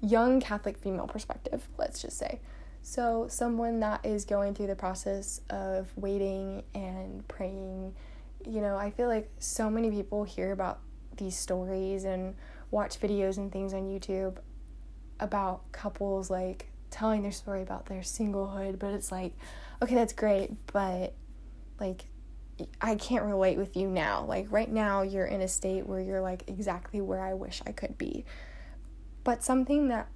young 0.00 0.40
Catholic 0.40 0.78
female 0.78 1.06
perspective, 1.06 1.68
let's 1.76 2.00
just 2.00 2.16
say. 2.18 2.40
So, 2.82 3.26
someone 3.28 3.80
that 3.80 4.04
is 4.04 4.24
going 4.24 4.54
through 4.54 4.66
the 4.66 4.76
process 4.76 5.40
of 5.50 5.96
waiting 5.96 6.64
and 6.74 7.26
praying, 7.28 7.94
you 8.44 8.60
know, 8.60 8.76
I 8.76 8.90
feel 8.90 9.08
like 9.08 9.30
so 9.38 9.70
many 9.70 9.90
people 9.90 10.24
hear 10.24 10.50
about 10.50 10.80
these 11.16 11.36
stories 11.36 12.04
and 12.04 12.34
watch 12.70 12.98
videos 12.98 13.36
and 13.36 13.52
things 13.52 13.72
on 13.72 13.82
YouTube 13.82 14.38
about 15.20 15.70
couples 15.70 16.28
like 16.28 16.70
telling 16.90 17.22
their 17.22 17.32
story 17.32 17.62
about 17.62 17.86
their 17.86 18.00
singlehood, 18.00 18.78
but 18.78 18.92
it's 18.92 19.12
like, 19.12 19.34
okay, 19.80 19.94
that's 19.94 20.12
great, 20.12 20.50
but 20.72 21.14
like 21.78 22.04
I 22.80 22.96
can't 22.96 23.24
relate 23.24 23.58
with 23.58 23.76
you 23.76 23.88
now. 23.88 24.24
Like 24.24 24.46
right 24.50 24.70
now 24.70 25.02
you're 25.02 25.26
in 25.26 25.40
a 25.40 25.48
state 25.48 25.86
where 25.86 26.00
you're 26.00 26.20
like 26.20 26.44
exactly 26.48 27.00
where 27.00 27.20
I 27.20 27.34
wish 27.34 27.62
I 27.66 27.72
could 27.72 27.96
be. 27.96 28.24
But 29.24 29.42
something 29.42 29.88
that 29.88 30.08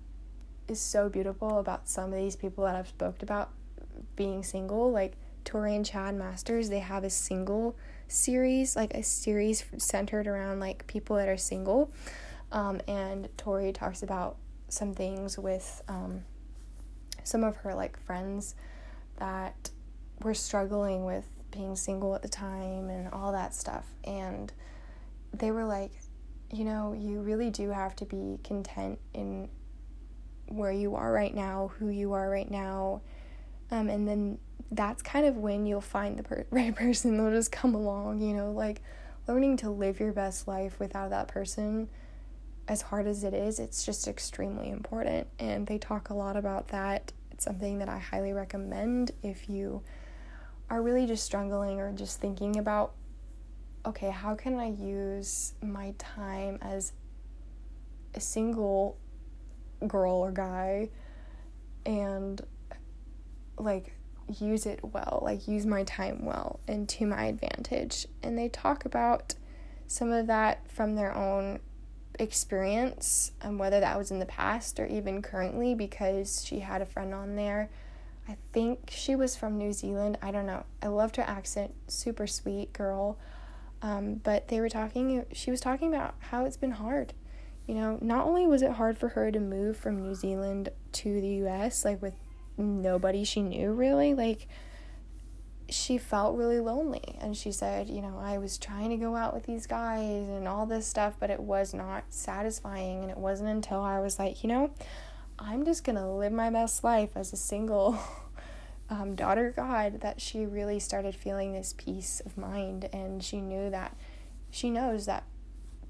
is 0.68 0.80
so 0.80 1.08
beautiful 1.08 1.58
about 1.58 1.88
some 1.88 2.12
of 2.12 2.18
these 2.18 2.36
people 2.36 2.64
that 2.64 2.76
I've 2.76 2.88
spoke 2.88 3.22
about 3.22 3.50
being 4.14 4.42
single, 4.42 4.90
like 4.90 5.14
Tori 5.44 5.76
and 5.76 5.86
Chad 5.86 6.14
Masters, 6.14 6.68
they 6.68 6.80
have 6.80 7.04
a 7.04 7.10
single 7.10 7.76
series, 8.08 8.76
like 8.76 8.94
a 8.94 9.02
series 9.02 9.64
centered 9.78 10.26
around 10.26 10.60
like 10.60 10.86
people 10.86 11.16
that 11.16 11.28
are 11.28 11.36
single. 11.36 11.90
Um, 12.52 12.80
and 12.88 13.28
Tori 13.36 13.72
talks 13.72 14.02
about 14.02 14.36
some 14.68 14.94
things 14.94 15.38
with 15.38 15.82
um, 15.88 16.24
some 17.24 17.44
of 17.44 17.56
her 17.58 17.74
like 17.74 17.98
friends 18.04 18.54
that 19.18 19.70
were 20.22 20.34
struggling 20.34 21.04
with 21.04 21.26
being 21.50 21.76
single 21.76 22.14
at 22.14 22.22
the 22.22 22.28
time 22.28 22.90
and 22.90 23.08
all 23.12 23.32
that 23.32 23.54
stuff. 23.54 23.86
And 24.04 24.52
they 25.32 25.50
were 25.50 25.64
like, 25.64 25.92
you 26.52 26.64
know, 26.64 26.92
you 26.92 27.20
really 27.20 27.50
do 27.50 27.70
have 27.70 27.96
to 27.96 28.04
be 28.04 28.38
content 28.44 28.98
in 29.14 29.48
where 30.48 30.72
you 30.72 30.94
are 30.94 31.12
right 31.12 31.34
now, 31.34 31.72
who 31.78 31.88
you 31.88 32.12
are 32.12 32.28
right 32.28 32.50
now. 32.50 33.02
Um, 33.70 33.88
and 33.88 34.06
then 34.06 34.38
that's 34.70 35.02
kind 35.02 35.26
of 35.26 35.36
when 35.36 35.66
you'll 35.66 35.80
find 35.80 36.18
the 36.18 36.22
per- 36.22 36.46
right 36.50 36.74
person. 36.74 37.16
They'll 37.16 37.30
just 37.30 37.52
come 37.52 37.74
along, 37.74 38.20
you 38.20 38.34
know, 38.34 38.52
like 38.52 38.82
learning 39.26 39.58
to 39.58 39.70
live 39.70 40.00
your 40.00 40.12
best 40.12 40.46
life 40.46 40.78
without 40.78 41.10
that 41.10 41.28
person, 41.28 41.88
as 42.68 42.82
hard 42.82 43.06
as 43.06 43.24
it 43.24 43.34
is, 43.34 43.58
it's 43.58 43.84
just 43.84 44.08
extremely 44.08 44.70
important. 44.70 45.28
And 45.38 45.66
they 45.66 45.78
talk 45.78 46.10
a 46.10 46.14
lot 46.14 46.36
about 46.36 46.68
that. 46.68 47.12
It's 47.30 47.44
something 47.44 47.78
that 47.78 47.88
I 47.88 47.98
highly 47.98 48.32
recommend 48.32 49.12
if 49.22 49.48
you 49.48 49.82
are 50.68 50.82
really 50.82 51.06
just 51.06 51.24
struggling 51.24 51.80
or 51.80 51.92
just 51.92 52.20
thinking 52.20 52.56
about 52.56 52.92
okay, 53.84 54.10
how 54.10 54.34
can 54.34 54.58
I 54.58 54.66
use 54.66 55.54
my 55.62 55.94
time 55.96 56.58
as 56.60 56.92
a 58.14 58.20
single 58.20 58.96
girl 59.86 60.14
or 60.14 60.32
guy 60.32 60.88
and 61.84 62.40
like 63.58 63.94
use 64.40 64.66
it 64.66 64.80
well, 64.82 65.20
like 65.22 65.46
use 65.46 65.66
my 65.66 65.84
time 65.84 66.24
well 66.24 66.60
and 66.66 66.88
to 66.88 67.06
my 67.06 67.26
advantage. 67.26 68.06
And 68.22 68.36
they 68.36 68.48
talk 68.48 68.84
about 68.84 69.34
some 69.86 70.10
of 70.10 70.26
that 70.26 70.70
from 70.70 70.96
their 70.96 71.14
own 71.14 71.60
experience 72.18 73.32
and 73.42 73.58
whether 73.58 73.78
that 73.80 73.98
was 73.98 74.10
in 74.10 74.18
the 74.18 74.26
past 74.26 74.80
or 74.80 74.86
even 74.86 75.22
currently 75.22 75.74
because 75.74 76.44
she 76.44 76.60
had 76.60 76.80
a 76.80 76.86
friend 76.86 77.14
on 77.14 77.36
there 77.36 77.68
I 78.28 78.36
think 78.52 78.90
she 78.92 79.14
was 79.14 79.36
from 79.36 79.56
New 79.56 79.72
Zealand. 79.72 80.18
I 80.20 80.30
don't 80.30 80.46
know. 80.46 80.64
I 80.82 80.88
loved 80.88 81.16
her 81.16 81.22
accent. 81.22 81.74
Super 81.86 82.26
sweet 82.26 82.72
girl. 82.72 83.18
Um, 83.82 84.14
but 84.14 84.48
they 84.48 84.60
were 84.60 84.68
talking, 84.68 85.24
she 85.32 85.50
was 85.50 85.60
talking 85.60 85.94
about 85.94 86.14
how 86.18 86.44
it's 86.44 86.56
been 86.56 86.72
hard. 86.72 87.12
You 87.66 87.74
know, 87.74 87.98
not 88.00 88.26
only 88.26 88.46
was 88.46 88.62
it 88.62 88.72
hard 88.72 88.96
for 88.96 89.08
her 89.10 89.30
to 89.30 89.40
move 89.40 89.76
from 89.76 90.02
New 90.02 90.14
Zealand 90.14 90.68
to 90.92 91.20
the 91.20 91.46
US, 91.46 91.84
like 91.84 92.00
with 92.00 92.14
nobody 92.56 93.24
she 93.24 93.42
knew 93.42 93.72
really, 93.72 94.14
like 94.14 94.48
she 95.68 95.98
felt 95.98 96.36
really 96.36 96.60
lonely. 96.60 97.16
And 97.20 97.36
she 97.36 97.50
said, 97.50 97.88
you 97.88 98.00
know, 98.00 98.18
I 98.22 98.38
was 98.38 98.56
trying 98.56 98.90
to 98.90 98.96
go 98.96 99.16
out 99.16 99.34
with 99.34 99.44
these 99.44 99.66
guys 99.66 100.28
and 100.28 100.46
all 100.46 100.66
this 100.66 100.86
stuff, 100.86 101.14
but 101.18 101.30
it 101.30 101.40
was 101.40 101.74
not 101.74 102.04
satisfying. 102.08 103.02
And 103.02 103.10
it 103.10 103.18
wasn't 103.18 103.48
until 103.48 103.80
I 103.80 103.98
was 104.00 104.18
like, 104.18 104.44
you 104.44 104.48
know, 104.48 104.70
I'm 105.38 105.64
just 105.64 105.84
to 105.96 106.06
live 106.06 106.32
my 106.32 106.50
best 106.50 106.84
life 106.84 107.10
as 107.16 107.32
a 107.32 107.36
single 107.36 107.98
um, 108.90 109.14
daughter 109.14 109.52
God 109.54 110.00
that 110.00 110.20
she 110.20 110.46
really 110.46 110.78
started 110.78 111.14
feeling 111.14 111.52
this 111.52 111.74
peace 111.76 112.22
of 112.24 112.38
mind 112.38 112.88
and 112.92 113.22
she 113.22 113.40
knew 113.40 113.70
that 113.70 113.96
she 114.50 114.70
knows 114.70 115.06
that 115.06 115.24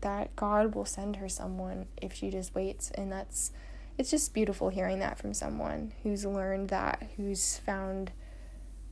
that 0.06 0.36
God 0.36 0.76
will 0.76 0.84
send 0.84 1.16
her 1.16 1.28
someone 1.28 1.86
if 2.00 2.12
she 2.12 2.30
just 2.30 2.54
waits 2.54 2.92
and 2.92 3.10
that's 3.10 3.50
it's 3.98 4.08
just 4.08 4.32
beautiful 4.32 4.68
hearing 4.68 5.00
that 5.00 5.18
from 5.18 5.34
someone 5.34 5.94
who's 6.04 6.24
learned 6.24 6.68
that 6.68 7.10
who's 7.16 7.58
found 7.58 8.12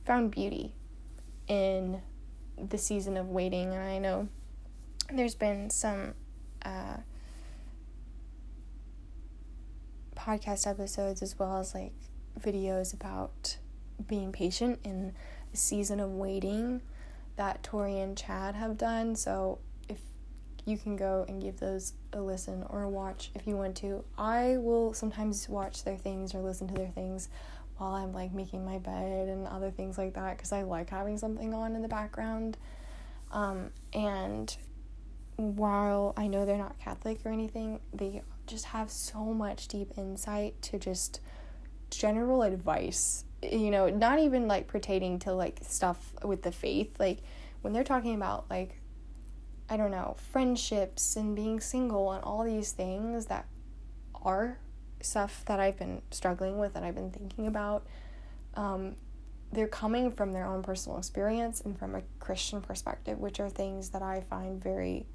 found 0.03 0.29
beauty 0.29 0.73
in 1.47 2.01
the 2.61 2.77
season 2.77 3.15
of 3.15 3.29
waiting 3.29 3.73
and 3.73 3.81
I 3.81 3.97
know 3.97 4.27
there's 5.09 5.35
been 5.35 5.69
some 5.69 6.15
uh, 6.63 6.97
podcast 10.17 10.67
episodes 10.67 11.21
as 11.21 11.39
well 11.39 11.59
as 11.59 11.73
like 11.73 11.93
videos 12.37 12.93
about 12.93 13.55
being 14.05 14.33
patient 14.33 14.79
in 14.83 15.13
a 15.53 15.55
season 15.55 16.01
of 16.01 16.09
waiting 16.11 16.81
that 17.37 17.63
Tori 17.63 17.99
and 17.99 18.17
Chad 18.17 18.55
have 18.55 18.77
done. 18.77 19.15
So 19.15 19.59
you 20.65 20.77
can 20.77 20.95
go 20.95 21.25
and 21.27 21.41
give 21.41 21.59
those 21.59 21.93
a 22.13 22.19
listen 22.19 22.65
or 22.69 22.83
a 22.83 22.89
watch 22.89 23.31
if 23.35 23.45
you 23.45 23.55
want 23.55 23.75
to. 23.77 24.03
I 24.17 24.57
will 24.57 24.93
sometimes 24.93 25.47
watch 25.47 25.83
their 25.83 25.97
things 25.97 26.33
or 26.33 26.39
listen 26.41 26.67
to 26.67 26.73
their 26.73 26.89
things 26.89 27.29
while 27.77 27.93
I'm 27.93 28.13
like 28.13 28.33
making 28.33 28.65
my 28.65 28.79
bed 28.79 29.27
and 29.27 29.47
other 29.47 29.69
things 29.69 29.97
like 29.97 30.13
that 30.15 30.37
because 30.37 30.51
I 30.51 30.63
like 30.63 30.89
having 30.89 31.17
something 31.17 31.53
on 31.53 31.75
in 31.75 31.81
the 31.81 31.87
background. 31.87 32.57
Um, 33.31 33.69
and 33.93 34.55
while 35.35 36.13
I 36.17 36.27
know 36.27 36.45
they're 36.45 36.57
not 36.57 36.79
Catholic 36.79 37.19
or 37.25 37.31
anything, 37.31 37.79
they 37.93 38.23
just 38.47 38.65
have 38.65 38.89
so 38.89 39.25
much 39.25 39.67
deep 39.67 39.91
insight 39.97 40.59
to 40.63 40.79
just 40.79 41.19
general 41.91 42.41
advice 42.41 43.25
you 43.41 43.69
know 43.69 43.89
not 43.89 44.19
even 44.19 44.47
like 44.47 44.67
pertaining 44.67 45.19
to 45.19 45.33
like 45.33 45.59
stuff 45.61 46.13
with 46.23 46.41
the 46.41 46.51
faith 46.51 46.95
like 46.99 47.19
when 47.61 47.73
they're 47.73 47.83
talking 47.83 48.15
about 48.15 48.45
like 48.49 48.79
i 49.69 49.77
don't 49.77 49.91
know 49.91 50.15
friendships 50.31 51.15
and 51.15 51.35
being 51.35 51.59
single 51.59 52.11
and 52.11 52.23
all 52.23 52.43
these 52.43 52.71
things 52.71 53.27
that 53.27 53.45
are 54.23 54.59
stuff 55.01 55.43
that 55.45 55.59
i've 55.59 55.77
been 55.77 56.01
struggling 56.11 56.57
with 56.57 56.75
and 56.75 56.85
i've 56.85 56.95
been 56.95 57.11
thinking 57.11 57.47
about 57.47 57.85
um, 58.55 58.95
they're 59.51 59.67
coming 59.67 60.11
from 60.11 60.31
their 60.31 60.45
own 60.45 60.63
personal 60.63 60.97
experience 60.97 61.61
and 61.61 61.77
from 61.77 61.95
a 61.95 62.01
christian 62.19 62.61
perspective 62.61 63.19
which 63.19 63.39
are 63.39 63.49
things 63.49 63.89
that 63.89 64.01
i 64.01 64.21
find 64.21 64.63
very 64.63 65.05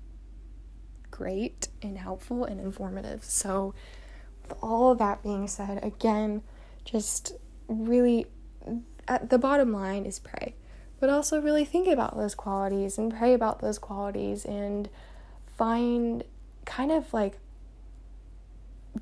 great 1.10 1.68
and 1.82 1.98
helpful 1.98 2.44
and 2.44 2.60
informative. 2.60 3.24
So, 3.24 3.74
with 4.42 4.56
all 4.62 4.92
of 4.92 4.98
that 4.98 5.22
being 5.22 5.46
said, 5.48 5.84
again, 5.84 6.42
just 6.84 7.32
really 7.68 8.26
at 9.06 9.30
the 9.30 9.38
bottom 9.38 9.72
line 9.72 10.06
is 10.06 10.18
pray, 10.18 10.54
but 11.00 11.08
also 11.10 11.40
really 11.40 11.64
think 11.64 11.88
about 11.88 12.16
those 12.16 12.34
qualities 12.34 12.98
and 12.98 13.16
pray 13.16 13.32
about 13.34 13.60
those 13.60 13.78
qualities 13.78 14.44
and 14.44 14.88
find 15.56 16.22
kind 16.66 16.92
of 16.92 17.12
like 17.12 17.38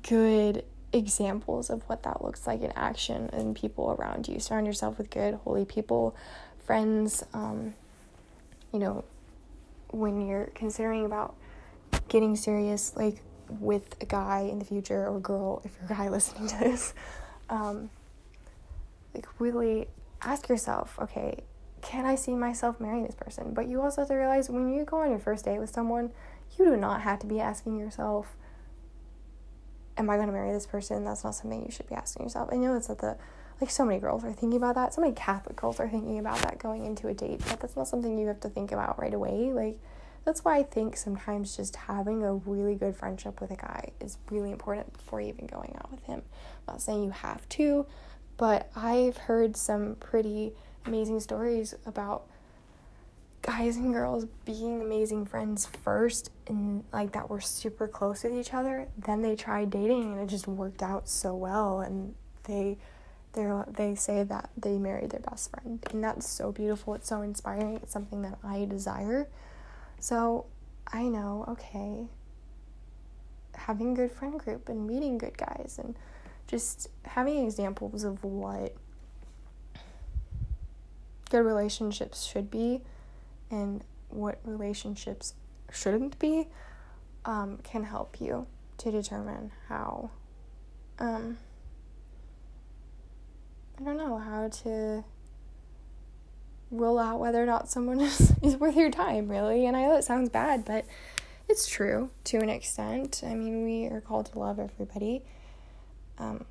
good 0.01 0.63
examples 0.93 1.69
of 1.69 1.83
what 1.83 2.03
that 2.03 2.23
looks 2.23 2.47
like 2.47 2.61
in 2.61 2.71
action 2.71 3.29
and 3.33 3.55
people 3.55 3.95
around 3.99 4.27
you. 4.27 4.39
Surround 4.39 4.65
yourself 4.65 4.97
with 4.97 5.09
good, 5.09 5.35
holy 5.43 5.65
people 5.65 6.15
friends, 6.65 7.23
um, 7.33 7.73
you 8.71 8.79
know, 8.79 9.03
when 9.89 10.25
you're 10.27 10.51
considering 10.53 11.03
about 11.05 11.35
getting 12.07 12.35
serious, 12.35 12.95
like 12.95 13.21
with 13.59 13.95
a 14.01 14.05
guy 14.05 14.41
in 14.41 14.59
the 14.59 14.65
future 14.65 15.07
or 15.07 15.19
girl, 15.19 15.61
if 15.65 15.71
you're 15.75 15.91
a 15.91 15.95
guy 15.95 16.09
listening 16.15 16.47
to 16.47 16.57
this, 16.59 16.93
um, 17.49 17.89
like 19.15 19.25
really 19.39 19.87
ask 20.21 20.47
yourself, 20.47 20.97
okay, 21.01 21.43
can 21.81 22.05
I 22.05 22.15
see 22.15 22.33
myself 22.33 22.79
marrying 22.79 23.05
this 23.05 23.15
person? 23.15 23.53
But 23.53 23.67
you 23.67 23.81
also 23.81 24.01
have 24.01 24.09
to 24.09 24.15
realize 24.15 24.49
when 24.49 24.73
you 24.73 24.85
go 24.85 24.97
on 24.97 25.09
your 25.09 25.19
first 25.19 25.45
date 25.45 25.59
with 25.59 25.69
someone, 25.69 26.11
you 26.57 26.65
do 26.65 26.77
not 26.77 27.01
have 27.01 27.19
to 27.19 27.27
be 27.27 27.39
asking 27.39 27.77
yourself, 27.77 28.35
Am 29.97 30.09
I 30.09 30.15
going 30.15 30.27
to 30.27 30.33
marry 30.33 30.53
this 30.53 30.65
person? 30.65 31.03
That's 31.03 31.25
not 31.25 31.35
something 31.35 31.65
you 31.65 31.71
should 31.71 31.87
be 31.87 31.95
asking 31.95 32.23
yourself. 32.23 32.47
I 32.53 32.55
know 32.55 32.73
it's 32.75 32.89
at 32.89 32.99
the, 32.99 33.17
like, 33.59 33.69
so 33.69 33.83
many 33.83 33.99
girls 33.99 34.23
are 34.23 34.31
thinking 34.31 34.55
about 34.55 34.75
that. 34.75 34.93
So 34.93 35.01
many 35.01 35.13
Catholic 35.13 35.57
girls 35.57 35.77
are 35.77 35.89
thinking 35.89 36.19
about 36.19 36.37
that 36.43 36.57
going 36.57 36.85
into 36.85 37.09
a 37.09 37.13
date, 37.13 37.41
but 37.49 37.59
that's 37.59 37.75
not 37.75 37.89
something 37.89 38.17
you 38.17 38.27
have 38.27 38.39
to 38.41 38.49
think 38.49 38.71
about 38.71 38.97
right 38.97 39.13
away. 39.13 39.51
Like, 39.51 39.77
that's 40.23 40.45
why 40.45 40.57
I 40.57 40.63
think 40.63 40.95
sometimes 40.95 41.57
just 41.57 41.75
having 41.75 42.23
a 42.23 42.33
really 42.33 42.75
good 42.75 42.95
friendship 42.95 43.41
with 43.41 43.51
a 43.51 43.57
guy 43.57 43.91
is 43.99 44.17
really 44.31 44.51
important 44.51 44.93
before 44.93 45.19
even 45.19 45.47
going 45.47 45.75
out 45.77 45.91
with 45.91 46.03
him. 46.03 46.21
I'm 46.67 46.75
not 46.75 46.81
saying 46.81 47.03
you 47.03 47.09
have 47.09 47.47
to, 47.49 47.85
but 48.37 48.69
I've 48.75 49.17
heard 49.17 49.57
some 49.57 49.95
pretty 49.95 50.53
amazing 50.85 51.19
stories 51.19 51.75
about 51.85 52.27
guys 53.41 53.77
and 53.77 53.93
girls 53.93 54.25
being 54.45 54.81
amazing 54.81 55.25
friends 55.25 55.65
first 55.65 56.29
and 56.47 56.83
like 56.91 57.13
that 57.13 57.29
were 57.29 57.39
super 57.39 57.87
close 57.87 58.23
with 58.23 58.33
each 58.33 58.53
other. 58.53 58.87
Then 58.97 59.21
they 59.21 59.35
tried 59.35 59.69
dating 59.69 60.13
and 60.13 60.21
it 60.21 60.27
just 60.27 60.47
worked 60.47 60.83
out 60.83 61.07
so 61.07 61.35
well. 61.35 61.81
And 61.81 62.15
they 62.43 62.77
they 63.33 63.47
they 63.67 63.95
say 63.95 64.23
that 64.23 64.49
they 64.57 64.77
married 64.77 65.11
their 65.11 65.21
best 65.21 65.51
friend. 65.51 65.83
And 65.91 66.03
that's 66.03 66.27
so 66.27 66.51
beautiful. 66.51 66.93
It's 66.95 67.07
so 67.07 67.21
inspiring. 67.21 67.75
It's 67.77 67.93
something 67.93 68.21
that 68.23 68.37
I 68.43 68.65
desire. 68.65 69.27
So 69.99 70.45
I 70.91 71.03
know 71.03 71.45
okay 71.47 72.07
having 73.55 73.91
a 73.91 73.95
good 73.95 74.11
friend 74.11 74.39
group 74.39 74.69
and 74.69 74.87
meeting 74.87 75.17
good 75.17 75.37
guys 75.37 75.79
and 75.83 75.95
just 76.47 76.87
having 77.03 77.45
examples 77.45 78.03
of 78.03 78.23
what 78.23 78.73
good 81.29 81.45
relationships 81.45 82.25
should 82.25 82.49
be 82.49 82.81
and 83.51 83.83
what 84.09 84.39
relationships 84.43 85.33
shouldn't 85.71 86.17
be 86.19 86.47
um, 87.25 87.59
can 87.63 87.83
help 87.83 88.19
you 88.19 88.47
to 88.77 88.91
determine 88.91 89.51
how 89.67 90.09
um, 90.99 91.37
I 93.79 93.83
don't 93.83 93.97
know 93.97 94.17
how 94.17 94.49
to 94.63 95.03
rule 96.71 96.99
out 96.99 97.19
whether 97.19 97.41
or 97.41 97.45
not 97.45 97.69
someone 97.69 97.99
is, 98.01 98.33
is 98.41 98.57
worth 98.57 98.75
your 98.75 98.91
time 98.91 99.29
really. 99.29 99.65
And 99.65 99.75
I 99.77 99.83
know 99.83 99.95
it 99.95 100.03
sounds 100.03 100.29
bad 100.29 100.65
but 100.65 100.85
it's 101.47 101.67
true 101.67 102.09
to 102.25 102.37
an 102.37 102.49
extent. 102.49 103.21
I 103.25 103.35
mean 103.35 103.63
we 103.63 103.85
are 103.87 104.01
called 104.01 104.27
to 104.27 104.39
love 104.39 104.59
everybody 104.59 105.23
um, 106.17 106.45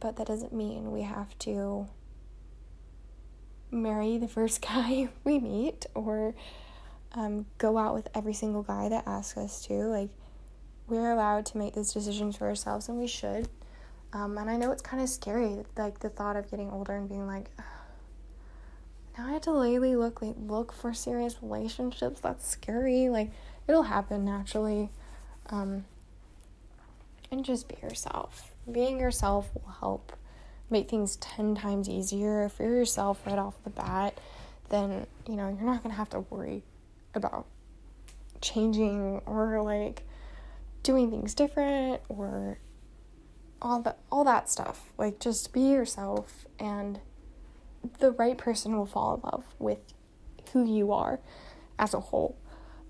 but 0.00 0.16
that 0.16 0.26
doesn't 0.26 0.52
mean 0.52 0.92
we 0.92 1.02
have 1.02 1.38
to 1.40 1.88
marry 3.70 4.18
the 4.18 4.28
first 4.28 4.62
guy 4.62 5.08
we 5.24 5.38
meet 5.38 5.86
or 5.94 6.34
um, 7.12 7.46
go 7.58 7.78
out 7.78 7.94
with 7.94 8.08
every 8.14 8.34
single 8.34 8.62
guy 8.62 8.88
that 8.88 9.06
asks 9.06 9.36
us 9.36 9.66
to. 9.66 9.74
Like, 9.74 10.10
we're 10.86 11.10
allowed 11.10 11.46
to 11.46 11.58
make 11.58 11.74
those 11.74 11.92
decisions 11.92 12.36
for 12.36 12.46
ourselves, 12.46 12.88
and 12.88 12.98
we 12.98 13.06
should. 13.06 13.48
Um, 14.12 14.38
and 14.38 14.48
I 14.48 14.56
know 14.56 14.72
it's 14.72 14.82
kind 14.82 15.02
of 15.02 15.08
scary, 15.08 15.64
like 15.76 16.00
the 16.00 16.08
thought 16.08 16.36
of 16.36 16.50
getting 16.50 16.70
older 16.70 16.96
and 16.96 17.08
being 17.08 17.26
like, 17.26 17.50
now 19.18 19.26
I 19.26 19.32
have 19.32 19.42
to 19.42 19.52
lately 19.52 19.96
look 19.96 20.22
like 20.22 20.36
look 20.38 20.72
for 20.72 20.94
serious 20.94 21.42
relationships. 21.42 22.20
That's 22.20 22.46
scary. 22.46 23.08
Like, 23.08 23.32
it'll 23.66 23.82
happen 23.82 24.24
naturally. 24.24 24.90
Um, 25.50 25.84
and 27.30 27.44
just 27.44 27.68
be 27.68 27.76
yourself. 27.82 28.54
Being 28.70 29.00
yourself 29.00 29.50
will 29.54 29.72
help 29.80 30.12
make 30.70 30.88
things 30.88 31.16
10 31.16 31.54
times 31.54 31.88
easier. 31.88 32.48
for 32.48 32.62
yourself 32.62 33.20
right 33.26 33.38
off 33.38 33.62
the 33.64 33.70
bat, 33.70 34.18
then, 34.68 35.06
you 35.28 35.36
know, 35.36 35.48
you're 35.48 35.66
not 35.66 35.82
going 35.82 35.92
to 35.92 35.96
have 35.98 36.10
to 36.10 36.20
worry 36.20 36.62
about 37.14 37.46
changing 38.40 39.20
or 39.26 39.62
like 39.62 40.02
doing 40.82 41.10
things 41.10 41.34
different 41.34 42.00
or 42.08 42.58
all 43.60 43.82
that 43.82 43.98
all 44.12 44.24
that 44.24 44.48
stuff. 44.48 44.92
Like 44.96 45.18
just 45.18 45.52
be 45.52 45.62
yourself 45.62 46.46
and 46.58 47.00
the 47.98 48.12
right 48.12 48.36
person 48.36 48.76
will 48.76 48.86
fall 48.86 49.14
in 49.14 49.20
love 49.22 49.44
with 49.58 49.78
who 50.52 50.64
you 50.64 50.92
are 50.92 51.20
as 51.78 51.94
a 51.94 52.00
whole 52.00 52.36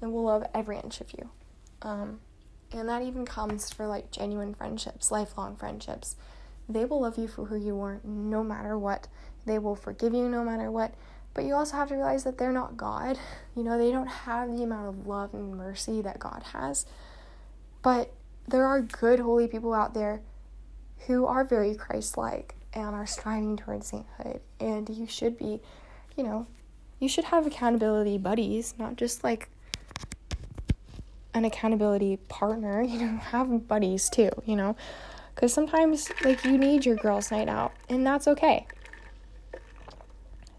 and 0.00 0.12
will 0.12 0.24
love 0.24 0.44
every 0.54 0.78
inch 0.78 1.00
of 1.00 1.12
you. 1.12 1.30
Um, 1.82 2.20
and 2.72 2.88
that 2.88 3.02
even 3.02 3.24
comes 3.24 3.72
for 3.72 3.86
like 3.86 4.10
genuine 4.10 4.54
friendships, 4.54 5.10
lifelong 5.10 5.56
friendships. 5.56 6.16
They 6.68 6.84
will 6.84 7.00
love 7.00 7.18
you 7.18 7.28
for 7.28 7.46
who 7.46 7.56
you 7.56 7.80
are 7.80 8.00
no 8.04 8.44
matter 8.44 8.78
what. 8.78 9.08
They 9.46 9.58
will 9.58 9.76
forgive 9.76 10.12
you 10.12 10.28
no 10.28 10.44
matter 10.44 10.70
what. 10.70 10.94
But 11.34 11.44
you 11.44 11.54
also 11.54 11.76
have 11.76 11.88
to 11.88 11.94
realize 11.94 12.24
that 12.24 12.36
they're 12.36 12.52
not 12.52 12.76
God. 12.76 13.18
You 13.56 13.62
know, 13.62 13.78
they 13.78 13.90
don't 13.90 14.08
have 14.08 14.50
the 14.54 14.62
amount 14.62 14.88
of 14.88 15.06
love 15.06 15.34
and 15.34 15.56
mercy 15.56 16.02
that 16.02 16.18
God 16.18 16.42
has. 16.52 16.84
But 17.82 18.12
there 18.46 18.66
are 18.66 18.80
good, 18.80 19.20
holy 19.20 19.46
people 19.46 19.72
out 19.72 19.94
there 19.94 20.20
who 21.06 21.26
are 21.26 21.44
very 21.44 21.74
Christ 21.74 22.16
like 22.16 22.54
and 22.72 22.94
are 22.94 23.06
striving 23.06 23.56
towards 23.56 23.86
sainthood. 23.86 24.40
And 24.58 24.88
you 24.88 25.06
should 25.06 25.38
be, 25.38 25.60
you 26.16 26.24
know, 26.24 26.46
you 26.98 27.08
should 27.08 27.24
have 27.24 27.46
accountability 27.46 28.18
buddies, 28.18 28.74
not 28.78 28.96
just 28.96 29.22
like 29.22 29.48
an 31.34 31.44
accountability 31.44 32.16
partner, 32.28 32.82
you 32.82 32.98
know, 32.98 33.16
have 33.18 33.68
buddies 33.68 34.08
too, 34.08 34.30
you 34.44 34.56
know. 34.56 34.76
Because 35.38 35.54
sometimes, 35.54 36.10
like, 36.24 36.44
you 36.44 36.58
need 36.58 36.84
your 36.84 36.96
girls' 36.96 37.30
night 37.30 37.48
out, 37.48 37.72
and 37.88 38.04
that's 38.04 38.26
okay. 38.26 38.66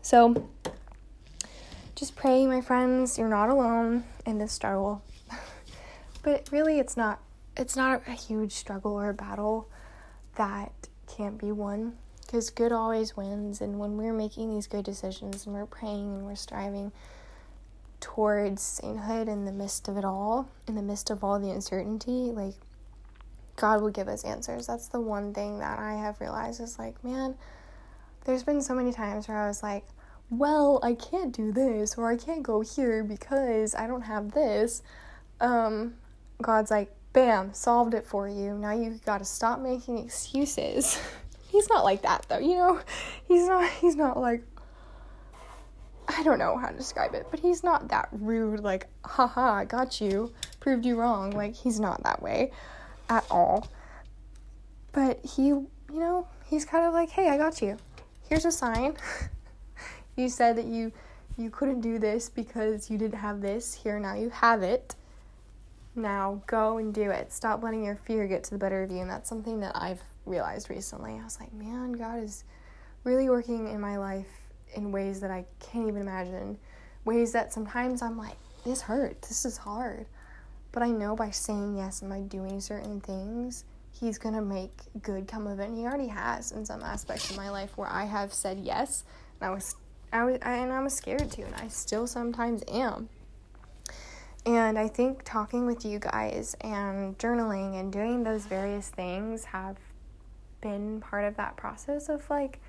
So, 0.02 0.48
just 1.96 2.16
pray, 2.16 2.48
my 2.48 2.62
friends, 2.62 3.18
you're 3.18 3.28
not 3.28 3.50
alone 3.50 4.06
in 4.26 4.38
this 4.38 4.54
struggle. 4.54 5.04
but 6.24 6.48
really, 6.54 6.80
it's 6.80 6.96
not. 6.96 7.20
It's 7.58 7.76
not 7.76 8.04
a 8.08 8.14
huge 8.14 8.54
struggle 8.54 8.94
or 8.94 9.10
a 9.10 9.14
battle 9.14 9.68
that 10.36 10.72
can't 11.08 11.38
be 11.38 11.52
won 11.52 11.98
because 12.26 12.50
good 12.50 12.72
always 12.72 13.18
wins. 13.18 13.60
And 13.60 13.80
when 13.80 13.98
we're 13.98 14.14
making 14.14 14.50
these 14.50 14.66
good 14.66 14.86
decisions 14.86 15.46
and 15.46 15.54
we're 15.54 15.66
praying 15.66 16.16
and 16.16 16.26
we're 16.26 16.36
striving 16.36 16.94
towards 18.00 18.62
sainthood 18.62 19.28
in 19.28 19.44
the 19.44 19.52
midst 19.52 19.90
of 19.90 19.98
it 19.98 20.06
all, 20.06 20.48
in 20.70 20.76
the 20.76 20.82
midst 20.82 21.10
of 21.10 21.22
all 21.22 21.38
the 21.38 21.50
uncertainty, 21.50 22.32
like 22.32 22.56
God 23.60 23.82
will 23.82 23.90
give 23.90 24.08
us 24.08 24.24
answers. 24.24 24.68
That's 24.68 24.88
the 24.88 25.02
one 25.02 25.34
thing 25.34 25.60
that 25.60 25.80
I 25.80 25.94
have 25.94 26.22
realized 26.22 26.62
is 26.62 26.80
like, 26.80 27.04
man, 27.04 27.36
there's 28.24 28.42
been 28.42 28.62
so 28.62 28.74
many 28.74 28.94
times 28.94 29.28
where 29.28 29.38
I 29.38 29.48
was 29.48 29.62
like, 29.62 29.86
well, 30.30 30.80
I 30.82 30.94
can't 30.94 31.36
do 31.36 31.52
this 31.52 31.98
or 31.98 32.10
I 32.10 32.16
can't 32.16 32.42
go 32.42 32.62
here 32.62 33.04
because 33.04 33.76
I 33.76 33.86
don't 33.86 34.04
have 34.04 34.32
this. 34.32 34.82
Um, 35.42 35.96
God's 36.42 36.72
like, 36.72 36.90
bam, 37.12 37.54
solved 37.54 37.94
it 37.94 38.06
for 38.06 38.30
you. 38.30 38.54
Now 38.54 38.72
you 38.72 38.98
got 39.06 39.18
to 39.18 39.26
stop 39.26 39.60
making 39.60 39.98
excuses. 39.98 40.98
he's 41.52 41.68
not 41.68 41.84
like 41.84 42.04
that 42.04 42.26
though, 42.30 42.40
you 42.40 42.56
know. 42.56 42.80
He's 43.28 43.46
not 43.46 43.70
he's 43.70 43.96
not 43.96 44.18
like 44.18 44.44
I 46.08 46.24
don't 46.24 46.40
know 46.40 46.58
how 46.58 46.70
to 46.70 46.78
describe 46.78 47.14
it, 47.14 47.28
but 47.30 47.42
he's 47.42 47.62
not 47.62 47.90
that 47.90 48.08
rude 48.12 48.62
like, 48.62 48.88
haha, 49.06 49.66
got 49.66 50.00
you, 50.00 50.32
proved 50.62 50.86
you 50.86 50.96
wrong. 50.96 51.32
Like 51.32 51.56
he's 51.56 51.80
not 51.80 52.04
that 52.04 52.22
way 52.22 52.52
at 53.10 53.26
all. 53.30 53.68
But 54.92 55.20
he, 55.26 55.48
you 55.48 55.70
know, 55.90 56.28
he's 56.46 56.66
kind 56.66 56.86
of 56.86 56.94
like, 56.94 57.10
"Hey, 57.10 57.30
I 57.30 57.38
got 57.38 57.62
you. 57.62 57.78
Here's 58.28 58.46
a 58.46 58.52
sign. 58.52 58.96
you 60.16 60.30
said 60.30 60.56
that 60.58 60.66
you 60.66 60.92
you 61.38 61.50
couldn't 61.50 61.82
do 61.82 62.00
this 62.00 62.30
because 62.30 62.90
you 62.90 62.98
didn't 62.98 63.20
have 63.20 63.42
this. 63.42 63.74
Here 63.74 64.00
now 64.00 64.14
you 64.14 64.30
have 64.30 64.62
it. 64.62 64.96
Now 65.96 66.42
go 66.48 66.78
and 66.78 66.94
do 66.94 67.10
it. 67.12 67.32
Stop 67.32 67.64
letting 67.64 67.84
your 67.84 67.96
fear 67.96 68.28
get 68.28 68.44
to 68.46 68.52
the 68.52 68.58
better 68.58 68.84
of 68.84 68.92
you." 68.92 69.00
And 69.00 69.10
that's 69.10 69.30
something 69.30 69.60
that 69.62 69.76
I've 69.76 70.02
realized 70.26 70.70
recently. 70.70 71.14
I 71.20 71.24
was 71.24 71.40
like, 71.40 71.54
"Man, 71.54 71.94
God 71.94 72.24
is 72.24 72.44
really 73.04 73.30
working 73.30 73.68
in 73.70 73.80
my 73.80 73.98
life 73.98 74.28
in 74.76 74.92
ways 74.92 75.20
that 75.22 75.32
I 75.32 75.46
can't 75.60 75.88
even 75.88 76.02
imagine. 76.02 76.58
Ways 77.06 77.32
that 77.32 77.52
sometimes 77.54 78.02
I'm 78.02 78.18
like, 78.18 78.38
this 78.64 78.82
hurts. 78.82 79.28
This 79.28 79.46
is 79.46 79.58
hard." 79.58 80.06
But 80.72 80.84
I 80.84 80.90
know 80.90 81.16
by 81.16 81.32
saying 81.32 81.78
yes 81.78 82.02
and 82.02 82.10
by 82.10 82.22
doing 82.22 82.62
certain 82.62 83.02
things, 83.02 83.66
he's 83.92 84.18
gonna 84.18 84.42
make 84.42 84.72
good 85.02 85.28
come 85.28 85.48
of 85.48 85.60
it. 85.60 85.70
And 85.70 85.78
he 85.78 85.86
already 85.86 86.08
has 86.08 86.52
in 86.52 86.66
some 86.66 86.84
aspects 86.84 87.30
of 87.30 87.38
my 87.38 87.50
life 87.50 87.78
where 87.78 87.90
I 87.90 88.06
have 88.06 88.34
said 88.34 88.60
yes, 88.60 89.04
and 89.40 89.50
I 89.50 89.54
was, 89.54 89.76
I 90.14 90.24
was, 90.24 90.38
I, 90.42 90.58
and 90.58 90.72
I 90.72 90.82
was 90.82 90.94
scared 90.94 91.32
to, 91.32 91.42
and 91.44 91.56
I 91.56 91.68
still 91.68 92.08
sometimes 92.08 92.64
am. 92.68 93.10
And 94.46 94.80
I 94.80 94.88
think 94.88 95.24
talking 95.24 95.66
with 95.66 95.86
you 95.86 96.00
guys 96.00 96.56
and 96.62 97.18
journaling 97.18 97.80
and 97.80 97.92
doing 97.92 98.24
those 98.24 98.46
various 98.46 98.90
things 98.90 99.46
have 99.46 99.78
been 100.62 101.02
part 101.02 101.26
of 101.26 101.36
that 101.38 101.58
process 101.58 102.10
of 102.10 102.28
like 102.30 102.60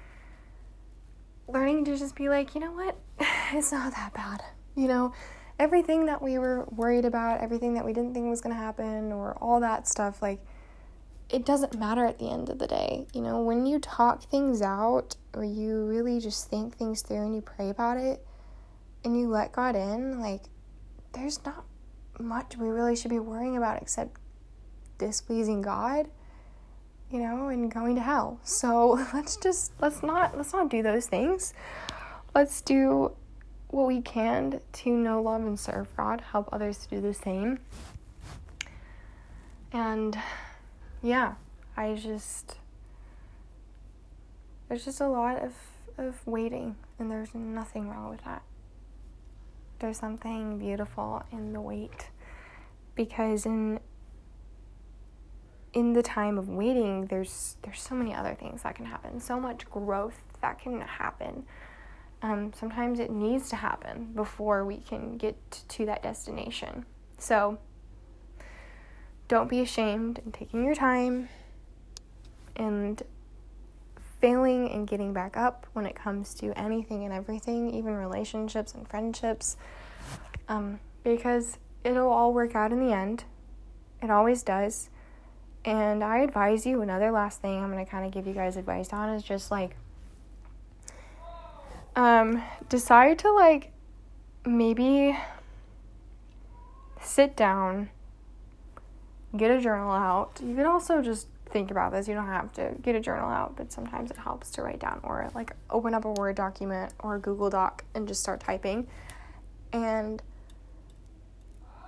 learning 1.48 1.85
to 1.85 1.97
just 1.97 2.14
be 2.14 2.28
like, 2.28 2.55
you 2.55 2.60
know 2.60 2.72
what? 2.72 2.97
It's 3.52 3.72
not 3.72 3.93
that 3.94 4.14
bad. 4.14 4.43
You 4.77 4.86
know, 4.86 5.12
everything 5.60 6.06
that 6.06 6.22
we 6.22 6.38
were 6.38 6.64
worried 6.70 7.04
about, 7.04 7.42
everything 7.42 7.74
that 7.74 7.84
we 7.84 7.92
didn't 7.92 8.14
think 8.14 8.28
was 8.28 8.40
going 8.40 8.56
to 8.56 8.60
happen, 8.60 9.12
or 9.12 9.36
all 9.42 9.60
that 9.60 9.86
stuff, 9.86 10.22
like, 10.22 10.40
it 11.28 11.44
doesn't 11.44 11.78
matter 11.78 12.04
at 12.06 12.18
the 12.18 12.30
end 12.30 12.48
of 12.48 12.58
the 12.58 12.66
day. 12.66 13.06
You 13.12 13.20
know, 13.20 13.42
when 13.42 13.66
you 13.66 13.78
talk 13.78 14.22
things 14.24 14.62
out 14.62 15.16
or 15.34 15.44
you 15.44 15.84
really 15.84 16.18
just 16.18 16.48
think 16.48 16.76
things 16.76 17.02
through 17.02 17.24
and 17.24 17.34
you 17.34 17.42
pray 17.42 17.68
about 17.68 17.98
it 17.98 18.26
and 19.04 19.20
you 19.20 19.28
let 19.28 19.52
God 19.52 19.76
in, 19.76 20.18
like, 20.18 20.44
there's 21.12 21.44
not 21.44 21.66
much 22.18 22.56
we 22.56 22.68
really 22.68 22.96
should 22.96 23.10
be 23.10 23.18
worrying 23.18 23.56
about 23.56 23.80
except 23.80 24.16
displeasing 24.98 25.60
God, 25.60 26.08
you 27.10 27.20
know, 27.20 27.48
and 27.48 27.70
going 27.70 27.96
to 27.96 28.00
hell. 28.00 28.40
So 28.44 29.06
let's 29.14 29.36
just 29.36 29.72
let's 29.80 30.02
not 30.02 30.36
let's 30.36 30.54
not 30.54 30.70
do 30.70 30.82
those 30.82 31.06
things. 31.06 31.52
Let's 32.34 32.62
do 32.62 33.12
what 33.72 33.86
we 33.86 34.01
can 34.01 34.60
to 34.72 34.90
know, 34.90 35.22
love, 35.22 35.42
and 35.42 35.59
serve 35.59 35.88
God, 35.97 36.20
help 36.32 36.48
others 36.52 36.78
to 36.78 36.97
do 36.97 37.01
the 37.01 37.14
same. 37.14 37.59
And 39.72 40.18
yeah, 41.02 41.34
I 41.76 41.94
just 41.94 42.56
there's 44.68 44.84
just 44.84 45.01
a 45.01 45.09
lot 45.09 45.42
of, 45.42 45.52
of 45.98 46.26
waiting 46.26 46.76
and 46.98 47.10
there's 47.10 47.34
nothing 47.34 47.88
wrong 47.88 48.09
with 48.09 48.24
that. 48.24 48.42
There's 49.80 49.98
something 49.98 50.59
beautiful 50.59 51.24
in 51.32 51.52
the 51.52 51.60
wait 51.60 52.09
because 52.94 53.47
in 53.47 53.80
in 55.72 55.92
the 55.92 56.02
time 56.02 56.36
of 56.36 56.48
waiting 56.48 57.06
there's 57.06 57.56
there's 57.62 57.80
so 57.80 57.94
many 57.94 58.12
other 58.12 58.34
things 58.34 58.62
that 58.62 58.74
can 58.74 58.84
happen 58.84 59.20
so 59.20 59.38
much 59.38 59.70
growth 59.70 60.20
that 60.40 60.59
can 60.59 60.80
happen 60.80 61.44
um, 62.22 62.52
sometimes 62.52 63.01
it 63.01 63.10
needs 63.10 63.48
to 63.48 63.56
happen 63.56 64.12
before 64.14 64.64
we 64.64 64.76
can 64.78 65.16
get 65.16 65.36
to 65.68 65.86
that 65.86 66.02
destination 66.02 66.84
so 67.18 67.59
don't 69.28 69.48
be 69.48 69.60
ashamed 69.60 70.20
in 70.24 70.32
taking 70.32 70.64
your 70.64 70.74
time 70.74 71.28
and 72.56 73.02
failing 74.20 74.70
and 74.70 74.86
getting 74.86 75.12
back 75.12 75.36
up 75.36 75.66
when 75.72 75.86
it 75.86 75.94
comes 75.94 76.34
to 76.34 76.52
anything 76.59 77.05
and 77.05 77.12
everything, 77.12 77.72
even 77.74 77.94
relationships 77.94 78.74
and 78.74 78.86
friendships, 78.88 79.56
um, 80.48 80.78
because 81.05 81.59
it'll 81.84 82.10
all 82.10 82.34
work 82.34 82.55
out 82.55 82.72
in 82.72 82.86
the 82.86 82.92
end. 82.92 83.24
It 84.02 84.10
always 84.10 84.42
does. 84.42 84.90
And 85.64 86.02
I 86.02 86.18
advise 86.18 86.66
you, 86.66 86.82
another 86.82 87.10
last 87.10 87.40
thing 87.40 87.62
I'm 87.62 87.70
going 87.70 87.84
to 87.84 87.90
kind 87.90 88.06
of 88.06 88.12
give 88.12 88.26
you 88.26 88.32
guys 88.32 88.56
advice 88.56 88.92
on 88.92 89.10
is 89.10 89.22
just 89.22 89.51
like, 89.51 89.76
um, 92.01 92.43
decide 92.70 93.18
to 93.18 93.31
like 93.32 93.72
maybe 94.47 95.18
sit 97.02 97.36
down 97.36 97.90
get 99.36 99.51
a 99.51 99.60
journal 99.60 99.93
out. 99.93 100.40
You 100.43 100.56
can 100.56 100.66
also 100.66 101.02
just 101.02 101.28
think 101.51 101.70
about 101.70 101.93
this. 101.93 102.09
You 102.09 102.14
don't 102.14 102.27
have 102.27 102.52
to 102.55 102.74
get 102.82 102.97
a 102.97 103.01
journal 103.01 103.28
out, 103.28 103.55
but 103.55 103.70
sometimes 103.70 104.10
it 104.10 104.16
helps 104.16 104.51
to 104.52 104.62
write 104.62 104.81
down 104.81 105.01
or 105.02 105.31
like 105.35 105.52
open 105.68 105.93
up 105.93 106.05
a 106.06 106.12
Word 106.12 106.36
document 106.36 106.93
or 107.01 107.16
a 107.16 107.18
Google 107.18 107.51
Doc 107.51 107.85
and 107.94 108.09
just 108.09 108.22
start 108.22 108.40
typing. 108.40 108.86
And 109.72 110.22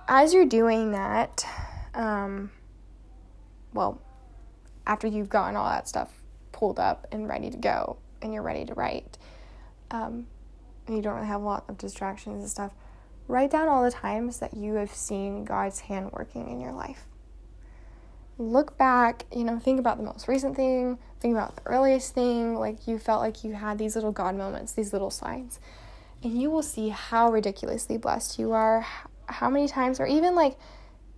as 0.07 0.33
you're 0.33 0.45
doing 0.45 0.91
that, 0.91 1.45
um, 1.95 2.51
well, 3.73 3.99
after 4.85 5.07
you've 5.07 5.29
gotten 5.29 5.55
all 5.55 5.69
that 5.69 5.87
stuff 5.87 6.13
pulled 6.51 6.79
up 6.79 7.07
and 7.11 7.27
ready 7.27 7.49
to 7.49 7.57
go 7.57 7.97
and 8.21 8.31
you're 8.31 8.43
ready 8.43 8.63
to 8.65 8.73
write, 8.75 9.17
um, 9.93 10.27
and 10.85 10.97
you 10.97 11.01
don't 11.01 11.15
really 11.15 11.27
have 11.27 11.41
a 11.41 11.45
lot 11.45 11.63
of 11.69 11.77
distractions 11.77 12.41
and 12.41 12.49
stuff, 12.49 12.73
write 13.29 13.51
down 13.51 13.69
all 13.69 13.83
the 13.83 13.91
times 13.91 14.39
that 14.39 14.53
you 14.53 14.73
have 14.73 14.93
seen 14.93 15.45
God's 15.45 15.79
hand 15.79 16.11
working 16.11 16.49
in 16.49 16.59
your 16.59 16.73
life 16.73 17.05
look 18.37 18.77
back, 18.77 19.25
you 19.35 19.43
know, 19.43 19.59
think 19.59 19.79
about 19.79 19.97
the 19.97 20.03
most 20.03 20.27
recent 20.27 20.55
thing, 20.55 20.97
think 21.19 21.33
about 21.33 21.55
the 21.55 21.61
earliest 21.65 22.13
thing, 22.13 22.55
like 22.55 22.87
you 22.87 22.97
felt 22.97 23.21
like 23.21 23.43
you 23.43 23.53
had 23.53 23.77
these 23.77 23.95
little 23.95 24.11
God 24.11 24.35
moments, 24.35 24.73
these 24.73 24.93
little 24.93 25.11
signs. 25.11 25.59
And 26.23 26.39
you 26.41 26.49
will 26.49 26.63
see 26.63 26.89
how 26.89 27.31
ridiculously 27.31 27.97
blessed 27.97 28.39
you 28.39 28.53
are, 28.53 28.85
how 29.27 29.49
many 29.49 29.67
times, 29.67 29.99
or 29.99 30.07
even 30.07 30.35
like 30.35 30.57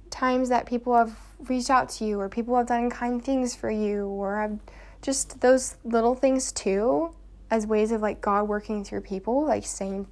times 0.10 0.50
that 0.50 0.66
people 0.66 0.96
have 0.96 1.18
reached 1.48 1.70
out 1.70 1.90
to 1.90 2.06
you, 2.06 2.20
or 2.20 2.28
people 2.28 2.56
have 2.58 2.68
done 2.68 2.90
kind 2.90 3.24
things 3.24 3.56
for 3.56 3.70
you, 3.70 4.08
or 4.08 4.38
have 4.38 4.60
just 5.02 5.42
those 5.42 5.78
little 5.84 6.16
things 6.16 6.52
too, 6.52 7.14
as 7.56 7.66
ways 7.66 7.94
of 7.94 8.02
like 8.02 8.20
God 8.20 8.44
working 8.50 8.84
through 8.84 9.00
people, 9.02 9.46
like 9.46 9.66
saying 9.66 10.08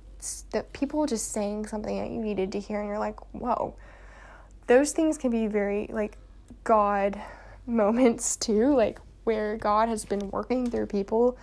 that 0.53 0.71
people 0.71 1.05
just 1.05 1.33
saying 1.33 1.67
something 1.67 1.99
that 1.99 2.09
you 2.09 2.21
needed 2.21 2.53
to 2.53 2.59
hear, 2.59 2.79
and 2.79 2.87
you're 2.87 2.99
like, 2.99 3.19
whoa. 3.33 3.75
Those 4.67 4.93
things 4.93 5.17
can 5.17 5.29
be 5.29 5.47
very 5.47 5.89
like 5.91 6.17
God 6.63 7.21
moments 7.65 8.37
too, 8.37 8.73
like 8.73 8.99
where 9.25 9.57
God 9.57 9.89
has 9.89 10.05
been 10.05 10.31
working 10.31 10.69
through 10.69 10.85
people 10.85 11.37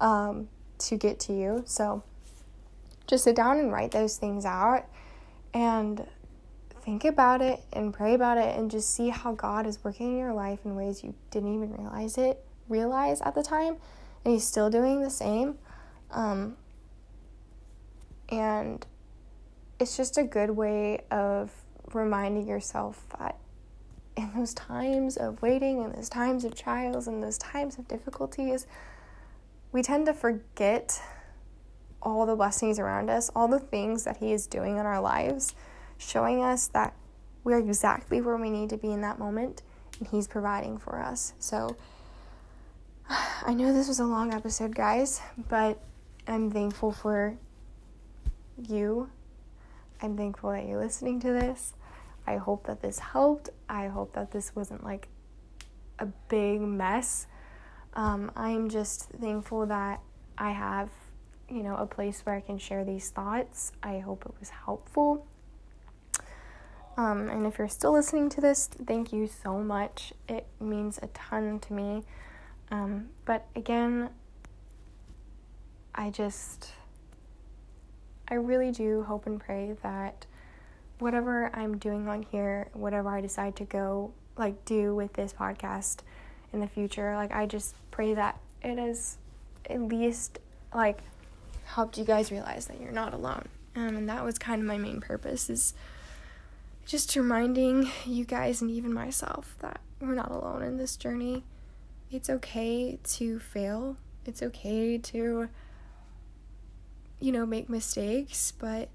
um, 0.00 0.48
to 0.78 0.96
get 0.96 1.18
to 1.20 1.32
you. 1.32 1.64
So 1.66 2.04
just 3.08 3.24
sit 3.24 3.34
down 3.34 3.58
and 3.58 3.72
write 3.72 3.90
those 3.90 4.16
things 4.16 4.44
out 4.44 4.84
and 5.52 6.06
think 6.82 7.04
about 7.04 7.42
it 7.42 7.60
and 7.72 7.92
pray 7.92 8.14
about 8.14 8.38
it 8.38 8.56
and 8.56 8.70
just 8.70 8.94
see 8.94 9.08
how 9.08 9.32
God 9.32 9.66
is 9.66 9.82
working 9.82 10.12
in 10.12 10.18
your 10.18 10.32
life 10.32 10.60
in 10.64 10.76
ways 10.76 11.02
you 11.02 11.12
didn't 11.32 11.54
even 11.54 11.72
realize 11.72 12.18
it 12.18 12.44
realize 12.68 13.20
at 13.22 13.34
the 13.34 13.42
time 13.42 13.76
and 14.24 14.32
he's 14.32 14.46
still 14.46 14.70
doing 14.70 15.02
the 15.02 15.10
same 15.10 15.58
um, 16.10 16.56
and 18.28 18.84
it's 19.78 19.96
just 19.96 20.16
a 20.16 20.24
good 20.24 20.50
way 20.50 21.04
of 21.10 21.52
reminding 21.92 22.46
yourself 22.46 23.04
that 23.18 23.36
in 24.16 24.30
those 24.36 24.54
times 24.54 25.16
of 25.16 25.42
waiting, 25.42 25.82
in 25.82 25.92
those 25.92 26.08
times 26.08 26.44
of 26.44 26.54
trials, 26.54 27.08
in 27.08 27.20
those 27.20 27.38
times 27.38 27.78
of 27.78 27.88
difficulties, 27.88 28.66
we 29.72 29.82
tend 29.82 30.06
to 30.06 30.14
forget 30.14 31.02
all 32.00 32.26
the 32.26 32.36
blessings 32.36 32.78
around 32.78 33.10
us, 33.10 33.30
all 33.34 33.48
the 33.48 33.58
things 33.58 34.04
that 34.04 34.18
He 34.18 34.32
is 34.32 34.46
doing 34.46 34.76
in 34.76 34.86
our 34.86 35.00
lives, 35.00 35.54
showing 35.98 36.42
us 36.42 36.68
that 36.68 36.94
we're 37.42 37.58
exactly 37.58 38.20
where 38.20 38.36
we 38.36 38.50
need 38.50 38.70
to 38.70 38.76
be 38.76 38.92
in 38.92 39.00
that 39.00 39.18
moment, 39.18 39.62
and 39.98 40.08
He's 40.08 40.28
providing 40.28 40.78
for 40.78 41.00
us. 41.00 41.34
So, 41.38 41.76
I 43.46 43.54
know 43.54 43.72
this 43.72 43.88
was 43.88 44.00
a 44.00 44.04
long 44.04 44.32
episode, 44.32 44.74
guys, 44.74 45.20
but 45.48 45.78
I'm 46.26 46.50
thankful 46.50 46.92
for 46.92 47.36
you. 48.68 49.10
I'm 50.00 50.16
thankful 50.16 50.50
that 50.50 50.66
you're 50.66 50.80
listening 50.80 51.20
to 51.20 51.32
this. 51.32 51.74
I 52.26 52.36
hope 52.36 52.66
that 52.66 52.80
this 52.80 52.98
helped. 52.98 53.50
I 53.68 53.88
hope 53.88 54.14
that 54.14 54.30
this 54.30 54.54
wasn't 54.54 54.84
like 54.84 55.08
a 55.98 56.06
big 56.28 56.60
mess. 56.60 57.26
Um, 57.94 58.32
I'm 58.34 58.68
just 58.68 59.10
thankful 59.10 59.66
that 59.66 60.00
I 60.36 60.50
have, 60.50 60.90
you 61.48 61.62
know, 61.62 61.76
a 61.76 61.86
place 61.86 62.20
where 62.24 62.34
I 62.34 62.40
can 62.40 62.58
share 62.58 62.84
these 62.84 63.10
thoughts. 63.10 63.72
I 63.82 63.98
hope 63.98 64.24
it 64.26 64.32
was 64.40 64.50
helpful. 64.50 65.26
Um, 66.96 67.28
and 67.28 67.46
if 67.46 67.58
you're 67.58 67.68
still 67.68 67.92
listening 67.92 68.28
to 68.30 68.40
this, 68.40 68.68
thank 68.68 69.12
you 69.12 69.26
so 69.26 69.58
much. 69.58 70.12
It 70.28 70.46
means 70.60 70.98
a 71.02 71.08
ton 71.08 71.58
to 71.60 71.72
me. 71.72 72.04
Um, 72.70 73.08
but 73.24 73.46
again, 73.54 74.10
I 75.94 76.10
just, 76.10 76.72
I 78.28 78.34
really 78.34 78.72
do 78.72 79.02
hope 79.02 79.26
and 79.26 79.40
pray 79.40 79.76
that 79.82 80.26
whatever 80.98 81.50
I'm 81.54 81.78
doing 81.78 82.08
on 82.08 82.22
here, 82.22 82.68
whatever 82.72 83.10
I 83.10 83.20
decide 83.20 83.56
to 83.56 83.64
go 83.64 84.12
like 84.36 84.64
do 84.64 84.94
with 84.94 85.12
this 85.12 85.32
podcast 85.32 85.98
in 86.52 86.60
the 86.60 86.66
future, 86.66 87.14
like 87.14 87.32
I 87.32 87.46
just 87.46 87.74
pray 87.90 88.14
that 88.14 88.40
it 88.62 88.78
has 88.78 89.18
at 89.68 89.80
least 89.82 90.38
like 90.74 91.00
helped 91.64 91.98
you 91.98 92.04
guys 92.04 92.30
realize 92.30 92.66
that 92.66 92.80
you're 92.80 92.92
not 92.92 93.14
alone. 93.14 93.48
Um, 93.76 93.96
and 93.96 94.08
that 94.08 94.24
was 94.24 94.38
kind 94.38 94.60
of 94.60 94.66
my 94.66 94.78
main 94.78 95.00
purpose 95.00 95.50
is 95.50 95.74
just 96.86 97.14
reminding 97.16 97.90
you 98.04 98.24
guys 98.24 98.60
and 98.60 98.70
even 98.70 98.92
myself 98.92 99.56
that 99.60 99.80
we're 100.00 100.14
not 100.14 100.30
alone 100.30 100.62
in 100.62 100.76
this 100.76 100.96
journey. 100.96 101.44
It's 102.10 102.30
okay 102.30 102.98
to 103.02 103.38
fail. 103.38 103.96
It's 104.26 104.42
okay 104.42 104.98
to 104.98 105.48
you 107.20 107.32
know 107.32 107.46
make 107.46 107.68
mistakes, 107.68 108.52
but 108.52 108.88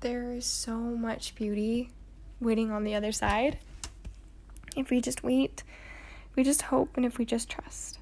there 0.00 0.32
is 0.32 0.44
so 0.44 0.76
much 0.76 1.34
beauty 1.34 1.90
waiting 2.40 2.70
on 2.70 2.84
the 2.84 2.94
other 2.94 3.12
side. 3.12 3.58
If 4.76 4.90
we 4.90 5.00
just 5.00 5.22
wait, 5.22 5.62
we 6.34 6.42
just 6.42 6.62
hope, 6.62 6.96
and 6.96 7.06
if 7.06 7.18
we 7.18 7.24
just 7.24 7.48
trust. 7.48 7.98